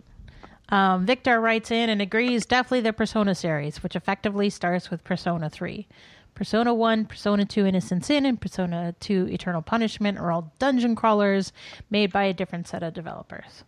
Um, 0.75 1.07
Victor 1.07 1.41
writes 1.41 1.71
in 1.71 1.89
and 1.89 2.03
agrees 2.03 2.47
definitely 2.47 2.81
the 2.81 2.93
Persona 2.93 3.37
series, 3.37 3.81
which 3.81 3.95
effectively 3.95 4.51
starts 4.51 4.91
with 4.91 5.05
Persona 5.05 5.49
3. 5.49 5.87
Persona 6.35 6.75
1, 6.75 7.05
Persona 7.05 7.45
2 7.45 7.65
Innocent 7.65 8.05
Sin, 8.05 8.27
and 8.27 8.41
Persona 8.41 8.93
2 8.99 9.29
Eternal 9.31 9.63
Punishment 9.63 10.19
are 10.19 10.33
all 10.33 10.53
dungeon 10.59 10.97
crawlers 10.97 11.53
made 11.91 12.13
by 12.13 12.25
a 12.25 12.35
different 12.35 12.67
set 12.67 12.83
of 12.83 12.93
developers. 12.93 13.63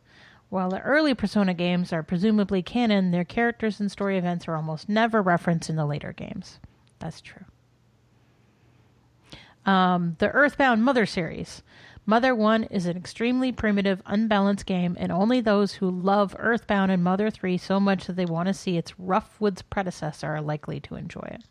While 0.48 0.70
the 0.70 0.80
early 0.80 1.14
Persona 1.14 1.54
games 1.54 1.92
are 1.92 2.02
presumably 2.02 2.60
canon, 2.60 3.12
their 3.12 3.24
characters 3.24 3.78
and 3.78 3.88
story 3.88 4.18
events 4.18 4.48
are 4.48 4.56
almost 4.56 4.88
never 4.88 5.22
referenced 5.22 5.70
in 5.70 5.76
the 5.76 5.86
later 5.86 6.12
games. 6.12 6.58
That's 6.98 7.20
true. 7.20 7.44
Um, 9.64 10.16
the 10.18 10.30
Earthbound 10.30 10.84
Mother 10.84 11.06
series. 11.06 11.62
Mother 12.08 12.34
1 12.36 12.64
is 12.64 12.86
an 12.86 12.96
extremely 12.96 13.50
primitive, 13.50 14.00
unbalanced 14.06 14.64
game, 14.64 14.96
and 14.98 15.10
only 15.10 15.40
those 15.40 15.74
who 15.74 15.90
love 15.90 16.36
Earthbound 16.38 16.92
and 16.92 17.02
Mother 17.02 17.30
3 17.30 17.58
so 17.58 17.80
much 17.80 18.06
that 18.06 18.14
they 18.14 18.24
want 18.24 18.46
to 18.46 18.54
see 18.54 18.76
its 18.78 18.98
rough 18.98 19.40
woods 19.40 19.62
predecessor 19.62 20.28
are 20.28 20.40
likely 20.40 20.78
to 20.80 20.94
enjoy 20.94 21.28
it. 21.32 21.42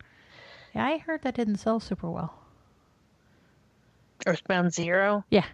Yeah, 0.74 0.86
I 0.86 0.98
heard 1.00 1.24
that 1.24 1.36
didn't 1.36 1.58
sell 1.58 1.82
super 1.82 2.10
well. 2.10 2.34
Earthbound 4.26 4.74
Zero. 4.74 5.26
Yeah. 5.30 5.46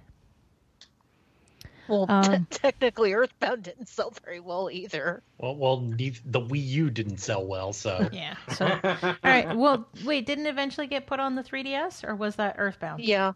Well, 1.88 2.06
Um, 2.08 2.46
technically, 2.52 3.14
Earthbound 3.14 3.64
didn't 3.64 3.88
sell 3.88 4.14
very 4.24 4.40
well 4.40 4.70
either. 4.72 5.24
Well, 5.40 5.56
well, 5.56 5.78
the 5.78 6.12
Wii 6.42 6.64
U 6.64 6.90
didn't 6.92 7.18
sell 7.18 7.44
well, 7.46 7.74
so 7.74 8.08
Yeah. 8.14 8.36
So, 8.56 8.68
all 8.84 9.16
right. 9.24 9.56
Well, 9.58 9.88
wait, 10.06 10.28
didn't 10.28 10.46
eventually 10.46 10.86
get 10.86 11.08
put 11.08 11.20
on 11.20 11.34
the 11.34 11.44
3DS, 11.44 12.08
or 12.08 12.16
was 12.16 12.36
that 12.36 12.56
Earthbound? 12.60 13.04
Yeah. 13.04 13.34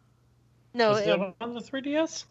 No, 0.76 0.90
was 0.90 1.00
it- 1.02 1.20
it 1.20 1.36
on 1.40 1.54
the 1.54 1.62
3DS? 1.62 2.26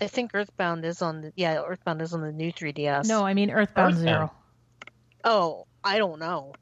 I 0.00 0.06
think 0.08 0.34
Earthbound 0.34 0.84
is 0.84 1.02
on 1.02 1.20
the 1.20 1.32
yeah, 1.36 1.62
Earthbound 1.62 2.02
is 2.02 2.12
on 2.12 2.22
the 2.22 2.32
new 2.32 2.52
3DS. 2.52 3.06
No, 3.06 3.24
I 3.24 3.34
mean 3.34 3.50
Earthbound, 3.50 3.92
Earthbound. 3.92 4.08
Zero. 4.08 4.32
Oh, 5.22 5.66
I 5.84 5.98
don't 5.98 6.18
know. 6.18 6.54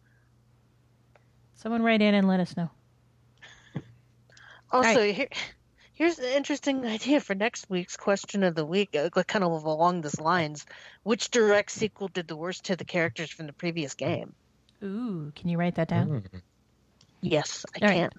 Someone 1.54 1.82
write 1.82 2.02
in 2.02 2.14
and 2.14 2.26
let 2.28 2.40
us 2.40 2.56
know. 2.56 2.70
Also, 4.72 5.00
Right. 5.00 5.14
here, 5.14 5.28
here's 5.94 6.18
an 6.18 6.26
interesting 6.36 6.84
idea 6.84 7.20
for 7.20 7.34
next 7.34 7.70
week's 7.70 7.96
question 7.96 8.42
of 8.42 8.54
the 8.54 8.66
week, 8.66 8.94
uh, 8.94 9.10
kind 9.10 9.44
of 9.44 9.64
along 9.64 10.00
these 10.00 10.20
lines. 10.20 10.66
Which 11.04 11.30
direct 11.30 11.70
sequel 11.70 12.08
did 12.08 12.28
the 12.28 12.36
worst 12.36 12.64
to 12.64 12.76
the 12.76 12.84
characters 12.84 13.30
from 13.30 13.46
the 13.46 13.52
previous 13.52 13.94
game? 13.94 14.34
Ooh, 14.82 15.32
can 15.34 15.48
you 15.48 15.56
write 15.58 15.76
that 15.76 15.88
down? 15.88 16.08
Mm. 16.08 16.42
Yes, 17.20 17.64
I 17.80 17.86
All 17.86 17.88
right. 17.90 18.12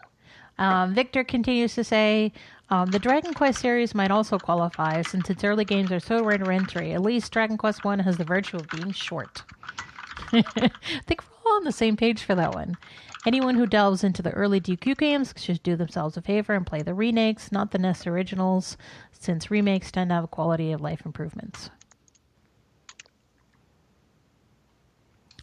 Um, 0.57 0.93
Victor 0.93 1.23
continues 1.23 1.73
to 1.75 1.83
say 1.83 2.31
um, 2.69 2.89
the 2.91 2.99
Dragon 2.99 3.33
Quest 3.33 3.59
series 3.59 3.93
might 3.93 4.11
also 4.11 4.37
qualify 4.37 5.01
since 5.01 5.29
its 5.29 5.43
early 5.43 5.65
games 5.65 5.91
are 5.91 5.99
so 5.99 6.23
rare 6.23 6.37
to 6.37 6.49
entry. 6.49 6.93
At 6.93 7.01
least 7.01 7.31
Dragon 7.31 7.57
Quest 7.57 7.83
One 7.83 7.99
has 7.99 8.17
the 8.17 8.23
virtue 8.23 8.57
of 8.57 8.69
being 8.69 8.91
short. 8.91 9.43
I 10.31 10.71
think 11.05 11.21
we're 11.23 11.51
all 11.51 11.57
on 11.57 11.63
the 11.63 11.71
same 11.71 11.97
page 11.97 12.23
for 12.23 12.35
that 12.35 12.53
one. 12.53 12.77
Anyone 13.25 13.55
who 13.55 13.67
delves 13.67 14.03
into 14.03 14.21
the 14.21 14.31
early 14.31 14.59
DQ 14.59 14.97
games 14.97 15.33
should 15.37 15.61
do 15.61 15.75
themselves 15.75 16.17
a 16.17 16.21
favor 16.21 16.53
and 16.53 16.65
play 16.65 16.81
the 16.81 16.93
remakes, 16.93 17.51
not 17.51 17.71
the 17.71 17.77
NES 17.77 18.07
originals, 18.07 18.77
since 19.11 19.51
remakes 19.51 19.91
tend 19.91 20.09
to 20.09 20.15
have 20.15 20.31
quality 20.31 20.71
of 20.71 20.81
life 20.81 21.05
improvements. 21.05 21.69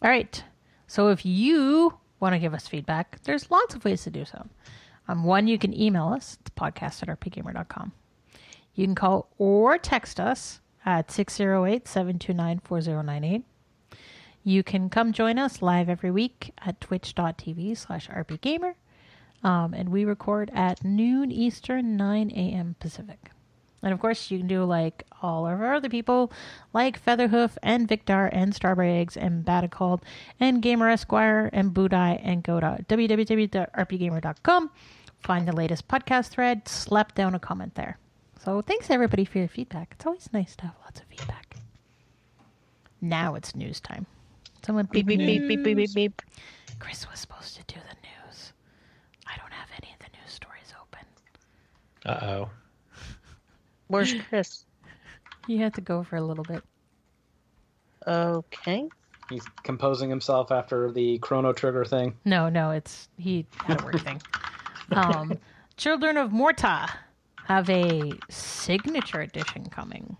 All 0.02 0.10
right. 0.10 0.42
So 0.86 1.08
if 1.08 1.24
you 1.24 1.98
want 2.20 2.32
to 2.32 2.38
give 2.38 2.54
us 2.54 2.66
feedback, 2.66 3.22
there's 3.22 3.50
lots 3.50 3.74
of 3.74 3.84
ways 3.84 4.02
to 4.04 4.10
do 4.10 4.24
so. 4.24 4.46
Um, 5.08 5.24
one, 5.24 5.48
you 5.48 5.58
can 5.58 5.78
email 5.78 6.08
us 6.08 6.38
to 6.44 6.52
podcast 6.52 7.02
at 7.02 7.08
rpgamer.com. 7.08 7.92
You 8.74 8.86
can 8.86 8.94
call 8.94 9.28
or 9.38 9.78
text 9.78 10.20
us 10.20 10.60
at 10.84 11.10
608 11.10 11.88
729 11.88 12.60
4098. 12.62 13.44
You 14.44 14.62
can 14.62 14.88
come 14.88 15.12
join 15.12 15.38
us 15.38 15.60
live 15.60 15.88
every 15.88 16.10
week 16.10 16.52
at 16.58 16.80
twitch.tv 16.80 17.76
slash 17.76 18.08
rpgamer. 18.08 18.74
Um, 19.42 19.74
and 19.74 19.90
we 19.90 20.04
record 20.04 20.50
at 20.54 20.84
noon 20.84 21.30
Eastern, 21.30 21.96
9 21.96 22.30
a.m. 22.30 22.76
Pacific. 22.78 23.30
And 23.82 23.92
of 23.92 24.00
course, 24.00 24.30
you 24.30 24.38
can 24.38 24.48
do 24.48 24.64
like 24.64 25.04
all 25.22 25.46
of 25.46 25.60
our 25.60 25.74
other 25.74 25.88
people, 25.88 26.32
like 26.72 26.98
Featherhoof 26.98 27.56
and 27.62 27.86
Victor 27.86 28.26
and 28.26 28.54
Strawberry 28.54 28.98
Eggs 28.98 29.16
and 29.16 29.44
Batacalled 29.44 30.02
and 30.40 30.60
Gamer 30.62 30.88
Esquire 30.88 31.48
and 31.52 31.72
Budai 31.72 32.20
and 32.22 32.42
go 32.42 32.58
to 32.58 32.84
www.rpgamer.com. 32.88 34.70
Find 35.20 35.46
the 35.46 35.52
latest 35.52 35.88
podcast 35.88 36.28
thread, 36.28 36.68
slap 36.68 37.14
down 37.14 37.34
a 37.34 37.38
comment 37.38 37.74
there. 37.74 37.98
So 38.44 38.62
thanks 38.62 38.90
everybody 38.90 39.24
for 39.24 39.38
your 39.38 39.48
feedback. 39.48 39.88
It's 39.92 40.06
always 40.06 40.28
nice 40.32 40.54
to 40.56 40.66
have 40.66 40.74
lots 40.84 41.00
of 41.00 41.06
feedback. 41.06 41.56
Now 43.00 43.34
it's 43.34 43.54
news 43.54 43.80
time. 43.80 44.06
Someone 44.64 44.86
Beep 44.90 45.06
beep 45.06 45.18
beep 45.18 45.48
beep 45.48 45.64
beep 45.64 45.76
beep 45.76 45.94
beep. 45.94 46.22
Chris 46.78 47.08
was 47.10 47.20
supposed 47.20 47.56
to 47.56 47.62
do 47.66 47.74
the 47.88 47.96
news. 48.02 48.52
I 49.26 49.36
don't 49.38 49.52
have 49.52 49.68
any 49.82 49.92
of 49.92 49.98
the 49.98 50.18
news 50.18 50.32
stories 50.32 50.72
open. 50.80 51.06
Uh 52.06 52.26
oh. 52.26 52.50
Where's 53.88 54.14
Chris? 54.28 54.64
He 55.46 55.58
had 55.58 55.74
to 55.74 55.80
go 55.80 56.02
for 56.04 56.16
a 56.16 56.22
little 56.22 56.44
bit. 56.44 56.62
Okay. 58.06 58.88
He's 59.30 59.44
composing 59.62 60.08
himself 60.08 60.50
after 60.50 60.90
the 60.90 61.18
Chrono 61.18 61.52
Trigger 61.52 61.84
thing. 61.84 62.14
No, 62.24 62.48
no, 62.48 62.70
it's 62.70 63.08
he 63.18 63.46
had 63.64 63.80
a 63.80 63.84
work 63.84 64.00
thing. 64.00 64.22
Um, 64.92 65.38
Children 65.76 66.16
of 66.16 66.32
Morta 66.32 66.88
have 67.44 67.70
a 67.70 68.12
signature 68.28 69.20
edition 69.20 69.66
coming. 69.70 70.16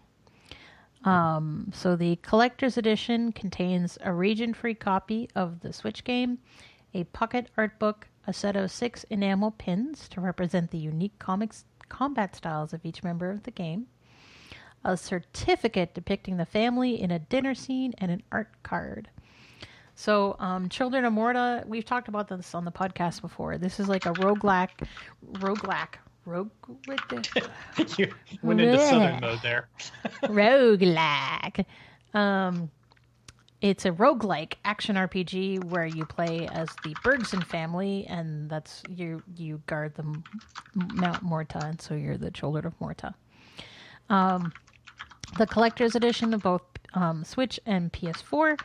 Um, 1.05 1.71
so 1.73 1.97
the 1.97 2.17
collector's 2.17 2.77
edition 2.77 3.33
contains 3.33 3.99
a 4.03 4.13
region-free 4.13 4.75
copy 4.75 5.29
of 5.35 5.61
the 5.61 5.73
Switch 5.73 6.05
game, 6.05 6.39
a 6.95 7.05
pocket 7.05 7.51
art 7.57 7.79
book, 7.79 8.09
a 8.27 8.33
set 8.33 8.57
of 8.57 8.71
six 8.71 9.05
enamel 9.05 9.53
pins 9.53 10.09
to 10.11 10.21
represent 10.21 10.71
the 10.71 10.79
unique 10.79 11.19
comics 11.19 11.65
combat 11.89 12.37
styles 12.37 12.73
of 12.73 12.85
each 12.85 13.03
member 13.03 13.31
of 13.31 13.45
the 13.45 13.51
game, 13.51 13.87
a 14.85 14.97
certificate 14.97 15.95
depicting 15.95 16.37
the 16.37 16.47
family 16.47 17.01
in 17.01 17.11
a 17.11 17.19
dinner 17.19 17.55
scene, 17.55 17.95
and 17.99 18.11
an 18.11 18.23
art 18.31 18.51
card. 18.63 19.09
So, 19.99 20.37
um, 20.39 20.69
Children 20.69 21.07
of 21.07 21.13
Morta, 21.13 21.65
we've 21.67 21.85
talked 21.85 22.07
about 22.07 22.29
this 22.29 22.55
on 22.55 22.65
the 22.65 22.71
podcast 22.71 23.21
before. 23.21 23.59
This 23.59 23.81
is 23.81 23.89
like 23.89 24.07
a 24.07 24.13
roguelike, 24.13 24.87
roguelike, 25.33 25.97
rogue 26.25 26.53
the 26.87 27.95
you 27.99 28.15
went 28.41 28.61
into 28.61 28.79
southern 28.79 29.19
mode 29.19 29.41
there. 29.43 29.67
roguelike. 30.23 31.65
Um, 32.15 32.71
it's 33.61 33.87
a 33.87 33.91
roguelike 33.91 34.53
action 34.65 34.95
RPG 34.95 35.65
where 35.65 35.87
you 35.87 36.07
play 36.07 36.47
as 36.47 36.69
the 36.85 36.95
Bergson 37.03 37.43
family, 37.43 38.07
and 38.09 38.49
that's 38.49 38.85
you 38.89 39.21
you 39.35 39.61
guard 39.67 39.97
the 39.97 40.05
M- 40.05 40.23
Mount 40.95 41.25
Morta, 41.25 41.59
and 41.67 41.81
so 41.81 41.95
you're 41.95 42.17
the 42.17 42.31
children 42.31 42.67
of 42.67 42.81
Morta. 42.81 43.17
Um, 44.09 44.53
the 45.39 45.47
collector's 45.49 45.97
edition 45.97 46.35
of 46.35 46.45
both 46.45 46.63
um, 46.95 47.25
Switch 47.25 47.59
and 47.67 47.93
PS4 47.93 48.59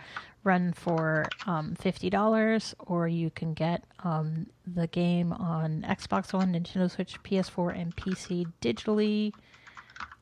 run 0.44 0.74
for 0.74 1.26
um, 1.46 1.76
fifty 1.76 2.10
dollars, 2.10 2.76
or 2.80 3.08
you 3.08 3.30
can 3.30 3.54
get 3.54 3.84
um, 4.04 4.48
the 4.68 4.88
game 4.88 5.32
on 5.34 5.86
Xbox 5.88 6.34
One, 6.34 6.54
Nintendo 6.54 6.90
Switch, 6.90 7.22
PS4, 7.24 7.80
and 7.80 7.96
PC 7.96 8.46
digitally 8.62 9.32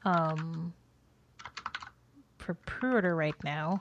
um, 0.05 0.73
for 2.37 2.53
pre-order 2.53 3.15
right 3.15 3.35
now. 3.43 3.79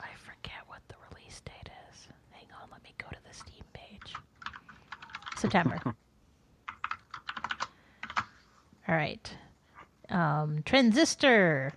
I 0.00 0.08
forget 0.16 0.60
what 0.66 0.80
the 0.88 0.94
release 1.10 1.40
date 1.40 1.70
is. 1.90 2.08
Hang 2.30 2.46
on, 2.62 2.68
let 2.70 2.82
me 2.82 2.94
go 2.98 3.06
to 3.10 3.18
the 3.28 3.34
Steam 3.34 3.64
page. 3.72 4.14
September. 5.36 5.80
All 8.88 8.94
right. 8.94 9.34
Um, 10.08 10.62
Transistor, 10.64 11.72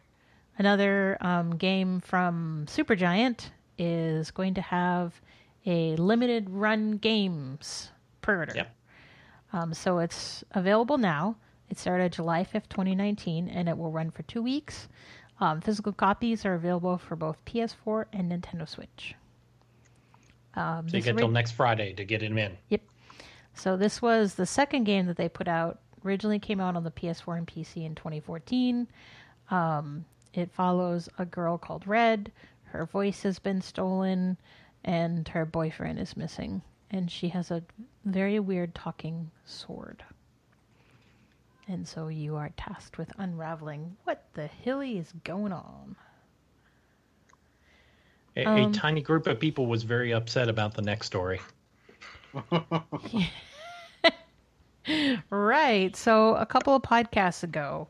another 0.60 1.18
um, 1.22 1.56
game 1.56 2.02
from 2.02 2.66
Supergiant, 2.68 3.50
is 3.78 4.30
going 4.30 4.54
to 4.56 4.62
have 4.62 5.20
a 5.66 5.96
limited 5.96 6.50
run 6.50 6.98
games 6.98 7.90
pre-order. 8.22 8.54
Yep. 8.56 8.76
Um, 9.54 9.74
so 9.74 10.00
it's 10.00 10.44
available 10.52 10.98
now. 10.98 11.36
It 11.70 11.80
started 11.80 12.12
July 12.12 12.44
5th, 12.44 12.70
2019, 12.70 13.48
and 13.48 13.70
it 13.70 13.78
will 13.78 13.92
run 13.92 14.12
for 14.12 14.24
two 14.24 14.42
weeks. 14.42 14.88
Um, 15.40 15.62
physical 15.62 15.94
copies 15.94 16.46
are 16.46 16.56
available 16.56 16.98
for 16.98 17.16
both 17.16 17.44
PS4 17.46 18.06
and 18.12 18.32
Nintendo 18.32 18.68
Switch. 18.68 19.16
Um, 20.56 20.90
So 20.90 20.98
you 20.98 21.04
get 21.04 21.18
till 21.18 21.30
next 21.30 21.52
Friday 21.52 21.94
to 21.94 22.04
get 22.04 22.22
him 22.22 22.38
in. 22.38 22.58
Yep. 22.70 22.82
So 23.54 23.78
this 23.78 24.02
was 24.02 24.36
the 24.36 24.46
second 24.46 24.84
game 24.84 25.06
that 25.06 25.18
they 25.18 25.30
put 25.30 25.48
out. 25.48 25.80
Originally 26.06 26.40
came 26.40 26.60
out 26.60 26.76
on 26.76 26.84
the 26.84 26.92
PS4 26.92 27.38
and 27.38 27.48
PC 27.48 27.86
in 27.86 27.96
2014. 27.96 28.88
Um, 29.52 30.06
it 30.34 30.52
follows 30.52 31.10
a 31.18 31.26
girl 31.26 31.58
called 31.58 31.88
Red. 31.88 32.32
Her 32.66 32.86
voice 32.86 33.24
has 33.24 33.40
been 33.40 33.62
stolen, 33.62 34.38
and 34.84 35.28
her 35.30 35.46
boyfriend 35.46 36.00
is 36.00 36.16
missing. 36.16 36.62
And 36.92 37.10
she 37.10 37.30
has 37.30 37.52
a 37.52 37.64
very 38.06 38.40
weird 38.40 38.74
talking 38.74 39.32
sword. 39.46 40.04
And 41.68 41.88
so 41.88 42.08
you 42.08 42.36
are 42.36 42.50
tasked 42.58 42.98
with 42.98 43.12
unraveling 43.18 43.96
what 44.04 44.26
the 44.34 44.48
hilly 44.48 44.98
is 44.98 45.14
going 45.24 45.54
on. 45.54 45.96
A, 48.36 48.46
Um, 48.46 48.58
a 48.58 48.72
tiny 48.72 49.02
group 49.02 49.28
of 49.28 49.40
people 49.40 49.68
was 49.68 49.84
very 49.84 50.12
upset 50.14 50.50
about 50.50 50.74
the 50.74 50.82
next 50.82 51.08
story. 51.08 51.40
Right. 55.30 55.96
So 55.96 56.36
a 56.36 56.46
couple 56.46 56.76
of 56.76 56.82
podcasts 56.82 57.44
ago, 57.44 57.88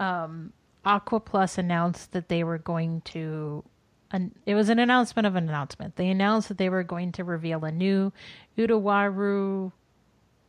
um, 0.00 0.52
Aqua 0.86 1.20
Plus 1.20 1.58
announced 1.58 2.12
that 2.12 2.28
they 2.28 2.44
were 2.44 2.58
going 2.58 3.02
to. 3.02 3.64
An, 4.12 4.32
it 4.46 4.54
was 4.54 4.68
an 4.68 4.78
announcement 4.78 5.26
of 5.26 5.34
an 5.34 5.48
announcement. 5.48 5.96
They 5.96 6.08
announced 6.08 6.48
that 6.48 6.58
they 6.58 6.68
were 6.68 6.84
going 6.84 7.10
to 7.12 7.24
reveal 7.24 7.64
a 7.64 7.72
new 7.72 8.12
Utawaru 8.56 9.72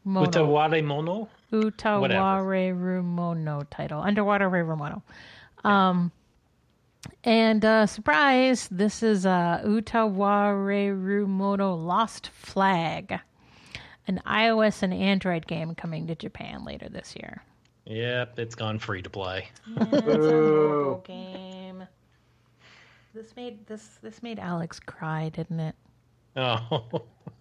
Mono. 0.06 0.30
Utaware 0.30 0.84
Mono? 0.84 1.30
Utawareru 1.52 3.04
Mono 3.04 3.64
title. 3.72 4.00
Underwater 4.00 4.50
Mono. 4.50 5.02
Um, 5.64 6.12
and 7.24 7.66
uh, 7.66 7.88
surprise, 7.88 8.68
this 8.70 9.02
is 9.02 9.26
uh, 9.26 9.62
Utawareru 9.66 11.28
Mono 11.28 11.74
Lost 11.74 12.30
Flag, 12.30 13.20
an 14.08 14.22
iOS 14.26 14.84
and 14.84 14.94
Android 14.94 15.48
game 15.48 15.74
coming 15.76 16.08
to 16.08 16.16
Japan 16.16 16.64
later 16.64 16.90
this 16.90 17.16
year. 17.16 17.44
Yep, 17.88 18.38
it's 18.38 18.56
gone 18.56 18.80
free 18.80 19.02
to 19.02 19.10
play. 19.10 19.50
Yeah, 19.66 19.84
it's 19.92 20.08
a 20.08 20.18
mobile 20.20 21.04
game. 21.06 21.84
This 23.14 23.36
made 23.36 23.66
this 23.66 23.98
this 24.04 24.22
made 24.22 24.40
Alex 24.40 24.80
cry, 24.80 25.30
didn't 25.30 25.60
it? 25.62 25.76
Oh. 26.36 26.84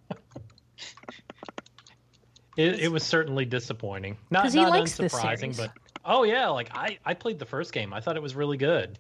it, 2.56 2.81
it 2.81 2.93
was 2.93 3.02
certainly 3.02 3.44
disappointing. 3.44 4.16
Not, 4.31 4.52
he 4.52 4.62
not 4.62 4.70
likes 4.70 4.97
unsurprising, 4.97 5.56
but 5.56 5.73
oh 6.05 6.23
yeah, 6.23 6.48
like 6.48 6.70
I, 6.74 6.98
I 7.05 7.14
played 7.14 7.40
the 7.40 7.44
first 7.44 7.73
game. 7.73 7.93
I 7.93 8.01
thought 8.01 8.16
it 8.16 8.23
was 8.23 8.36
really 8.36 8.56
good. 8.56 8.98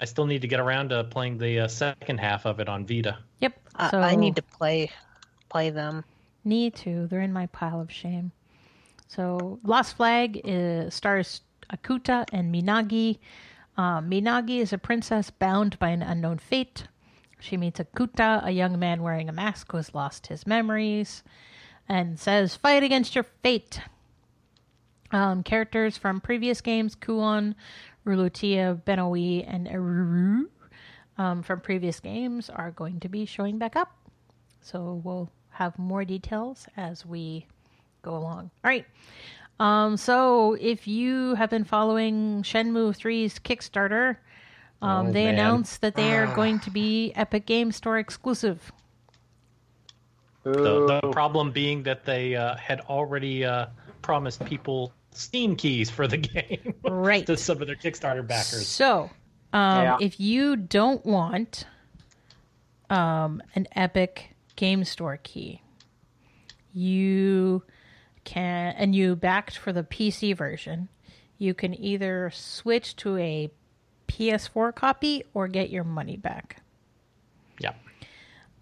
I 0.00 0.04
still 0.04 0.26
need 0.26 0.42
to 0.42 0.48
get 0.48 0.60
around 0.60 0.90
to 0.90 1.04
playing 1.04 1.38
the 1.38 1.60
uh, 1.60 1.68
second 1.68 2.18
half 2.18 2.44
of 2.46 2.60
it 2.60 2.68
on 2.68 2.86
Vita. 2.86 3.18
Yep. 3.40 3.60
I, 3.76 3.96
I 3.96 4.14
need 4.16 4.36
to 4.36 4.42
play 4.42 4.90
play 5.48 5.70
them. 5.70 6.04
Need 6.42 6.74
to. 6.76 7.06
They're 7.06 7.20
in 7.20 7.32
my 7.32 7.46
pile 7.46 7.80
of 7.80 7.92
shame. 7.92 8.32
So, 9.14 9.60
Lost 9.62 9.96
Flag 9.96 10.40
is, 10.42 10.92
stars 10.92 11.42
Akuta 11.72 12.24
and 12.32 12.52
Minagi. 12.52 13.18
Um, 13.76 14.10
Minagi 14.10 14.58
is 14.58 14.72
a 14.72 14.78
princess 14.78 15.30
bound 15.30 15.78
by 15.78 15.90
an 15.90 16.02
unknown 16.02 16.38
fate. 16.38 16.88
She 17.38 17.56
meets 17.56 17.78
Akuta, 17.78 18.44
a 18.44 18.50
young 18.50 18.76
man 18.78 19.02
wearing 19.02 19.28
a 19.28 19.32
mask 19.32 19.70
who 19.70 19.76
has 19.76 19.94
lost 19.94 20.26
his 20.26 20.48
memories, 20.48 21.22
and 21.88 22.18
says, 22.18 22.56
Fight 22.56 22.82
against 22.82 23.14
your 23.14 23.24
fate. 23.42 23.80
Um, 25.12 25.44
characters 25.44 25.96
from 25.96 26.20
previous 26.20 26.60
games 26.60 26.96
Kuon, 26.96 27.54
Rulutia, 28.04 28.82
Benoe, 28.82 29.44
and 29.46 29.68
Eruru 29.68 30.46
um, 31.18 31.44
from 31.44 31.60
previous 31.60 32.00
games 32.00 32.50
are 32.50 32.72
going 32.72 32.98
to 32.98 33.08
be 33.08 33.26
showing 33.26 33.58
back 33.58 33.76
up. 33.76 33.94
So 34.60 35.00
we'll 35.04 35.30
have 35.50 35.78
more 35.78 36.04
details 36.04 36.66
as 36.76 37.06
we 37.06 37.46
go 38.04 38.16
along. 38.16 38.50
All 38.64 38.68
right. 38.70 38.86
Um, 39.60 39.96
so 39.96 40.54
if 40.60 40.86
you 40.86 41.34
have 41.36 41.50
been 41.50 41.64
following 41.64 42.42
Shenmue 42.42 42.90
3's 42.96 43.38
Kickstarter, 43.38 44.16
um, 44.82 45.08
Oh, 45.08 45.12
they 45.12 45.24
man. 45.24 45.34
announced 45.34 45.80
that 45.80 45.94
they 45.94 46.12
are 46.14 46.26
going 46.34 46.58
to 46.60 46.70
be 46.70 47.12
Epic 47.14 47.46
Game 47.46 47.72
Store 47.72 47.98
exclusive. 47.98 48.72
The, 50.42 51.00
the 51.02 51.10
problem 51.12 51.52
being 51.52 51.82
that 51.84 52.04
they 52.04 52.34
uh, 52.36 52.56
had 52.56 52.80
already 52.82 53.44
uh, 53.44 53.66
promised 54.02 54.44
people 54.44 54.92
Steam 55.12 55.56
keys 55.56 55.88
for 55.88 56.06
the 56.06 56.16
game 56.34 56.74
Right. 56.82 57.24
to 57.26 57.36
some 57.36 57.60
of 57.62 57.66
their 57.68 57.76
Kickstarter 57.76 58.26
backers. 58.26 58.66
So, 58.66 59.08
um, 59.52 59.82
Yeah. 59.84 59.96
if 60.00 60.20
you 60.20 60.56
don't 60.56 61.04
want 61.06 61.64
um, 62.90 63.40
an 63.54 63.66
Epic 63.74 64.34
Game 64.56 64.84
Store 64.84 65.18
key, 65.22 65.62
you 66.74 67.62
can, 68.24 68.74
and 68.76 68.94
you 68.94 69.16
backed 69.16 69.56
for 69.56 69.72
the 69.72 69.82
PC 69.82 70.36
version, 70.36 70.88
you 71.38 71.54
can 71.54 71.74
either 71.78 72.30
switch 72.32 72.96
to 72.96 73.16
a 73.16 73.50
PS4 74.08 74.74
copy 74.74 75.24
or 75.34 75.48
get 75.48 75.70
your 75.70 75.84
money 75.84 76.16
back. 76.16 76.62
Yeah. 77.58 77.72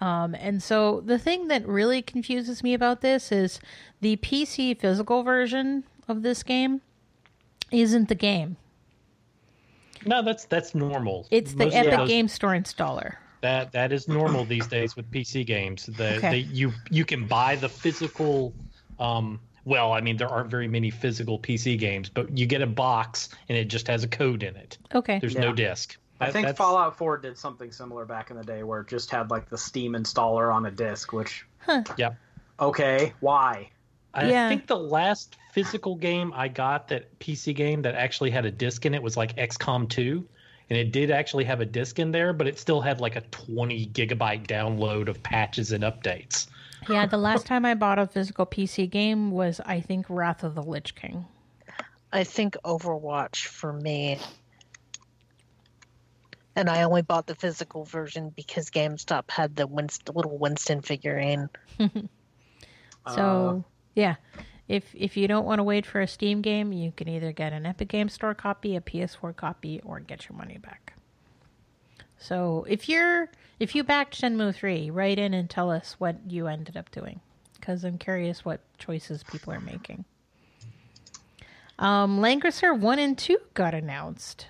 Um, 0.01 0.35
and 0.35 0.63
so 0.63 1.01
the 1.01 1.19
thing 1.19 1.49
that 1.49 1.67
really 1.67 2.03
confuses 2.03 2.63
me 2.63 2.75
about 2.75 3.01
this 3.03 3.31
is 3.31 3.61
the 4.01 4.17
PC 4.17 4.79
physical 4.79 5.23
version 5.23 5.85
of 6.09 6.23
this 6.23 6.43
game 6.43 6.81
isn't 7.71 8.09
the 8.09 8.15
game. 8.15 8.57
No, 10.05 10.21
that's 10.23 10.45
that's 10.47 10.75
normal. 10.75 11.27
It's 11.31 11.53
the 11.53 11.67
Most 11.67 11.75
Epic 11.75 11.97
those- 11.97 12.09
Game 12.09 12.29
Store 12.29 12.51
installer. 12.53 13.15
That 13.41 13.73
that 13.73 13.93
is 13.93 14.07
normal 14.09 14.45
these 14.45 14.67
days 14.69 14.95
with 14.95 15.11
PC 15.11 15.45
games. 15.45 15.87
The, 15.87 16.17
Okay. 16.17 16.31
the 16.31 16.39
you 16.43 16.73
you 16.91 17.05
can 17.05 17.27
buy 17.27 17.57
the 17.57 17.69
physical. 17.69 18.53
Um, 19.01 19.41
well, 19.65 19.93
I 19.93 20.01
mean 20.01 20.17
there 20.17 20.29
aren't 20.29 20.51
very 20.51 20.69
many 20.69 20.91
physical 20.91 21.39
PC 21.39 21.79
games, 21.79 22.09
but 22.09 22.37
you 22.37 22.47
get 22.47 22.63
a 22.63 22.67
box 22.67 23.29
and 23.49 23.57
it 23.59 23.67
just 23.67 23.87
has 23.89 24.05
a 24.05 24.09
code 24.09 24.43
in 24.43 24.57
it. 24.57 24.79
Okay. 24.95 25.19
There's 25.19 25.35
Yeah. 25.35 25.41
no 25.43 25.53
disc. 25.53 25.97
I 26.21 26.31
think 26.31 26.47
that's- 26.47 26.57
Fallout 26.57 26.97
4 26.97 27.19
did 27.19 27.37
something 27.37 27.73
similar 27.73 28.05
back 28.05 28.31
in 28.31 28.37
the 28.37 28.45
day 28.45 28.63
where 28.63 28.81
it 28.83 28.89
just 28.89 29.11
had 29.11 29.31
like 29.31 29.49
the 29.49 29.59
Steam 29.59 29.95
installer 29.95 30.55
on 30.55 30.67
a 30.67 30.71
disc, 30.71 31.13
which 31.13 31.45
Huh. 31.59 31.83
Yep. 31.97 32.17
okay, 32.61 33.13
why? 33.21 33.71
I 34.15 34.29
Yeah. 34.31 34.49
think 34.49 34.67
the 34.67 34.77
last 34.79 35.37
physical 35.53 35.95
game 35.97 36.33
I 36.35 36.49
got 36.49 36.89
that 36.89 37.19
PC 37.19 37.55
game 37.55 37.83
that 37.83 37.95
actually 37.95 38.31
had 38.31 38.45
a 38.45 38.51
disc 38.51 38.85
in 38.87 38.95
it 38.95 39.03
was 39.03 39.17
like 39.17 39.37
XCOM 39.37 39.89
2. 39.89 40.27
And 40.71 40.79
it 40.79 40.91
did 40.93 41.11
actually 41.11 41.45
have 41.45 41.61
a 41.61 41.67
disc 41.67 41.99
in 41.99 42.13
there, 42.13 42.33
but 42.33 42.47
it 42.47 42.59
still 42.59 42.81
had 42.81 43.01
like 43.01 43.17
a 43.17 43.21
20 43.21 43.89
gigabyte 43.89 44.47
download 44.47 45.09
of 45.09 45.23
patches 45.23 45.73
and 45.73 45.85
updates. 45.85 46.47
Yeah, 46.89 47.07
the 47.07 47.17
last 47.17 47.47
time 47.47 47.65
I 47.65 47.75
bought 47.75 47.99
a 47.99 48.07
physical 48.07 48.47
PC 48.47 48.91
game 48.91 49.31
was, 49.31 49.61
I 49.65 49.81
think, 49.81 50.07
Wrath 50.09 50.43
of 50.45 50.55
the 50.55 50.63
Lich 50.63 50.95
King. 50.95 51.27
I 52.13 52.25
think 52.25 52.57
Overwatch 52.65 53.47
for 53.47 53.73
me. 53.73 54.19
And 56.55 56.69
I 56.69 56.83
only 56.83 57.03
bought 57.03 57.27
the 57.27 57.35
physical 57.35 57.85
version 57.85 58.31
because 58.35 58.71
GameStop 58.71 59.31
had 59.31 59.57
the 59.57 59.67
Winston, 59.67 60.15
little 60.15 60.37
Winston 60.37 60.83
figurine. 60.83 61.49
So, 63.09 63.65
uh. 63.65 63.69
yeah. 63.95 64.15
If 64.69 64.95
if 64.95 65.17
you 65.17 65.27
don't 65.27 65.45
want 65.45 65.59
to 65.59 65.65
wait 65.65 65.85
for 65.85 66.01
a 66.01 66.07
Steam 66.07 66.41
game, 66.41 66.73
you 66.73 66.93
can 66.93 67.09
either 67.09 67.33
get 67.33 67.53
an 67.53 67.67
Epic 67.67 67.89
Game 67.89 68.09
Store 68.09 68.35
copy, 68.35 68.77
a 68.77 68.81
PS4 68.81 69.35
copy, 69.35 69.81
or 69.85 70.01
get 70.01 70.29
your 70.29 70.39
money 70.39 70.59
back. 70.59 70.95
So 72.17 72.65
if 72.69 72.89
you're 72.89 73.29
if 73.63 73.77
you 73.77 73.85
backed 73.85 74.21
Shenmue 74.21 74.53
three, 74.57 74.91
write 74.91 75.21
in 75.21 75.33
and 75.33 75.49
tell 75.49 75.71
us 75.71 75.95
what 75.99 76.17
you 76.29 76.49
ended 76.49 76.77
up 76.77 76.91
doing, 76.91 77.21
because 77.55 77.85
I'm 77.85 77.97
curious 77.97 78.45
what 78.45 78.61
choices 78.77 79.23
people 79.23 79.53
are 79.53 79.61
making. 79.61 80.05
Um, 81.79 82.19
Langrisser 82.19 82.77
one 82.77 82.99
and 82.99 83.17
two 83.17 83.39
got 83.55 83.73
announced. 83.73 84.49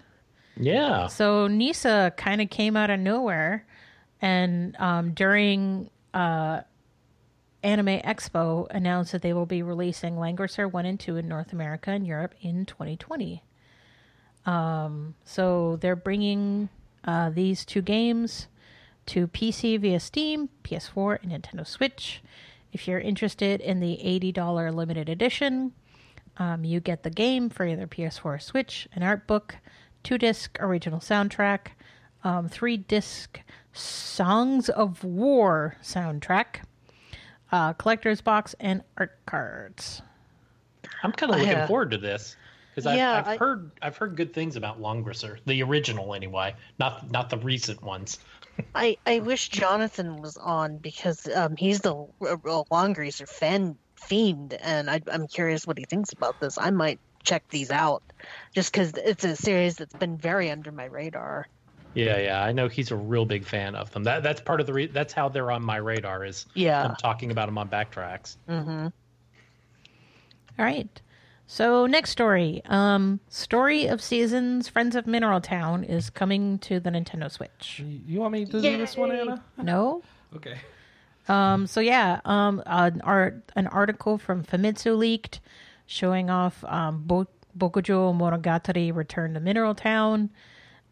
Yeah. 0.57 1.09
So 1.09 1.47
Nisa 1.47 2.15
kind 2.17 2.41
of 2.41 2.49
came 2.49 2.75
out 2.75 2.89
of 2.89 3.01
nowhere, 3.01 3.67
and 4.23 4.75
um, 4.79 5.13
during 5.13 5.91
uh, 6.15 6.63
Anime 7.63 8.01
Expo 8.01 8.67
announced 8.71 9.13
that 9.13 9.21
they 9.21 9.35
will 9.35 9.45
be 9.45 9.63
releasing 9.63 10.15
Langrisser 10.15 10.73
one 10.73 10.87
and 10.87 10.99
two 10.99 11.19
in 11.19 11.29
North 11.29 11.53
America 11.53 11.91
and 11.91 12.07
Europe 12.07 12.35
in 12.41 12.65
2020. 12.65 13.43
Um, 14.47 15.17
so 15.27 15.77
they're 15.83 15.97
bringing 15.97 16.71
uh, 17.05 17.29
these 17.29 17.67
two 17.67 17.83
games 17.83 18.49
to 19.07 19.27
PC 19.29 19.79
via 19.81 20.01
Steam, 20.01 20.49
PS4, 20.65 21.19
and 21.23 21.33
Nintendo 21.33 21.67
Switch. 21.67 22.23
If 22.73 22.89
you're 22.89 23.01
interested 23.01 23.61
in 23.61 23.81
the 23.81 23.99
$80 24.03 24.75
limited 24.75 25.09
edition, 25.09 25.73
um, 26.39 26.65
you 26.65 26.81
get 26.81 27.03
the 27.03 27.11
game 27.11 27.51
for 27.51 27.67
either 27.67 27.87
PS4 27.87 28.25
or 28.25 28.39
Switch, 28.39 28.89
an 28.95 29.03
art 29.03 29.27
book, 29.27 29.57
two 30.03 30.17
disc 30.19 30.57
original 30.61 31.01
soundtrack, 31.01 31.69
um, 32.25 32.49
three 32.49 32.77
disc 32.77 33.41
Songs 33.75 34.69
of 34.69 35.03
War 35.05 35.77
soundtrack, 35.83 36.63
uh, 37.51 37.73
collector's 37.75 38.21
box, 38.21 38.55
and 38.61 38.83
art 38.97 39.19
cards. 39.27 40.03
I'm 41.03 41.13
kind 41.13 41.33
of 41.33 41.39
looking 41.39 41.53
Yeah. 41.53 41.67
forward 41.67 41.91
to 41.93 41.99
this 41.99 42.37
because 42.75 42.95
Yeah, 42.97 43.13
I've, 43.13 43.19
I've 43.19 43.29
I- 43.29 43.37
heard 43.39 43.71
I've 43.83 43.97
heard 43.97 44.17
good 44.17 44.33
things 44.35 44.57
about 44.57 44.81
Langrisser, 44.81 45.39
the 45.47 45.63
original 45.63 46.15
anyway, 46.15 46.55
not 46.79 47.11
not 47.11 47.29
the 47.31 47.39
recent 47.39 47.83
ones. 47.83 48.19
I, 48.75 48.97
I 49.07 49.19
wish 49.21 49.49
Jonathan 49.49 50.21
was 50.23 50.37
on 50.37 50.79
because 50.79 51.29
um, 51.29 51.57
he's 51.57 51.81
the 51.81 51.95
uh, 51.95 52.37
Langrisser 52.71 53.29
fan 53.29 53.77
fiend, 53.97 54.55
and 54.55 54.91
I, 54.91 55.01
I'm 55.11 55.27
curious 55.29 55.67
what 55.67 55.79
he 55.79 55.85
thinks 55.85 56.13
about 56.13 56.41
this. 56.41 56.59
I 56.59 56.71
might 56.71 56.99
check 57.25 57.45
these 57.51 57.71
out 57.71 58.03
just 58.55 58.73
because 58.73 58.93
it's 58.95 59.25
a 59.25 59.37
series 59.37 59.77
that's 59.77 59.95
been 59.95 60.17
very 60.17 60.51
under 60.51 60.73
my 60.73 60.87
radar. 60.87 61.47
Yeah, 61.95 62.19
yeah, 62.19 62.43
I 62.43 62.53
know 62.53 62.69
he's 62.69 62.91
a 62.91 62.97
real 62.97 63.27
big 63.27 63.45
fan 63.45 63.75
of 63.75 63.91
them. 63.93 64.05
That 64.05 64.23
that's 64.23 64.41
part 64.41 64.61
of 64.61 64.67
the 64.67 64.73
re- 64.73 64.87
that's 64.87 65.13
how 65.13 65.29
they're 65.29 65.51
on 65.51 65.63
my 65.63 65.77
radar 65.77 66.25
is 66.25 66.47
Yeah. 66.55 66.83
I'm 66.83 66.97
talking 66.97 67.31
about 67.31 67.47
them 67.47 67.59
on 67.59 67.69
backtracks. 67.69 68.37
Mm-hmm. 68.49 68.87
All 70.59 70.65
right. 70.65 71.03
So 71.53 71.85
next 71.85 72.09
story, 72.09 72.63
um, 72.65 73.21
Story 73.29 73.87
of 73.87 74.01
Seasons, 74.01 74.69
Friends 74.69 74.97
of 74.97 75.07
Mineral 75.07 75.43
Town 75.43 75.85
is 75.85 76.09
coming 76.09 76.59
to 76.61 76.81
the 76.81 76.89
Nintendo 76.89 77.31
Switch. 77.31 77.79
You 77.79 78.01
you 78.07 78.21
want 78.21 78.33
me 78.33 78.47
to 78.47 78.53
do 78.53 78.79
this 78.79 78.97
one, 78.97 79.13
Anna? 79.13 79.45
No. 79.63 80.03
Okay. 80.35 80.57
Um, 81.29 81.67
so 81.67 81.81
yeah, 81.81 82.23
um, 82.25 82.63
an 82.65 83.03
art 83.03 83.53
an 83.55 83.67
article 83.67 84.17
from 84.17 84.43
Famitsu 84.43 84.97
leaked 84.97 85.41
showing 85.85 86.31
off 86.31 86.65
um, 86.65 87.03
Bo- 87.03 87.29
Bokujo 87.59 88.17
Monogatari 88.19 88.91
Return 88.97 89.35
to 89.35 89.41
Mineral 89.41 89.75
Town. 89.75 90.31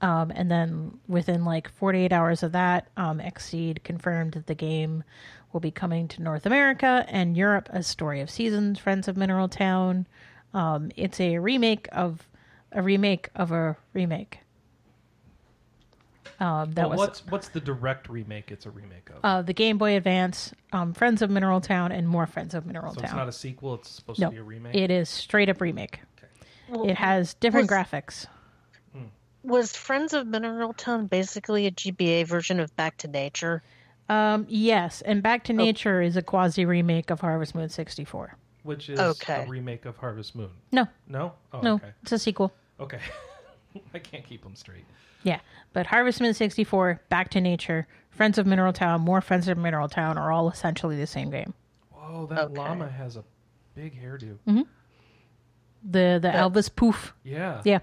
Um, 0.03 0.31
and 0.35 0.51
then 0.51 0.99
within 1.09 1.47
like 1.47 1.71
48 1.71 2.13
hours 2.13 2.43
of 2.43 2.53
that, 2.53 2.89
um, 2.99 3.19
Xseed 3.19 3.83
confirmed 3.83 4.33
that 4.33 4.47
the 4.47 4.55
game 4.55 5.05
will 5.55 5.61
be 5.61 5.71
coming 5.71 6.07
to 6.09 6.23
North 6.23 6.45
America 6.45 7.07
and 7.09 7.35
Europe 7.35 7.71
as 7.73 7.87
Story 7.87 8.21
of 8.21 8.29
Seasons, 8.29 8.79
Friends 8.79 9.09
of 9.09 9.17
Mineral 9.17 9.49
Town. 9.49 10.07
Um, 10.55 10.91
it's 10.97 11.21
a 11.21 11.39
remake 11.39 11.89
of 11.93 12.29
a 12.73 12.83
remake 12.83 13.29
of 13.35 13.53
a 13.53 13.77
remake. 13.93 14.41
Um, 16.39 16.73
that 16.73 16.89
Well, 16.89 16.91
was 16.91 16.99
what's 16.99 17.27
what's 17.27 17.49
the 17.49 17.61
direct 17.61 18.09
remake? 18.09 18.51
It's 18.51 18.65
a 18.65 18.71
remake 18.71 19.11
of. 19.11 19.17
uh, 19.23 19.43
the 19.43 19.53
Game 19.53 19.77
Boy 19.77 19.97
Advance, 19.97 20.53
um, 20.73 20.95
Friends 20.95 21.21
of 21.21 21.29
Mineral 21.31 21.61
Town, 21.61 21.93
and 21.93 22.09
more 22.09 22.27
Friends 22.27 22.55
of 22.55 22.65
Mineral 22.67 22.95
so 22.95 23.01
Town. 23.01 23.09
So 23.11 23.13
it's 23.13 23.17
not 23.17 23.29
a 23.29 23.33
sequel. 23.33 23.75
It's 23.75 23.91
supposed 23.91 24.21
no, 24.21 24.29
to 24.29 24.33
be 24.33 24.39
a 24.39 24.43
remake. 24.43 24.75
it 24.75 24.91
is 24.91 25.09
straight 25.11 25.49
up 25.51 25.61
remake. 25.61 26.01
It 26.73 26.97
has 26.97 27.35
different 27.35 27.71
was- 27.71 27.77
graphics. 27.77 28.27
Was 29.43 29.75
Friends 29.75 30.13
of 30.13 30.27
Mineral 30.27 30.75
Town 30.75 31.07
basically 31.07 31.67
a 31.67 31.71
GBA 31.71 32.27
version 32.27 32.61
of 32.61 32.75
Back 32.77 32.99
to 32.99 33.09
Nature? 33.09 33.63
Um, 34.09 34.45
yes, 34.51 35.01
and 35.01 35.23
Back 35.23 35.43
Oh. 35.45 35.47
to 35.47 35.53
Nature 35.55 36.03
is 36.03 36.15
a 36.17 36.23
quasi 36.23 36.67
remake 36.67 37.09
of 37.11 37.21
Harvest 37.21 37.55
Moon 37.55 37.71
64. 37.71 38.37
Which 38.63 38.89
is 38.89 38.99
Okay. 38.99 39.45
a 39.45 39.47
remake 39.49 39.85
of 39.87 39.97
Harvest 39.97 40.35
Moon. 40.35 40.51
No, 40.73 40.87
No. 41.09 41.33
Oh, 41.53 41.61
no, 41.61 41.75
Okay. 41.75 41.91
it's 42.03 42.13
a 42.13 42.19
sequel. 42.19 42.53
Okay. 42.79 43.01
I 43.95 43.99
can't 43.99 44.25
keep 44.25 44.43
them 44.43 44.55
straight. 44.57 44.85
Yeah, 45.23 45.41
but 45.73 45.87
Harvest 45.87 46.21
Moon 46.21 46.33
64, 46.35 47.01
Back 47.09 47.31
to 47.31 47.41
Nature, 47.41 47.87
Friends 48.11 48.39
of 48.39 48.47
Mineral 48.47 48.73
Town, 48.73 49.01
more 49.03 49.21
Friends 49.21 49.49
of 49.49 49.59
Mineral 49.59 49.89
Town 49.89 50.17
are 50.19 50.33
all 50.33 50.49
essentially 50.49 50.97
the 50.97 51.07
same 51.07 51.31
game. 51.31 51.53
Whoa, 51.93 52.27
that 52.27 52.39
Okay. 52.47 52.55
llama 52.59 52.89
has 52.89 53.17
a 53.17 53.25
big 53.75 54.01
hairdo. 54.03 54.37
Mm-hmm. 54.49 54.63
The 55.83 56.19
the 56.21 56.29
Elvis 56.29 56.75
poof. 56.75 57.15
Yeah. 57.25 57.63
Yeah. 57.65 57.79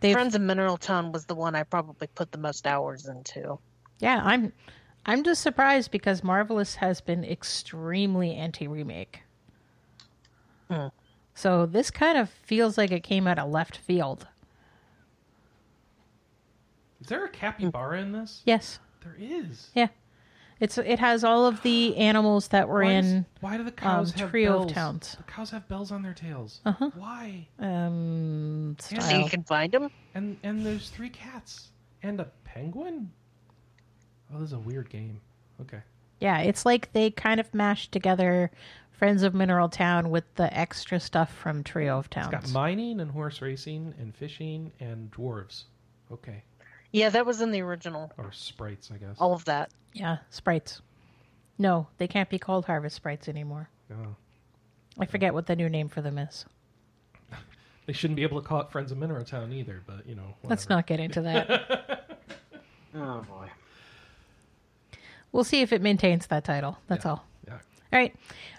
They've, 0.00 0.12
Friends 0.14 0.34
of 0.34 0.42
Mineral 0.42 0.76
Town 0.76 1.12
was 1.12 1.24
the 1.26 1.34
one 1.34 1.54
I 1.54 1.62
probably 1.64 2.06
put 2.08 2.30
the 2.32 2.38
most 2.38 2.66
hours 2.66 3.06
into. 3.06 3.58
yeah, 3.98 4.20
I'm 4.24 4.52
I'm 5.06 5.22
just 5.24 5.42
surprised 5.42 5.90
because 5.90 6.22
Marvelous 6.22 6.74
has 6.76 7.00
been 7.00 7.24
extremely 7.24 8.34
anti 8.34 8.68
remake. 10.70 10.82
Hmm. 10.82 10.88
So 11.34 11.66
this 11.66 11.90
kind 11.90 12.18
of 12.18 12.28
feels 12.30 12.76
like 12.76 12.90
it 12.90 13.02
came 13.02 13.26
out 13.26 13.38
of 13.38 13.50
left 13.50 13.76
field. 13.76 14.26
Is 17.00 17.06
there 17.06 17.24
a 17.24 17.28
capybara 17.28 18.00
in 18.00 18.12
this? 18.12 18.42
Yes. 18.44 18.80
There 19.02 19.16
is. 19.18 19.70
Yeah. 19.74 19.88
It's 20.60 20.76
it 20.76 20.98
has 20.98 21.22
all 21.22 21.46
of 21.46 21.62
the 21.62 21.96
animals 21.96 22.48
that 22.48 22.68
were 22.68 22.82
Why, 22.82 22.94
does- 23.00 23.06
in 23.12 23.26
why 23.40 23.56
do 23.56 23.62
the 23.62 23.70
cows 23.70 24.12
um, 24.14 24.18
have 24.18 24.30
Trio 24.30 24.54
of 24.54 24.58
bells? 24.62 24.72
Towns. 24.72 25.16
The 25.16 25.22
cows 25.32 25.50
have 25.52 25.68
bells 25.68 25.92
on 25.92 26.02
their 26.02 26.14
tails. 26.14 26.60
Uh-huh. 26.66 26.90
Why? 26.96 27.46
um 27.60 28.76
Yeah. 28.90 28.98
So 28.98 29.16
you 29.18 29.28
can 29.28 29.44
find 29.44 29.70
them? 29.72 29.90
And 30.14 30.36
and 30.42 30.66
there's 30.66 30.88
three 30.90 31.10
cats 31.10 31.68
and 32.02 32.18
a 32.20 32.24
penguin. 32.44 33.12
Oh, 34.34 34.38
this 34.40 34.48
is 34.48 34.52
a 34.54 34.58
weird 34.58 34.90
game. 34.90 35.20
Okay. 35.60 35.78
Yeah, 36.20 36.40
it's 36.40 36.66
like 36.66 36.92
they 36.92 37.12
kind 37.12 37.38
of 37.38 37.54
mashed 37.54 37.92
together 37.92 38.50
Friends 38.98 39.22
of 39.22 39.32
Mineral 39.32 39.68
Town 39.68 40.10
with 40.10 40.24
the 40.34 40.52
extra 40.56 40.98
stuff 40.98 41.32
from 41.32 41.62
Trio 41.62 41.98
of 41.98 42.06
It's 42.06 42.14
got 42.16 42.30
Towns. 42.32 42.52
mining 42.52 43.00
and 43.00 43.10
horse 43.10 43.40
racing 43.40 43.94
and 43.98 44.12
fishing 44.14 44.72
and 44.80 45.10
dwarves. 45.12 45.64
Okay. 46.12 46.42
Yeah, 46.90 47.08
that 47.10 47.24
was 47.24 47.40
in 47.40 47.52
the 47.52 47.60
original. 47.62 48.10
Or 48.18 48.32
sprites, 48.32 48.90
I 48.92 48.96
guess. 48.96 49.16
All 49.20 49.32
of 49.34 49.44
that. 49.44 49.70
yeah, 49.92 50.18
sprites. 50.30 50.82
No, 51.58 51.86
they 51.98 52.08
can't 52.08 52.28
be 52.28 52.38
called 52.38 52.64
Harvest 52.66 52.96
Sprites 52.96 53.28
anymore. 53.28 53.68
Oh. 53.92 54.16
I 54.98 55.06
forget 55.06 55.32
what 55.34 55.46
the 55.46 55.54
new 55.56 55.68
name 55.68 55.88
for 55.88 56.00
them 56.02 56.18
is. 56.18 56.44
They 57.86 57.94
shouldn't 57.94 58.16
be 58.16 58.22
able 58.22 58.38
to 58.42 58.46
call 58.46 58.60
it 58.60 58.70
Friends 58.70 58.92
of 58.92 58.98
Mineral 58.98 59.24
Town 59.24 59.50
either, 59.50 59.82
but 59.86 60.06
you 60.06 60.14
know. 60.14 60.34
Let's 60.44 60.68
not 60.68 60.86
get 60.86 61.00
into 61.00 61.22
that. 61.22 62.04
Oh 62.94 63.24
boy. 63.28 63.48
we'll 65.30 65.44
see 65.44 65.60
if 65.60 65.72
it 65.74 65.82
maintains 65.82 66.26
that 66.28 66.42
title. 66.44 66.78
That's 66.88 67.04
all. 67.06 67.24
Yeah. 67.46 67.52
All 67.92 67.98
right. 67.98 68.14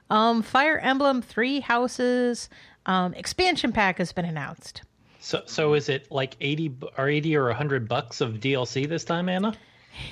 Um, 0.10 0.42
Fire 0.42 0.78
Emblem 0.80 1.22
Three 1.22 1.60
Houses 1.60 2.50
um, 2.86 3.14
expansion 3.14 3.72
pack 3.72 3.98
has 4.00 4.12
been 4.12 4.26
announced. 4.26 4.82
So 5.20 5.44
so 5.46 5.74
is 5.74 5.90
it 5.90 6.12
like 6.12 6.36
eighty 6.42 6.74
or 6.98 7.08
eighty 7.10 7.36
or 7.36 7.52
hundred 7.52 7.88
bucks 7.88 8.22
of 8.22 8.36
DLC 8.36 8.88
this 8.88 9.04
time, 9.04 9.30
Anna? 9.30 9.54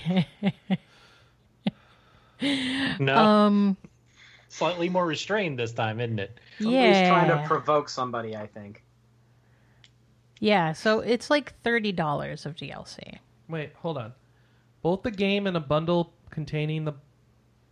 no, 2.99 3.15
Um, 3.17 3.77
slightly 4.49 4.89
more 4.89 5.05
restrained 5.05 5.57
this 5.57 5.71
time, 5.73 5.99
isn't 5.99 6.19
it? 6.19 6.39
Somebody's 6.59 6.97
yeah, 6.97 7.09
trying 7.09 7.29
to 7.41 7.47
provoke 7.47 7.89
somebody, 7.89 8.35
I 8.35 8.47
think. 8.47 8.83
yeah. 10.39 10.73
So 10.73 10.99
it's 10.99 11.29
like 11.29 11.59
thirty 11.63 11.91
dollars 11.91 12.45
of 12.45 12.55
DLC. 12.55 13.17
Wait, 13.49 13.71
hold 13.77 13.97
on. 13.97 14.13
Both 14.81 15.03
the 15.03 15.11
game 15.11 15.47
and 15.47 15.57
a 15.57 15.61
bundle 15.61 16.13
containing 16.29 16.85
the 16.85 16.93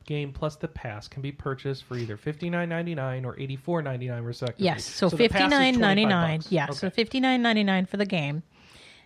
game 0.05 0.31
plus 0.31 0.55
the 0.55 0.67
pass 0.67 1.07
can 1.07 1.21
be 1.21 1.31
purchased 1.31 1.83
for 1.83 1.97
either 1.97 2.17
fifty 2.17 2.49
nine 2.49 2.69
ninety 2.69 2.95
nine 2.95 3.25
or 3.25 3.39
eighty 3.39 3.55
four 3.55 3.81
ninety 3.81 4.07
nine 4.07 4.23
respectively. 4.23 4.65
Yes, 4.65 4.85
so, 4.85 5.09
pass 5.09 5.17
fifty 5.17 5.47
nine 5.47 5.79
ninety 5.79 6.05
nine. 6.05 6.39
25 6.39 6.51
Yeah, 6.51 6.67
bucks. 6.67 6.79
so 6.79 6.89
fifty 6.89 7.19
nine 7.19 7.41
ninety 7.41 7.63
nine 7.63 7.85
for 7.85 7.97
the 7.97 8.05
game, 8.05 8.43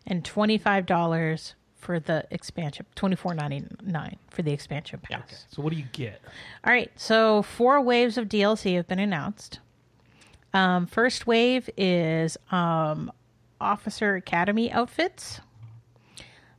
and 0.06 0.24
twenty 0.26 0.58
five 0.58 0.86
dollars 0.86 1.56
for 1.76 2.00
the 2.00 2.26
expansion. 2.32 2.86
Twenty 2.96 3.16
four 3.16 3.34
ninety 3.34 3.64
nine 3.82 4.18
for 4.30 4.42
the 4.42 4.52
expansion 4.52 5.00
pass. 5.02 5.22
Okay, 5.24 5.36
So 5.50 5.62
what 5.62 5.72
do 5.72 5.78
you 5.80 5.86
get? 5.94 6.22
All 6.66 6.72
right, 6.74 6.92
so 6.96 7.42
four 7.42 7.82
waves 7.82 8.18
of 8.18 8.28
DLC 8.28 8.76
have 8.76 8.88
been 8.88 9.00
announced. 9.00 9.60
Um, 10.54 10.88
first 10.88 11.28
wave 11.28 11.70
is 11.78 12.36
um, 12.52 13.12
Officer 13.62 14.16
Academy 14.16 14.72
outfits. 14.72 15.42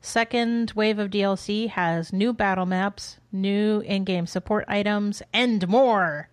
Second 0.00 0.72
wave 0.74 0.98
of 0.98 1.10
DLC 1.10 1.68
has 1.68 2.12
new 2.12 2.32
battle 2.32 2.66
maps, 2.66 3.18
new 3.30 3.80
in 3.80 4.04
game 4.04 4.26
support 4.26 4.64
items, 4.66 5.22
and 5.32 5.68
more. 5.68 6.30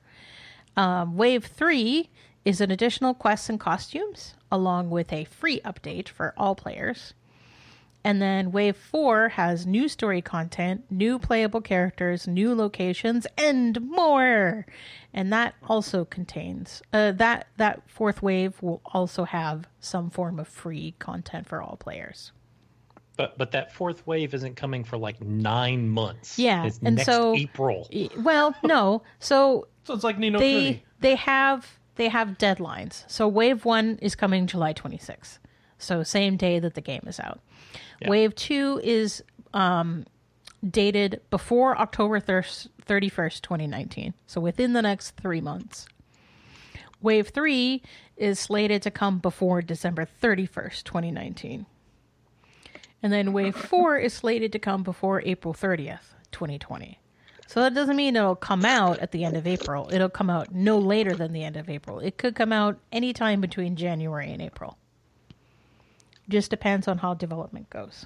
Um, 0.77 1.17
wave 1.17 1.45
three 1.45 2.09
is 2.45 2.61
an 2.61 2.71
additional 2.71 3.13
quests 3.13 3.49
and 3.49 3.59
costumes, 3.59 4.35
along 4.49 4.89
with 4.89 5.11
a 5.11 5.25
free 5.25 5.59
update 5.65 6.07
for 6.07 6.33
all 6.37 6.55
players. 6.55 7.13
And 8.07 8.21
then 8.21 8.53
Wave 8.53 8.77
4 8.77 9.29
has 9.29 9.67
new 9.67 9.89
story 9.89 10.21
content, 10.21 10.85
new 10.89 11.19
playable 11.19 11.59
characters, 11.59 12.25
new 12.25 12.55
locations, 12.55 13.27
and 13.37 13.81
more. 13.81 14.65
And 15.13 15.33
that 15.33 15.55
also 15.67 16.05
contains 16.05 16.81
uh, 16.93 17.11
that 17.13 17.47
that 17.57 17.81
fourth 17.89 18.21
wave 18.21 18.61
will 18.61 18.79
also 18.85 19.25
have 19.25 19.67
some 19.81 20.09
form 20.09 20.39
of 20.39 20.47
free 20.47 20.95
content 20.99 21.49
for 21.49 21.61
all 21.61 21.75
players. 21.75 22.31
But 23.17 23.37
but 23.37 23.51
that 23.51 23.73
fourth 23.73 24.05
wave 24.07 24.33
isn't 24.33 24.55
coming 24.55 24.83
for 24.83 24.97
like 24.97 25.19
nine 25.21 25.89
months. 25.89 26.37
Yeah, 26.39 26.65
it's 26.65 26.79
and 26.83 26.95
next 26.97 27.07
so- 27.07 27.35
April. 27.35 27.89
Well, 28.19 28.55
no. 28.63 29.01
So 29.19 29.67
So 29.83 29.93
it's 29.93 30.03
like 30.03 30.17
Nino 30.19 30.39
they 30.39 30.53
Kuni. 30.53 30.83
they 30.99 31.15
have 31.15 31.77
they 31.95 32.07
have 32.09 32.37
deadlines. 32.37 33.03
So 33.07 33.27
wave 33.27 33.65
one 33.65 33.97
is 34.01 34.15
coming 34.15 34.45
July 34.47 34.73
26th. 34.73 35.39
So 35.79 36.03
same 36.03 36.37
day 36.37 36.59
that 36.59 36.75
the 36.75 36.81
game 36.81 37.03
is 37.07 37.19
out. 37.19 37.39
Yeah. 38.01 38.09
Wave 38.09 38.35
two 38.35 38.79
is 38.83 39.23
um, 39.53 40.05
dated 40.67 41.21
before 41.31 41.77
October 41.79 42.19
31st, 42.19 43.41
2019. 43.41 44.13
So 44.27 44.39
within 44.39 44.73
the 44.73 44.81
next 44.81 45.11
three 45.17 45.41
months. 45.41 45.87
Wave 47.01 47.29
three 47.29 47.83
is 48.15 48.39
slated 48.39 48.81
to 48.81 48.89
come 48.91 49.19
before 49.19 49.61
December 49.61 50.07
31st, 50.21 50.83
2019. 50.83 51.65
And 53.03 53.13
then 53.13 53.33
wave 53.33 53.55
four 53.55 53.97
is 53.97 54.13
slated 54.13 54.51
to 54.53 54.59
come 54.59 54.83
before 54.83 55.21
April 55.23 55.53
30th, 55.53 56.13
2020. 56.31 56.99
So 57.47 57.61
that 57.61 57.73
doesn't 57.73 57.95
mean 57.95 58.15
it'll 58.15 58.35
come 58.35 58.65
out 58.65 58.99
at 58.99 59.11
the 59.11 59.23
end 59.23 59.37
of 59.37 59.47
April. 59.47 59.89
It'll 59.91 60.09
come 60.09 60.29
out 60.29 60.53
no 60.53 60.77
later 60.77 61.15
than 61.15 61.31
the 61.31 61.43
end 61.43 61.55
of 61.55 61.69
April. 61.69 61.99
It 61.99 62.17
could 62.17 62.35
come 62.35 62.51
out 62.51 62.77
anytime 62.91 63.39
between 63.39 63.77
January 63.77 64.31
and 64.31 64.41
April. 64.41 64.77
Just 66.27 66.49
depends 66.49 66.89
on 66.89 66.97
how 66.97 67.13
development 67.13 67.69
goes. 67.69 68.05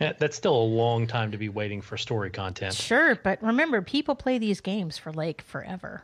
Yeah, 0.00 0.12
that's 0.18 0.36
still 0.36 0.54
a 0.54 0.62
long 0.62 1.06
time 1.06 1.32
to 1.32 1.38
be 1.38 1.48
waiting 1.48 1.80
for 1.80 1.96
story 1.96 2.28
content. 2.28 2.74
Sure, 2.74 3.14
but 3.14 3.42
remember, 3.42 3.80
people 3.80 4.14
play 4.14 4.36
these 4.36 4.60
games 4.60 4.98
for 4.98 5.10
like 5.10 5.40
forever. 5.40 6.02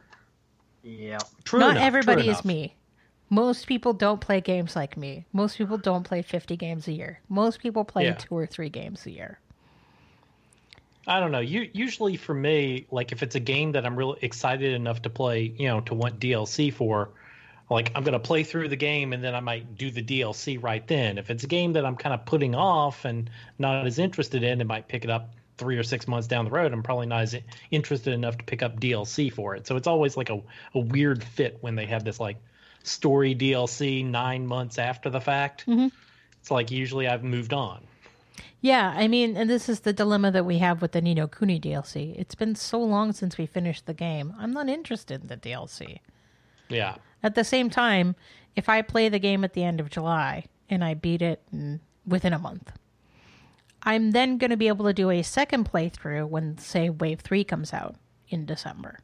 Yeah. 0.82 1.18
True 1.44 1.60
Not 1.60 1.72
enough, 1.72 1.80
true 1.80 1.86
everybody 1.86 2.28
is 2.30 2.42
me. 2.44 2.74
Most 3.32 3.66
people 3.66 3.94
don't 3.94 4.20
play 4.20 4.42
games 4.42 4.76
like 4.76 4.94
me. 4.94 5.24
Most 5.32 5.56
people 5.56 5.78
don't 5.78 6.02
play 6.02 6.20
50 6.20 6.54
games 6.54 6.86
a 6.86 6.92
year. 6.92 7.18
Most 7.30 7.60
people 7.60 7.82
play 7.82 8.04
Yeah. 8.04 8.12
two 8.12 8.36
or 8.36 8.46
three 8.46 8.68
games 8.68 9.06
a 9.06 9.10
year. 9.10 9.38
I 11.06 11.18
don't 11.18 11.32
know. 11.32 11.40
You, 11.40 11.70
usually 11.72 12.18
for 12.18 12.34
me, 12.34 12.86
like 12.90 13.10
if 13.10 13.22
it's 13.22 13.34
a 13.34 13.40
game 13.40 13.72
that 13.72 13.86
I'm 13.86 13.96
really 13.96 14.18
excited 14.20 14.74
enough 14.74 15.00
to 15.02 15.10
play, 15.10 15.54
you 15.56 15.66
know, 15.66 15.80
to 15.80 15.94
want 15.94 16.20
DLC 16.20 16.70
for, 16.70 17.08
like 17.70 17.90
I'm 17.94 18.04
gonna 18.04 18.18
play 18.18 18.42
through 18.42 18.68
the 18.68 18.76
game 18.76 19.14
and 19.14 19.24
then 19.24 19.34
I 19.34 19.40
might 19.40 19.78
do 19.78 19.90
the 19.90 20.02
DLC 20.02 20.62
right 20.62 20.86
then. 20.86 21.16
If 21.16 21.30
it's 21.30 21.42
a 21.42 21.46
game 21.46 21.72
that 21.72 21.86
I'm 21.86 21.96
kind 21.96 22.12
of 22.14 22.26
putting 22.26 22.54
off 22.54 23.06
and 23.06 23.30
not 23.58 23.86
as 23.86 23.98
interested 23.98 24.42
in, 24.42 24.60
it 24.60 24.66
might 24.66 24.88
pick 24.88 25.04
it 25.04 25.10
up 25.10 25.30
three 25.56 25.78
or 25.78 25.82
six 25.82 26.06
months 26.06 26.28
down 26.28 26.44
the 26.44 26.50
road. 26.50 26.70
I'm 26.70 26.82
probably 26.82 27.06
not 27.06 27.22
as 27.22 27.34
interested 27.70 28.12
enough 28.12 28.36
to 28.36 28.44
pick 28.44 28.62
up 28.62 28.78
DLC 28.78 29.32
for 29.32 29.56
it. 29.56 29.66
So 29.66 29.76
it's 29.76 29.86
always 29.86 30.18
like 30.18 30.28
a, 30.28 30.42
a 30.74 30.80
weird 30.80 31.24
fit 31.24 31.56
when 31.62 31.76
they 31.76 31.86
have 31.86 32.04
this 32.04 32.20
like 32.20 32.36
story 32.82 33.34
DLC 33.34 34.04
nine 34.04 34.46
months 34.46 34.78
after 34.78 35.10
the 35.10 35.20
fact. 35.20 35.66
Mm-hmm. 35.66 35.88
It's 36.40 36.50
like 36.50 36.70
usually 36.70 37.06
I've 37.06 37.24
moved 37.24 37.52
on. 37.52 37.86
Yeah, 38.60 38.94
I 38.96 39.08
mean, 39.08 39.36
and 39.36 39.50
this 39.50 39.68
is 39.68 39.80
the 39.80 39.92
dilemma 39.92 40.30
that 40.30 40.46
we 40.46 40.58
have 40.58 40.80
with 40.80 40.92
the 40.92 41.00
Ni 41.00 41.14
no 41.14 41.26
Kuni 41.26 41.58
DLC. 41.58 42.14
It's 42.16 42.36
been 42.36 42.54
so 42.54 42.78
long 42.80 43.12
since 43.12 43.36
we 43.36 43.46
finished 43.46 43.86
the 43.86 43.94
game. 43.94 44.34
I'm 44.38 44.52
not 44.52 44.68
interested 44.68 45.20
in 45.20 45.26
the 45.26 45.36
DLC. 45.36 45.98
Yeah. 46.68 46.96
At 47.22 47.34
the 47.34 47.44
same 47.44 47.70
time, 47.70 48.14
if 48.54 48.68
I 48.68 48.82
play 48.82 49.08
the 49.08 49.18
game 49.18 49.42
at 49.42 49.54
the 49.54 49.64
end 49.64 49.80
of 49.80 49.90
July 49.90 50.44
and 50.70 50.84
I 50.84 50.94
beat 50.94 51.22
it 51.22 51.42
within 52.06 52.32
a 52.32 52.38
month, 52.38 52.72
I'm 53.82 54.12
then 54.12 54.38
going 54.38 54.50
to 54.50 54.56
be 54.56 54.68
able 54.68 54.86
to 54.86 54.92
do 54.92 55.10
a 55.10 55.22
second 55.22 55.70
playthrough 55.70 56.28
when, 56.28 56.56
say, 56.58 56.88
Wave 56.88 57.20
3 57.20 57.42
comes 57.42 57.72
out 57.72 57.96
in 58.28 58.46
December. 58.46 59.00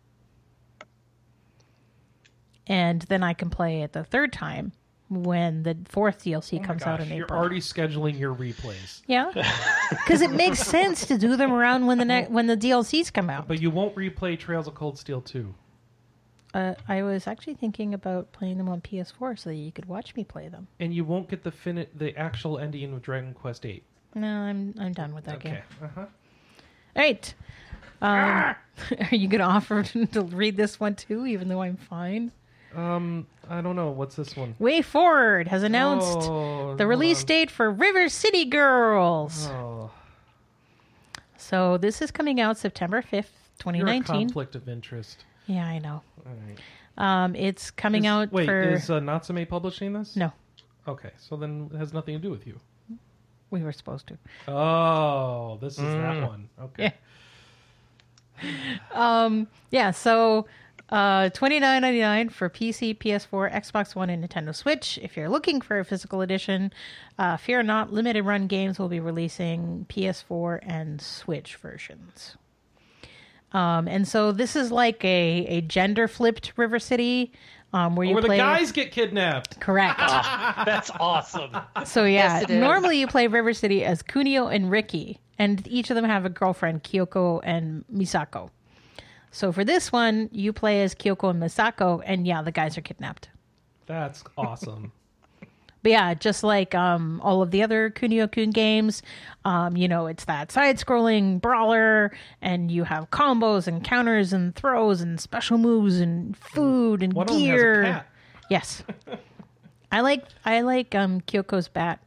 And 2.69 3.03
then 3.03 3.23
I 3.23 3.33
can 3.33 3.51
play 3.51 3.83
it 3.83 3.93
the 3.93 4.05
third 4.05 4.33
time 4.33 4.73
when 5.09 5.63
the 5.63 5.77
fourth 5.87 6.23
DLC 6.25 6.59
Oh 6.59 6.61
my 6.61 6.67
comes 6.67 6.83
out 6.83 6.99
gosh, 6.99 7.09
in 7.11 7.17
you're 7.17 7.31
already 7.31 7.61
scheduling 7.61 8.19
your 8.19 8.35
replays. 8.35 9.01
Yeah, 9.07 9.31
because 9.91 10.21
it 10.21 10.31
makes 10.31 10.59
sense 10.61 11.07
to 11.07 11.17
do 11.17 11.37
them 11.37 11.53
around 11.53 11.87
when 11.87 11.99
the 11.99 12.05
ne- 12.05 12.27
when 12.27 12.47
the 12.47 12.57
DLCs 12.57 13.13
come 13.13 13.31
out. 13.31 13.49
But 13.49 13.61
you 13.61 13.71
won't 13.71 13.95
replay 13.95 14.39
Trails 14.39 14.69
of 14.69 14.75
Cold 14.75 14.99
Steel 14.99 15.23
2. 15.23 15.55
Uh, 16.55 16.75
I 16.89 17.03
was 17.03 17.27
actually 17.27 17.55
thinking 17.55 17.95
about 17.95 18.33
playing 18.33 18.59
them 18.59 18.69
on 18.69 18.81
PS4 18.81 19.39
so 19.39 19.51
that 19.51 19.57
you 19.57 19.71
could 19.73 19.85
watch 19.87 20.15
me 20.15 20.25
play 20.25 20.49
them. 20.49 20.67
And 20.81 20.95
you 20.95 21.05
won't 21.05 21.29
get 21.29 21.43
the 21.43 21.51
fin- 21.51 21.87
the 21.95 22.17
actual 22.17 22.59
ending 22.59 22.93
of 22.93 23.03
Dragon 23.03 23.35
Quest 23.35 23.65
8. 23.67 23.83
No, 24.15 24.27
I'm 24.29 24.75
I'm 24.79 24.93
done 24.93 25.15
with 25.15 25.25
that 25.25 25.41
game. 25.41 25.55
Okay. 25.55 25.63
Uh-huh. 25.83 26.01
All 26.01 27.03
right. 27.03 27.35
Um, 28.01 28.09
are 29.11 29.15
you 29.15 29.29
going 29.29 29.41
to 29.41 29.47
offer 29.47 29.83
to 30.13 30.23
read 30.23 30.57
this 30.57 30.79
one 30.79 30.95
too, 30.95 31.27
even 31.27 31.49
though 31.49 31.63
I'm 31.63 31.77
fine? 31.77 32.33
Um, 32.79 33.27
I 33.49 33.61
don't 33.61 33.77
know. 33.77 33.91
What's 33.91 34.15
this 34.17 34.37
one? 34.37 34.55
Way 34.59 34.83
Forward 34.83 35.49
has 35.49 35.63
announced 35.63 36.29
Oh, 36.31 36.75
the 36.77 36.87
release 36.87 37.25
date 37.25 37.51
for 37.51 37.71
River 37.71 38.09
City 38.09 38.45
Girls. 38.45 39.49
Oh, 39.49 39.91
So 41.37 41.77
this 41.79 42.01
is 42.03 42.11
coming 42.11 42.41
out 42.41 42.57
September 42.59 43.01
5th, 43.03 43.11
you're 43.13 43.23
a 43.25 43.59
2019. 44.03 44.05
conflict 44.29 44.55
of 44.55 44.69
interest. 44.69 45.25
Yeah, 45.47 45.67
I 45.67 45.79
know. 45.79 46.03
All 46.27 46.33
right. 46.47 46.59
Um, 47.25 47.35
it's 47.35 47.71
coming 47.71 48.05
Is- 48.05 48.11
out 48.11 48.33
Wait, 48.33 48.47
for 48.47 48.61
is 48.63 48.91
uh, 48.91 49.01
Natsume 49.01 49.47
publishing 49.47 49.93
this? 49.93 50.15
no. 50.17 50.33
Okay, 50.87 51.11
so 51.19 51.37
then 51.37 51.71
it 51.73 51.77
has 51.79 51.93
nothing 51.93 52.15
to 52.15 52.21
do 52.21 52.31
with 52.31 52.47
you. 52.47 52.59
We 53.51 53.63
were 53.63 53.73
supposed 53.73 54.07
to. 54.09 54.19
Oh, 54.51 55.59
this 55.61 55.75
is 55.75 55.85
Mm. 55.85 56.03
that 56.21 56.29
one. 56.29 56.49
Okay. 56.63 56.95
Um, 58.93 59.49
yeah, 59.73 59.91
so 59.91 60.47
uh, 60.91 61.29
twenty 61.31 61.61
nine 61.61 61.83
ninety 61.83 62.01
nine 62.01 62.29
for 62.29 62.49
PC, 62.49 62.97
PS4, 62.97 63.53
Xbox 63.53 63.95
One, 63.95 64.11
and 64.11 64.27
Nintendo 64.27 64.55
Switch. 64.55 64.99
If 65.03 65.17
you're 65.17 65.29
looking 65.29 65.61
for 65.61 65.79
a 65.79 65.85
physical 65.85 66.21
edition, 66.23 66.73
uh, 67.19 67.37
fear 67.37 67.63
not, 67.63 67.93
limited 67.93 68.25
run 68.25 68.47
games 68.47 68.79
will 68.79 68.89
be 68.89 69.01
releasing 69.01 69.87
PS4 69.89 70.61
and 70.63 71.01
Switch 71.01 71.57
versions. 71.57 72.37
Um, 73.53 73.89
and 73.89 74.07
so 74.07 74.33
this 74.33 74.57
is 74.57 74.71
like 74.71 75.05
a, 75.05 75.47
a 75.47 75.61
gender 75.63 76.07
flipped 76.07 76.53
River 76.57 76.79
City, 76.79 77.33
um, 77.73 77.97
where 77.97 78.07
you 78.07 78.15
Where 78.15 78.23
the 78.23 78.29
guys 78.37 78.73
get 78.73 78.93
kidnapped. 78.93 79.59
Correct. 79.61 79.99
That's 79.99 80.91
awesome. 80.99 81.57
So 81.85 82.05
yeah, 82.05 82.41
Yes, 82.41 82.49
normally 82.49 82.99
you 82.99 83.07
play 83.07 83.27
River 83.27 83.53
City 83.55 83.85
as 83.85 84.03
Kunio 84.03 84.55
and 84.55 84.71
Riki, 84.71 85.21
and 85.39 85.67
each 85.67 85.91
of 85.91 85.97
them 85.97 86.05
have 86.05 86.25
a 86.25 86.31
girlfriend, 86.31 86.83
Kyoko 86.83 87.41
and 87.43 87.85
Misako. 87.95 88.51
So 89.31 89.53
for 89.53 89.65
this 89.65 89.93
one, 89.93 90.29
you 90.33 90.53
play 90.53 90.83
as 90.83 90.95
Kyoko 90.95 91.31
and 91.31 91.43
Misako, 91.43 92.03
and 92.05 92.27
yeah, 92.27 92.43
the 92.43 92.53
guys 92.53 92.77
are 92.79 92.83
kidnapped. 92.83 93.29
That's 93.87 94.25
awesome. 94.39 94.93
But 95.83 95.93
yeah, 95.93 96.15
just 96.15 96.43
like 96.43 96.75
um, 96.75 97.21
all 97.23 97.41
of 97.41 97.53
the 97.53 97.63
other 97.63 97.89
Kunio 97.91 98.31
Kun 98.31 98.51
games, 98.51 99.01
um, 99.45 99.77
you 99.77 99.87
know, 99.87 100.07
it's 100.09 100.25
that 100.25 100.51
side-scrolling 100.51 101.41
brawler, 101.41 102.11
and 102.43 102.69
you 102.71 102.83
have 102.85 103.11
combos 103.11 103.69
and 103.69 103.85
counters 103.85 104.33
and 104.33 104.55
throws 104.57 105.01
and 105.01 105.21
special 105.21 105.57
moves 105.57 106.01
and 106.01 106.37
food 106.37 107.01
and 107.03 107.13
One 107.13 107.29
of 107.29 107.35
them 107.35 107.39
has 107.39 107.47
gear. 107.47 107.83
a 107.83 107.87
cat. 107.87 108.07
Yes. 108.51 108.83
I 109.93 110.01
like 110.01 110.25
I 110.45 110.61
like 110.63 110.95
um 110.95 111.21
Kyoko's 111.23 111.69
bat 111.69 112.01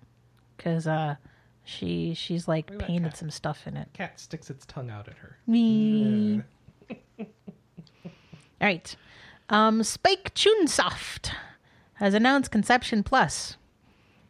because 0.57 0.85
uh 0.85 1.15
she 1.63 2.13
she's 2.13 2.47
like 2.47 2.77
painted 2.77 3.15
some 3.15 3.31
stuff 3.31 3.65
in 3.65 3.75
it. 3.77 3.87
Cat 3.93 4.19
sticks 4.19 4.49
its 4.51 4.65
tongue 4.65 4.89
out 4.91 5.07
at 5.07 5.17
her. 5.17 5.37
Me. 5.47 6.41
All 8.61 8.67
right. 8.67 8.95
Um 9.49 9.83
Spike 9.83 10.33
Chunsoft 10.35 11.31
has 11.95 12.13
announced 12.13 12.51
Conception 12.51 13.03
Plus. 13.03 13.57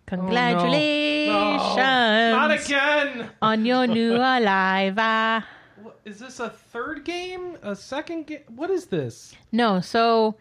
Congratulations 0.07 1.31
Oh, 1.33 1.73
No, 1.77 2.31
not 2.31 2.51
again. 2.51 3.29
on 3.41 3.65
your 3.65 3.87
new 3.97 4.17
What, 4.17 5.99
is 6.05 6.19
this 6.19 6.39
a 6.39 6.49
third 6.49 7.05
game? 7.05 7.57
A 7.63 7.75
second 7.75 8.27
game? 8.27 8.41
What 8.55 8.69
is 8.69 8.85
this? 8.87 9.33
no, 9.51 9.79
so 9.79 10.35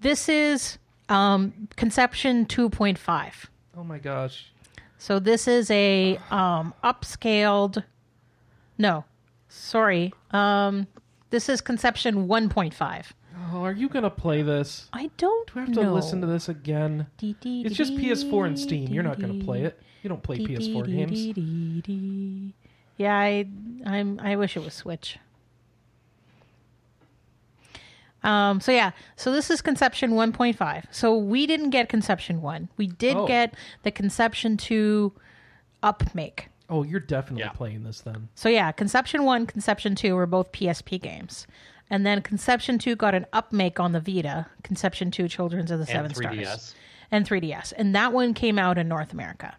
this 0.00 0.28
is 0.28 0.78
um 1.08 1.68
Conception 1.76 2.46
2.5. 2.46 3.46
Oh 3.76 3.84
my 3.84 3.98
gosh. 3.98 4.52
So 4.98 5.20
this 5.20 5.46
is 5.46 5.70
a 5.70 6.18
um, 6.30 6.74
upscaled. 6.82 7.84
No, 8.76 9.04
sorry. 9.48 10.12
Um, 10.32 10.88
this 11.30 11.48
is 11.48 11.60
Conception 11.60 12.26
1.5. 12.26 13.04
Oh, 13.50 13.62
are 13.62 13.72
you 13.72 13.88
gonna 13.88 14.10
play 14.10 14.42
this? 14.42 14.88
I 14.92 15.10
don't 15.16 15.46
Do 15.52 15.60
I 15.60 15.64
have 15.64 15.72
to 15.74 15.82
know. 15.84 15.94
listen 15.94 16.20
to 16.20 16.26
this 16.26 16.48
again? 16.48 17.06
It's 17.22 17.76
just 17.76 17.94
PS4 17.94 18.46
and 18.46 18.58
Steam. 18.58 18.92
You're 18.92 19.02
not 19.02 19.18
gonna 19.20 19.42
play 19.44 19.62
it. 19.62 19.80
You 20.02 20.08
don't 20.08 20.22
play 20.22 20.38
PS4 20.38 20.86
games. 20.86 22.54
Yeah, 22.96 23.16
I 23.16 23.46
I'm 23.86 24.18
I 24.20 24.36
wish 24.36 24.56
it 24.56 24.64
was 24.64 24.74
Switch. 24.74 25.18
Um 28.22 28.60
so 28.60 28.72
yeah, 28.72 28.90
so 29.16 29.30
this 29.32 29.48
is 29.50 29.62
Conception 29.62 30.12
1.5. 30.12 30.84
So 30.90 31.16
we 31.16 31.46
didn't 31.46 31.70
get 31.70 31.88
Conception 31.88 32.42
1. 32.42 32.68
We 32.76 32.88
did 32.88 33.16
Oh. 33.16 33.26
get 33.26 33.54
the 33.84 33.90
Conception 33.92 34.56
2 34.56 35.12
Upmake. 35.82 36.48
Oh, 36.68 36.82
you're 36.82 37.00
definitely 37.00 37.44
Yeah. 37.44 37.50
playing 37.50 37.84
this 37.84 38.00
then. 38.00 38.28
So 38.34 38.48
yeah, 38.48 38.72
Conception 38.72 39.24
1, 39.24 39.46
Conception 39.46 39.94
2 39.94 40.14
were 40.16 40.26
both 40.26 40.50
PSP 40.52 40.98
games. 41.00 41.46
And 41.90 42.04
then 42.04 42.20
Conception 42.22 42.78
2 42.78 42.96
got 42.96 43.14
an 43.14 43.26
upmake 43.32 43.80
on 43.80 43.92
the 43.92 44.00
Vita, 44.00 44.46
Conception 44.62 45.10
2 45.10 45.28
Children's 45.28 45.70
of 45.70 45.78
the 45.78 45.86
Seven 45.86 46.06
and 46.06 46.14
3DS. 46.14 46.44
Stars. 46.44 46.74
And 47.10 47.26
3DS. 47.26 47.72
And 47.76 47.94
that 47.94 48.12
one 48.12 48.34
came 48.34 48.58
out 48.58 48.76
in 48.76 48.88
North 48.88 49.12
America. 49.12 49.56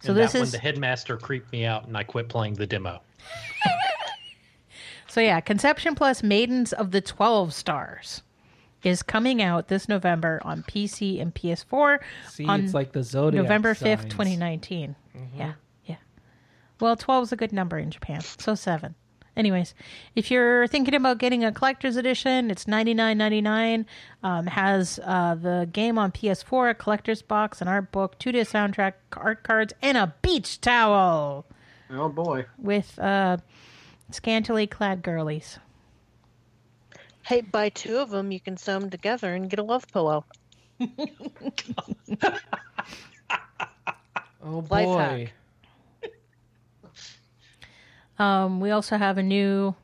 So 0.00 0.10
and 0.10 0.18
this 0.18 0.32
that 0.32 0.38
is 0.38 0.52
when 0.52 0.52
the 0.52 0.58
headmaster 0.58 1.16
creeped 1.16 1.52
me 1.52 1.64
out 1.64 1.86
and 1.86 1.96
I 1.96 2.04
quit 2.04 2.28
playing 2.28 2.54
the 2.54 2.66
demo. 2.66 3.00
So 5.16 5.22
yeah, 5.22 5.40
Conception 5.40 5.94
Plus 5.94 6.22
Maidens 6.22 6.74
of 6.74 6.90
the 6.90 7.00
12 7.00 7.54
Stars 7.54 8.20
is 8.82 9.02
coming 9.02 9.40
out 9.40 9.68
this 9.68 9.88
November 9.88 10.42
on 10.44 10.62
PC 10.64 11.22
and 11.22 11.34
PS4 11.34 12.00
See, 12.28 12.44
on 12.44 12.64
it's 12.64 12.74
like 12.74 12.92
the 12.92 13.02
zodiac. 13.02 13.44
November 13.44 13.72
5th, 13.72 14.00
signs. 14.00 14.12
2019. 14.12 14.94
Mm-hmm. 15.16 15.38
Yeah, 15.38 15.46
yeah. 15.46 15.52
Well, 16.80 16.96
12 16.96 17.24
is 17.24 17.32
a 17.32 17.36
good 17.36 17.52
number 17.52 17.78
in 17.78 17.90
Japan. 17.90 18.20
So 18.20 18.54
7. 18.54 18.94
Anyways, 19.36 19.74
if 20.14 20.30
you're 20.30 20.66
thinking 20.66 20.94
about 20.94 21.18
getting 21.18 21.44
a 21.44 21.52
collector's 21.52 21.96
edition, 21.96 22.50
it's 22.50 22.64
$99.99. 22.64 23.84
Um, 24.22 24.46
has 24.46 24.98
uh, 25.04 25.34
the 25.34 25.68
game 25.70 25.98
on 25.98 26.10
PS4, 26.10 26.70
a 26.70 26.74
collector's 26.74 27.20
box, 27.20 27.60
an 27.60 27.68
art 27.68 27.92
book, 27.92 28.18
two 28.18 28.32
disc 28.32 28.52
soundtrack, 28.52 28.94
art 29.14 29.42
cards, 29.42 29.74
and 29.82 29.98
a 29.98 30.14
beach 30.22 30.60
towel 30.62 31.44
Oh 31.90 32.08
boy. 32.08 32.46
with 32.56 32.98
uh, 32.98 33.36
scantily 34.10 34.66
clad 34.66 35.02
girlies. 35.02 35.58
Hey, 37.26 37.42
buy 37.42 37.68
two 37.68 37.98
of 37.98 38.08
them, 38.08 38.32
you 38.32 38.40
can 38.40 38.56
sew 38.56 38.78
them 38.78 38.88
together 38.88 39.34
and 39.34 39.50
get 39.50 39.58
a 39.58 39.62
love 39.62 39.86
pillow. 39.92 40.24
Oh 44.42 44.64
Life 44.70 44.86
boy. 44.86 45.30
Hack. 48.18 48.20
Um, 48.24 48.60
we 48.60 48.70
also 48.70 48.96
have 48.96 49.18
a 49.18 49.22
new 49.22 49.74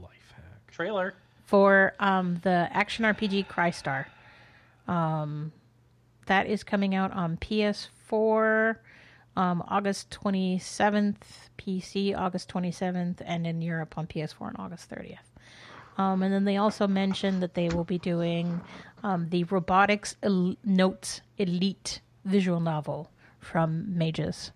Life 0.00 0.32
hack. 0.34 0.70
Trailer. 0.72 1.14
for 1.44 1.94
um, 2.00 2.40
the 2.42 2.68
action 2.72 3.04
RPG 3.04 3.46
Crystar. 3.48 4.06
Um, 4.88 5.52
that 6.26 6.46
is 6.46 6.64
coming 6.64 6.94
out 6.94 7.12
on 7.12 7.36
PS4 7.36 8.76
um, 9.36 9.62
August 9.68 10.10
27th, 10.22 11.16
PC 11.58 12.16
August 12.16 12.48
27th, 12.52 13.20
and 13.24 13.46
in 13.46 13.60
Europe 13.62 13.96
on 13.98 14.06
PS4 14.06 14.42
on 14.42 14.56
August 14.56 14.90
30th. 14.90 15.18
Um, 15.98 16.22
and 16.22 16.32
then 16.32 16.44
they 16.44 16.56
also 16.56 16.86
mentioned 16.86 17.42
that 17.42 17.54
they 17.54 17.68
will 17.68 17.84
be 17.84 17.98
doing 17.98 18.60
um, 19.02 19.28
the 19.30 19.44
Robotics 19.44 20.16
El- 20.22 20.56
Notes 20.64 21.20
Elite 21.38 22.00
visual 22.24 22.60
novel 22.60 23.10
from 23.40 23.96
Mages. 23.96 24.50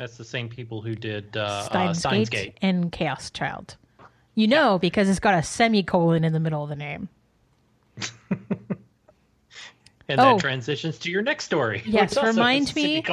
That's 0.00 0.16
the 0.16 0.24
same 0.24 0.48
people 0.48 0.80
who 0.80 0.94
did 0.94 1.36
uh, 1.36 1.40
uh, 1.40 1.62
Steins 1.64 1.98
Steins 1.98 2.28
Gate 2.30 2.54
Gate. 2.54 2.58
and 2.62 2.90
Chaos 2.90 3.28
Child. 3.30 3.76
You 4.34 4.46
know, 4.48 4.78
because 4.78 5.10
it's 5.10 5.20
got 5.20 5.34
a 5.34 5.42
semicolon 5.42 6.24
in 6.24 6.32
the 6.32 6.40
middle 6.40 6.62
of 6.62 6.70
the 6.70 6.76
name. 6.76 7.10
And 10.08 10.18
Oh. 10.18 10.32
that 10.34 10.40
transitions 10.40 10.98
to 11.00 11.10
your 11.10 11.22
next 11.22 11.44
story. 11.44 11.82
Yes, 11.86 12.16
remind 12.20 12.74
me- 12.74 13.04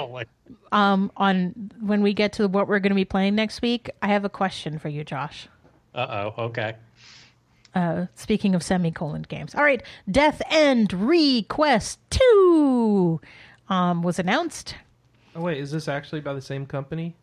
Um, 0.71 1.11
on 1.15 1.69
when 1.79 2.01
we 2.01 2.13
get 2.15 2.33
to 2.33 2.47
what 2.47 2.67
we're 2.67 2.79
going 2.79 2.89
to 2.89 2.95
be 2.95 3.05
playing 3.05 3.35
next 3.35 3.61
week, 3.61 3.91
I 4.01 4.07
have 4.07 4.25
a 4.25 4.29
question 4.29 4.79
for 4.79 4.89
you, 4.89 5.03
Josh. 5.03 5.47
Uh 5.93 6.31
oh. 6.37 6.43
Okay. 6.45 6.73
Uh, 7.75 8.07
speaking 8.15 8.55
of 8.55 8.63
semicolon 8.63 9.21
games, 9.23 9.53
all 9.53 9.61
right, 9.63 9.83
Death 10.09 10.41
End 10.49 10.91
Request 10.91 11.99
Two 12.09 13.21
um, 13.69 14.01
was 14.01 14.17
announced. 14.17 14.73
Oh 15.37 15.41
wait, 15.41 15.59
is 15.59 15.71
this 15.71 15.87
actually 15.87 16.21
by 16.21 16.33
the 16.33 16.41
same 16.41 16.65
company 16.65 17.15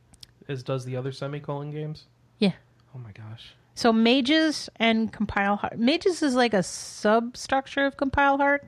as 0.48 0.62
does 0.62 0.84
the 0.84 0.96
other 0.96 1.10
semicolon 1.10 1.72
games? 1.72 2.04
Yeah. 2.38 2.52
Oh 2.94 2.98
my 2.98 3.10
gosh. 3.10 3.54
So 3.74 3.92
Mages 3.92 4.70
and 4.76 5.12
Compile 5.12 5.56
Heart. 5.56 5.80
Mages 5.80 6.22
is 6.22 6.36
like 6.36 6.54
a 6.54 6.62
substructure 6.62 7.84
of 7.84 7.96
Compile 7.96 8.36
Heart. 8.36 8.66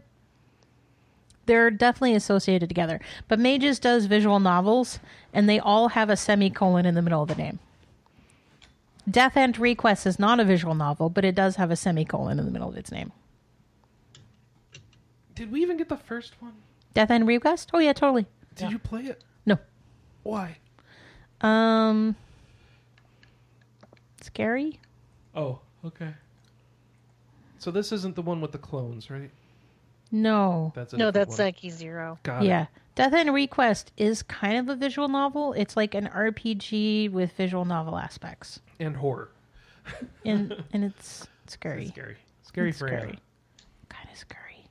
They're 1.46 1.70
definitely 1.70 2.16
associated 2.16 2.68
together. 2.68 3.00
But 3.28 3.38
Mages 3.38 3.78
does 3.78 4.06
visual 4.06 4.40
novels, 4.40 4.98
and 5.32 5.48
they 5.48 5.60
all 5.60 5.90
have 5.90 6.10
a 6.10 6.16
semicolon 6.16 6.84
in 6.84 6.96
the 6.96 7.02
middle 7.02 7.22
of 7.22 7.28
the 7.28 7.36
name. 7.36 7.60
Death 9.08 9.36
End 9.36 9.60
Request 9.60 10.06
is 10.06 10.18
not 10.18 10.40
a 10.40 10.44
visual 10.44 10.74
novel, 10.74 11.08
but 11.08 11.24
it 11.24 11.36
does 11.36 11.54
have 11.54 11.70
a 11.70 11.76
semicolon 11.76 12.40
in 12.40 12.46
the 12.46 12.50
middle 12.50 12.68
of 12.68 12.76
its 12.76 12.90
name. 12.90 13.12
Did 15.36 15.52
we 15.52 15.62
even 15.62 15.76
get 15.76 15.88
the 15.88 15.96
first 15.96 16.42
one? 16.42 16.54
Death 16.94 17.12
End 17.12 17.28
Request? 17.28 17.70
Oh 17.72 17.78
yeah, 17.78 17.92
totally. 17.92 18.26
Did 18.56 18.72
you 18.72 18.80
play 18.80 19.02
it? 19.02 19.22
No. 20.26 20.32
Why? 20.32 20.56
Um 21.40 22.16
scary? 24.20 24.80
Oh, 25.34 25.60
okay. 25.84 26.10
So 27.58 27.70
this 27.70 27.92
isn't 27.92 28.14
the 28.16 28.22
one 28.22 28.40
with 28.40 28.52
the 28.52 28.58
clones, 28.58 29.10
right? 29.10 29.30
No. 30.12 30.72
That's 30.74 30.92
a 30.92 30.96
No, 30.96 31.06
different 31.10 31.14
that's 31.14 31.28
one. 31.30 31.36
Psyche 31.36 31.70
Zero. 31.70 32.18
Got 32.22 32.44
it. 32.44 32.48
Yeah. 32.48 32.66
Death 32.94 33.12
End 33.12 33.32
Request 33.34 33.92
is 33.96 34.22
kind 34.22 34.56
of 34.58 34.68
a 34.68 34.76
visual 34.76 35.08
novel. 35.08 35.52
It's 35.52 35.76
like 35.76 35.94
an 35.94 36.06
RPG 36.08 37.10
with 37.10 37.32
visual 37.32 37.64
novel 37.64 37.98
aspects. 37.98 38.60
And 38.80 38.96
horror. 38.96 39.30
And 40.24 40.64
and 40.72 40.84
it's 40.84 41.26
scary. 41.46 41.82
It's 41.84 41.92
scary. 41.92 42.16
Scary 42.42 42.68
It's 42.70 42.78
for 42.78 42.88
scary. 42.88 43.18
Kind 43.88 44.08
of 44.10 44.16
scary. 44.16 44.68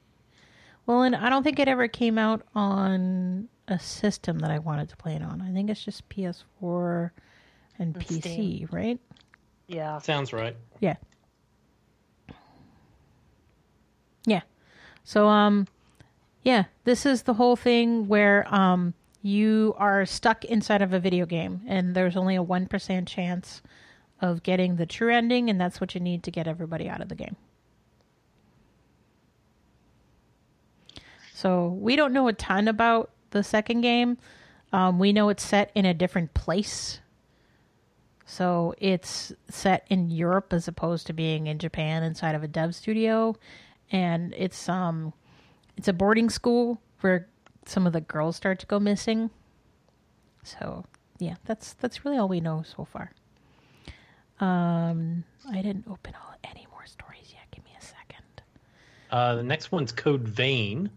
Well, 0.85 1.03
and 1.03 1.15
I 1.15 1.29
don't 1.29 1.43
think 1.43 1.59
it 1.59 1.67
ever 1.67 1.87
came 1.87 2.17
out 2.17 2.41
on 2.55 3.47
a 3.67 3.79
system 3.79 4.39
that 4.39 4.51
I 4.51 4.59
wanted 4.59 4.89
to 4.89 4.95
play 4.97 5.15
it 5.15 5.21
on. 5.21 5.41
I 5.41 5.51
think 5.51 5.69
it's 5.69 5.83
just 5.83 6.07
PS4 6.09 7.11
and 7.79 7.95
And 7.95 8.05
PC, 8.05 8.21
Steam. 8.21 8.69
right? 8.71 8.99
Yeah. 9.67 9.97
Sounds 9.99 10.31
right. 10.33 10.55
Yeah. 10.79 10.95
Yeah. 14.25 14.41
So 15.03 15.27
um 15.27 15.67
yeah, 16.43 16.65
this 16.83 17.05
is 17.05 17.23
the 17.23 17.33
whole 17.33 17.55
thing 17.55 18.07
where 18.07 18.45
um 18.53 18.93
you 19.21 19.73
are 19.77 20.05
stuck 20.05 20.45
inside 20.45 20.83
of 20.83 20.93
a 20.93 20.99
video 20.99 21.25
game 21.25 21.61
and 21.67 21.95
there's 21.95 22.15
only 22.15 22.35
a 22.35 22.43
1% 22.43 23.07
chance 23.07 23.63
of 24.21 24.43
getting 24.43 24.75
the 24.75 24.85
true 24.85 25.11
ending 25.11 25.49
and 25.49 25.59
that's 25.59 25.81
what 25.81 25.95
you 25.95 25.99
need 26.01 26.21
to 26.23 26.29
get 26.31 26.47
everybody 26.47 26.87
out 26.87 27.01
of 27.01 27.09
the 27.09 27.15
game. 27.15 27.35
So, 31.33 31.67
we 31.67 31.95
don't 31.95 32.13
know 32.13 32.27
a 32.29 32.33
ton 32.33 32.67
about 32.67 33.09
the 33.31 33.43
second 33.43 33.81
game. 33.81 34.17
Um, 34.73 34.99
we 34.99 35.13
know 35.13 35.29
it's 35.29 35.45
set 35.45 35.71
in 35.75 35.85
a 35.85 35.93
different 35.93 36.33
place 36.33 36.99
so 38.25 38.73
it's 38.79 39.31
set 39.49 39.85
in 39.89 40.09
Europe 40.09 40.51
as 40.51 40.67
opposed 40.67 41.07
to 41.07 41.13
being 41.13 41.45
in 41.47 41.59
Japan 41.59 42.01
inside 42.03 42.33
of 42.33 42.43
a 42.43 42.47
dev 42.47 42.73
studio, 42.73 43.35
and 43.91 44.33
it's 44.35 44.67
um, 44.67 45.13
it's 45.77 45.87
a 45.87 45.93
boarding 45.93 46.31
school 46.31 46.81
where 47.01 47.27
some 47.65 47.85
of 47.85 47.93
the 47.93 48.01
girls 48.01 48.35
start 48.35 48.59
to 48.59 48.65
go 48.65 48.79
missing. 48.79 49.29
So 50.43 50.85
yeah, 51.19 51.35
that's 51.45 51.73
that's 51.73 52.03
really 52.03 52.17
all 52.17 52.27
we 52.27 52.39
know 52.39 52.63
so 52.63 52.83
far. 52.83 53.11
Um, 54.39 55.23
I 55.51 55.61
didn't 55.61 55.85
open 55.87 56.15
all 56.15 56.33
any 56.43 56.67
more 56.71 56.85
stories 56.87 57.31
yet. 57.31 57.43
Give 57.51 57.63
me 57.63 57.71
a 57.79 57.83
second. 57.83 58.25
Uh, 59.11 59.35
the 59.35 59.43
next 59.43 59.71
one's 59.71 59.91
Code 59.91 60.27
Vein, 60.27 60.89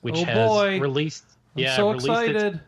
which 0.00 0.16
Oh, 0.16 0.24
has 0.24 0.80
released. 0.80 1.26
I'm 1.58 1.64
yeah, 1.64 1.76
so 1.76 1.90
excited. 1.92 2.60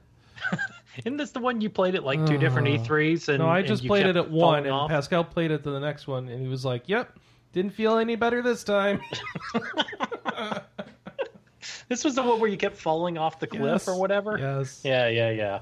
Isn't 0.98 1.16
this 1.16 1.30
the 1.30 1.40
one 1.40 1.60
you 1.60 1.70
played 1.70 1.94
at 1.94 2.04
like 2.04 2.24
two 2.26 2.36
different 2.36 2.68
Oh. 2.68 2.72
E3s? 2.72 3.28
And 3.28 3.38
no, 3.38 3.46
I 3.48 3.58
and 3.60 3.68
just 3.68 3.82
you 3.84 3.88
played 3.88 4.04
kept 4.06 4.16
it 4.16 4.20
at 4.20 4.30
one, 4.30 4.40
falling 4.40 4.64
and 4.66 4.72
off? 4.74 4.90
Pascal 4.90 5.24
played 5.24 5.50
it 5.50 5.62
to 5.64 5.70
the 5.70 5.80
next 5.80 6.06
one, 6.06 6.28
and 6.28 6.40
he 6.42 6.48
was 6.48 6.64
like, 6.64 6.82
"Yep, 6.88 7.18
didn't 7.52 7.72
feel 7.72 7.96
any 7.98 8.16
better 8.16 8.42
this 8.42 8.64
time." 8.64 9.00
This 11.88 12.04
was 12.04 12.14
the 12.14 12.22
one 12.22 12.38
where 12.40 12.48
you 12.48 12.56
kept 12.56 12.76
falling 12.76 13.18
off 13.18 13.40
the 13.40 13.48
cliff 13.48 13.62
Yes. 13.62 13.88
or 13.88 13.98
whatever. 13.98 14.38
yes. 14.38 14.80
Yeah, 14.84 15.08
yeah, 15.08 15.30
yeah. 15.30 15.60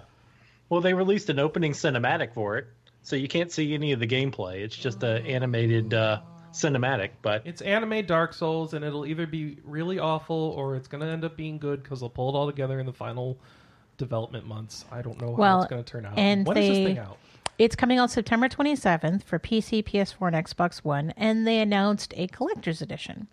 Well, 0.69 0.83
they 0.83 0.93
released 0.93 1.31
an 1.31 1.39
opening 1.39 1.73
cinematic 1.73 2.35
for 2.35 2.59
it, 2.59 2.67
so 3.03 3.17
you 3.17 3.29
can't 3.29 3.51
see 3.51 3.73
any 3.73 3.93
of 3.93 4.01
the 4.01 4.07
gameplay. 4.07 4.61
It's 4.61 4.77
just 4.77 5.03
an 5.03 5.27
animated 5.27 5.95
uh, 5.95 6.21
cinematic. 6.63 7.11
But 7.23 7.43
It's 7.47 7.63
anime 7.63 8.05
Dark 8.07 8.33
Souls, 8.35 8.75
and 8.75 8.85
it'll 8.85 9.07
either 9.07 9.27
be 9.27 9.59
really 9.65 9.99
awful 9.99 10.37
or 10.57 10.77
it's 10.77 10.89
going 10.89 11.01
to 11.03 11.07
end 11.07 11.25
up 11.25 11.37
being 11.37 11.59
good 11.59 11.83
because 11.83 12.01
they'll 12.01 12.09
pull 12.11 12.29
it 12.35 12.39
all 12.39 12.47
together 12.47 12.81
in 12.81 12.87
the 12.87 12.93
final 12.93 13.39
development 13.97 14.47
months. 14.47 14.85
I 14.93 15.03
don't 15.03 15.21
know 15.21 15.29
how 15.29 15.35
Well, 15.35 15.63
it's 15.63 15.71
going 15.71 15.83
to 15.83 15.91
turn 15.91 16.07
out. 16.07 16.19
and 16.19 16.47
when 16.47 16.57
is 16.57 16.69
this 16.69 16.77
they- 16.79 16.85
thing 16.87 16.99
out? 16.99 17.19
It's 17.59 17.75
coming 17.75 17.99
out 17.99 18.13
September 18.13 18.49
27th 18.49 19.25
for 19.25 19.41
PC, 19.41 19.83
PS4, 19.83 20.29
and 20.33 20.47
Xbox 20.47 20.79
One, 20.85 21.11
and 21.17 21.45
they 21.45 21.59
announced 21.59 22.15
a 22.17 22.29
collector's 22.29 22.81
edition. 22.81 23.27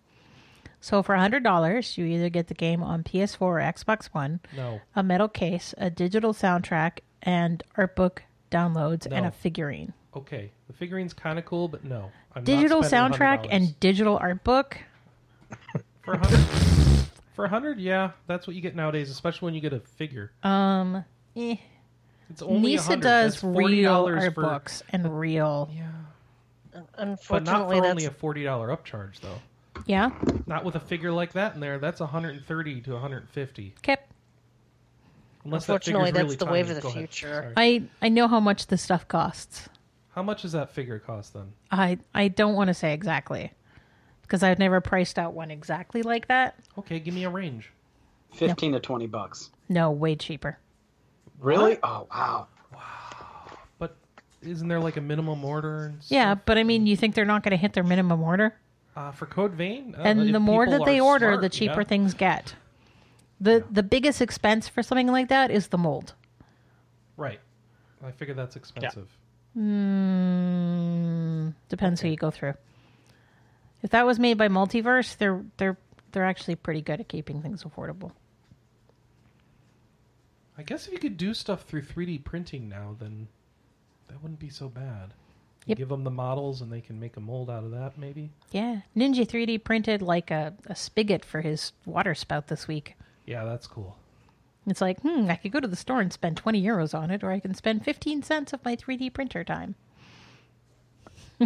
So 0.81 1.03
for 1.03 1.15
$100, 1.15 1.95
you 1.97 2.05
either 2.05 2.29
get 2.29 2.47
the 2.47 2.55
game 2.55 2.81
on 2.81 3.03
PS4 3.03 3.41
or 3.41 3.59
Xbox 3.59 4.05
One, 4.13 4.39
No. 4.57 4.81
a 4.95 5.03
metal 5.03 5.27
case, 5.27 5.75
a 5.77 5.91
digital 5.91 6.33
soundtrack, 6.33 6.99
and 7.21 7.61
art 7.77 7.95
book 7.95 8.23
downloads, 8.49 9.05
and 9.05 9.23
No. 9.23 9.27
a 9.27 9.31
figurine. 9.31 9.93
Okay, 10.15 10.51
the 10.67 10.73
figurine's 10.73 11.13
kind 11.13 11.37
of 11.37 11.45
cool, 11.45 11.67
but 11.67 11.83
no. 11.83 12.11
I'm 12.35 12.43
not 12.43 12.45
Digital 12.45 12.83
spending 12.83 13.17
soundtrack 13.19 13.43
$100. 13.45 13.47
and 13.51 13.79
digital 13.79 14.17
art 14.17 14.43
book. 14.43 14.77
for 16.03 16.13
a 16.13 16.17
100 16.19 16.39
For 17.33 17.45
a 17.45 17.49
hundred, 17.49 17.79
yeah, 17.79 18.11
that's 18.27 18.47
what 18.47 18.55
you 18.55 18.61
get 18.61 18.75
nowadays, 18.75 19.09
especially 19.09 19.47
when 19.47 19.53
you 19.55 19.61
get 19.61 19.73
a 19.73 19.81
figure. 19.81 20.31
Um, 20.43 21.03
eh. 21.35 21.57
It's 22.29 22.41
only 22.41 22.71
Nisa 22.71 22.91
100. 22.91 23.01
does 23.03 23.33
That's 23.33 23.43
real 23.43 24.05
$40 24.07 24.21
art 24.21 24.33
for, 24.33 24.41
books 24.41 24.83
and 24.89 25.19
real. 25.19 25.69
Yeah, 25.75 25.87
but 26.71 26.79
not 26.79 26.89
Unfortunately, 26.97 27.75
for 27.77 27.81
that's 27.81 27.91
only 27.91 28.05
a 28.05 28.11
forty 28.11 28.43
dollar 28.43 28.69
upcharge 28.69 29.19
though. 29.19 29.39
Yeah. 29.85 30.11
Not 30.47 30.63
with 30.63 30.75
a 30.75 30.79
figure 30.79 31.11
like 31.11 31.33
that 31.33 31.53
in 31.53 31.59
there. 31.59 31.77
That's 31.77 31.99
130 31.99 32.81
to 32.81 32.93
150. 32.93 33.73
Okay. 33.79 33.97
Unless 35.43 35.65
that 35.67 35.73
unfortunately 35.73 36.11
figure's 36.11 36.13
that's 36.13 36.23
really 36.23 36.35
the 36.37 36.45
wave 36.53 36.65
tiny. 36.67 36.69
of 36.71 36.75
the 36.77 36.81
Go 36.81 36.87
ahead. 36.89 37.09
future. 37.09 37.41
Sorry. 37.41 37.53
I 37.57 37.83
I 38.05 38.09
know 38.09 38.27
how 38.29 38.39
much 38.39 38.67
this 38.67 38.81
stuff 38.81 39.07
costs. 39.07 39.67
How 40.15 40.23
much 40.23 40.43
does 40.43 40.53
that 40.53 40.71
figure 40.71 40.97
cost 40.97 41.33
then? 41.33 41.51
I 41.71 41.99
I 42.13 42.29
don't 42.29 42.55
want 42.55 42.69
to 42.69 42.73
say 42.73 42.93
exactly 42.93 43.51
because 44.21 44.43
I've 44.43 44.59
never 44.59 44.79
priced 44.79 45.19
out 45.19 45.33
one 45.33 45.51
exactly 45.51 46.03
like 46.03 46.29
that. 46.29 46.55
Okay, 46.77 47.01
give 47.01 47.13
me 47.13 47.25
a 47.25 47.29
range. 47.29 47.69
Fifteen 48.33 48.71
to 48.71 48.79
twenty 48.79 49.07
bucks. 49.07 49.51
No, 49.67 49.91
way 49.91 50.15
cheaper. 50.15 50.57
Really? 51.41 51.77
Oh 51.83 52.07
wow. 52.09 52.47
Wow. 52.73 53.57
But 53.77 53.97
isn't 54.41 54.69
there 54.69 54.79
like 54.79 54.95
a 54.95 55.01
minimum 55.01 55.43
order? 55.43 55.87
And 55.87 55.99
Yeah, 56.07 56.35
but 56.35 56.57
I 56.57 56.63
mean, 56.63 56.87
you 56.87 56.95
think 56.95 57.13
they're 57.13 57.25
not 57.25 57.43
going 57.43 57.51
to 57.51 57.57
hit 57.57 57.73
their 57.73 57.83
minimum 57.83 58.23
order? 58.23 58.55
Uh, 58.95 59.11
for 59.11 59.25
Code 59.25 59.51
Vein, 59.51 59.93
uh, 59.97 60.03
and 60.03 60.33
the 60.33 60.39
more 60.39 60.65
that 60.65 60.85
they 60.85 61.01
order, 61.01 61.31
smart, 61.31 61.41
the 61.41 61.49
cheaper 61.49 61.81
yeah. 61.81 61.87
things 61.87 62.13
get. 62.13 62.55
The 63.41 63.65
the 63.69 63.83
biggest 63.83 64.21
expense 64.21 64.69
for 64.69 64.81
something 64.81 65.07
like 65.07 65.27
that 65.27 65.51
is 65.51 65.67
the 65.67 65.77
mold. 65.77 66.13
Right. 67.17 67.41
I 68.01 68.11
figure 68.11 68.33
that's 68.33 68.55
expensive. 68.55 69.09
Mm, 69.57 71.53
depends 71.69 72.01
who 72.01 72.09
you 72.09 72.17
go 72.17 72.31
through. 72.31 72.55
If 73.81 73.91
that 73.91 74.05
was 74.05 74.19
made 74.19 74.37
by 74.37 74.47
Multiverse, 74.47 75.17
they're 75.17 75.43
they're 75.57 75.77
they're 76.11 76.25
actually 76.25 76.55
pretty 76.55 76.81
good 76.81 76.99
at 76.99 77.07
keeping 77.07 77.41
things 77.41 77.63
affordable. 77.63 78.11
I 80.57 80.63
guess 80.63 80.87
if 80.87 80.93
you 80.93 80.99
could 80.99 81.17
do 81.17 81.33
stuff 81.33 81.63
through 81.63 81.81
3D 81.81 82.23
printing 82.23 82.69
now, 82.69 82.95
then 82.97 83.27
that 84.07 84.21
wouldn't 84.21 84.39
be 84.39 84.49
so 84.49 84.69
bad. 84.69 85.13
You 85.65 85.71
Yep. 85.71 85.77
Give 85.79 85.89
them 85.89 86.03
the 86.03 86.11
models, 86.11 86.61
and 86.61 86.71
they 86.71 86.79
can 86.79 86.99
make 86.99 87.17
a 87.17 87.19
mold 87.19 87.49
out 87.49 87.63
of 87.63 87.71
that. 87.71 87.97
Maybe. 87.97 88.29
Yeah, 88.51 88.81
Ninja 88.95 89.27
3D 89.27 89.63
printed 89.63 90.01
like 90.01 90.31
a, 90.31 90.53
a 90.67 90.75
spigot 90.75 91.25
for 91.25 91.41
his 91.41 91.73
water 91.85 92.15
spout 92.15 92.47
this 92.47 92.67
week. 92.67 92.95
Yeah, 93.25 93.43
that's 93.43 93.67
cool. 93.67 93.97
It's 94.67 94.81
like, 94.81 94.99
hmm, 95.01 95.27
I 95.29 95.35
could 95.35 95.51
go 95.51 95.59
to 95.59 95.67
the 95.67 95.75
store 95.75 96.01
and 96.01 96.11
spend 96.11 96.37
20 96.37 96.61
euros 96.61 96.97
on 96.97 97.11
it, 97.11 97.23
or 97.23 97.31
I 97.31 97.39
can 97.39 97.53
spend 97.53 97.85
15 97.85 98.23
cents 98.23 98.51
of 98.53 98.65
my 98.65 98.75
3D 98.75 99.13
printer 99.13 99.43
time. 99.43 99.75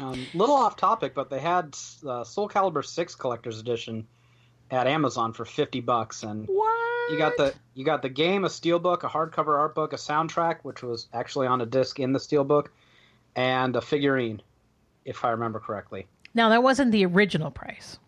Um, 0.00 0.26
little 0.32 0.54
off 0.56 0.76
topic, 0.76 1.14
but 1.14 1.28
they 1.28 1.38
had 1.40 1.76
uh, 2.08 2.24
Soul 2.24 2.48
Calibur 2.48 2.82
Six 2.82 3.14
Collector's 3.14 3.60
Edition 3.60 4.06
at 4.70 4.86
Amazon 4.86 5.34
for 5.34 5.44
fifty 5.44 5.80
bucks, 5.80 6.22
and 6.22 6.48
What? 6.48 7.12
you 7.12 7.18
got 7.18 7.36
the 7.36 7.52
you 7.74 7.84
got 7.84 8.00
the 8.00 8.08
game, 8.08 8.46
a 8.46 8.48
steelbook, 8.48 9.02
a 9.04 9.08
hardcover 9.08 9.58
art 9.58 9.74
book, 9.74 9.92
a 9.92 9.96
soundtrack, 9.96 10.60
which 10.62 10.82
was 10.82 11.06
actually 11.12 11.48
on 11.48 11.60
a 11.60 11.66
disc 11.66 12.00
in 12.00 12.12
the 12.14 12.18
steelbook, 12.18 12.68
and 13.36 13.76
a 13.76 13.82
figurine, 13.82 14.40
if 15.04 15.22
I 15.22 15.30
remember 15.32 15.60
correctly. 15.60 16.06
Now, 16.32 16.48
that 16.48 16.62
wasn't 16.62 16.92
the 16.92 17.04
original 17.04 17.50
price. 17.50 17.98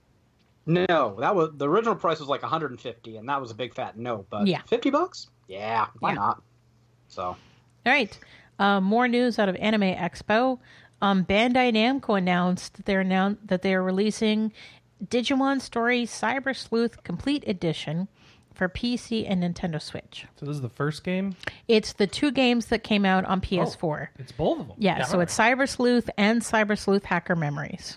No, 0.67 1.17
that 1.21 1.35
was 1.35 1.51
the 1.57 1.69
original 1.69 1.95
price 1.97 2.21
was 2.21 2.29
like 2.29 2.43
150, 2.43 3.17
and 3.17 3.29
that 3.29 3.41
was 3.41 3.51
a 3.51 3.55
big 3.55 3.75
fat 3.75 3.99
no. 3.99 4.25
But 4.31 4.47
Yeah. 4.47 4.63
50 4.63 4.91
bucks, 4.91 5.29
yeah, 5.49 5.87
why 5.99 6.11
Yeah. 6.11 6.15
not? 6.17 6.43
So 7.09 7.25
All 7.25 7.37
right. 7.93 8.17
Uh, 8.59 8.81
more 8.81 9.09
news 9.09 9.39
out 9.41 9.49
of 9.49 9.57
Anime 9.57 9.95
Expo. 9.97 10.59
Um, 11.01 11.25
Bandai 11.25 11.73
Namco 11.73 12.17
announced 12.17 12.75
that 12.75 12.87
they're 12.87 13.03
now 13.03 13.37
that 13.45 13.63
they 13.63 13.75
are 13.75 13.83
releasing 13.83 14.53
Digimon 15.05 15.61
Story 15.61 16.05
Cyber 16.05 16.57
Sleuth 16.57 17.03
Complete 17.03 17.43
Edition 17.49 18.07
for 18.55 18.69
PC 18.69 19.27
and 19.29 19.43
Nintendo 19.43 19.83
Switch. 19.83 20.27
So 20.37 20.47
this 20.47 20.55
is 20.55 20.63
the 20.63 20.69
first 20.69 21.03
game. 21.03 21.35
It's 21.67 21.93
the 21.95 22.07
two 22.07 22.31
games 22.31 22.67
that 22.67 22.85
came 22.85 23.05
out 23.05 23.25
on 23.25 23.41
PS4. 23.41 24.09
It's 24.19 24.31
both 24.31 24.61
of 24.61 24.69
them. 24.69 24.77
Yeah, 24.79 25.03
so 25.05 25.19
it's 25.19 25.37
Cyber 25.37 25.69
Sleuth 25.69 26.09
and 26.17 26.41
Cyber 26.43 26.79
Sleuth 26.79 27.05
Hacker 27.05 27.35
Memories. 27.35 27.97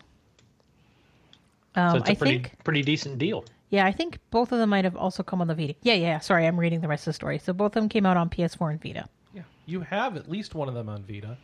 Um, 1.76 1.91
so 1.91 1.97
it's 1.97 2.10
a 2.10 2.11
I 2.11 2.15
pretty 2.15 2.34
think, 2.39 2.64
pretty 2.64 2.81
decent 2.81 3.18
deal. 3.18 3.43
yeah, 3.69 3.85
I 3.85 3.91
think 3.91 4.19
both 4.31 4.52
of 4.52 4.60
them 4.60 4.69
might 4.69 4.85
have 4.85 4.95
also 4.95 5.23
come 5.23 5.41
on 5.41 5.47
the 5.47 5.56
Vita. 5.56 5.76
Yeah, 5.81 5.93
yeah. 5.95 6.19
Sorry, 6.19 6.45
I'm 6.47 6.60
reading 6.60 6.81
the 6.81 6.88
rest 6.88 7.02
of 7.03 7.06
the 7.07 7.14
story. 7.14 7.38
So 7.39 7.52
both 7.53 7.76
of 7.76 7.81
them 7.81 7.89
came 7.89 8.06
out 8.06 8.15
on 8.18 8.30
PS4 8.30 8.72
and 8.72 8.81
Vita. 8.81 9.07
Yeah, 9.34 9.41
you 9.65 9.81
have 9.81 10.15
at 10.15 10.30
least 10.30 10.56
one 10.56 10.68
of 10.69 10.73
them 10.73 10.88
on 10.88 11.03
Vita, 11.03 11.38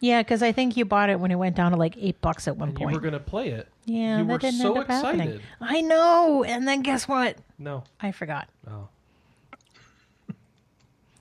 Yeah, 0.00 0.22
because 0.22 0.42
I 0.42 0.52
think 0.52 0.76
you 0.76 0.84
bought 0.84 1.10
it 1.10 1.18
when 1.18 1.30
it 1.30 1.36
went 1.36 1.56
down 1.56 1.72
to 1.72 1.76
like 1.76 1.96
eight 1.98 2.20
bucks 2.20 2.46
at 2.46 2.56
one 2.56 2.68
and 2.68 2.78
you 2.78 2.84
point. 2.86 2.94
were 2.94 3.00
going 3.00 3.14
to 3.14 3.18
play 3.20 3.48
it. 3.48 3.66
yeah, 3.86 4.18
you 4.18 4.24
that 4.24 4.32
were 4.32 4.38
didn't 4.38 4.60
so 4.60 4.68
end 4.74 4.78
up 4.78 4.86
happening. 4.88 5.28
excited. 5.28 5.42
I 5.60 5.80
know, 5.80 6.44
and 6.44 6.68
then 6.68 6.82
guess 6.82 7.08
what? 7.08 7.36
No, 7.58 7.82
I 8.00 8.12
forgot. 8.12 8.48
oh, 8.70 8.72
All 10.28 10.36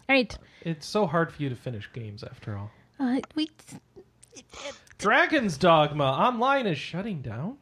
right, 0.10 0.38
it's 0.62 0.86
so 0.86 1.08
hard 1.08 1.32
for 1.34 1.42
you 1.42 1.50
to 1.50 1.56
finish 1.56 1.90
games 1.94 2.24
after 2.24 2.56
all. 2.58 2.70
uh, 3.00 3.22
we 3.34 3.50
Dragon's 4.98 5.58
Dogma 5.58 6.04
Online 6.04 6.68
is 6.68 6.78
shutting 6.78 7.22
down. 7.22 7.58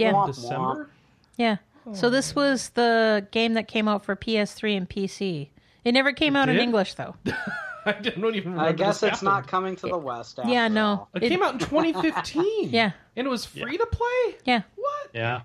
Yeah 0.00 0.26
December. 0.26 0.90
yeah. 1.36 1.56
So 1.94 2.06
oh, 2.08 2.10
this 2.10 2.34
was 2.36 2.68
the 2.70 3.26
game 3.30 3.54
that 3.54 3.66
came 3.66 3.88
out 3.88 4.04
for 4.04 4.14
PS3 4.14 4.76
and 4.76 4.88
PC. 4.88 5.48
It 5.84 5.92
never 5.92 6.12
came 6.12 6.36
out 6.36 6.48
in 6.48 6.56
did? 6.56 6.62
English 6.62 6.94
though. 6.94 7.16
I 7.86 7.92
don't 7.92 8.34
even. 8.36 8.52
Remember 8.52 8.60
I 8.68 8.72
guess 8.72 9.00
this 9.00 9.14
it's 9.14 9.22
not 9.22 9.30
happened. 9.36 9.50
coming 9.50 9.76
to 9.76 9.86
the 9.88 9.96
West. 9.98 10.38
After 10.38 10.50
Yeah, 10.52 10.68
no. 10.68 10.86
all. 10.86 11.08
It, 11.14 11.22
It- 11.24 11.28
came 11.30 11.42
out 11.42 11.54
in 11.54 11.58
2015. 11.60 12.68
Yeah. 12.70 12.92
and 13.16 13.26
it 13.26 13.30
was 13.30 13.46
free 13.46 13.78
to 13.78 13.86
play. 13.86 14.36
Yeah, 14.44 14.62
What? 14.76 15.10
Yeah. 15.14 15.40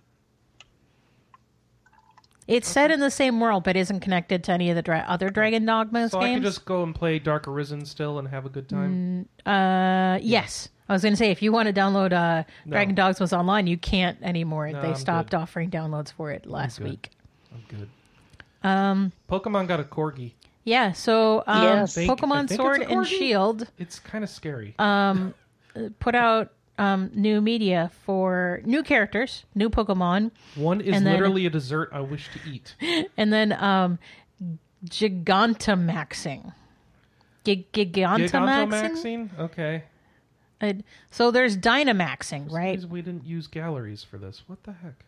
It's 2.47 2.67
set 2.69 2.91
in 2.91 2.99
the 2.99 3.09
same 3.09 3.39
world, 3.39 3.63
but 3.63 3.75
isn't 3.75 4.01
connected 4.01 4.43
to 4.43 4.51
any 4.51 4.69
of 4.69 4.75
the 4.75 4.81
dra- 4.83 5.03
other 5.07 5.29
Dragon 5.31 5.65
Dogmas 5.65 6.11
So 6.11 6.19
I 6.21 6.33
can 6.33 6.43
just 6.43 6.63
go 6.65 6.83
and 6.83 6.93
play 6.93 7.17
Dark 7.17 7.47
Arisen 7.47 7.85
still 7.85 8.19
and 8.19 8.27
have 8.27 8.45
a 8.45 8.49
good 8.49 8.69
time. 8.69 9.27
Uh, 9.45 10.19
yes. 10.21 10.69
I 10.87 10.93
was 10.93 11.01
going 11.01 11.13
to 11.13 11.17
say 11.17 11.31
if 11.31 11.41
you 11.41 11.51
want 11.51 11.67
to 11.67 11.73
download 11.73 12.13
uh, 12.13 12.43
No. 12.65 12.71
Dragon's 12.71 12.97
Dogma 12.97 13.39
Online, 13.39 13.65
you 13.65 13.77
can't 13.77 14.19
anymore. 14.21 14.69
No, 14.69 14.79
they 14.81 14.89
I'm 14.89 14.95
stopped 14.95 15.31
good. 15.31 15.37
offering 15.37 15.71
downloads 15.71 16.13
for 16.13 16.29
it 16.31 16.45
last 16.45 16.77
good. 16.77 16.89
week. 16.89 17.09
I'm 17.51 17.63
good. 17.67 17.89
Um, 18.63 19.11
Pokemon 19.27 19.67
got 19.67 19.79
a 19.79 19.83
corgi. 19.83 20.33
yeah. 20.63 20.91
So 20.91 21.43
um, 21.47 21.63
Yes. 21.63 21.95
Think- 21.95 22.11
Pokemon 22.11 22.47
think 22.47 22.61
Sword 22.61 22.81
and? 22.83 23.07
Shield 23.07 23.67
It's 23.79 23.97
kind 23.97 24.23
of 24.23 24.29
scary. 24.29 24.75
um, 24.77 25.33
put 25.99 26.13
out 26.13 26.51
um, 26.77 27.09
new 27.13 27.41
media 27.41 27.91
for 28.05 28.61
new 28.65 28.83
characters, 28.83 29.45
new 29.55 29.69
Pokemon, 29.69 30.31
One 30.55 30.81
is 30.81 30.95
and 30.95 31.05
then- 31.05 31.13
literally 31.13 31.45
a 31.45 31.49
dessert 31.49 31.89
I 31.93 32.01
wish 32.01 32.29
to 32.33 32.49
eat. 32.49 32.75
and 33.17 33.31
then 33.31 33.53
um, 33.53 33.99
Gigantamaxing. 34.85 36.53
Gig- 37.43 37.71
Gigantamaxing. 37.71 38.29
Gigantamaxing? 38.31 39.39
Okay. 39.39 39.83
Uh, 40.61 40.73
so 41.11 41.31
there's 41.31 41.57
Dynamaxing, 41.57 42.51
right? 42.51 42.81
We 42.85 43.01
didn't 43.01 43.25
use 43.25 43.47
galleries 43.47 44.03
for 44.03 44.17
this. 44.17 44.43
What 44.47 44.63
the 44.63 44.71
heck? 44.73 45.03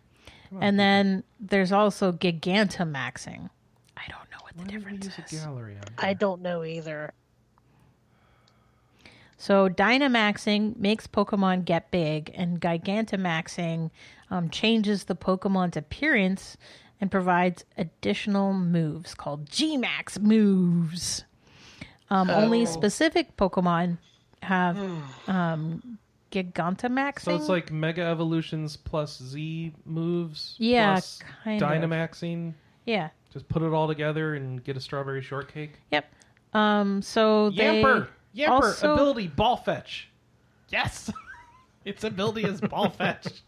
On, 0.52 0.64
And 0.64 0.76
people. 0.76 0.78
then 0.78 1.24
there's 1.40 1.72
also 1.72 2.12
Gigantamaxing. 2.12 3.50
I 3.98 4.04
don't 4.08 4.30
know 4.32 4.38
what 4.42 4.56
the 4.58 4.64
Why 4.64 4.66
did 4.66 4.74
we 4.86 4.98
difference 4.98 5.06
use 5.06 5.20
a 5.20 5.24
is. 5.36 5.42
gallery 5.44 5.78
I 5.98 6.14
don't 6.14 6.42
know 6.42 6.64
either. 6.64 7.14
So 9.38 9.70
Dynamaxing 9.70 10.78
makes 10.78 11.06
Pokemon 11.06 11.66
get 11.66 11.92
big, 11.92 12.32
and 12.34 12.60
Gigantamaxing 12.60 13.92
um, 14.32 14.50
changes 14.50 15.04
the 15.06 15.16
Pokemon's 15.16 15.78
appearance 15.78 16.58
and 17.00 17.12
provides 17.12 17.64
additional 17.78 18.54
moves 18.54 19.14
called 19.14 19.48
G-Max 19.50 20.18
moves. 20.20 21.24
Um, 22.10 22.30
Only 22.30 22.66
specific 22.66 23.38
Pokemon 23.38 24.00
have 24.42 24.78
um, 25.28 26.00
Gigantamaxing. 26.32 27.22
So 27.22 27.36
it's 27.36 27.50
like 27.50 27.72
Mega 27.72 28.02
Evolutions 28.02 28.76
plus 28.76 29.22
Z 29.22 29.72
moves. 29.86 30.56
Yeah, 30.58 30.94
plus 30.94 31.20
kind 31.44 31.62
of. 31.62 31.70
Dynamaxing. 31.70 32.54
yeah, 32.86 33.10
Just 33.32 33.48
put 33.50 33.62
it 33.62 33.72
all 33.72 33.88
together 33.88 34.34
and 34.34 34.64
get 34.64 34.76
a 34.78 34.82
strawberry 34.82 35.22
shortcake. 35.22 35.74
yep. 35.92 36.12
Um, 36.54 37.02
so 37.04 37.52
they 37.52 37.84
Yamper! 38.36 38.50
Also- 38.50 38.94
Ability 38.94 39.28
Ball 39.28 39.58
Fetch. 39.58 40.10
Yes! 40.70 41.12
its 41.86 42.04
ability 42.04 42.44
is 42.44 42.62
Ball 42.62 42.90
Fetch. 42.90 43.28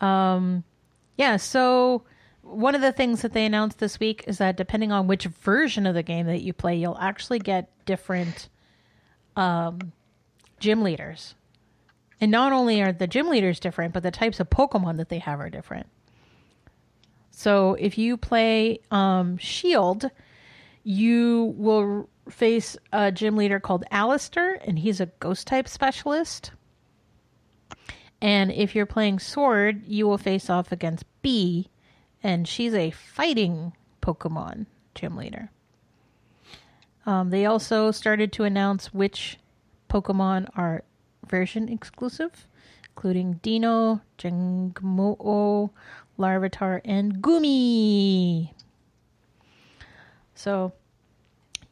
Um, 0.00 0.62
Yeah, 1.16 1.36
so 1.36 2.02
one 2.42 2.74
of 2.74 2.82
the 2.82 2.92
things 2.92 3.22
that 3.22 3.32
they 3.32 3.46
announced 3.46 3.78
this 3.78 3.98
week 3.98 4.24
is 4.26 4.38
that 4.38 4.56
depending 4.56 4.92
on 4.92 5.06
which 5.06 5.24
version 5.24 5.86
of 5.86 5.94
the 5.94 6.02
game 6.02 6.26
that 6.26 6.42
you 6.42 6.52
play, 6.52 6.76
you'll 6.76 6.98
actually 6.98 7.38
get 7.38 7.70
different 7.86 8.48
um, 9.36 9.92
gym 10.60 10.82
leaders. 10.82 11.34
And 12.20 12.30
not 12.30 12.52
only 12.52 12.82
are 12.82 12.92
the 12.92 13.06
gym 13.06 13.28
leaders 13.28 13.60
different, 13.60 13.92
but 13.94 14.02
the 14.02 14.10
types 14.10 14.38
of 14.40 14.48
Pokemon 14.50 14.96
that 14.98 15.08
they 15.08 15.18
have 15.18 15.40
are 15.40 15.50
different. 15.50 15.86
So 17.30 17.74
if 17.74 17.98
you 17.98 18.16
play 18.16 18.80
um, 18.90 19.36
Shield, 19.38 20.10
you 20.86 21.52
will 21.58 22.08
face 22.30 22.76
a 22.92 23.10
gym 23.10 23.36
leader 23.36 23.58
called 23.58 23.82
Allister, 23.90 24.60
and 24.64 24.78
he's 24.78 25.00
a 25.00 25.06
ghost 25.18 25.48
type 25.48 25.66
specialist. 25.66 26.52
And 28.20 28.52
if 28.52 28.72
you're 28.72 28.86
playing 28.86 29.18
Sword, 29.18 29.84
you 29.84 30.06
will 30.06 30.16
face 30.16 30.48
off 30.48 30.70
against 30.70 31.04
Bea, 31.22 31.68
and 32.22 32.46
she's 32.46 32.72
a 32.72 32.92
fighting 32.92 33.72
Pokemon 34.00 34.66
gym 34.94 35.16
leader. 35.16 35.50
Um, 37.04 37.30
they 37.30 37.46
also 37.46 37.90
started 37.90 38.32
to 38.34 38.44
announce 38.44 38.94
which 38.94 39.38
Pokemon 39.90 40.48
are 40.54 40.84
version 41.26 41.68
exclusive, 41.68 42.46
including 42.90 43.40
Deino, 43.42 44.02
Jangmo-o, 44.18 45.72
Larvitar, 46.16 46.80
and 46.84 47.14
Goomy. 47.16 48.52
So 50.36 50.72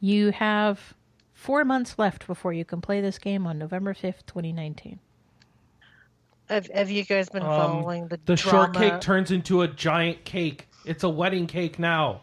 you 0.01 0.31
have 0.31 0.93
four 1.33 1.63
months 1.63 1.97
left 1.97 2.27
before 2.27 2.51
you 2.51 2.65
can 2.65 2.81
play 2.81 2.99
this 2.99 3.17
game 3.17 3.47
on 3.47 3.57
November 3.57 3.93
5th, 3.93 4.25
2019. 4.25 4.99
Have, 6.49 6.67
have 6.67 6.91
you 6.91 7.03
guys 7.03 7.29
been 7.29 7.41
Um, 7.43 7.47
following 7.49 8.07
the 8.07 8.19
the 8.25 8.35
drama? 8.35 8.73
shortcake 8.73 9.01
turns 9.01 9.31
into 9.31 9.61
a 9.61 9.67
giant 9.67 10.25
cake. 10.25 10.67
It's 10.85 11.03
a 11.03 11.09
wedding 11.09 11.47
cake 11.47 11.79
now. 11.79 12.21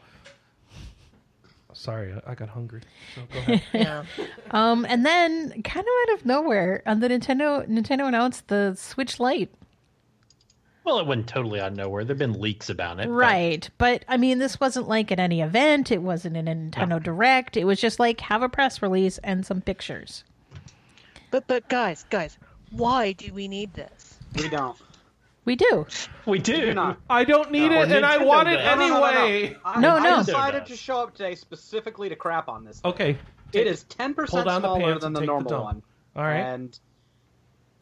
Sorry, 1.73 2.13
I, 2.13 2.33
I 2.33 2.35
got 2.35 2.49
hungry. 2.51 2.83
So 3.15 3.23
go 3.33 3.39
ahead. 3.39 3.63
yeah. 3.73 4.05
Um, 4.51 4.85
and 4.89 5.05
then, 5.07 5.63
kind 5.63 5.85
of 5.87 6.11
out 6.11 6.15
of 6.19 6.27
nowhere, 6.27 6.83
on 6.87 7.01
the 7.01 7.09
Nintendo, 7.09 7.67
Nintendo 7.69 8.07
announced 8.07 8.49
the 8.49 8.75
Switch 8.77 9.19
Lite. 9.19 9.53
Well, 10.85 10.99
it 10.99 11.07
wasn't 11.07 11.29
totally 11.29 11.61
out 11.61 11.73
of 11.73 11.77
nowhere. 11.77 12.05
There've 12.05 12.19
been 12.19 12.41
leaks 12.41 12.69
about 12.69 12.99
it. 12.99 13.09
Right. 13.09 13.69
But 13.79 14.05
I 14.09 14.17
mean, 14.17 14.39
this 14.39 14.59
wasn't 14.59 14.89
like 14.89 15.13
at 15.13 15.21
any 15.21 15.41
event. 15.41 15.93
It 15.93 16.03
wasn't 16.03 16.37
in 16.37 16.49
a 16.49 16.55
Nintendo 16.55 17.01
Direct. 17.03 17.57
It 17.57 17.65
was 17.65 17.81
just 17.81 18.01
like 18.01 18.21
have 18.21 18.43
a 18.43 18.49
press 18.49 18.83
release 18.83 19.19
and 19.19 19.47
some 19.47 19.61
pictures. 19.61 20.25
But 21.31 21.47
but 21.47 21.69
guys, 21.69 22.05
guys, 22.11 22.37
why 22.71 23.13
do 23.13 23.33
we 23.33 23.47
need 23.49 23.75
this? 23.75 24.19
We 24.37 24.49
don't. 24.49 24.77
We 25.45 25.57
do. 25.57 25.87
We 26.27 26.39
do. 26.39 26.57
Do 26.61 26.75
not. 26.75 26.99
I 27.11 27.25
don't 27.25 27.51
need 27.51 27.71
No, 27.71 27.83
it, 27.83 27.91
and 27.91 28.05
I 28.07 28.19
Nintendo 28.19 28.27
want 28.27 28.49
it 28.49 28.57
does. 28.59 28.79
No, 28.79 28.87
no, 28.87 28.89
no, 28.89 28.95
no, 28.95 29.01
no. 29.01 29.25
anyway. 29.25 29.57
I, 29.65 29.81
No, 29.81 29.97
I 29.97 30.03
no. 30.11 30.19
decided 30.23 30.67
to 30.67 30.77
show 30.77 30.99
up 31.01 31.15
today 31.15 31.35
specifically 31.35 32.09
to 32.09 32.17
crap 32.17 32.49
on 32.49 32.65
this. 32.65 32.81
Okay, 32.85 33.19
It 33.53 33.67
is 33.67 33.85
ten 33.85 34.15
percent 34.15 34.47
down 34.47 34.63
the 34.63 34.69
smaller 34.77 34.99
than 34.99 35.13
the 35.13 35.21
take 35.21 35.27
the 35.29 35.33
normal 35.33 35.63
one, 35.65 35.83
all 36.17 36.23
right. 36.25 36.37
and 36.41 36.79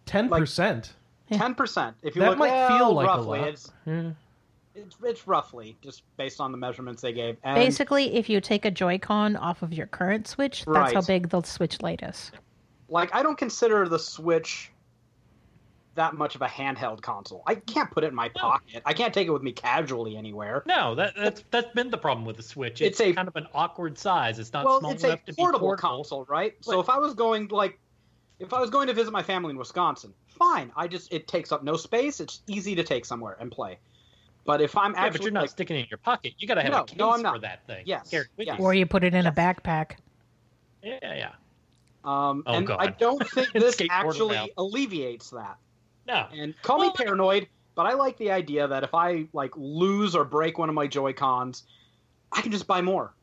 Ten 0.07 0.29
percent. 0.29 0.95
Ten 1.39 1.55
percent. 1.55 1.97
If 2.03 2.15
you 2.17 2.21
That 2.23 2.31
look, 2.31 2.39
might 2.39 2.51
well, 2.51 2.79
feel 2.79 2.95
like 2.95 3.05
a 3.07 3.09
roughly, 3.09 3.39
lot. 3.41 3.49
it's 3.49 3.73
Yeah. 3.87 4.11
it's 4.75 4.97
it's 5.03 5.27
roughly 5.27 5.77
just 5.83 6.03
based 6.17 6.41
on 6.41 6.53
the 6.53 6.59
measurements 6.59 7.03
they 7.03 7.13
gave. 7.13 7.37
And 7.45 7.55
Basically, 7.57 8.15
if 8.17 8.29
you 8.29 8.41
take 8.41 8.65
a 8.65 8.71
Joy-Con 8.71 9.37
off 9.37 9.63
of 9.63 9.73
your 9.73 9.87
current 9.87 10.27
Switch, 10.29 10.65
that's 10.67 10.93
how 10.93 11.03
big 11.03 11.29
the 11.31 11.43
Switch 11.43 11.81
Lite 11.83 12.03
is. 12.03 12.31
like 12.89 13.15
I 13.15 13.23
don't 13.23 13.39
consider 13.39 13.89
the 13.89 13.99
Switch 13.99 14.71
that 15.97 16.15
much 16.15 16.37
of 16.37 16.41
a 16.43 16.47
handheld 16.47 17.03
console. 17.03 17.43
I 17.47 17.57
can't 17.57 17.91
put 17.91 18.05
it 18.05 18.09
in 18.09 18.15
my 18.15 18.29
pocket. 18.29 18.81
I 18.87 18.93
can't 18.95 19.13
take 19.13 19.27
it 19.27 19.33
with 19.33 19.43
me 19.43 19.51
casually 19.53 20.17
anywhere. 20.17 20.63
No, 20.65 20.95
that, 20.95 21.15
that's 21.17 21.45
that's 21.51 21.75
been 21.75 21.91
the 21.91 21.99
problem 21.99 22.25
with 22.25 22.37
the 22.37 22.45
Switch. 22.45 22.81
It's, 22.81 23.01
It's 23.01 23.11
a- 23.11 23.13
kind 23.13 23.27
of 23.29 23.35
an 23.37 23.49
awkward 23.53 23.99
size. 23.99 24.39
It's 24.39 24.53
not 24.53 24.65
well, 24.65 24.79
small 24.79 24.93
it's 24.93 25.03
a 25.05 25.09
enough 25.09 25.25
to 25.25 25.35
portable, 25.35 25.59
be 25.59 25.63
portable. 25.65 25.89
console, 25.97 26.25
right? 26.29 26.55
So 26.61 26.79
if 26.81 26.89
I 26.89 26.97
was 26.99 27.15
going 27.15 27.49
like, 27.49 27.79
if 28.41 28.53
I 28.53 28.61
was 28.61 28.71
going 28.71 28.89
to 28.89 28.95
visit 28.95 29.13
my 29.13 29.23
family 29.23 29.51
in 29.51 29.57
Wisconsin, 29.59 30.13
fine. 30.27 30.73
I 30.75 30.89
just 30.89 31.13
it 31.13 31.29
takes 31.29 31.53
up 31.53 31.63
no 31.63 31.77
space. 31.77 32.21
It's 32.21 32.43
easy 32.49 32.75
to 32.75 32.83
take 32.83 33.05
somewhere 33.05 33.37
and 33.39 33.53
play. 33.53 33.79
But 34.47 34.61
if 34.63 34.77
I'm 34.77 34.93
Yeah, 34.95 35.03
actually 35.03 35.19
but 35.19 35.25
you're 35.25 35.33
not 35.33 35.41
like, 35.43 35.51
sticking 35.51 35.77
it 35.77 35.81
in 35.81 35.87
your 35.91 35.99
pocket. 35.99 36.33
You 36.39 36.49
got 36.49 36.55
to 36.55 36.63
have 36.63 36.73
No, 36.73 36.81
a 36.81 36.85
case 36.87 36.99
no, 36.99 37.13
I'm 37.13 37.23
not. 37.23 37.35
for 37.35 37.41
that 37.43 37.67
thing. 37.67 37.85
Yes, 37.87 38.11
Carry 38.11 38.23
it 38.25 38.29
with 38.39 38.47
yes. 38.47 38.61
Or 38.61 38.73
you 38.75 38.87
put 38.87 39.05
it 39.05 39.15
in 39.15 39.27
a 39.27 39.33
backpack. 39.33 39.93
Yeah, 40.83 40.99
yeah. 41.03 41.33
um, 42.05 42.43
Oh, 42.47 42.55
and 42.55 42.67
God. 42.67 42.79
I 42.81 42.87
don't 42.89 43.25
think 43.35 43.53
this 43.53 43.79
actually 43.91 44.37
out. 44.37 44.49
alleviates 44.57 45.31
that. 45.31 45.57
No. 46.07 46.27
And 46.33 46.55
call 46.63 46.79
Well, 46.79 46.89
me 46.89 46.95
paranoid, 46.97 47.49
but 47.75 47.87
I 47.87 47.93
like 47.93 48.17
the 48.17 48.31
idea 48.31 48.67
that 48.67 48.83
if 48.83 48.95
I 48.95 49.27
like 49.35 49.53
lose 49.57 50.17
or 50.17 50.25
break 50.25 50.57
one 50.59 50.71
of 50.71 50.75
my 50.75 50.87
Joy 50.87 51.13
Cons, 51.13 51.65
I 52.33 52.41
can 52.41 52.51
just 52.51 52.67
buy 52.67 52.81
more. 52.81 53.15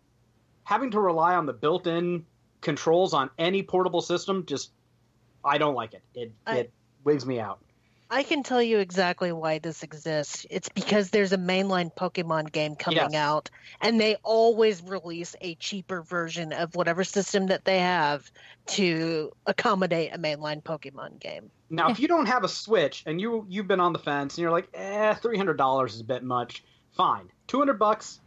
Having 0.66 0.92
to 0.92 1.00
rely 1.00 1.34
on 1.36 1.48
the 1.48 1.54
built-in 1.54 2.26
controls 2.62 3.14
on 3.14 3.30
any 3.40 3.64
portable 3.64 4.02
system 4.02 4.46
just 4.46 4.72
I 5.48 5.58
don't 5.58 5.76
like 5.76 5.94
it. 5.94 6.04
It 6.14 6.32
I- 6.46 6.58
it 6.60 6.74
wigs 7.04 7.26
me 7.26 7.40
out. 7.40 7.60
I 8.10 8.24
can 8.24 8.42
tell 8.42 8.62
you 8.62 8.80
exactly 8.80 9.34
why 9.34 9.60
this 9.60 9.84
exists. 9.84 10.46
It's 10.50 10.70
because 10.70 11.10
there's 11.10 11.34
a 11.34 11.38
mainline 11.38 11.94
Pokemon 11.94 12.54
game 12.54 12.78
coming 12.78 12.98
Yes. 13.00 13.14
out, 13.16 13.50
and 13.82 14.00
they 14.00 14.16
always 14.24 14.82
release 14.82 15.36
a 15.42 15.56
cheaper 15.56 16.02
version 16.04 16.54
of 16.54 16.74
whatever 16.74 17.04
system 17.04 17.48
that 17.48 17.66
they 17.66 17.80
have 17.80 18.32
to 18.68 19.32
accommodate 19.46 20.14
a 20.14 20.18
mainline 20.18 20.64
Pokemon 20.64 21.20
game. 21.20 21.52
Now, 21.70 21.90
if 21.90 22.00
you 22.00 22.08
don't 22.08 22.28
have 22.28 22.46
a 22.46 22.48
Switch 22.50 23.04
and 23.06 23.20
you 23.20 23.46
you've 23.50 23.68
been 23.68 23.82
on 23.82 23.92
the 23.92 24.00
fence 24.00 24.38
and 24.38 24.42
you're 24.44 24.52
like, 24.52 24.70
eh, 24.74 25.14
three 25.16 25.38
hundred 25.38 25.58
dollars 25.58 25.96
is 25.96 26.00
a 26.02 26.06
bit 26.06 26.24
much. 26.24 26.64
Fine, 26.96 27.30
two 27.48 27.60
hundred 27.60 27.78
bucks. 27.78 28.22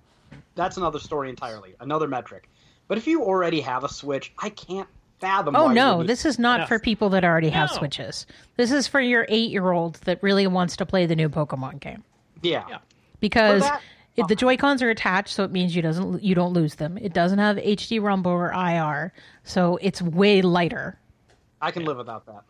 That's 0.56 0.76
another 0.76 0.98
story 0.98 1.30
entirely, 1.30 1.74
another 1.80 2.06
metric. 2.06 2.50
But 2.86 2.98
if 2.98 3.06
you 3.06 3.22
already 3.24 3.62
have 3.62 3.82
a 3.84 3.88
Switch, 3.88 4.30
I 4.38 4.50
can't 4.50 4.88
fathom. 5.20 5.54
Oh 5.56 5.66
why 5.66 5.74
no, 5.74 5.98
would- 5.98 6.06
this 6.06 6.24
is 6.24 6.38
not 6.38 6.60
No. 6.60 6.66
for 6.66 6.78
people 6.78 7.10
that 7.10 7.24
already 7.24 7.50
have 7.50 7.70
No. 7.70 7.76
Switches. 7.78 8.26
This 8.56 8.72
is 8.72 8.86
for 8.88 9.00
your 9.00 9.26
eight-year-old 9.28 9.96
that 10.04 10.22
really 10.22 10.46
wants 10.46 10.76
to 10.76 10.86
play 10.86 11.06
the 11.06 11.16
new 11.16 11.28
Pokemon 11.28 11.80
game. 11.80 12.04
yeah. 12.42 12.64
Yeah. 12.68 12.78
Because 13.20 13.62
that- 13.62 13.82
if 14.16 14.26
the 14.26 14.34
Joy 14.34 14.56
Cons 14.56 14.82
are 14.82 14.90
attached, 14.90 15.28
so 15.34 15.44
it 15.44 15.50
means 15.52 15.74
you 15.76 15.82
doesn't 15.82 16.22
you 16.22 16.34
don't 16.34 16.52
lose 16.52 16.74
them. 16.76 16.98
It 16.98 17.12
doesn't 17.12 17.38
have 17.38 17.56
HD 17.56 18.00
Rumble 18.02 18.32
or 18.32 18.52
IR, 18.52 19.12
so 19.44 19.78
it's 19.80 20.02
way 20.02 20.42
lighter. 20.42 20.98
I 21.60 21.70
can 21.70 21.84
live 21.84 21.96
without 21.98 22.26
that. 22.26 22.42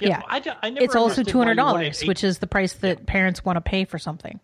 Yeah. 0.00 0.22
I, 0.28 0.40
ju- 0.40 0.52
I 0.62 0.70
never 0.70 0.84
It's 0.84 0.94
also 0.96 1.20
understood 1.20 1.28
two 1.28 1.38
why 1.38 1.44
hundred 1.46 1.58
you 1.60 1.64
wanted 1.66 1.82
dollars, 1.84 2.02
which 2.04 2.24
is 2.24 2.38
the 2.38 2.46
price 2.46 2.72
that 2.74 3.04
parents 3.06 3.44
want 3.44 3.56
to 3.56 3.60
pay 3.60 3.84
for 3.84 3.98
something. 3.98 4.38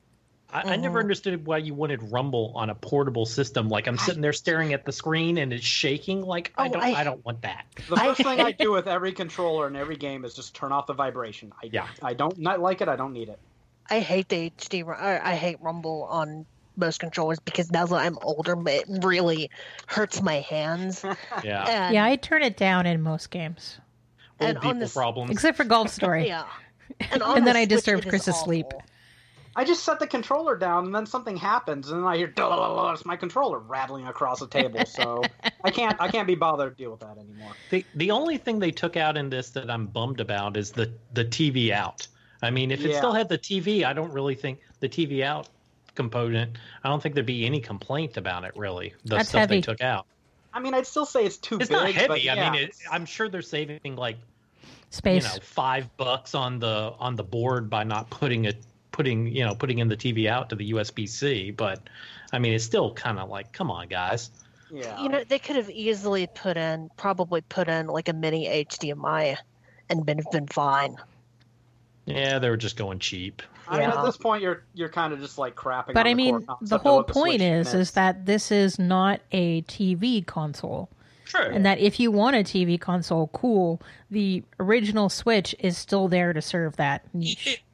I, 0.55 0.75
I 0.75 0.77
never 0.77 0.91
mm-hmm. 0.91 0.97
understood 0.99 1.47
why 1.47 1.59
you 1.59 1.75
wanted 1.75 2.13
Rumble 2.13 2.53
on 2.55 2.71
a 2.71 2.75
portable 2.77 3.27
system. 3.27 3.69
Like 3.69 3.89
I'm 3.89 3.99
sitting 3.99 4.23
there 4.23 4.33
staring 4.33 4.73
at 4.73 4.85
the 4.85 4.93
screen 4.93 5.37
and 5.39 5.53
it's 5.53 5.65
shaking. 5.65 6.23
Like 6.23 6.53
I 6.57 6.69
Oh, 6.69 6.73
don't, 6.73 6.83
I- 6.83 6.93
I, 7.01 7.05
don't 7.05 7.25
want 7.25 7.43
that. 7.43 7.67
The 7.89 7.97
I- 7.97 8.07
first 8.07 8.23
thing 8.23 8.41
I 8.41 8.53
do 8.53 8.71
with 8.71 8.87
every 8.87 9.13
controller 9.13 9.67
in 9.67 9.75
every 9.75 9.97
game 9.97 10.25
is 10.25 10.33
just 10.35 10.55
turn 10.55 10.71
off 10.71 10.87
the 10.87 10.93
vibration. 10.95 11.53
I, 11.63 11.71
Yeah. 11.73 11.89
I 12.01 12.15
don't 12.15 12.39
not 12.39 12.61
like 12.61 12.81
it. 12.81 12.89
I 12.89 12.95
don't 12.97 13.13
need 13.13 13.29
it. 13.29 13.39
I 13.91 13.99
hate 14.01 14.29
the 14.29 14.51
HD. 14.51 14.89
I 14.99 15.35
hate 15.35 15.61
Rumble 15.61 16.05
on 16.05 16.47
most 16.77 17.01
controllers 17.01 17.39
because 17.41 17.71
now 17.71 17.87
that 17.87 17.97
I'm 17.97 18.17
older, 18.23 18.57
it 18.69 18.85
really 18.89 19.51
hurts 19.87 20.23
my 20.23 20.37
hands. 20.41 21.05
Yeah, 21.45 21.65
And, 21.69 21.95
yeah, 21.95 22.05
I 22.05 22.17
turn 22.17 22.43
it 22.43 22.57
down 22.57 22.87
in 22.87 23.03
most 23.03 23.31
games, 23.31 23.79
old 24.41 24.49
and 24.51 24.59
on 24.59 24.63
people 24.63 24.79
this- 24.81 24.95
problems. 24.95 25.31
except 25.33 25.57
for 25.57 25.65
Golf 25.65 25.91
Story. 25.91 26.27
yeah. 26.29 26.47
And, 27.01 27.23
And 27.23 27.37
the 27.39 27.41
then 27.43 27.57
I 27.57 27.63
Switch, 27.63 27.69
disturb 27.71 27.99
it 28.01 28.05
is 28.07 28.11
Chris's 28.11 28.37
sleep. 28.37 28.67
Awful. 29.57 29.63
I 29.63 29.65
just 29.65 29.85
set 29.85 29.99
the 29.99 30.07
controller 30.07 30.57
down, 30.57 30.87
and 30.87 30.95
then 30.95 31.07
something 31.07 31.37
happens, 31.37 31.91
and 31.91 32.01
then 32.01 32.07
I 32.07 32.17
hear 32.17 32.33
it's 32.37 33.05
my 33.05 33.17
controller 33.17 33.59
rattling 33.59 34.07
across 34.07 34.41
the 34.41 34.49
table. 34.49 34.85
So 34.87 35.25
I 35.63 35.71
can't 35.71 36.01
I 36.01 36.09
can't 36.09 36.27
be 36.27 36.35
bothered 36.35 36.77
to 36.77 36.83
deal 36.83 36.91
with 36.91 37.01
that 37.01 37.19
anymore. 37.19 37.53
The 37.71 37.85
the 37.95 38.11
only 38.11 38.39
thing 38.39 38.59
they 38.59 38.71
took 38.71 38.97
out 38.97 39.17
in 39.17 39.31
this 39.31 39.51
that 39.51 39.71
I'm 39.71 39.87
bummed 39.87 40.21
about 40.21 40.57
is 40.57 40.73
the 40.73 40.93
the 41.13 41.25
TV 41.25 41.71
out. 41.71 42.07
I 42.43 42.51
mean, 42.51 42.71
if 42.71 42.85
it 42.85 42.91
Yeah. 42.91 42.99
still 42.99 43.13
had 43.13 43.29
the 43.29 43.39
TV, 43.39 43.85
I 43.85 43.93
don't 43.93 44.13
really 44.13 44.35
think 44.35 44.61
the 44.81 44.89
TV 44.89 45.23
out 45.23 45.49
component. 45.95 46.59
I 46.83 46.89
don't 46.89 47.03
think 47.03 47.15
there'd 47.15 47.27
be 47.27 47.47
any 47.47 47.61
complaint 47.61 48.17
about 48.17 48.45
it. 48.45 48.53
Really, 48.57 48.95
the 49.05 49.17
That's 49.17 49.29
stuff 49.31 49.41
heavy. 49.41 49.57
they 49.57 49.61
took 49.63 49.81
out. 49.81 50.07
I 50.53 50.61
mean, 50.61 50.75
I'd 50.75 50.87
still 50.87 51.07
say 51.07 51.25
it's 51.25 51.37
too 51.39 51.57
It's 51.57 51.69
big. 51.69 51.73
not 51.77 51.91
heavy. 51.93 52.29
But 52.29 52.39
I 52.39 52.51
mean, 52.51 52.65
it, 52.65 52.75
I'm 52.91 53.07
sure 53.07 53.29
they're 53.29 53.43
saving 53.43 53.97
like 53.97 54.19
Space. 54.91 55.23
you 55.25 55.29
know 55.29 55.41
five 55.43 55.97
bucks 55.97 56.35
on 56.35 56.59
the 56.61 56.95
on 56.99 57.17
the 57.17 57.25
board 57.25 57.69
by 57.71 57.83
not 57.85 58.11
putting 58.11 58.45
it 58.45 58.63
putting 58.95 59.27
you 59.27 59.45
know 59.45 59.55
putting 59.55 59.79
in 59.81 59.89
the 59.89 59.97
TV 59.97 60.29
out 60.29 60.49
to 60.51 60.57
the 60.57 60.71
USB 60.73 61.09
C. 61.09 61.51
But 61.51 61.81
I 62.33 62.39
mean, 62.39 62.55
it's 62.55 62.65
still 62.65 62.95
kind 62.95 63.19
of 63.19 63.29
like, 63.29 63.53
come 63.53 63.71
on, 63.71 63.89
guys. 63.89 64.31
yeah. 64.71 65.01
You 65.03 65.09
know, 65.09 65.25
they 65.25 65.39
could 65.39 65.57
have 65.57 65.69
easily 65.71 66.27
put 66.35 66.57
in, 66.57 66.89
probably 66.97 67.41
put 67.43 67.69
in 67.69 67.89
like 67.89 68.09
a 68.09 68.13
mini 68.13 68.47
HDMI, 68.65 69.37
and 69.91 70.07
been 70.07 70.21
been 70.33 70.47
fine. 70.47 70.97
Yeah, 72.07 72.39
they 72.39 72.51
were 72.51 72.57
just 72.57 72.77
going 72.77 72.99
cheap. 72.99 73.43
I 73.67 73.79
mean, 73.79 73.89
Yeah. 73.89 73.99
at 73.99 74.05
this 74.05 74.17
point, 74.17 74.43
you're 74.43 74.63
you're 74.75 74.89
kind 74.91 75.13
of 75.13 75.21
just 75.21 75.39
like 75.39 75.55
crapping. 75.57 75.95
But 75.95 75.99
on 76.01 76.07
I 76.07 76.11
the 76.11 76.15
mean, 76.15 76.43
core 76.47 76.59
the 76.61 76.79
whole 76.79 76.97
what 76.99 77.07
the 77.09 77.13
point 77.15 77.41
is 77.43 77.69
is. 77.69 77.75
is 77.75 77.91
that 77.93 78.27
this 78.27 78.53
is 78.53 78.79
not 78.79 79.21
a 79.33 79.63
TV 79.63 80.25
console. 80.25 80.89
Sure. 81.25 81.41
And 81.43 81.65
that 81.65 81.79
if 81.79 81.99
you 81.99 82.13
want 82.13 82.37
a 82.37 82.41
TV 82.41 82.79
console, 82.79 83.29
cool. 83.29 83.81
The 84.11 84.43
original 84.61 85.09
Switch 85.09 85.55
is 85.59 85.79
still 85.79 86.07
there 86.09 86.33
to 86.35 86.43
serve 86.43 86.77
that 86.77 87.03
niche. 87.15 87.65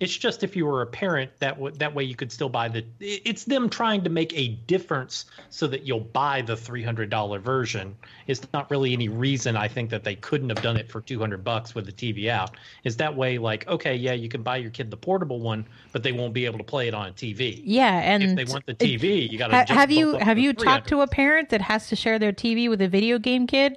It- 0.00 0.04
it's 0.10 0.16
just 0.16 0.42
if 0.42 0.56
you 0.56 0.66
were 0.66 0.82
a 0.82 0.86
parent, 0.86 1.30
that 1.40 1.54
w- 1.56 1.74
that 1.76 1.94
way 1.94 2.02
you 2.04 2.14
could 2.16 2.32
still 2.32 2.48
buy 2.48 2.68
the. 2.68 2.84
It's 3.00 3.44
them 3.44 3.68
trying 3.68 4.02
to 4.04 4.10
make 4.10 4.36
a 4.36 4.48
difference 4.66 5.26
so 5.50 5.66
that 5.68 5.86
you'll 5.86 6.00
buy 6.00 6.42
the 6.42 6.56
three 6.56 6.82
hundred 6.82 7.10
dollar 7.10 7.38
version. 7.38 7.94
It's 8.26 8.40
not 8.52 8.70
really 8.70 8.92
any 8.92 9.08
reason 9.08 9.56
I 9.56 9.68
think 9.68 9.90
that 9.90 10.02
they 10.02 10.14
couldn't 10.16 10.48
have 10.48 10.62
done 10.62 10.76
it 10.76 10.88
for 10.90 11.00
two 11.00 11.18
hundred 11.20 11.44
bucks 11.44 11.74
with 11.74 11.86
the 11.86 11.92
TV 11.92 12.28
out. 12.28 12.56
Is 12.84 12.96
that 12.96 13.14
way 13.14 13.38
like 13.38 13.68
okay, 13.68 13.94
yeah, 13.94 14.12
you 14.14 14.28
can 14.28 14.42
buy 14.42 14.56
your 14.56 14.70
kid 14.70 14.90
the 14.90 14.96
portable 14.96 15.40
one, 15.40 15.66
but 15.92 16.02
they 16.02 16.12
won't 16.12 16.32
be 16.32 16.44
able 16.46 16.58
to 16.58 16.64
play 16.64 16.88
it 16.88 16.94
on 16.94 17.08
a 17.08 17.12
TV. 17.12 17.60
Yeah, 17.64 17.92
and 17.98 18.22
if 18.22 18.36
they 18.36 18.44
want 18.50 18.66
the 18.66 18.72
it- 18.72 18.78
TV, 18.78 19.30
you 19.30 19.38
got 19.38 19.48
to. 19.66 19.72
have 19.74 19.90
you 19.90 20.14
have 20.16 20.38
you 20.38 20.52
talked 20.54 20.88
to 20.88 21.02
a 21.02 21.06
parent 21.06 21.50
that 21.50 21.60
has 21.60 21.88
to 21.88 21.96
share 21.96 22.18
their 22.18 22.32
TV 22.32 22.68
with 22.68 22.80
a 22.80 22.88
video 22.88 23.18
game 23.18 23.46
kid? 23.46 23.76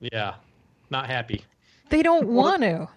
Yeah, 0.00 0.34
not 0.90 1.06
happy. 1.06 1.44
They 1.90 2.02
don't 2.02 2.28
want 2.42 2.62
to. 2.62 2.88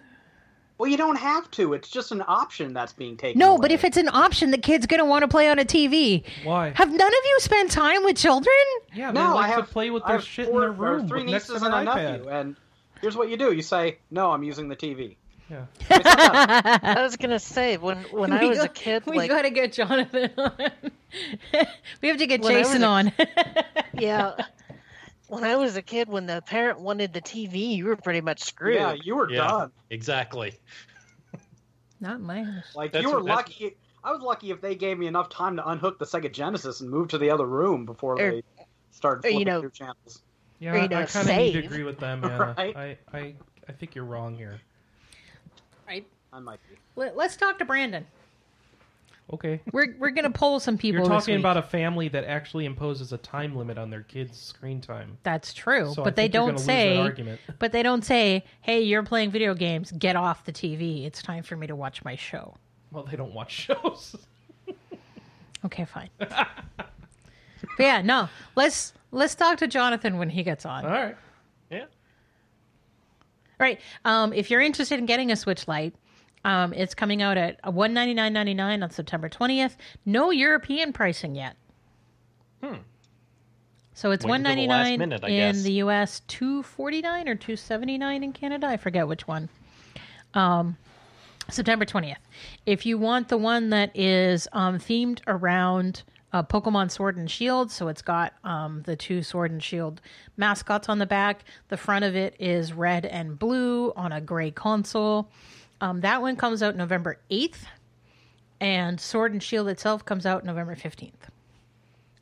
Well, 0.78 0.88
you 0.88 0.96
don't 0.96 1.16
have 1.16 1.50
to. 1.52 1.74
It's 1.74 1.90
just 1.90 2.12
an 2.12 2.22
option 2.26 2.72
that's 2.72 2.92
being 2.92 3.16
taken. 3.16 3.38
No, 3.38 3.50
away. 3.52 3.58
but 3.62 3.72
if 3.72 3.82
it's 3.84 3.96
an 3.96 4.08
option, 4.08 4.52
the 4.52 4.58
kid's 4.58 4.86
going 4.86 5.00
to 5.00 5.04
want 5.04 5.22
to 5.22 5.28
play 5.28 5.48
on 5.50 5.58
a 5.58 5.64
TV. 5.64 6.24
Why? 6.44 6.70
Have 6.74 6.88
none 6.90 7.08
of 7.08 7.14
you 7.24 7.36
spent 7.40 7.70
time 7.72 8.04
with 8.04 8.16
children? 8.16 8.54
yeah, 8.94 9.10
they 9.12 9.18
no, 9.20 9.34
like 9.34 9.46
I 9.46 9.48
have 9.54 9.66
to 9.66 9.72
play 9.72 9.90
with 9.90 10.04
their 10.06 10.20
shit 10.20 10.46
four, 10.46 10.56
in 10.56 10.60
their 10.60 10.70
room 10.72 11.08
three 11.08 11.24
next 11.24 11.48
to 11.48 11.52
nieces 11.54 11.62
their 11.68 11.72
and 11.74 11.88
a 11.88 11.92
iPad. 11.92 11.94
nephew, 12.12 12.28
and 12.28 12.56
here's 13.00 13.16
what 13.16 13.28
you 13.28 13.36
do: 13.36 13.52
you 13.52 13.62
say, 13.62 13.98
"No, 14.10 14.30
I'm 14.30 14.42
using 14.44 14.68
the 14.68 14.76
TV." 14.76 15.16
Yeah. 15.50 15.64
It's 15.80 15.88
not 16.04 16.04
that- 16.04 16.80
I 16.98 17.02
was 17.02 17.16
gonna 17.16 17.38
say 17.40 17.76
when 17.78 17.98
when 18.12 18.32
I 18.32 18.44
was 18.44 18.58
go- 18.58 18.64
a 18.64 18.68
kid, 18.68 19.02
we 19.06 19.16
like 19.16 19.30
got 19.30 19.42
to 19.42 19.50
get 19.50 19.72
Jonathan 19.72 20.30
on. 20.36 20.52
we 22.02 22.08
have 22.08 22.18
to 22.18 22.26
get 22.26 22.42
When 22.42 22.54
I 22.54 22.58
was 22.58 22.68
Jason 22.68 22.82
a- 22.84 22.86
on. 22.86 23.12
yeah, 23.98 24.32
when 25.28 25.44
I 25.44 25.56
was 25.56 25.76
a 25.76 25.82
kid, 25.82 26.08
when 26.08 26.26
the 26.26 26.42
parent 26.42 26.80
wanted 26.80 27.12
the 27.12 27.20
TV, 27.20 27.76
you 27.76 27.86
were 27.86 27.96
pretty 27.96 28.20
much 28.20 28.42
screwed. 28.42 28.74
yeah, 28.76 28.92
you 29.02 29.14
were 29.16 29.30
Yeah. 29.30 29.46
done. 29.46 29.72
Exactly. 29.90 30.54
Not 32.00 32.16
in 32.16 32.22
my 32.22 32.42
house. 32.44 32.74
Like 32.74 32.92
That's 32.92 33.02
you 33.02 33.10
were 33.10 33.16
what- 33.18 33.26
that's- 33.26 33.48
lucky. 33.60 33.76
I 34.04 34.12
was 34.12 34.22
lucky 34.22 34.50
if 34.52 34.60
they 34.60 34.74
gave 34.76 34.96
me 34.98 35.06
enough 35.06 35.28
time 35.28 35.56
to 35.56 35.68
unhook 35.68 35.98
the 35.98 36.04
Sega 36.04 36.32
Genesis 36.32 36.80
and 36.80 36.88
move 36.88 37.08
to 37.08 37.18
the 37.18 37.30
other 37.30 37.44
room 37.46 37.84
before 37.84 38.14
Or- 38.14 38.16
they 38.32 38.42
started 38.90 39.24
or, 39.24 39.28
you 39.28 39.34
flipping 39.38 39.46
know, 39.52 39.60
through 39.60 39.70
channels. 39.70 40.22
Yeah, 40.60 40.72
Or, 40.72 40.76
you 40.76 40.82
I, 40.82 40.86
know, 40.86 40.98
I 41.00 41.04
kind 41.06 41.28
of 41.28 41.36
need 41.36 41.52
to 41.52 41.58
agree 41.64 41.82
with 41.84 41.98
them. 41.98 42.22
Yeah, 42.24 42.54
Right? 42.56 42.76
I, 42.76 42.98
I, 43.12 43.34
I 43.68 43.72
think 43.72 43.94
you're 43.94 44.04
wrong 44.04 44.36
here. 44.36 44.60
Right. 45.86 46.06
I 46.32 46.38
might 46.40 46.60
be. 46.68 46.76
Let, 46.96 47.16
us 47.16 47.36
talk 47.36 47.58
to 47.58 47.64
Brandon. 47.64 48.06
Okay. 49.30 49.60
We're 49.72 49.94
we're 49.98 50.10
gonna 50.10 50.30
poll 50.30 50.58
some 50.58 50.78
people. 50.78 51.00
You're 51.00 51.08
this 51.14 51.22
talking 51.24 51.34
week. 51.34 51.42
about 51.42 51.58
a 51.58 51.62
family 51.62 52.08
that 52.08 52.24
actually 52.24 52.64
imposes 52.64 53.12
a 53.12 53.18
time 53.18 53.54
limit 53.54 53.76
on 53.76 53.90
their 53.90 54.02
kids' 54.02 54.38
screen 54.38 54.80
time. 54.80 55.18
That's 55.22 55.52
true, 55.52 55.92
So 55.92 56.00
I 56.00 56.04
but 56.06 56.16
they 56.16 56.22
think 56.22 56.34
you're 56.34 56.40
don't 56.40 56.48
gonna 56.48 56.58
lose 56.58 56.66
that 56.66 56.72
say. 56.72 56.96
argument. 56.98 57.40
But 57.58 57.72
they 57.72 57.82
don't 57.82 58.02
say, 58.04 58.44
"Hey, 58.62 58.82
you're 58.82 59.02
playing 59.02 59.30
video 59.30 59.52
games. 59.54 59.92
Get 59.92 60.16
off 60.16 60.44
the 60.46 60.52
TV. 60.52 61.04
It's 61.04 61.20
time 61.22 61.42
for 61.42 61.56
me 61.56 61.66
to 61.66 61.76
watch 61.76 62.02
my 62.04 62.16
show." 62.16 62.54
Well, 62.90 63.04
they 63.04 63.16
don't 63.16 63.34
watch 63.34 63.52
shows. 63.68 64.16
Okay, 65.64 65.84
fine. 65.84 66.08
but 66.18 66.46
yeah, 67.78 68.00
no. 68.00 68.28
Let's 68.56 68.94
let's 69.10 69.34
talk 69.34 69.58
to 69.58 69.66
Jonathan 69.66 70.16
when 70.18 70.30
he 70.30 70.42
gets 70.42 70.64
on. 70.64 70.84
All 70.86 70.90
right. 70.90 71.16
Yeah. 71.70 71.84
Right. 73.60 73.80
Um, 74.04 74.32
if 74.32 74.50
you're 74.50 74.60
interested 74.60 74.98
in 74.98 75.06
getting 75.06 75.32
a 75.32 75.36
Switch 75.36 75.66
Lite, 75.68 75.94
um, 76.48 76.72
it's 76.72 76.94
coming 76.94 77.20
out 77.20 77.36
at 77.36 77.58
one 77.74 77.92
ninety 77.92 78.14
nine 78.14 78.32
ninety 78.32 78.54
nine 78.54 78.82
on 78.82 78.90
September 78.90 79.28
twentieth. 79.28 79.76
No 80.06 80.30
European 80.30 80.94
pricing 80.94 81.34
yet. 81.34 81.56
Hmm. 82.62 82.76
So 83.92 84.12
it's 84.12 84.24
one 84.24 84.42
last 84.44 84.56
nine 84.56 85.02
in 85.02 85.10
guess. 85.10 85.62
the 85.62 85.72
U.S., 85.72 86.22
two 86.26 86.62
forty 86.62 87.02
nine 87.02 87.28
or 87.28 87.34
two 87.34 87.54
seventy 87.54 87.98
nine 87.98 88.24
in 88.24 88.32
Canada. 88.32 88.66
I 88.66 88.78
forget 88.78 89.06
which 89.06 89.28
one. 89.28 89.50
Um, 90.32 90.78
September 91.50 91.84
twentieth. 91.84 92.18
If 92.64 92.86
you 92.86 92.96
want 92.96 93.28
the 93.28 93.36
one 93.36 93.68
that 93.68 93.94
is 93.94 94.48
um, 94.54 94.78
themed 94.78 95.20
around 95.26 96.02
uh, 96.32 96.44
Pokemon 96.44 96.90
Sword 96.90 97.18
and 97.18 97.30
Shield, 97.30 97.70
so 97.70 97.88
it's 97.88 98.02
got 98.02 98.32
um, 98.42 98.84
the 98.86 98.96
two 98.96 99.22
Sword 99.22 99.50
and 99.50 99.62
Shield 99.62 100.00
mascots 100.38 100.88
on 100.88 100.98
the 100.98 101.06
back. 101.06 101.44
The 101.68 101.76
front 101.76 102.06
of 102.06 102.16
it 102.16 102.36
is 102.38 102.72
red 102.72 103.04
and 103.04 103.38
blue 103.38 103.92
on 103.96 104.12
a 104.12 104.20
gray 104.22 104.50
console. 104.50 105.28
Um, 105.80 106.00
that 106.00 106.20
one 106.22 106.36
comes 106.36 106.62
out 106.62 106.76
November 106.76 107.18
eighth, 107.30 107.66
and 108.60 109.00
Sword 109.00 109.32
and 109.32 109.42
Shield 109.42 109.68
itself 109.68 110.04
comes 110.04 110.26
out 110.26 110.44
November 110.44 110.74
fifteenth. 110.74 111.30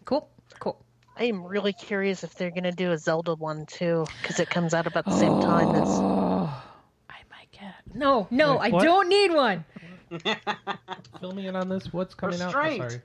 Cool, 0.05 0.29
cool. 0.59 0.79
I 1.19 1.25
am 1.25 1.43
really 1.45 1.73
curious 1.73 2.23
if 2.23 2.35
they're 2.35 2.51
gonna 2.51 2.73
do 2.73 2.93
a 2.93 2.99
Zelda 2.99 3.35
one 3.35 3.65
too, 3.67 4.07
because 4.21 4.39
it 4.41 4.51
comes 4.51 4.75
out 4.75 4.87
about 4.87 5.07
the 5.07 5.17
same 5.19 5.41
time 5.41 5.71
as. 5.75 5.89
I 5.89 7.23
might 7.31 7.51
get 7.53 7.75
no, 7.95 8.27
no. 8.31 8.59
Wait, 8.59 8.75
I 8.75 8.85
don't 8.85 9.09
need 9.09 9.33
one. 9.33 9.65
Fill 11.21 11.33
me 11.33 11.47
in 11.49 11.57
on 11.57 11.69
this. 11.69 11.93
What's 11.93 12.15
coming 12.15 12.41
out? 12.43 12.55
Oh, 12.55 12.77
sorry. 12.77 13.01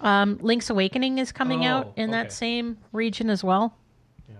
Um, 0.00 0.38
Link's 0.42 0.68
Awakening 0.68 1.18
is 1.18 1.32
coming 1.32 1.64
Oh, 1.64 1.68
out 1.70 1.92
in 1.96 2.10
that 2.10 2.32
same 2.32 2.76
region 2.92 3.30
as 3.30 3.42
well. 3.42 3.74
Yeah. 4.28 4.34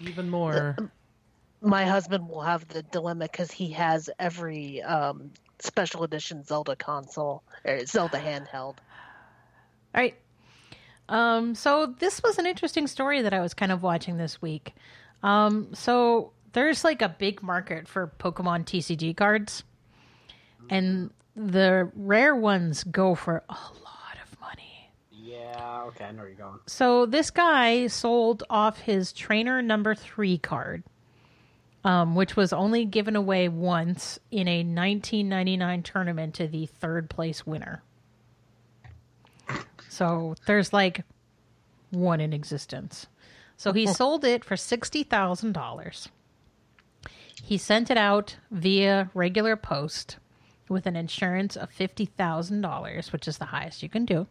Even 0.00 0.30
more. 0.30 0.76
My 1.64 1.86
husband 1.86 2.28
will 2.28 2.42
have 2.42 2.68
the 2.68 2.82
dilemma 2.82 3.24
because 3.24 3.50
he 3.50 3.70
has 3.70 4.10
every 4.18 4.82
um, 4.82 5.30
special 5.60 6.04
edition 6.04 6.44
Zelda 6.44 6.76
console 6.76 7.42
or 7.64 7.84
Zelda 7.86 8.18
handheld. 8.18 8.76
All 9.94 10.02
right. 10.02 10.14
Um, 11.08 11.54
so 11.54 11.94
this 11.98 12.22
was 12.22 12.38
an 12.38 12.46
interesting 12.46 12.86
story 12.86 13.22
that 13.22 13.34
I 13.34 13.40
was 13.40 13.54
kind 13.54 13.72
of 13.72 13.82
watching 13.82 14.16
this 14.16 14.40
week. 14.40 14.74
Um, 15.22 15.74
so 15.74 16.32
there's 16.52 16.84
like 16.84 17.02
a 17.02 17.08
big 17.08 17.42
market 17.42 17.88
for 17.88 18.12
Pokemon 18.18 18.64
TCG 18.64 19.16
cards, 19.16 19.64
and 20.70 21.10
the 21.36 21.90
rare 21.94 22.34
ones 22.34 22.84
go 22.84 23.14
for 23.14 23.42
a 23.48 23.52
lot 23.52 24.16
of 24.22 24.40
money. 24.40 24.90
Yeah. 25.10 25.82
Okay, 25.88 26.04
I 26.04 26.12
know 26.12 26.18
where 26.18 26.28
you're 26.28 26.36
going. 26.36 26.58
So 26.66 27.06
this 27.06 27.30
guy 27.30 27.86
sold 27.88 28.44
off 28.48 28.80
his 28.80 29.12
trainer 29.12 29.60
number 29.60 29.94
three 29.94 30.38
card, 30.38 30.84
um, 31.84 32.14
which 32.14 32.36
was 32.36 32.52
only 32.52 32.84
given 32.84 33.16
away 33.16 33.48
once 33.48 34.18
in 34.30 34.48
a 34.48 34.58
1999 34.58 35.82
tournament 35.82 36.34
to 36.34 36.48
the 36.48 36.66
third 36.66 37.10
place 37.10 37.46
winner. 37.46 37.82
So 39.88 40.34
there's 40.46 40.72
like 40.72 41.02
one 41.90 42.20
in 42.20 42.32
existence. 42.32 43.06
So 43.56 43.72
he 43.72 43.86
sold 43.92 44.24
it 44.24 44.44
for 44.44 44.56
sixty 44.56 45.02
thousand 45.02 45.52
dollars. 45.52 46.08
He 47.42 47.58
sent 47.58 47.90
it 47.90 47.98
out 47.98 48.36
via 48.50 49.10
regular 49.14 49.54
post 49.54 50.16
with 50.68 50.86
an 50.86 50.96
insurance 50.96 51.56
of 51.56 51.70
fifty 51.70 52.06
thousand 52.06 52.62
dollars, 52.62 53.12
which 53.12 53.28
is 53.28 53.38
the 53.38 53.44
highest 53.46 53.82
you 53.82 53.88
can 53.88 54.04
do 54.04 54.26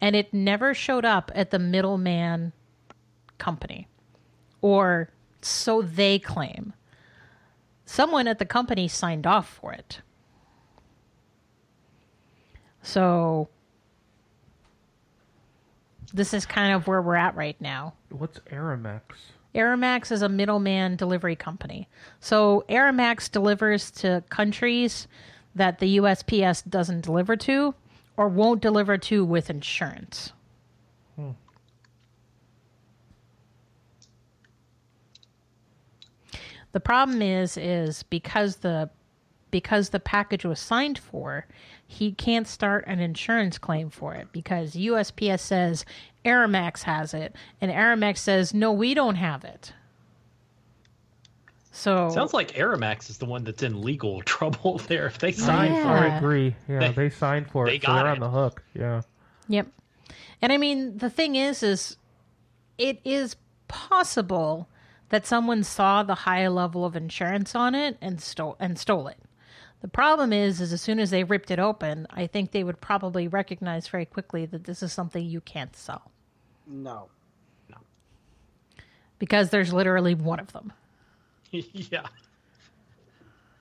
and 0.00 0.16
it 0.16 0.32
never 0.34 0.74
showed 0.74 1.04
up 1.04 1.30
at 1.34 1.50
the 1.50 1.58
middleman 1.58 2.52
company 3.38 3.88
or 4.60 5.10
so 5.44 5.82
they 5.82 6.18
claim 6.18 6.72
someone 7.84 8.26
at 8.26 8.38
the 8.38 8.46
company 8.46 8.88
signed 8.88 9.26
off 9.26 9.48
for 9.60 9.72
it 9.72 10.00
so 12.82 13.48
this 16.12 16.32
is 16.32 16.46
kind 16.46 16.72
of 16.72 16.86
where 16.86 17.02
we're 17.02 17.14
at 17.14 17.34
right 17.34 17.60
now 17.60 17.94
What's 18.10 18.38
Aramex? 18.50 19.00
Aramax 19.54 20.10
is 20.10 20.22
a 20.22 20.28
middleman 20.28 20.96
delivery 20.96 21.36
company. 21.36 21.88
So 22.20 22.64
Aramex 22.68 23.30
delivers 23.30 23.90
to 23.92 24.24
countries 24.28 25.06
that 25.54 25.78
the 25.78 25.98
USPS 25.98 26.68
doesn't 26.68 27.02
deliver 27.02 27.36
to 27.36 27.74
or 28.16 28.28
won't 28.28 28.60
deliver 28.60 28.98
to 28.98 29.24
with 29.24 29.50
insurance. 29.50 30.32
Hmm. 31.16 31.30
The 36.74 36.80
problem 36.80 37.22
is 37.22 37.56
is 37.56 38.02
because 38.02 38.56
the 38.56 38.90
because 39.52 39.90
the 39.90 40.00
package 40.00 40.44
was 40.44 40.58
signed 40.58 40.98
for, 40.98 41.46
he 41.86 42.10
can't 42.10 42.48
start 42.48 42.82
an 42.88 42.98
insurance 42.98 43.56
claim 43.58 43.88
for 43.90 44.12
it 44.16 44.26
because 44.32 44.72
USPS 44.74 45.38
says 45.38 45.84
Aramex 46.24 46.82
has 46.82 47.14
it 47.14 47.36
and 47.60 47.70
Aramex 47.70 48.18
says 48.18 48.52
no 48.52 48.72
we 48.72 48.92
don't 48.92 49.14
have 49.14 49.44
it. 49.44 49.72
So 51.70 52.08
Sounds 52.10 52.34
like 52.34 52.52
Aramex 52.54 53.08
is 53.10 53.18
the 53.18 53.24
one 53.26 53.44
that's 53.44 53.62
in 53.62 53.80
legal 53.80 54.20
trouble 54.34 54.78
there. 54.88 55.06
If 55.06 55.18
they 55.18 55.30
signed 55.30 55.74
Yeah. 55.76 55.82
for 55.84 55.88
I 55.90 56.14
it, 56.14 56.18
agree. 56.18 56.56
Yeah, 56.68 56.78
They- 56.80 56.92
they, 56.92 57.10
signed 57.10 57.48
for 57.50 57.66
they 57.66 57.76
it, 57.76 57.84
so 57.84 57.92
they're 57.94 58.06
it. 58.06 58.10
on 58.10 58.18
the 58.20 58.30
hook. 58.30 58.64
Yeah. 58.74 59.02
Yep. 59.48 59.68
And 60.42 60.52
I 60.52 60.56
mean, 60.56 60.98
the 60.98 61.10
thing 61.10 61.36
is, 61.36 61.62
is 61.62 61.96
it 62.78 63.00
is 63.04 63.36
possible 63.68 64.68
that 65.14 65.24
someone 65.24 65.62
saw 65.62 66.02
the 66.02 66.16
high 66.16 66.48
level 66.48 66.84
of 66.84 66.96
insurance 66.96 67.54
on 67.54 67.72
it 67.72 67.96
and 68.00 68.20
stole 68.20 68.56
and 68.58 68.76
stole 68.76 69.06
it. 69.06 69.16
The 69.80 69.86
problem 69.86 70.32
is, 70.32 70.60
is 70.60 70.72
as 70.72 70.80
soon 70.80 70.98
as 70.98 71.10
they 71.10 71.22
ripped 71.22 71.52
it 71.52 71.60
open, 71.60 72.08
I 72.10 72.26
think 72.26 72.50
they 72.50 72.64
would 72.64 72.80
probably 72.80 73.28
recognize 73.28 73.86
very 73.86 74.06
quickly 74.06 74.44
that 74.46 74.64
this 74.64 74.82
is 74.82 74.92
something 74.92 75.24
you 75.24 75.40
can't 75.40 75.76
sell 75.76 76.10
No. 76.66 77.10
No. 77.70 77.76
because 79.20 79.50
there's 79.50 79.72
literally 79.72 80.16
one 80.16 80.40
of 80.40 80.52
them. 80.52 80.72
yeah. 81.52 82.06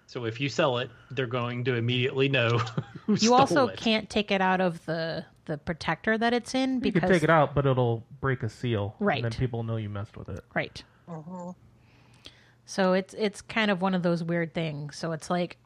So 0.07 0.25
if 0.25 0.41
you 0.41 0.49
sell 0.49 0.79
it, 0.79 0.89
they're 1.11 1.27
going 1.27 1.65
to 1.65 1.75
immediately 1.75 2.29
know 2.29 2.57
who 3.05 3.11
You 3.13 3.17
stole 3.17 3.33
also 3.35 3.67
it. 3.67 3.77
can't 3.77 4.09
take 4.09 4.31
it 4.31 4.41
out 4.41 4.59
of 4.59 4.83
the 4.87 5.23
the 5.45 5.59
protector 5.59 6.17
that 6.17 6.33
it's 6.33 6.55
in 6.55 6.79
because 6.79 6.95
You 6.95 7.01
can 7.01 7.09
take 7.11 7.23
it 7.23 7.29
out, 7.29 7.53
but 7.53 7.67
it'll 7.67 8.03
break 8.21 8.41
a 8.41 8.49
seal. 8.49 8.95
Right. 8.99 9.23
And 9.23 9.31
then 9.31 9.39
people 9.39 9.61
know 9.61 9.75
you 9.75 9.89
messed 9.89 10.17
with 10.17 10.29
it. 10.29 10.43
Right. 10.55 10.83
Mm-hmm. 11.09 11.51
So 12.65 12.93
it's 12.93 13.13
it's 13.13 13.41
kind 13.41 13.69
of 13.69 13.81
one 13.81 13.93
of 13.93 14.03
those 14.03 14.23
weird 14.23 14.53
things. 14.53 14.95
So 14.95 15.11
it's 15.11 15.29
like, 15.29 15.57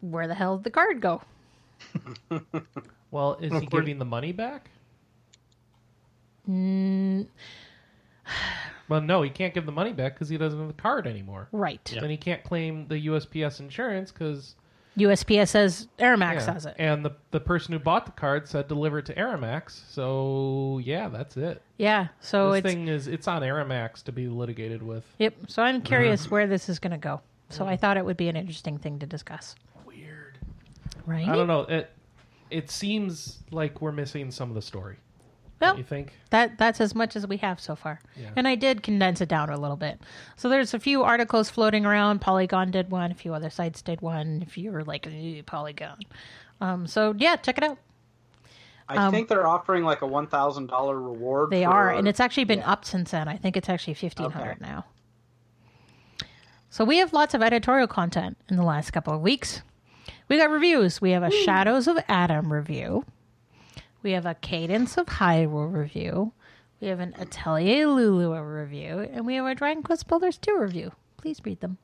where 0.00 0.28
the 0.28 0.34
hell 0.34 0.56
did 0.56 0.64
the 0.64 0.70
card 0.70 1.00
go? 1.00 1.22
Well, 3.10 3.38
is 3.40 3.58
he 3.58 3.66
giving 3.66 3.98
the 3.98 4.04
money 4.04 4.32
back? 4.32 4.70
Mm. 6.48 7.26
Well, 8.88 9.02
no, 9.02 9.20
he 9.20 9.28
can't 9.28 9.52
give 9.52 9.66
the 9.66 9.72
money 9.72 9.92
back 9.92 10.14
because 10.14 10.30
he 10.30 10.38
doesn't 10.38 10.58
have 10.58 10.68
the 10.68 10.72
card 10.72 11.06
anymore. 11.06 11.48
Right. 11.52 11.78
Yeah. 11.92 12.00
Then 12.00 12.08
he 12.08 12.16
can't 12.16 12.42
claim 12.42 12.86
the 12.88 13.08
USPS 13.08 13.60
insurance 13.60 14.10
because 14.10 14.54
USPS 14.98 15.48
says 15.48 15.88
Aramex 15.98 16.44
has 16.46 16.66
it. 16.66 16.74
And 16.78 17.04
the 17.04 17.12
the 17.30 17.40
person 17.40 17.72
who 17.72 17.78
bought 17.78 18.04
the 18.06 18.12
card 18.12 18.48
said 18.48 18.68
deliver 18.68 18.98
it 18.98 19.06
to 19.06 19.14
Aramex. 19.14 19.80
So 19.90 20.80
yeah, 20.82 21.08
that's 21.08 21.36
it. 21.36 21.62
Yeah. 21.76 22.08
So 22.20 22.50
this 22.52 22.58
it's 22.64 22.66
thing 22.74 22.88
is 22.88 23.06
it's 23.06 23.28
on 23.28 23.42
Aramex 23.42 24.02
to 24.04 24.12
be 24.12 24.28
litigated 24.28 24.82
with. 24.82 25.04
yep. 25.18 25.34
So 25.46 25.62
I'm 25.62 25.76
Uh-huh. 25.76 25.84
curious 25.86 26.30
where 26.30 26.46
this 26.46 26.68
is 26.68 26.78
going 26.78 26.90
to 26.92 26.98
go. 26.98 27.20
So 27.50 27.64
I 27.66 27.76
thought 27.76 27.96
it 27.96 28.04
would 28.04 28.16
be 28.18 28.28
an 28.28 28.36
interesting 28.36 28.76
thing 28.78 28.98
to 28.98 29.06
discuss. 29.06 29.54
Weird. 29.86 30.38
Right. 31.06 31.26
I 31.28 31.34
don't 31.36 31.46
know. 31.46 31.62
It 31.62 31.90
it 32.50 32.70
seems 32.70 33.38
like 33.50 33.80
we're 33.80 33.92
missing 33.92 34.30
some 34.30 34.48
of 34.48 34.54
the 34.54 34.62
story. 34.62 34.96
Well, 35.60 35.76
you 35.76 35.82
think? 35.82 36.12
that 36.30 36.56
that's 36.58 36.80
as 36.80 36.94
much 36.94 37.16
as 37.16 37.26
we 37.26 37.36
have 37.38 37.60
so 37.60 37.74
far. 37.74 38.00
Yeah. 38.16 38.30
And 38.36 38.46
I 38.46 38.54
did 38.54 38.82
condense 38.82 39.20
it 39.20 39.28
down 39.28 39.50
a 39.50 39.58
little 39.58 39.76
bit. 39.76 40.00
So 40.36 40.48
there's 40.48 40.72
a 40.74 40.78
few 40.78 41.02
articles 41.02 41.50
floating 41.50 41.84
around. 41.84 42.20
Polygon 42.20 42.70
did 42.70 42.90
one. 42.90 43.10
A 43.10 43.14
few 43.14 43.34
other 43.34 43.50
sites 43.50 43.82
did 43.82 44.00
one. 44.00 44.42
If 44.46 44.56
you 44.56 44.70
were 44.70 44.84
like 44.84 45.06
"Eh, 45.06 45.42
Polygon, 45.44 45.98
um, 46.60 46.86
so 46.86 47.14
yeah, 47.18 47.36
check 47.36 47.58
it 47.58 47.64
out. 47.64 47.78
I 48.90 49.10
think 49.10 49.28
they're 49.28 49.46
offering 49.46 49.84
like 49.84 50.00
a 50.02 50.06
one 50.06 50.28
thousand 50.28 50.68
dollar 50.68 50.98
reward. 50.98 51.44
Um, 51.46 51.50
They 51.50 51.64
for- 51.64 51.70
are, 51.70 51.90
and 51.90 52.06
it's 52.08 52.20
actually 52.20 52.44
been 52.44 52.60
yeah. 52.60 52.72
up 52.72 52.84
since 52.84 53.10
then. 53.10 53.28
I 53.28 53.36
think 53.36 53.56
it's 53.56 53.68
actually 53.68 53.94
fifteen 53.94 54.30
hundred 54.30 54.58
Okay. 54.62 54.64
now. 54.70 54.84
So 56.70 56.84
we 56.84 56.98
have 56.98 57.12
lots 57.12 57.34
of 57.34 57.42
editorial 57.42 57.86
content 57.88 58.36
in 58.48 58.56
the 58.56 58.62
last 58.62 58.90
couple 58.92 59.12
of 59.14 59.20
weeks. 59.20 59.62
We 60.28 60.36
got 60.36 60.50
reviews. 60.50 61.00
We 61.00 61.10
have 61.10 61.22
a 61.22 61.30
Shadows 61.30 61.86
of 61.88 61.98
Adam 62.08 62.52
review. 62.52 63.04
We 64.02 64.12
have 64.12 64.26
a 64.26 64.34
Cadence 64.34 64.96
of 64.96 65.06
Hyrule 65.06 65.72
review. 65.72 66.32
We 66.80 66.88
have 66.88 67.00
an 67.00 67.14
Atelier 67.18 67.86
Lulua 67.88 68.42
review, 68.62 69.00
and 69.12 69.26
we 69.26 69.34
have 69.34 69.46
a 69.46 69.54
Dragon 69.54 69.82
Quest 69.82 70.06
Builders 70.06 70.38
2 70.38 70.58
review. 70.58 70.92
Please 71.16 71.40
read 71.44 71.60
them. 71.60 71.78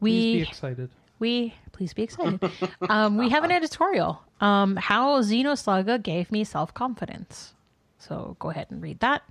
We 0.00 0.10
Please 0.10 0.32
be 0.44 0.48
excited. 0.48 0.90
we 1.18 1.54
please 1.72 1.92
be 1.92 2.02
excited. 2.04 2.40
um, 2.88 3.16
we 3.18 3.28
have 3.30 3.44
an 3.44 3.50
editorial. 3.50 4.22
Um, 4.40 4.76
how 4.76 5.20
Xenosaga 5.20 6.00
gave 6.02 6.30
me 6.32 6.44
self 6.44 6.72
confidence. 6.72 7.52
So 7.98 8.36
go 8.38 8.50
ahead 8.50 8.68
and 8.70 8.80
read 8.80 9.00
that. 9.00 9.22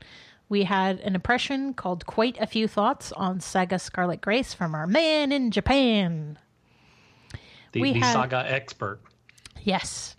We 0.50 0.64
had 0.64 1.00
an 1.00 1.16
impression 1.16 1.74
called 1.74 2.06
"Quite 2.06 2.38
a 2.40 2.46
Few 2.48 2.68
Thoughts" 2.68 3.12
on 3.14 3.40
Saga 3.40 3.80
Scarlet 3.80 4.20
Grace 4.22 4.54
from 4.54 4.76
our 4.76 4.86
man 4.88 5.32
in 5.32 5.52
Japan. 5.52 6.38
The, 7.72 7.82
We 7.82 7.94
the 7.94 8.00
had- 8.00 8.14
saga 8.14 8.46
expert. 8.52 9.00
Yes. 9.64 10.16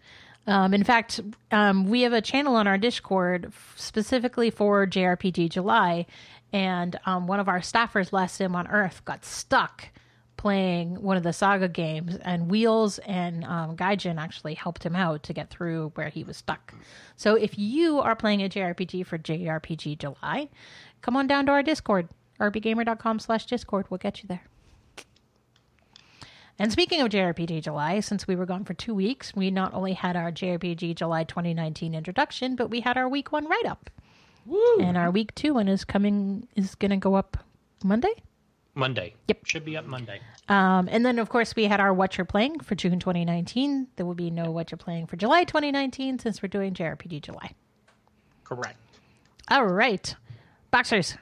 Um, 0.49 0.73
in 0.73 0.83
fact, 0.83 1.21
um, 1.53 1.89
we 1.89 2.01
have 2.01 2.15
a 2.15 2.23
channel 2.23 2.57
on 2.57 2.67
our 2.67 2.79
Discord 2.79 3.53
specifically 3.77 4.51
for 4.51 4.87
JRPG 4.87 5.51
July, 5.51 6.07
and 6.53 6.99
um, 7.05 7.27
one 7.27 7.39
of 7.39 7.49
our 7.49 7.61
staffers 7.61 8.13
last 8.13 8.37
sim 8.37 8.57
on 8.57 8.67
Earth 8.67 9.05
got 9.05 9.25
stuck 9.25 9.91
playing 10.39 11.03
one 11.03 11.19
of 11.19 11.23
the 11.23 11.33
Saga 11.35 11.69
games, 11.69 12.17
and 12.23 12.51
Wheels 12.51 12.99
and 13.01 13.45
um, 13.45 13.77
Gaijin 13.77 14.19
actually 14.19 14.55
helped 14.55 14.87
him 14.87 14.97
out 14.97 15.23
to 15.25 15.35
get 15.35 15.51
through 15.51 15.93
where 15.97 16.09
he 16.09 16.25
was 16.25 16.39
stuck. 16.39 16.73
So 17.17 17.35
if 17.35 17.59
you 17.59 18.01
are 18.01 18.17
playing 18.17 18.43
a 18.43 18.49
JRPG 18.49 19.05
for 19.05 19.19
JRPG 19.19 19.99
July, 19.99 20.49
come 21.03 21.17
on 21.17 21.27
down 21.27 21.45
to 21.47 21.53
our 21.53 21.63
Discord, 21.63 22.09
rpgamer.com 22.41 23.19
slash 23.19 23.45
Discord. 23.45 23.87
We'll 23.91 23.99
get 23.99 24.23
you 24.23 24.29
there. 24.29 24.47
And 26.59 26.73
speaking 26.73 27.01
of 27.01 27.09
JRPG 27.09 27.63
July, 27.63 28.01
since 28.01 28.27
we 28.27 28.35
were 28.35 28.47
gone 28.47 28.65
for 28.65 28.75
two 28.75 28.95
weeks, 28.95 29.35
we 29.35 29.51
not 29.51 29.73
only 29.75 29.93
had 29.93 30.17
our 30.17 30.33
JRPG 30.33 30.97
July 30.97 31.23
2019 31.25 31.95
introduction, 31.95 32.57
but 32.57 32.69
we 32.69 32.81
had 32.81 32.97
our 32.97 33.09
week 33.09 33.31
one 33.31 33.47
write 33.47 33.67
up. 33.67 33.91
And 34.81 34.97
our 34.97 35.11
week 35.11 35.35
two 35.35 35.55
one 35.55 35.69
is 35.69 35.85
coming, 35.85 36.49
is 36.57 36.75
going 36.75 36.91
to 36.91 36.97
go 36.97 37.15
up 37.15 37.37
Monday. 37.85 38.13
Monday. 38.75 39.15
Yep. 39.29 39.45
Should 39.45 39.65
be 39.65 39.77
up 39.77 39.85
Monday. 39.87 40.21
Um, 40.49 40.89
and 40.91 41.05
then, 41.05 41.19
of 41.19 41.29
course, 41.29 41.55
we 41.55 41.65
had 41.65 41.81
our 41.81 41.93
What 41.93 42.17
You're 42.17 42.25
Playing 42.25 42.61
for 42.61 42.75
June 42.75 42.99
2019. 42.99 43.89
There 43.97 44.07
will 44.07 44.15
be 44.15 44.31
no 44.31 44.51
What 44.51 44.71
You're 44.71 44.79
Playing 44.79 45.07
for 45.07 45.17
July 45.17 45.45
2019 45.45 46.19
since 46.19 46.43
we're 46.43 46.49
doing 46.49 46.75
JRPG 46.75 47.23
July. 47.23 47.53
Correct. 48.45 48.79
All 49.51 49.67
right. 49.67 50.15
Boxers. 50.71 51.17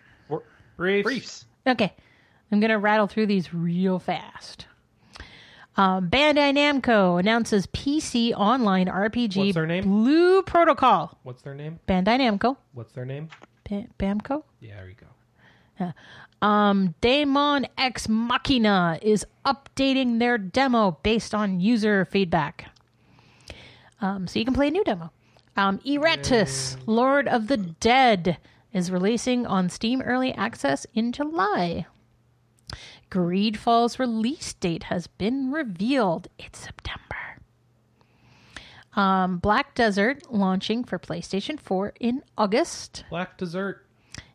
Briefs. 0.76 1.04
Briefs. 1.04 1.44
Okay. 1.66 1.92
I'm 2.52 2.60
going 2.60 2.70
to 2.70 2.78
rattle 2.78 3.06
through 3.06 3.26
these 3.26 3.52
real 3.52 3.98
fast. 3.98 4.66
Um, 5.78 6.08
Bandai 6.08 6.54
Namco 6.54 7.20
announces 7.20 7.66
PC 7.66 8.32
online 8.32 8.86
RPG 8.86 9.36
What's 9.36 9.54
their 9.54 9.66
name? 9.66 9.84
Blue 9.84 10.42
Protocol. 10.42 11.18
What's 11.22 11.42
their 11.42 11.54
name? 11.54 11.78
Bandai 11.86 12.18
Namco. 12.18 12.56
What's 12.72 12.92
their 12.92 13.04
name? 13.04 13.28
Ba- 13.68 13.86
Bamco. 13.98 14.42
Yeah, 14.60 14.76
there 14.76 14.88
you 14.88 14.94
go. 14.94 15.06
Um, 16.42 16.94
Daemon 17.00 17.66
X 17.78 18.08
Machina 18.08 18.98
is 19.02 19.26
updating 19.44 20.18
their 20.18 20.38
demo 20.38 20.98
based 21.02 21.34
on 21.34 21.60
user 21.60 22.04
feedback. 22.04 22.66
Um, 24.00 24.26
so 24.26 24.38
you 24.38 24.44
can 24.44 24.54
play 24.54 24.68
a 24.68 24.70
new 24.70 24.84
demo. 24.84 25.10
Um, 25.56 25.78
Eratus, 25.78 26.76
Lord 26.86 27.26
of 27.28 27.48
the 27.48 27.56
Dead, 27.56 28.38
is 28.72 28.90
releasing 28.90 29.46
on 29.46 29.70
Steam 29.70 30.02
Early 30.02 30.32
Access 30.34 30.86
in 30.94 31.12
July. 31.12 31.86
Greedfall's 33.16 33.98
release 33.98 34.52
date 34.52 34.84
has 34.84 35.06
been 35.06 35.50
revealed. 35.50 36.28
It's 36.38 36.58
September. 36.58 37.40
Um, 38.94 39.38
Black 39.38 39.74
Desert 39.74 40.30
launching 40.30 40.84
for 40.84 40.98
PlayStation 40.98 41.58
4 41.58 41.94
in 41.98 42.22
August. 42.36 43.04
Black 43.08 43.38
Desert. 43.38 43.86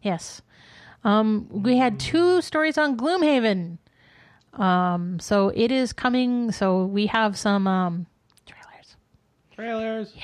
Yes. 0.02 0.42
Um, 1.04 1.48
we 1.52 1.78
had 1.78 2.00
two 2.00 2.42
stories 2.42 2.80
on 2.80 2.98
Gloomhaven. 2.98 3.78
Um, 4.54 5.20
so 5.20 5.50
it 5.50 5.72
is 5.72 5.94
coming. 5.94 6.52
So 6.52 6.86
we 6.86 7.06
have 7.06 7.38
some 7.38 7.68
um, 7.68 8.08
trailers, 8.48 8.96
Trailers. 9.52 10.14
Yeah. 10.16 10.24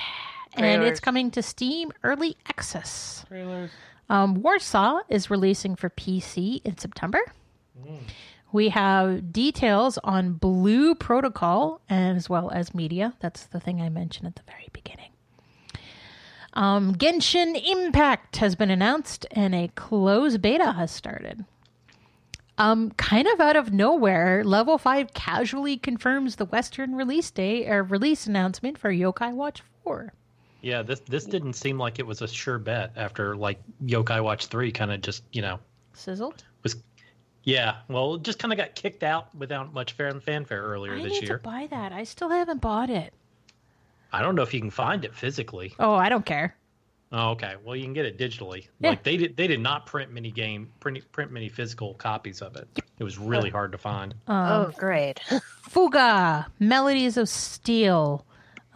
And 0.56 0.82
it's 0.82 0.98
coming 0.98 1.30
to 1.30 1.42
Steam 1.42 1.92
Early 2.02 2.36
Access. 2.48 3.24
Trailers. 3.28 3.70
Um, 4.08 4.42
Warsaw 4.42 5.02
is 5.08 5.30
releasing 5.30 5.76
for 5.76 5.90
PC 5.90 6.60
in 6.64 6.76
September. 6.76 7.20
We 8.50 8.70
have 8.70 9.32
details 9.32 9.98
on 10.02 10.34
Blue 10.34 10.94
Protocol 10.94 11.80
as 11.90 12.30
well 12.30 12.50
as 12.50 12.74
media. 12.74 13.14
That's 13.20 13.44
the 13.44 13.60
thing 13.60 13.82
I 13.82 13.88
mentioned 13.88 14.26
at 14.26 14.36
the 14.36 14.42
very 14.46 14.68
beginning. 14.72 15.10
Um, 16.54 16.94
Genshin 16.94 17.60
Impact 17.62 18.36
has 18.38 18.56
been 18.56 18.70
announced 18.70 19.26
and 19.30 19.54
a 19.54 19.68
closed 19.74 20.40
beta 20.40 20.72
has 20.72 20.90
started. 20.90 21.44
Um, 22.56 22.90
kind 22.92 23.28
of 23.28 23.38
out 23.38 23.54
of 23.54 23.72
nowhere, 23.72 24.42
Level 24.42 24.78
5 24.78 25.14
casually 25.14 25.76
confirms 25.76 26.36
the 26.36 26.44
Western 26.46 26.96
release 26.96 27.30
day 27.30 27.68
or 27.68 27.84
release 27.84 28.26
announcement 28.26 28.78
for 28.78 28.90
Yokai 28.90 29.32
Watch 29.32 29.62
4. 29.84 30.12
Yeah, 30.60 30.82
this 30.82 30.98
this 31.00 31.24
didn't 31.24 31.52
seem 31.52 31.78
like 31.78 32.00
it 32.00 32.06
was 32.06 32.20
a 32.20 32.26
sure 32.26 32.58
bet 32.58 32.92
after 32.96 33.36
like 33.36 33.60
Yokai 33.84 34.22
Watch 34.24 34.46
three 34.46 34.72
kind 34.72 34.90
of 34.90 35.00
just 35.02 35.22
you 35.30 35.40
know 35.40 35.60
Sizzled? 35.92 36.42
was. 36.64 36.76
Yeah, 37.48 37.76
well, 37.88 38.16
it 38.16 38.24
just 38.24 38.38
kind 38.38 38.52
of 38.52 38.58
got 38.58 38.74
kicked 38.74 39.02
out 39.02 39.34
without 39.34 39.72
much 39.72 39.92
fair 39.92 40.12
fanfare 40.20 40.62
earlier 40.62 40.96
I 40.96 41.02
this 41.02 41.12
need 41.12 41.22
year. 41.22 41.38
to 41.38 41.42
buy 41.42 41.66
that. 41.70 41.92
I 41.92 42.04
still 42.04 42.28
haven't 42.28 42.60
bought 42.60 42.90
it. 42.90 43.14
I 44.12 44.20
don't 44.20 44.34
know 44.34 44.42
if 44.42 44.52
you 44.52 44.60
can 44.60 44.68
find 44.68 45.02
it 45.02 45.14
physically. 45.14 45.74
Oh, 45.78 45.94
I 45.94 46.10
don't 46.10 46.26
care. 46.26 46.54
Oh, 47.10 47.30
okay. 47.30 47.54
Well, 47.64 47.74
you 47.74 47.84
can 47.84 47.94
get 47.94 48.04
it 48.04 48.18
digitally. 48.18 48.66
Yeah. 48.80 48.90
Like 48.90 49.02
they 49.02 49.16
did, 49.16 49.34
they 49.38 49.46
did 49.46 49.60
not 49.60 49.86
print 49.86 50.12
many 50.12 50.30
game 50.30 50.70
print 50.78 51.00
print 51.10 51.32
many 51.32 51.48
physical 51.48 51.94
copies 51.94 52.42
of 52.42 52.54
it. 52.56 52.68
It 52.98 53.04
was 53.04 53.16
really 53.16 53.48
oh. 53.48 53.52
hard 53.52 53.72
to 53.72 53.78
find. 53.78 54.12
Um, 54.26 54.36
oh, 54.52 54.72
great. 54.76 55.18
Fuga, 55.70 56.48
Melodies 56.58 57.16
of 57.16 57.30
Steel, 57.30 58.26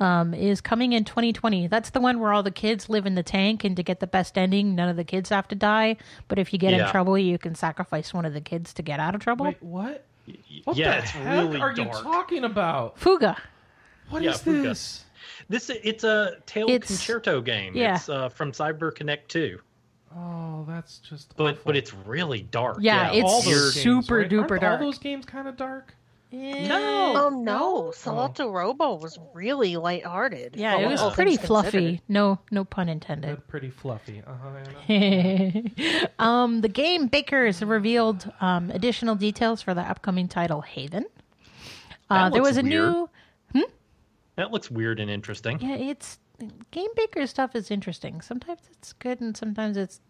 um, 0.01 0.35
is 0.35 0.61
coming 0.61 0.93
in 0.93 1.05
2020. 1.05 1.67
That's 1.69 1.91
the 1.91 2.01
one 2.01 2.19
where 2.21 2.33
all 2.33 2.43
the 2.43 2.51
kids 2.51 2.89
live 2.89 3.07
in 3.07 3.15
the 3.15 3.23
tank, 3.23 3.65
and 3.65 3.77
to 3.77 3.83
get 3.83 4.01
the 4.01 4.07
best 4.07 4.37
ending, 4.39 4.75
none 4.75 4.89
of 4.89 4.97
the 4.97 5.05
kids 5.05 5.29
have 5.31 5.47
to 5.49 5.55
die. 5.55 5.97
But 6.29 6.39
if 6.39 6.53
you 6.53 6.59
get 6.59 6.73
in 6.75 6.87
trouble, 6.89 7.17
you 7.19 7.39
can 7.39 7.55
sacrifice 7.55 8.13
one 8.15 8.25
of 8.25 8.33
the 8.35 8.41
kids 8.41 8.73
to 8.75 8.83
get 8.83 8.99
out 9.01 9.15
of 9.15 9.21
trouble. 9.21 9.47
Wait, 9.47 9.63
what? 9.63 10.05
What 10.65 10.77
yeah, 10.77 10.93
the 10.93 10.99
it's 11.03 11.11
heck 11.11 11.45
really 11.45 11.61
are 11.61 11.73
you 11.73 11.85
talking 11.87 12.45
about? 12.45 12.99
Fuga. 12.99 13.37
What 14.11 14.23
is 14.25 14.27
Yeah, 14.27 14.39
Fuga. 14.39 14.69
this? 14.69 15.05
This 15.49 15.71
it's 15.71 16.05
a 16.05 16.37
Tail 16.47 16.69
It's- 16.69 16.87
Concerto 16.89 17.41
game. 17.41 17.75
yeah. 17.77 17.97
It's 17.97 18.09
uh, 18.09 18.29
from 18.29 18.53
Cyber 18.53 18.95
Connect 18.95 19.29
2. 19.31 19.59
Oh, 20.17 20.65
that's 20.69 20.99
just. 20.99 21.35
But 21.37 21.45
awful. 21.55 21.63
but 21.65 21.77
it's 21.77 21.93
really 21.95 22.43
dark. 22.43 22.79
Yeah, 22.81 23.13
it's 23.13 23.25
all 23.25 23.43
those 23.43 23.75
super 23.75 24.21
games, 24.23 24.33
right? 24.33 24.47
duper 24.47 24.51
Aren't 24.51 24.61
dark. 24.63 24.81
All 24.81 24.87
those 24.87 24.99
games 24.99 25.25
kind 25.25 25.49
of 25.49 25.57
dark. 25.57 25.95
No. 26.33 27.13
Oh 27.15 27.29
no, 27.29 27.93
Solatorobo 27.95 28.99
was 29.01 29.19
really 29.35 29.77
lighthearted. 29.77 30.57
Yeah, 30.57 30.79
it 30.79 30.89
was 30.89 31.01
all 31.01 31.11
pretty 31.11 31.37
things 31.37 31.47
fluffy. 31.47 31.71
considered. 31.71 32.01
No, 32.09 32.39
no 32.51 32.65
pun 32.65 32.89
intended. 32.89 33.47
pretty 33.49 33.69
fluffy. 33.71 34.23
Uh-huh, 34.27 36.13
um, 36.25 36.63
the 36.63 36.69
game 36.69 37.09
bakers 37.09 37.63
revealed 37.63 38.33
um, 38.41 38.71
additional 38.71 39.15
details 39.15 39.61
for 39.61 39.75
the 39.75 39.83
upcoming 39.83 40.27
title 40.27 40.63
Haven. 40.63 41.05
Uh, 42.09 42.25
That 42.25 42.33
there 42.33 42.43
was 42.43 42.57
looks 42.57 42.67
a 42.67 42.69
new 42.69 43.09
That 44.37 44.51
looks 44.51 44.71
weird 44.71 44.99
and 45.01 45.11
interesting. 45.11 45.61
Yeah, 45.61 45.75
it's 45.75 46.19
game 46.71 46.89
baker 46.97 47.27
stuff 47.27 47.55
is 47.55 47.71
interesting. 47.71 48.23
Sometimes 48.23 48.61
it's 48.71 48.95
good 48.95 49.21
and 49.21 49.37
sometimes 49.37 49.77
it's 49.77 50.01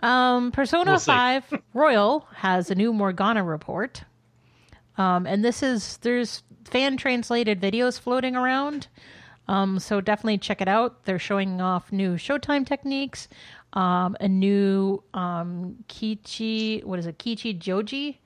Um, 0.00 0.50
Persona 0.50 0.90
We'll 0.92 0.98
see. 0.98 1.12
5 1.12 1.54
Royal 1.72 2.26
has 2.34 2.70
a 2.70 2.74
new 2.74 2.92
Morgana 2.92 3.44
report. 3.44 4.02
Um, 4.98 5.26
and 5.26 5.44
this 5.44 5.62
is, 5.62 5.98
there's 5.98 6.42
fan 6.64 6.96
translated 6.96 7.60
videos 7.60 7.98
floating 7.98 8.36
around. 8.36 8.88
Um, 9.48 9.78
so 9.78 10.00
definitely 10.00 10.38
check 10.38 10.60
it 10.60 10.68
out. 10.68 11.04
They're 11.04 11.18
showing 11.18 11.60
off 11.60 11.92
new 11.92 12.14
Showtime 12.14 12.66
techniques, 12.66 13.28
um, 13.74 14.16
a 14.20 14.28
new 14.28 15.02
um, 15.14 15.76
Kichi, 15.88 16.82
what 16.82 16.98
is 16.98 17.06
it, 17.06 17.18
Kichi 17.18 17.56
Joji 17.56 18.20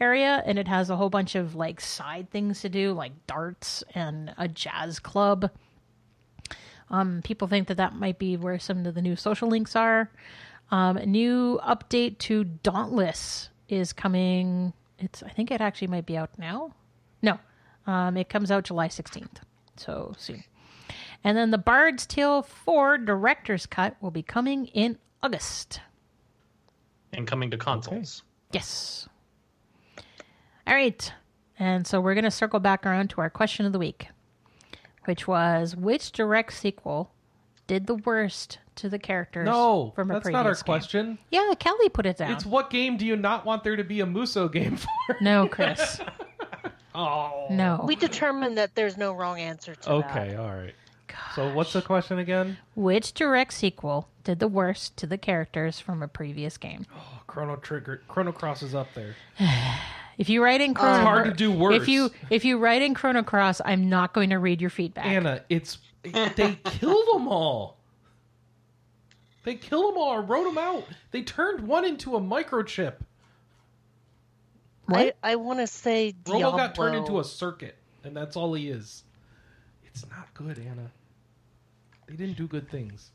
area, 0.00 0.42
and 0.46 0.58
it 0.58 0.68
has 0.68 0.90
a 0.90 0.96
whole 0.96 1.10
bunch 1.10 1.34
of 1.34 1.54
like 1.54 1.80
side 1.80 2.30
things 2.30 2.60
to 2.62 2.68
do, 2.68 2.92
like 2.92 3.12
darts 3.26 3.84
and 3.94 4.34
a 4.38 4.48
jazz 4.48 4.98
club. 4.98 5.50
Um, 6.88 7.20
people 7.24 7.48
think 7.48 7.68
that 7.68 7.78
that 7.78 7.94
might 7.94 8.18
be 8.18 8.36
where 8.36 8.58
some 8.58 8.86
of 8.86 8.94
the 8.94 9.02
new 9.02 9.16
social 9.16 9.48
links 9.48 9.74
are. 9.74 10.10
Um, 10.70 10.96
a 10.96 11.06
new 11.06 11.60
update 11.62 12.18
to 12.18 12.44
Dauntless 12.44 13.50
is 13.68 13.92
coming. 13.92 14.72
It's 14.98 15.22
I 15.22 15.28
think 15.28 15.50
it 15.50 15.60
actually 15.60 15.88
might 15.88 16.06
be 16.06 16.16
out 16.16 16.30
now. 16.38 16.72
No, 17.22 17.38
um, 17.86 18.16
it 18.16 18.28
comes 18.28 18.50
out 18.50 18.64
July 18.64 18.88
sixteenth, 18.88 19.40
so 19.76 20.14
soon. 20.16 20.44
And 21.24 21.36
then 21.36 21.50
the 21.50 21.58
Bard's 21.58 22.06
Tale 22.06 22.42
four 22.42 22.98
director's 22.98 23.66
cut 23.66 23.96
will 24.00 24.10
be 24.10 24.22
coming 24.22 24.66
in 24.66 24.98
August. 25.22 25.80
And 27.12 27.26
coming 27.26 27.50
to 27.50 27.56
consoles. 27.56 28.22
Yes. 28.52 29.08
All 30.66 30.74
right. 30.74 31.12
And 31.58 31.86
so 31.86 32.00
we're 32.00 32.14
going 32.14 32.24
to 32.24 32.30
circle 32.30 32.60
back 32.60 32.84
around 32.84 33.10
to 33.10 33.20
our 33.20 33.30
question 33.30 33.64
of 33.66 33.72
the 33.72 33.78
week, 33.78 34.08
which 35.06 35.26
was 35.26 35.74
which 35.74 36.12
direct 36.12 36.52
sequel 36.52 37.10
did 37.66 37.86
the 37.86 37.94
worst 37.94 38.58
to 38.76 38.88
the 38.88 38.98
characters 38.98 39.44
No, 39.46 39.92
from 39.94 40.10
a 40.10 40.20
previous 40.20 40.24
game. 40.24 40.32
that's 40.32 40.32
previous 40.32 40.32
not 40.32 40.46
our 40.46 40.54
game? 40.54 40.62
question. 40.64 41.18
Yeah, 41.30 41.54
Kelly 41.58 41.88
put 41.88 42.06
it 42.06 42.16
down. 42.18 42.32
It's 42.32 42.46
what 42.46 42.70
game 42.70 42.96
do 42.96 43.04
you 43.06 43.16
not 43.16 43.44
want 43.44 43.64
there 43.64 43.76
to 43.76 43.84
be 43.84 44.00
a 44.00 44.06
Musou 44.06 44.50
game 44.52 44.76
for? 44.76 44.88
No, 45.20 45.48
Chris. 45.48 46.00
Oh. 46.98 47.48
No. 47.50 47.84
We 47.84 47.94
determined 47.94 48.56
that 48.56 48.74
there's 48.74 48.96
no 48.96 49.12
wrong 49.12 49.38
answer 49.38 49.74
to 49.74 49.80
that. 49.82 49.90
Okay, 49.94 50.34
all 50.36 50.46
right. 50.54 50.72
So 51.34 51.52
what's 51.52 51.74
the 51.74 51.82
question 51.82 52.18
again? 52.18 52.56
Which 52.74 53.12
direct 53.12 53.52
sequel 53.52 54.08
did 54.24 54.38
the 54.38 54.48
worst 54.48 54.96
to 54.96 55.06
the 55.06 55.18
characters 55.18 55.78
from 55.78 56.02
a 56.02 56.08
previous 56.08 56.56
game? 56.56 56.86
Oh, 56.96 57.20
Chrono 57.26 57.56
Trigger, 57.56 58.00
Chrono 58.08 58.32
Cross 58.32 58.62
is 58.62 58.74
up 58.74 58.88
there. 58.94 59.14
If 60.16 60.30
you 60.30 60.42
write 60.42 60.62
in 60.62 60.72
Chrono 60.72 60.94
It's 60.96 61.04
hard 61.04 61.24
to 61.26 61.32
do 61.34 61.52
worse. 61.52 61.82
If 61.82 61.88
you 61.88 62.10
if 62.30 62.46
you 62.46 62.56
write 62.56 62.80
in 62.80 62.94
Chrono 62.94 63.22
Cross, 63.22 63.60
I'm 63.66 63.90
not 63.90 64.14
going 64.14 64.30
to 64.30 64.38
read 64.38 64.62
your 64.62 64.70
feedback. 64.70 65.04
Anna, 65.04 65.42
it's 65.50 65.76
they 66.02 66.58
killed 66.64 67.06
them 67.12 67.28
all. 67.28 67.76
They 69.46 69.54
killed 69.54 69.94
them 69.94 69.98
all 69.98 70.08
or 70.16 70.22
wrote 70.22 70.42
them 70.42 70.58
out. 70.58 70.82
They 71.12 71.22
turned 71.22 71.68
one 71.68 71.84
into 71.84 72.16
a 72.16 72.20
microchip. 72.20 72.94
Right? 74.88 75.14
I, 75.22 75.32
I 75.32 75.36
want 75.36 75.60
to 75.60 75.68
say 75.68 76.10
Diablo. 76.24 76.46
Robo 76.46 76.56
got 76.56 76.74
turned 76.74 76.96
into 76.96 77.20
a 77.20 77.24
circuit, 77.24 77.76
and 78.02 78.16
that's 78.16 78.34
all 78.34 78.54
he 78.54 78.68
is. 78.68 79.04
It's 79.84 80.04
not 80.10 80.34
good, 80.34 80.58
Anna. 80.58 80.90
They 82.08 82.16
didn't 82.16 82.36
do 82.36 82.48
good 82.48 82.68
things. 82.68 83.12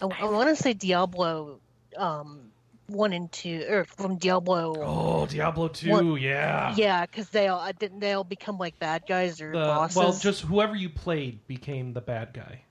I, 0.00 0.06
want 0.24 0.56
to 0.56 0.62
say 0.62 0.72
Diablo, 0.72 1.58
um, 1.96 2.52
one 2.86 3.12
and 3.12 3.30
two, 3.32 3.66
or 3.68 3.84
from 3.86 4.18
Diablo. 4.18 4.76
Oh, 4.84 5.26
Diablo 5.26 5.66
2, 5.66 5.90
What- 5.90 6.20
yeah. 6.20 6.74
Yeah, 6.76 7.06
because 7.06 7.28
they 7.30 7.48
all 7.48 7.58
I 7.58 7.72
didn't 7.72 7.98
they 7.98 8.12
all 8.12 8.22
become 8.22 8.56
like 8.56 8.78
bad 8.78 9.02
guys 9.08 9.40
or 9.40 9.50
The, 9.50 9.58
bosses. 9.58 9.96
well, 9.96 10.12
just 10.12 10.42
whoever 10.42 10.76
you 10.76 10.90
played 10.90 11.44
became 11.48 11.92
the 11.92 12.00
bad 12.00 12.32
guy. 12.32 12.62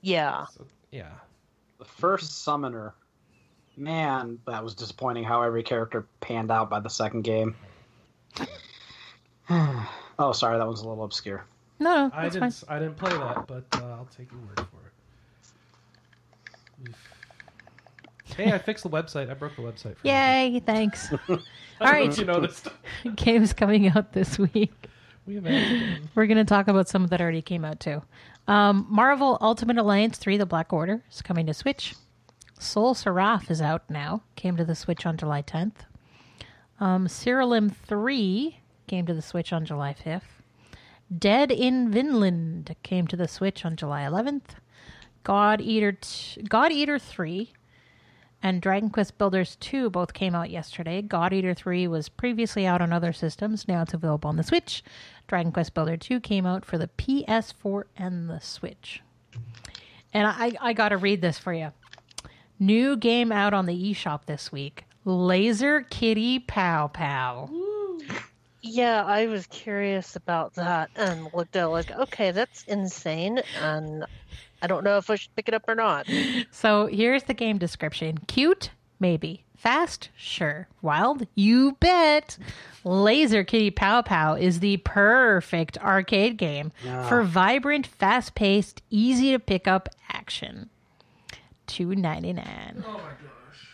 yeah. 0.00 0.46
So, 0.46 0.66
yeah. 0.90 1.10
The 1.84 1.90
first 1.90 2.44
summoner. 2.44 2.94
Man, 3.76 4.38
that 4.46 4.64
was 4.64 4.74
disappointing 4.74 5.24
how 5.24 5.42
every 5.42 5.62
character 5.62 6.06
panned 6.20 6.50
out 6.50 6.70
by 6.70 6.80
the 6.80 6.88
second 6.88 7.22
game. 7.22 7.54
oh, 9.50 10.32
sorry, 10.32 10.56
that 10.58 10.66
was 10.66 10.80
a 10.80 10.88
little 10.88 11.04
obscure. 11.04 11.44
no, 11.80 12.06
no, 12.08 12.10
I 12.14 12.28
didn't. 12.30 12.52
fine. 12.52 12.76
I 12.76 12.78
didn't 12.78 12.96
play 12.96 13.10
that, 13.10 13.46
but 13.46 13.64
uh, 13.74 13.84
I'll 13.84 14.08
take 14.16 14.30
your 14.30 14.40
word 14.40 14.60
for 14.70 14.78
it. 16.86 16.88
Oof. 16.88 16.96
Hey, 18.36 18.52
I 18.52 18.58
fixed 18.58 18.84
the 18.84 18.90
website. 18.90 19.30
I 19.30 19.34
broke 19.34 19.56
the 19.56 19.62
website. 19.62 19.96
For 19.98 20.06
you. 20.08 20.12
Yay, 20.12 20.62
thanks. 20.64 21.12
All 21.12 21.18
right, 21.28 21.28
don't 21.28 21.38
All 21.80 21.86
know 21.86 21.92
right. 21.92 22.08
if 22.08 22.18
you 22.18 22.24
noticed. 22.24 22.68
Games 23.16 23.52
coming 23.52 23.88
out 23.88 24.12
this 24.12 24.38
week. 24.38 24.88
We 25.26 25.34
have. 25.36 25.44
We're 26.14 26.26
going 26.26 26.38
to 26.38 26.44
talk 26.44 26.68
about 26.68 26.88
some 26.88 27.06
that 27.08 27.20
already 27.20 27.42
came 27.42 27.64
out 27.64 27.80
too. 27.80 28.02
Um, 28.46 28.86
Marvel 28.90 29.38
Ultimate 29.40 29.78
Alliance 29.78 30.18
3 30.18 30.36
The 30.36 30.46
Black 30.46 30.72
Order 30.72 31.02
is 31.10 31.22
coming 31.22 31.46
to 31.46 31.54
Switch. 31.54 31.94
Soul 32.58 32.94
Seraph 32.94 33.50
is 33.50 33.60
out 33.60 33.88
now. 33.88 34.22
Came 34.36 34.56
to 34.56 34.64
the 34.64 34.74
Switch 34.74 35.06
on 35.06 35.16
July 35.16 35.42
10th. 35.42 35.86
Um, 36.80 37.08
Cyrilum 37.08 37.70
3 37.70 38.58
came 38.86 39.06
to 39.06 39.14
the 39.14 39.22
Switch 39.22 39.52
on 39.52 39.64
July 39.64 39.94
5th. 39.94 40.22
Dead 41.16 41.50
in 41.50 41.90
Vinland 41.90 42.74
came 42.82 43.06
to 43.06 43.16
the 43.16 43.28
Switch 43.28 43.64
on 43.64 43.76
July 43.76 44.02
11th. 44.02 44.56
God 45.22 45.60
Eater, 45.60 45.92
t- 45.92 46.42
God 46.42 46.72
Eater 46.72 46.98
3 46.98 47.52
and 48.44 48.60
Dragon 48.60 48.90
Quest 48.90 49.16
Builders 49.16 49.56
2 49.56 49.88
both 49.88 50.12
came 50.12 50.34
out 50.34 50.50
yesterday. 50.50 51.00
God 51.00 51.32
Eater 51.32 51.54
3 51.54 51.88
was 51.88 52.10
previously 52.10 52.66
out 52.66 52.82
on 52.82 52.92
other 52.92 53.14
systems. 53.14 53.66
Now 53.66 53.80
it's 53.80 53.94
available 53.94 54.28
on 54.28 54.36
the 54.36 54.42
Switch. 54.42 54.84
Dragon 55.26 55.50
Quest 55.50 55.72
Builder 55.72 55.96
2 55.96 56.20
came 56.20 56.44
out 56.44 56.62
for 56.62 56.76
the 56.76 56.88
PS4 56.98 57.84
and 57.96 58.28
the 58.28 58.40
Switch. 58.40 59.02
And 60.12 60.26
I, 60.28 60.52
I 60.60 60.74
got 60.74 60.90
to 60.90 60.98
read 60.98 61.22
this 61.22 61.38
for 61.38 61.54
you. 61.54 61.72
New 62.60 62.96
game 62.98 63.32
out 63.32 63.54
on 63.54 63.64
the 63.64 63.94
eShop 63.94 64.26
this 64.26 64.52
week 64.52 64.84
Laser 65.06 65.80
Kitty 65.80 66.38
Pow 66.38 66.88
Pow. 66.88 67.48
Yeah, 68.60 69.04
I 69.04 69.26
was 69.26 69.46
curious 69.46 70.16
about 70.16 70.54
that 70.54 70.90
and 70.96 71.28
looked 71.32 71.56
at 71.56 71.64
like, 71.64 71.90
okay, 71.90 72.30
that's 72.30 72.64
insane, 72.64 73.42
and 73.60 74.04
I 74.62 74.66
don't 74.66 74.84
know 74.84 74.96
if 74.96 75.10
I 75.10 75.16
should 75.16 75.34
pick 75.36 75.48
it 75.48 75.54
up 75.54 75.64
or 75.68 75.74
not. 75.74 76.06
So 76.50 76.86
here's 76.86 77.24
the 77.24 77.34
game 77.34 77.58
description 77.58 78.18
Cute? 78.26 78.70
Maybe. 79.00 79.44
Fast? 79.56 80.10
Sure. 80.16 80.68
Wild? 80.82 81.26
You 81.34 81.72
bet. 81.80 82.36
Laser 82.84 83.44
Kitty 83.44 83.70
Pow 83.70 84.02
Pow 84.02 84.34
is 84.34 84.60
the 84.60 84.76
perfect 84.78 85.78
arcade 85.78 86.36
game 86.36 86.70
for 87.08 87.22
vibrant, 87.22 87.86
fast 87.86 88.34
paced, 88.34 88.82
easy 88.90 89.32
to 89.32 89.38
pick 89.38 89.66
up 89.66 89.88
action. 90.10 90.68
Two 91.66 91.94
ninety 91.94 92.32
nine. 92.34 92.84
Oh 92.86 92.92
my 92.92 92.98
gosh. 92.98 93.68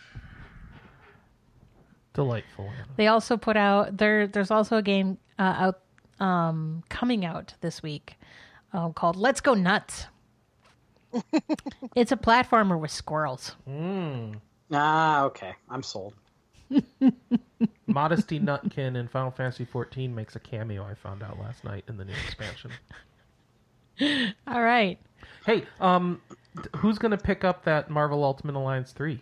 Delightful. 2.13 2.69
They 2.95 3.07
also 3.07 3.37
put 3.37 3.57
out 3.57 3.97
there. 3.97 4.27
There's 4.27 4.51
also 4.51 4.77
a 4.77 4.81
game 4.81 5.17
uh, 5.39 5.55
out 5.57 5.79
um, 6.25 6.83
coming 6.89 7.25
out 7.25 7.53
this 7.61 7.81
week 7.83 8.17
uh, 8.73 8.89
called 8.89 9.15
Let's 9.15 9.41
Go 9.41 9.53
Nuts. 9.53 10.05
It's 11.95 12.11
a 12.11 12.17
platformer 12.17 12.79
with 12.79 12.91
squirrels. 12.91 13.55
Mm. 13.69 14.35
Ah, 14.71 15.23
okay. 15.25 15.53
I'm 15.69 15.83
sold. 15.83 16.13
Modesty 17.87 18.39
Nutkin 18.39 18.95
in 18.95 19.07
Final 19.07 19.31
Fantasy 19.31 19.65
XIV 19.65 20.13
makes 20.13 20.35
a 20.35 20.39
cameo. 20.39 20.83
I 20.83 20.93
found 20.93 21.21
out 21.23 21.37
last 21.39 21.63
night 21.63 21.83
in 21.87 21.97
the 21.97 22.05
new 22.05 22.13
expansion. 22.25 22.71
All 24.47 24.61
right. 24.61 24.97
Hey, 25.45 25.63
um, 25.79 26.21
who's 26.77 26.97
gonna 26.97 27.17
pick 27.17 27.43
up 27.43 27.65
that 27.65 27.89
Marvel 27.89 28.23
Ultimate 28.23 28.55
Alliance 28.55 28.91
three? 28.93 29.21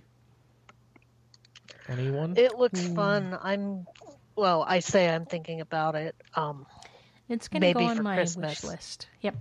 Anyone? 1.87 2.35
It 2.37 2.55
looks 2.55 2.87
fun. 2.89 3.37
I'm, 3.41 3.87
well, 4.35 4.63
I 4.67 4.79
say 4.79 5.09
I'm 5.09 5.25
thinking 5.25 5.59
about 5.61 5.95
it. 5.95 6.15
Um, 6.35 6.67
It's 7.29 7.47
going 7.47 7.63
to 7.63 7.73
go 7.73 7.83
on 7.83 8.03
my 8.03 8.15
Christmas. 8.15 8.61
wish 8.63 8.69
list. 8.71 9.07
Yep. 9.21 9.35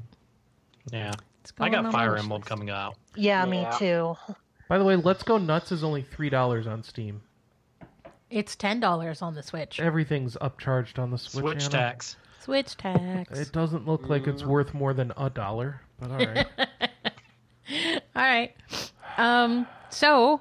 Yeah. 0.91 1.13
It's 1.51 1.61
I 1.61 1.69
got 1.69 1.79
on 1.79 1.85
my 1.87 1.91
Fire 1.93 2.13
wish 2.13 2.21
Emblem 2.23 2.41
list. 2.41 2.49
coming 2.49 2.71
out. 2.71 2.97
yeah, 3.17 3.45
Yeah. 3.45 3.51
me 3.51 3.67
too. 3.79 4.15
By 4.69 4.79
the 4.79 4.85
way, 4.85 4.97
Let's 4.97 5.23
Go 5.23 5.39
Nuts 5.39 5.73
is 5.73 5.83
only 5.83 6.03
three 6.03 6.31
dollars 6.31 6.67
on 6.67 6.83
Steam. 6.83 7.23
It's 8.31 8.55
ten 8.57 8.81
dollars 8.81 9.23
on 9.23 9.35
the 9.35 9.43
Switch. 9.43 9.81
Everything's 9.81 10.37
upcharged 10.37 10.99
on 10.99 11.11
the 11.11 11.19
Switch. 11.19 11.43
Switch 11.43 11.63
Anna. 11.63 11.71
tax. 11.71 12.17
Switch 12.41 12.77
tax. 12.77 13.39
It 13.39 13.53
doesn't 13.53 13.87
look 13.87 14.09
like 14.09 14.27
it's 14.27 14.45
worth 14.45 14.75
more 14.75 14.93
than 14.95 15.13
a 15.17 15.31
dollar, 15.31 15.81
but 15.99 16.11
all 16.11 16.19
right. 16.19 16.47
All 18.17 18.23
right. 18.23 18.55
Um. 19.19 19.67
So, 19.91 20.41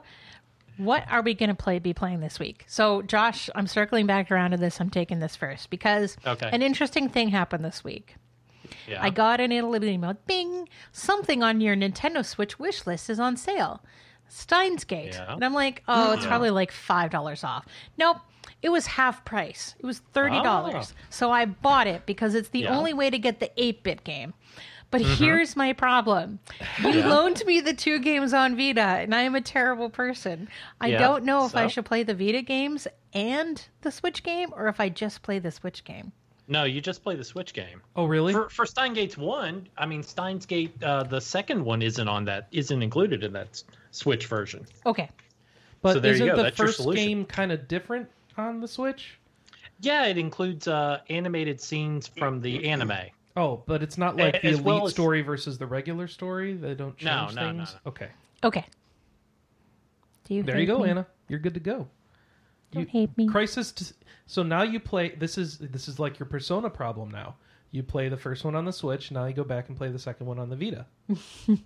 what 0.77 1.03
are 1.09 1.21
we 1.21 1.33
going 1.33 1.49
to 1.49 1.55
play? 1.55 1.79
Be 1.79 1.93
playing 1.93 2.21
this 2.21 2.39
week? 2.39 2.63
So, 2.67 3.01
Josh, 3.01 3.49
I'm 3.55 3.67
circling 3.67 4.05
back 4.07 4.31
around 4.31 4.51
to 4.51 4.57
this. 4.57 4.79
I'm 4.79 4.89
taking 4.89 5.19
this 5.19 5.35
first 5.35 5.69
because 5.69 6.15
Okay. 6.25 6.49
an 6.51 6.61
interesting 6.61 7.09
thing 7.09 7.29
happened 7.29 7.65
this 7.65 7.83
week. 7.83 8.15
Yeah. 8.87 9.03
I 9.03 9.09
got 9.09 9.39
an 9.39 9.51
little 9.51 9.89
email. 9.89 10.15
Bing! 10.27 10.67
Something 10.91 11.43
on 11.43 11.61
your 11.61 11.75
Nintendo 11.75 12.25
Switch 12.25 12.59
wish 12.59 12.85
list 12.85 13.09
is 13.09 13.19
on 13.19 13.37
sale. 13.37 13.81
Steins 14.27 14.83
Gate. 14.83 15.13
Yeah. 15.13 15.33
And 15.33 15.43
I'm 15.43 15.53
like, 15.53 15.83
oh, 15.87 16.13
it's 16.13 16.23
Yeah. 16.23 16.29
probably 16.29 16.49
like 16.49 16.71
five 16.71 17.11
dollars 17.11 17.43
off. 17.43 17.65
Nope. 17.97 18.17
It 18.61 18.69
was 18.69 18.87
half 18.87 19.23
price. 19.25 19.75
It 19.79 19.85
was 19.85 19.99
thirty 20.13 20.41
dollars. 20.41 20.93
Ah. 20.95 21.01
So 21.09 21.31
I 21.31 21.45
bought 21.45 21.87
it 21.87 22.05
because 22.05 22.33
it's 22.35 22.49
the 22.49 22.67
only 22.67 22.93
way 22.93 23.09
to 23.09 23.19
get 23.19 23.39
the 23.39 23.51
eight 23.61 23.83
bit 23.83 24.03
game. 24.03 24.33
But 24.89 25.01
mm-hmm. 25.01 25.23
here's 25.23 25.55
my 25.57 25.73
problem. 25.73 26.39
You 26.81 26.89
Yeah. 26.91 27.07
loaned 27.09 27.43
me 27.45 27.59
the 27.59 27.73
two 27.73 27.99
games 27.99 28.33
on 28.33 28.55
Vita, 28.55 28.79
and 28.79 29.13
I 29.13 29.23
am 29.23 29.35
a 29.35 29.41
terrible 29.41 29.89
person. 29.89 30.47
I 30.79 30.87
Yeah, 30.87 30.99
don't 30.99 31.25
know 31.25 31.45
if 31.45 31.55
I 31.57 31.67
should 31.67 31.83
play 31.85 32.03
the 32.03 32.15
Vita 32.15 32.41
games 32.41 32.87
and 33.13 33.67
the 33.81 33.91
Switch 33.91 34.23
game, 34.23 34.53
or 34.55 34.67
if 34.69 34.79
I 34.79 34.87
just 34.87 35.23
play 35.23 35.39
the 35.39 35.51
Switch 35.51 35.83
game. 35.83 36.13
No, 36.49 36.63
you 36.63 36.79
just 36.79 37.03
play 37.03 37.15
the 37.15 37.23
Switch 37.25 37.53
game. 37.53 37.81
Oh, 37.95 38.05
really? 38.05 38.31
For 38.33 38.47
for 38.49 38.65
Steingate's 38.65 39.17
one, 39.17 39.67
I 39.77 39.85
mean 39.85 40.01
Steins 40.03 40.45
Gate, 40.45 40.81
uh, 40.81 41.03
the 41.03 41.19
second 41.19 41.63
one 41.63 41.81
isn't 41.81 42.07
on 42.07 42.23
that, 42.25 42.47
isn't 42.51 42.81
included 42.81 43.23
in 43.23 43.33
that 43.33 43.61
Switch 43.91 44.27
version. 44.27 44.65
Okay. 44.85 45.09
but 45.81 45.93
so 45.93 45.99
there 45.99 46.11
you 46.11 46.15
isn't 46.15 46.27
go, 46.27 46.35
the 46.37 46.43
that's 46.43 46.57
first 46.57 46.89
game 46.93 47.25
kind 47.25 47.51
of 47.51 47.67
different 47.67 48.07
on 48.37 48.61
the 48.61 48.67
Switch? 48.67 49.19
Yeah, 49.81 50.05
it 50.05 50.17
includes 50.17 50.67
uh, 50.67 51.01
animated 51.09 51.59
scenes 51.61 52.07
from 52.07 52.41
the 52.41 52.67
anime. 52.69 52.93
Oh, 53.35 53.61
but 53.67 53.83
it's 53.83 53.97
not 53.97 54.15
like 54.15 54.35
A- 54.37 54.39
the 54.41 54.47
as 54.47 54.53
elite 54.55 54.65
well 54.65 54.85
as- 54.87 54.91
story 54.93 55.21
versus 55.21 55.57
the 55.57 55.67
regular 55.67 56.07
story. 56.07 56.53
They 56.55 56.73
don't 56.75 56.99
No, 57.03 57.25
change 57.25 57.35
no, 57.35 57.41
no, 57.51 57.57
things. 57.57 57.75
no. 57.85 57.89
Okay, 57.91 58.09
Okay. 58.43 58.65
Do 60.23 60.33
you 60.33 60.43
there 60.43 60.55
hate 60.55 60.61
you 60.61 60.67
go, 60.67 60.79
me? 60.83 60.89
Anna. 60.89 61.05
You're 61.29 61.39
good 61.39 61.53
to 61.53 61.59
go. 61.59 61.87
Don't 62.71 62.89
hate 62.89 63.17
me. 63.17 63.27
Crisis. 63.27 63.71
T- 63.71 63.85
so 64.25 64.43
now 64.43 64.63
you 64.63 64.79
play. 64.79 65.09
This 65.09 65.37
is 65.37 65.57
this 65.57 65.87
is 65.87 65.99
like 65.99 66.19
your 66.19 66.25
Persona 66.27 66.69
problem 66.69 67.09
now. 67.09 67.35
You 67.71 67.83
play 67.83 68.09
the 68.09 68.17
first 68.17 68.43
one 68.45 68.55
on 68.55 68.65
the 68.65 68.71
Switch. 68.73 69.11
Now 69.11 69.25
you 69.25 69.33
go 69.33 69.43
back 69.43 69.67
and 69.69 69.77
play 69.77 69.89
the 69.89 69.99
second 69.99 70.25
one 70.25 70.39
on 70.39 70.49
the 70.49 70.55
Vita. 70.55 70.85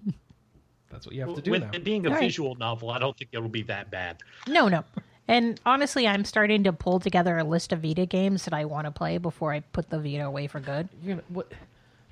That's 0.91 1.05
what 1.05 1.15
you 1.15 1.21
have 1.21 1.35
to 1.35 1.41
do 1.41 1.51
With 1.51 1.61
now. 1.63 1.69
it 1.73 1.83
being 1.83 2.05
a 2.05 2.09
All 2.09 2.15
right. 2.15 2.21
visual 2.23 2.55
novel, 2.55 2.89
I 2.89 2.99
don't 2.99 3.15
think 3.17 3.29
it'll 3.31 3.47
be 3.47 3.61
that 3.63 3.89
bad. 3.91 4.17
No, 4.47 4.67
no. 4.67 4.83
And 5.27 5.59
honestly, 5.65 6.05
I'm 6.07 6.25
starting 6.25 6.63
to 6.65 6.73
pull 6.73 6.99
together 6.99 7.37
a 7.37 7.43
list 7.45 7.71
of 7.71 7.79
Vita 7.81 8.05
games 8.05 8.43
that 8.43 8.53
I 8.53 8.65
want 8.65 8.85
to 8.85 8.91
play 8.91 9.17
before 9.17 9.53
I 9.53 9.61
put 9.61 9.89
the 9.89 9.99
Vita 9.99 10.25
away 10.25 10.47
for 10.47 10.59
good. 10.59 10.89
You're 11.01 11.15
gonna, 11.15 11.23
what? 11.29 11.51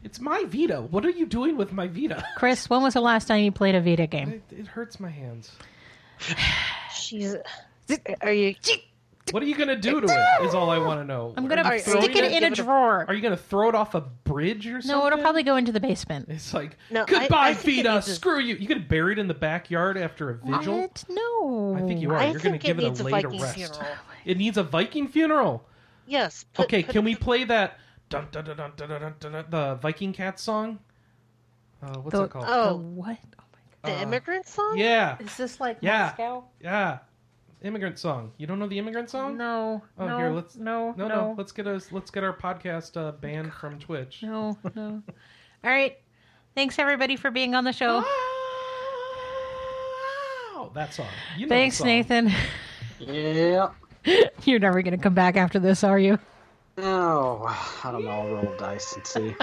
It's 0.03 0.21
my 0.21 0.45
Vita. 0.47 0.81
What 0.81 1.05
are 1.05 1.09
you 1.09 1.25
doing 1.25 1.57
with 1.57 1.73
my 1.73 1.87
Vita? 1.87 2.23
Chris, 2.37 2.69
when 2.69 2.81
was 2.81 2.93
the 2.93 3.01
last 3.01 3.27
time 3.27 3.43
you 3.43 3.51
played 3.51 3.75
a 3.75 3.81
Vita 3.81 4.07
game? 4.07 4.41
It, 4.49 4.59
it 4.59 4.67
hurts 4.67 4.99
my 4.99 5.09
hands. 5.09 5.51
She's. 6.95 7.35
Are 8.21 8.31
you? 8.33 8.55
What 9.31 9.43
are 9.43 9.45
you 9.45 9.55
gonna 9.55 9.75
do 9.75 10.01
to 10.01 10.07
it? 10.07 10.45
Is 10.45 10.55
all 10.55 10.71
I 10.71 10.79
want 10.79 11.01
to 11.01 11.05
know. 11.05 11.33
I'm 11.37 11.47
gonna 11.47 11.61
Are 11.61 11.75
you 11.75 11.81
stick 11.81 11.93
throwing 11.93 12.09
it 12.09 12.17
in 12.17 12.23
a 12.25 12.29
Give 12.29 12.43
it 12.53 12.59
a- 12.59 12.63
drawer. 12.63 13.05
Are 13.07 13.13
you 13.13 13.21
gonna 13.21 13.37
throw 13.37 13.69
it 13.69 13.75
off 13.75 13.93
a 13.93 14.01
bridge 14.01 14.65
or 14.65 14.81
something? 14.81 14.99
No, 14.99 15.05
it'll 15.05 15.19
probably 15.19 15.43
go 15.43 15.55
into 15.55 15.71
the 15.71 15.79
basement. 15.79 16.25
It's 16.29 16.51
like 16.51 16.77
No, 16.89 17.03
I- 17.03 17.05
goodbye, 17.05 17.49
I 17.49 17.53
think 17.53 17.79
it 17.79 17.83
Vita. 17.83 17.95
needs 17.95 18.07
a- 18.07 18.15
Screw 18.15 18.39
you. 18.39 18.55
You 18.55 18.67
gonna 18.67 18.79
bury 18.79 19.13
it 19.13 19.19
in 19.19 19.27
the 19.27 19.35
backyard 19.35 19.97
after 19.97 20.31
a 20.31 20.33
vigil? 20.37 20.79
What? 20.81 21.03
No. 21.09 21.75
I 21.77 21.81
think 21.87 22.01
you 22.01 22.09
are. 22.11 22.17
I 22.17 22.25
You're 22.31 22.39
gonna 22.39 22.51
think 22.53 22.63
give 22.63 22.79
it 22.79 22.83
it, 22.85 22.87
needs 22.87 22.99
a 23.01 23.03
a 23.03 23.05
later 23.05 23.27
Viking 23.29 23.41
rest. 23.43 23.55
funeral. 23.55 23.81
It 24.25 24.37
needs 24.37 24.57
a 24.57 24.63
Viking 24.63 25.07
funeral. 25.07 25.63
Yes. 26.07 26.45
put- 26.53 26.65
okay, 26.65 26.81
put 26.81 26.93
can 26.93 27.03
we 27.03 27.15
play 27.15 27.43
that 27.43 27.77
dun, 28.09 28.27
dun, 28.31 28.45
dun, 28.45 28.57
dun, 28.57 28.71
dun, 28.75 28.89
dun, 28.89 29.13
dun, 29.19 29.31
dun, 29.31 29.45
the 29.49 29.75
Viking 29.75 30.11
Cat 30.11 30.39
song? 30.39 30.79
Uh, 31.83 31.99
what's 31.99 32.17
The- 32.17 32.23
it 32.23 32.29
called? 32.31 32.45
The 32.47 32.51
Oh. 32.51 32.75
what? 32.77 33.17
Oh 33.37 33.43
my 33.53 33.59
god. 33.83 33.83
The 33.83 33.91
uh, 33.99 34.01
immigrant 34.01 34.47
song? 34.47 34.73
yeah, 34.75 35.17
Is 35.19 35.37
this 35.37 35.59
like 35.59 35.77
Yeah. 35.81 36.05
Moscow? 36.17 36.43
yeah. 36.61 36.97
Immigrant 37.61 37.99
song. 37.99 38.31
You 38.37 38.47
don't 38.47 38.57
know 38.57 38.67
the 38.67 38.79
immigrant 38.79 39.09
song? 39.09 39.35
No. 39.37 39.81
Oh, 39.97 40.07
no, 40.07 40.17
here, 40.17 40.29
let's- 40.31 40.55
no, 40.55 40.93
no, 40.97 41.07
no, 41.07 41.15
no. 41.15 41.35
Let's 41.37 41.51
get 41.51 41.67
us. 41.67 41.91
Let's 41.91 42.09
get 42.09 42.23
our 42.23 42.31
podcast 42.33 42.95
uh, 42.95 43.11
banned 43.11 43.53
from 43.53 43.77
Twitch. 43.79 44.23
no, 44.23 44.57
no. 44.75 45.01
All 45.63 45.69
right. 45.69 45.97
Thanks 46.55 46.79
everybody 46.79 47.15
for 47.17 47.31
being 47.31 47.55
on 47.55 47.63
the 47.65 47.73
show. 47.73 48.03
Wow, 50.55 50.71
that 50.73 50.93
song. 50.93 51.07
You 51.37 51.45
know 51.47 51.49
Thanks, 51.49 51.77
song. 51.77 51.87
Nathan. 51.87 52.31
Yeah. 52.99 53.69
You're 54.43 54.59
never 54.59 54.81
going 54.81 54.97
to 54.97 55.01
come 55.03 55.13
back 55.13 55.35
after 55.37 55.59
this, 55.59 55.83
are 55.83 55.99
you? 55.99 56.17
Oh, 56.77 57.43
I 57.83 57.91
don't 57.91 58.03
know. 58.05 58.09
I'll 58.09 58.27
roll 58.35 58.55
dice 58.57 58.95
and 58.95 59.05
see. 59.07 59.35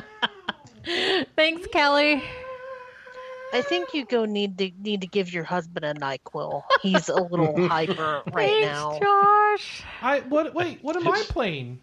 Thanks, 1.36 1.66
Kelly. 1.68 2.22
I 3.52 3.62
think 3.62 3.94
you 3.94 4.04
go 4.04 4.24
need 4.24 4.58
to 4.58 4.70
need 4.80 5.00
to 5.02 5.06
give 5.06 5.32
your 5.32 5.44
husband 5.44 5.84
a 5.84 5.94
Nyquil. 5.94 6.62
He's 6.82 7.08
a 7.08 7.14
little 7.14 7.68
hyper 7.68 8.22
right 8.32 8.48
Thanks, 8.48 8.66
now. 8.66 8.98
Josh. 9.00 9.82
I 10.02 10.20
what? 10.20 10.54
Wait, 10.54 10.78
what 10.82 10.96
am 10.96 11.06
I 11.08 11.22
playing? 11.28 11.80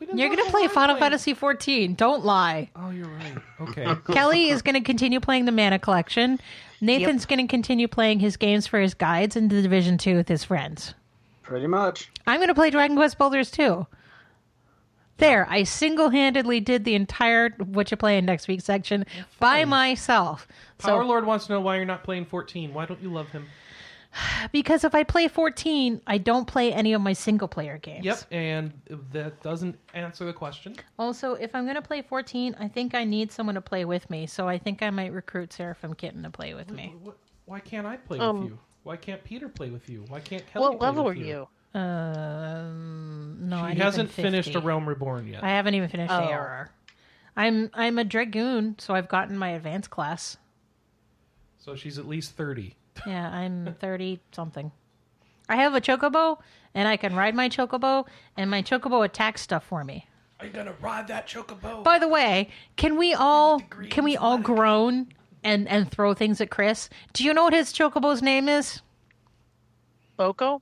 You're 0.00 0.28
going 0.28 0.44
to 0.44 0.50
play 0.50 0.62
I'm 0.62 0.70
Final 0.70 0.94
playing. 0.94 1.10
Fantasy 1.10 1.34
14. 1.34 1.94
Don't 1.94 2.24
lie. 2.24 2.70
Oh, 2.76 2.90
you're 2.90 3.08
right. 3.08 3.36
Okay. 3.60 3.86
Kelly 4.12 4.48
is 4.48 4.62
going 4.62 4.76
to 4.76 4.80
continue 4.80 5.18
playing 5.18 5.44
the 5.44 5.52
Mana 5.52 5.78
Collection. 5.78 6.38
Nathan's 6.80 7.26
going 7.26 7.44
to 7.44 7.50
continue 7.50 7.88
playing 7.88 8.20
his 8.20 8.36
games 8.36 8.66
for 8.66 8.78
his 8.78 8.94
guides 8.94 9.34
and 9.34 9.50
the 9.50 9.60
Division 9.60 9.98
2 9.98 10.14
with 10.14 10.28
his 10.28 10.44
friends. 10.44 10.94
Pretty 11.42 11.66
much. 11.66 12.10
I'm 12.28 12.38
going 12.38 12.48
to 12.48 12.54
play 12.54 12.70
Dragon 12.70 12.96
Quest 12.96 13.18
Builders 13.18 13.50
2. 13.50 13.86
There, 15.18 15.46
I 15.50 15.64
single 15.64 16.10
handedly 16.10 16.60
did 16.60 16.84
the 16.84 16.94
entire 16.94 17.50
What 17.58 17.90
You 17.90 17.96
Playing 17.96 18.24
Next 18.24 18.48
Week 18.48 18.60
section 18.60 19.04
by 19.40 19.64
myself. 19.64 20.46
Power 20.78 21.02
So, 21.02 21.06
Lord 21.06 21.26
wants 21.26 21.46
to 21.46 21.52
know 21.52 21.60
why 21.60 21.76
you're 21.76 21.84
not 21.84 22.04
playing 22.04 22.24
14. 22.26 22.72
Why 22.72 22.86
don't 22.86 23.02
you 23.02 23.12
love 23.12 23.28
him? 23.30 23.46
because 24.52 24.84
if 24.84 24.94
I 24.94 25.02
play 25.02 25.26
14, 25.28 26.00
I 26.06 26.18
don't 26.18 26.46
play 26.46 26.72
any 26.72 26.92
of 26.92 27.02
my 27.02 27.12
single 27.12 27.48
player 27.48 27.78
games. 27.78 28.04
Yep, 28.04 28.18
and 28.30 28.72
that 29.12 29.42
doesn't 29.42 29.76
answer 29.92 30.24
the 30.24 30.32
question. 30.32 30.76
Also, 30.98 31.34
if 31.34 31.52
I'm 31.54 31.64
going 31.64 31.74
to 31.76 31.82
play 31.82 32.02
14, 32.02 32.56
I 32.58 32.68
think 32.68 32.94
I 32.94 33.04
need 33.04 33.32
someone 33.32 33.56
to 33.56 33.60
play 33.60 33.84
with 33.84 34.08
me. 34.10 34.26
So 34.26 34.48
I 34.48 34.56
think 34.56 34.82
I 34.82 34.90
might 34.90 35.12
recruit 35.12 35.52
Seraphim 35.52 35.94
Kitten 35.94 36.22
to 36.22 36.30
play 36.30 36.54
with 36.54 36.70
me. 36.70 36.94
Wh- 37.04 37.08
wh- 37.08 37.48
Why 37.48 37.60
can't 37.60 37.86
I 37.86 37.96
play 37.96 38.18
Um, 38.20 38.40
with 38.40 38.50
you? 38.50 38.58
Why 38.84 38.96
can't 38.96 39.22
Peter 39.24 39.48
play 39.48 39.70
with 39.70 39.90
you? 39.90 40.04
Why 40.08 40.20
can't 40.20 40.46
Kelly 40.46 40.62
What 40.68 40.78
play 40.78 40.86
level 40.86 41.02
are 41.06 41.08
with 41.08 41.18
you? 41.18 41.48
Um, 41.74 43.36
no, 43.48 43.56
She 43.58 43.62
I 43.62 43.74
hasn't 43.74 44.10
finished 44.10 44.54
a 44.54 44.60
Realm 44.60 44.88
Reborn 44.88 45.26
yet. 45.28 45.42
I 45.44 45.50
haven't 45.50 45.74
even 45.74 45.88
finished 45.88 46.12
Oh. 46.12 46.24
ARR. 46.24 46.70
I'm 47.36 47.70
I'm 47.74 47.98
a 47.98 48.04
dragoon, 48.04 48.76
so 48.78 48.94
I've 48.94 49.08
gotten 49.08 49.38
my 49.38 49.50
advanced 49.50 49.90
class. 49.90 50.36
So 51.58 51.76
she's 51.76 51.98
at 51.98 52.06
least 52.08 52.32
30. 52.36 52.74
Yeah, 53.06 53.30
I'm 53.30 53.74
thirty 53.78 54.20
something. 54.32 54.72
I 55.48 55.56
have 55.56 55.74
a 55.74 55.80
chocobo, 55.80 56.38
and 56.74 56.88
I 56.88 56.96
can 56.96 57.14
ride 57.14 57.34
my 57.34 57.48
chocobo, 57.48 58.06
and 58.36 58.50
my 58.50 58.60
chocobo 58.62 59.04
attacks 59.04 59.40
stuff 59.42 59.64
for 59.64 59.84
me. 59.84 60.06
Are 60.40 60.46
you 60.46 60.52
going 60.52 60.66
to 60.66 60.74
ride 60.80 61.08
that 61.08 61.26
chocobo? 61.28 61.82
By 61.84 61.98
the 61.98 62.08
way, 62.08 62.48
can 62.76 62.96
we 62.98 63.14
all 63.14 63.60
can 63.60 64.02
we 64.04 64.16
all 64.16 64.38
groan 64.38 65.08
and 65.44 65.68
and 65.68 65.88
throw 65.90 66.12
things 66.14 66.40
at 66.40 66.50
Chris? 66.50 66.88
Do 67.12 67.22
you 67.24 67.32
know 67.32 67.44
what 67.44 67.52
his 67.52 67.72
chocobo's 67.72 68.20
name 68.22 68.48
is? 68.48 68.82
Boko? 70.16 70.60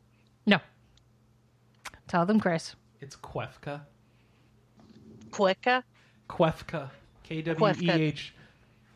No. 2.06 2.10
Tell 2.10 2.26
them, 2.26 2.40
Chris. 2.40 2.74
It's 3.00 3.16
Kwefka. 3.16 3.80
Quicka? 5.30 5.82
Kwefka. 6.28 6.90
K 7.24 7.42
W 7.42 7.74
E 7.80 7.90
H 7.90 8.32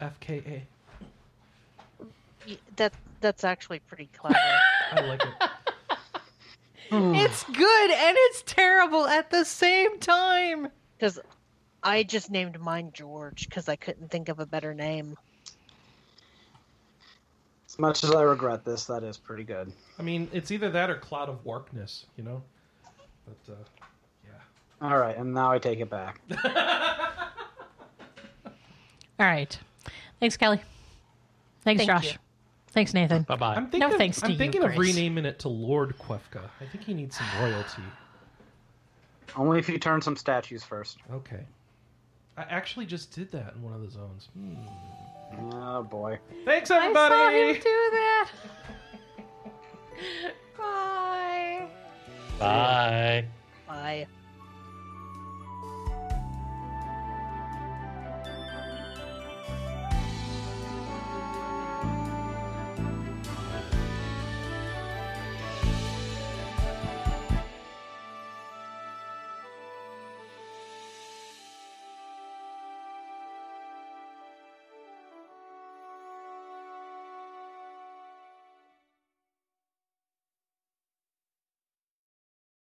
F 0.01 0.19
K 0.20 0.43
A. 0.47 2.05
Y- 2.47 2.57
That 2.77 2.93
that's 3.20 3.45
actually 3.45 3.81
pretty 3.81 4.09
clever. 4.16 4.37
I 4.93 5.01
like 5.07 5.23
it. 5.23 5.32
It's 6.93 7.45
good 7.45 7.91
and 7.93 8.16
it's 8.19 8.43
terrible 8.43 9.07
at 9.07 9.31
the 9.31 9.45
same 9.45 10.01
time. 10.01 10.66
Because 10.99 11.20
I 11.85 12.03
just 12.03 12.32
named 12.32 12.59
mine 12.59 12.91
George 12.93 13.49
because 13.49 13.69
I 13.69 13.77
couldn't 13.77 14.11
think 14.11 14.28
of 14.28 14.41
a 14.41 14.47
better 14.47 14.74
name. 14.74 15.16
As 17.69 17.78
much 17.78 18.03
as 18.03 18.11
I 18.11 18.23
regret 18.23 18.65
this, 18.65 18.87
that 18.87 19.05
is 19.05 19.16
pretty 19.16 19.45
good. 19.45 19.73
I 20.01 20.03
mean, 20.03 20.28
it's 20.32 20.51
either 20.51 20.69
that 20.70 20.91
or 20.91 20.97
Cloud 20.97 21.28
of 21.28 21.45
Warkness, 21.45 22.07
you 22.16 22.24
know? 22.24 22.43
But, 23.26 23.52
uh, 23.52 23.56
yeah. 24.24 24.88
All 24.88 24.98
right, 24.98 25.16
and 25.16 25.32
now 25.34 25.51
I 25.52 25.59
take 25.59 25.80
it 25.80 25.90
back. 25.90 26.20
All 29.18 29.26
right. 29.26 29.59
Thanks, 30.18 30.36
Kelly. 30.36 30.60
Thanks, 31.62 31.80
Thank 31.84 31.90
Josh. 31.90 32.12
you. 32.12 32.18
Thanks, 32.68 32.94
Nathan. 32.94 33.22
Bye 33.24 33.36
bye. 33.36 33.55
I'm 33.56 33.68
thinking, 33.68 33.90
thanks 33.98 34.18
to 34.20 34.26
I'm 34.26 34.32
you, 34.32 34.38
thinking 34.38 34.62
of 34.62 34.74
Chris. 34.74 34.94
renaming 34.94 35.24
it 35.24 35.38
to 35.40 35.48
Lord 35.48 35.97
Kwefka. 35.98 36.42
I 36.60 36.64
think 36.66 36.84
he 36.84 36.94
needs 36.94 37.16
some 37.16 37.26
royalty. 37.40 37.82
Only 39.36 39.59
if 39.59 39.68
you 39.68 39.78
turn 39.78 40.01
some 40.01 40.16
statues 40.16 40.62
first. 40.62 40.98
Okay. 41.12 41.40
I 42.36 42.42
actually 42.42 42.86
just 42.86 43.12
did 43.12 43.30
that 43.32 43.55
in 43.55 43.62
one 43.62 43.74
of 43.74 43.82
the 43.82 43.90
zones. 43.90 44.28
Hmm. 44.34 44.55
Oh 45.52 45.82
boy. 45.82 46.18
Thanks, 46.44 46.70
I 46.70 46.92
saw 46.92 47.06
him 47.09 47.34
everybody! 47.34 47.59
do 47.60 47.90
that. 47.92 48.28
Bye. 52.41 53.29
Bye. 53.67 54.07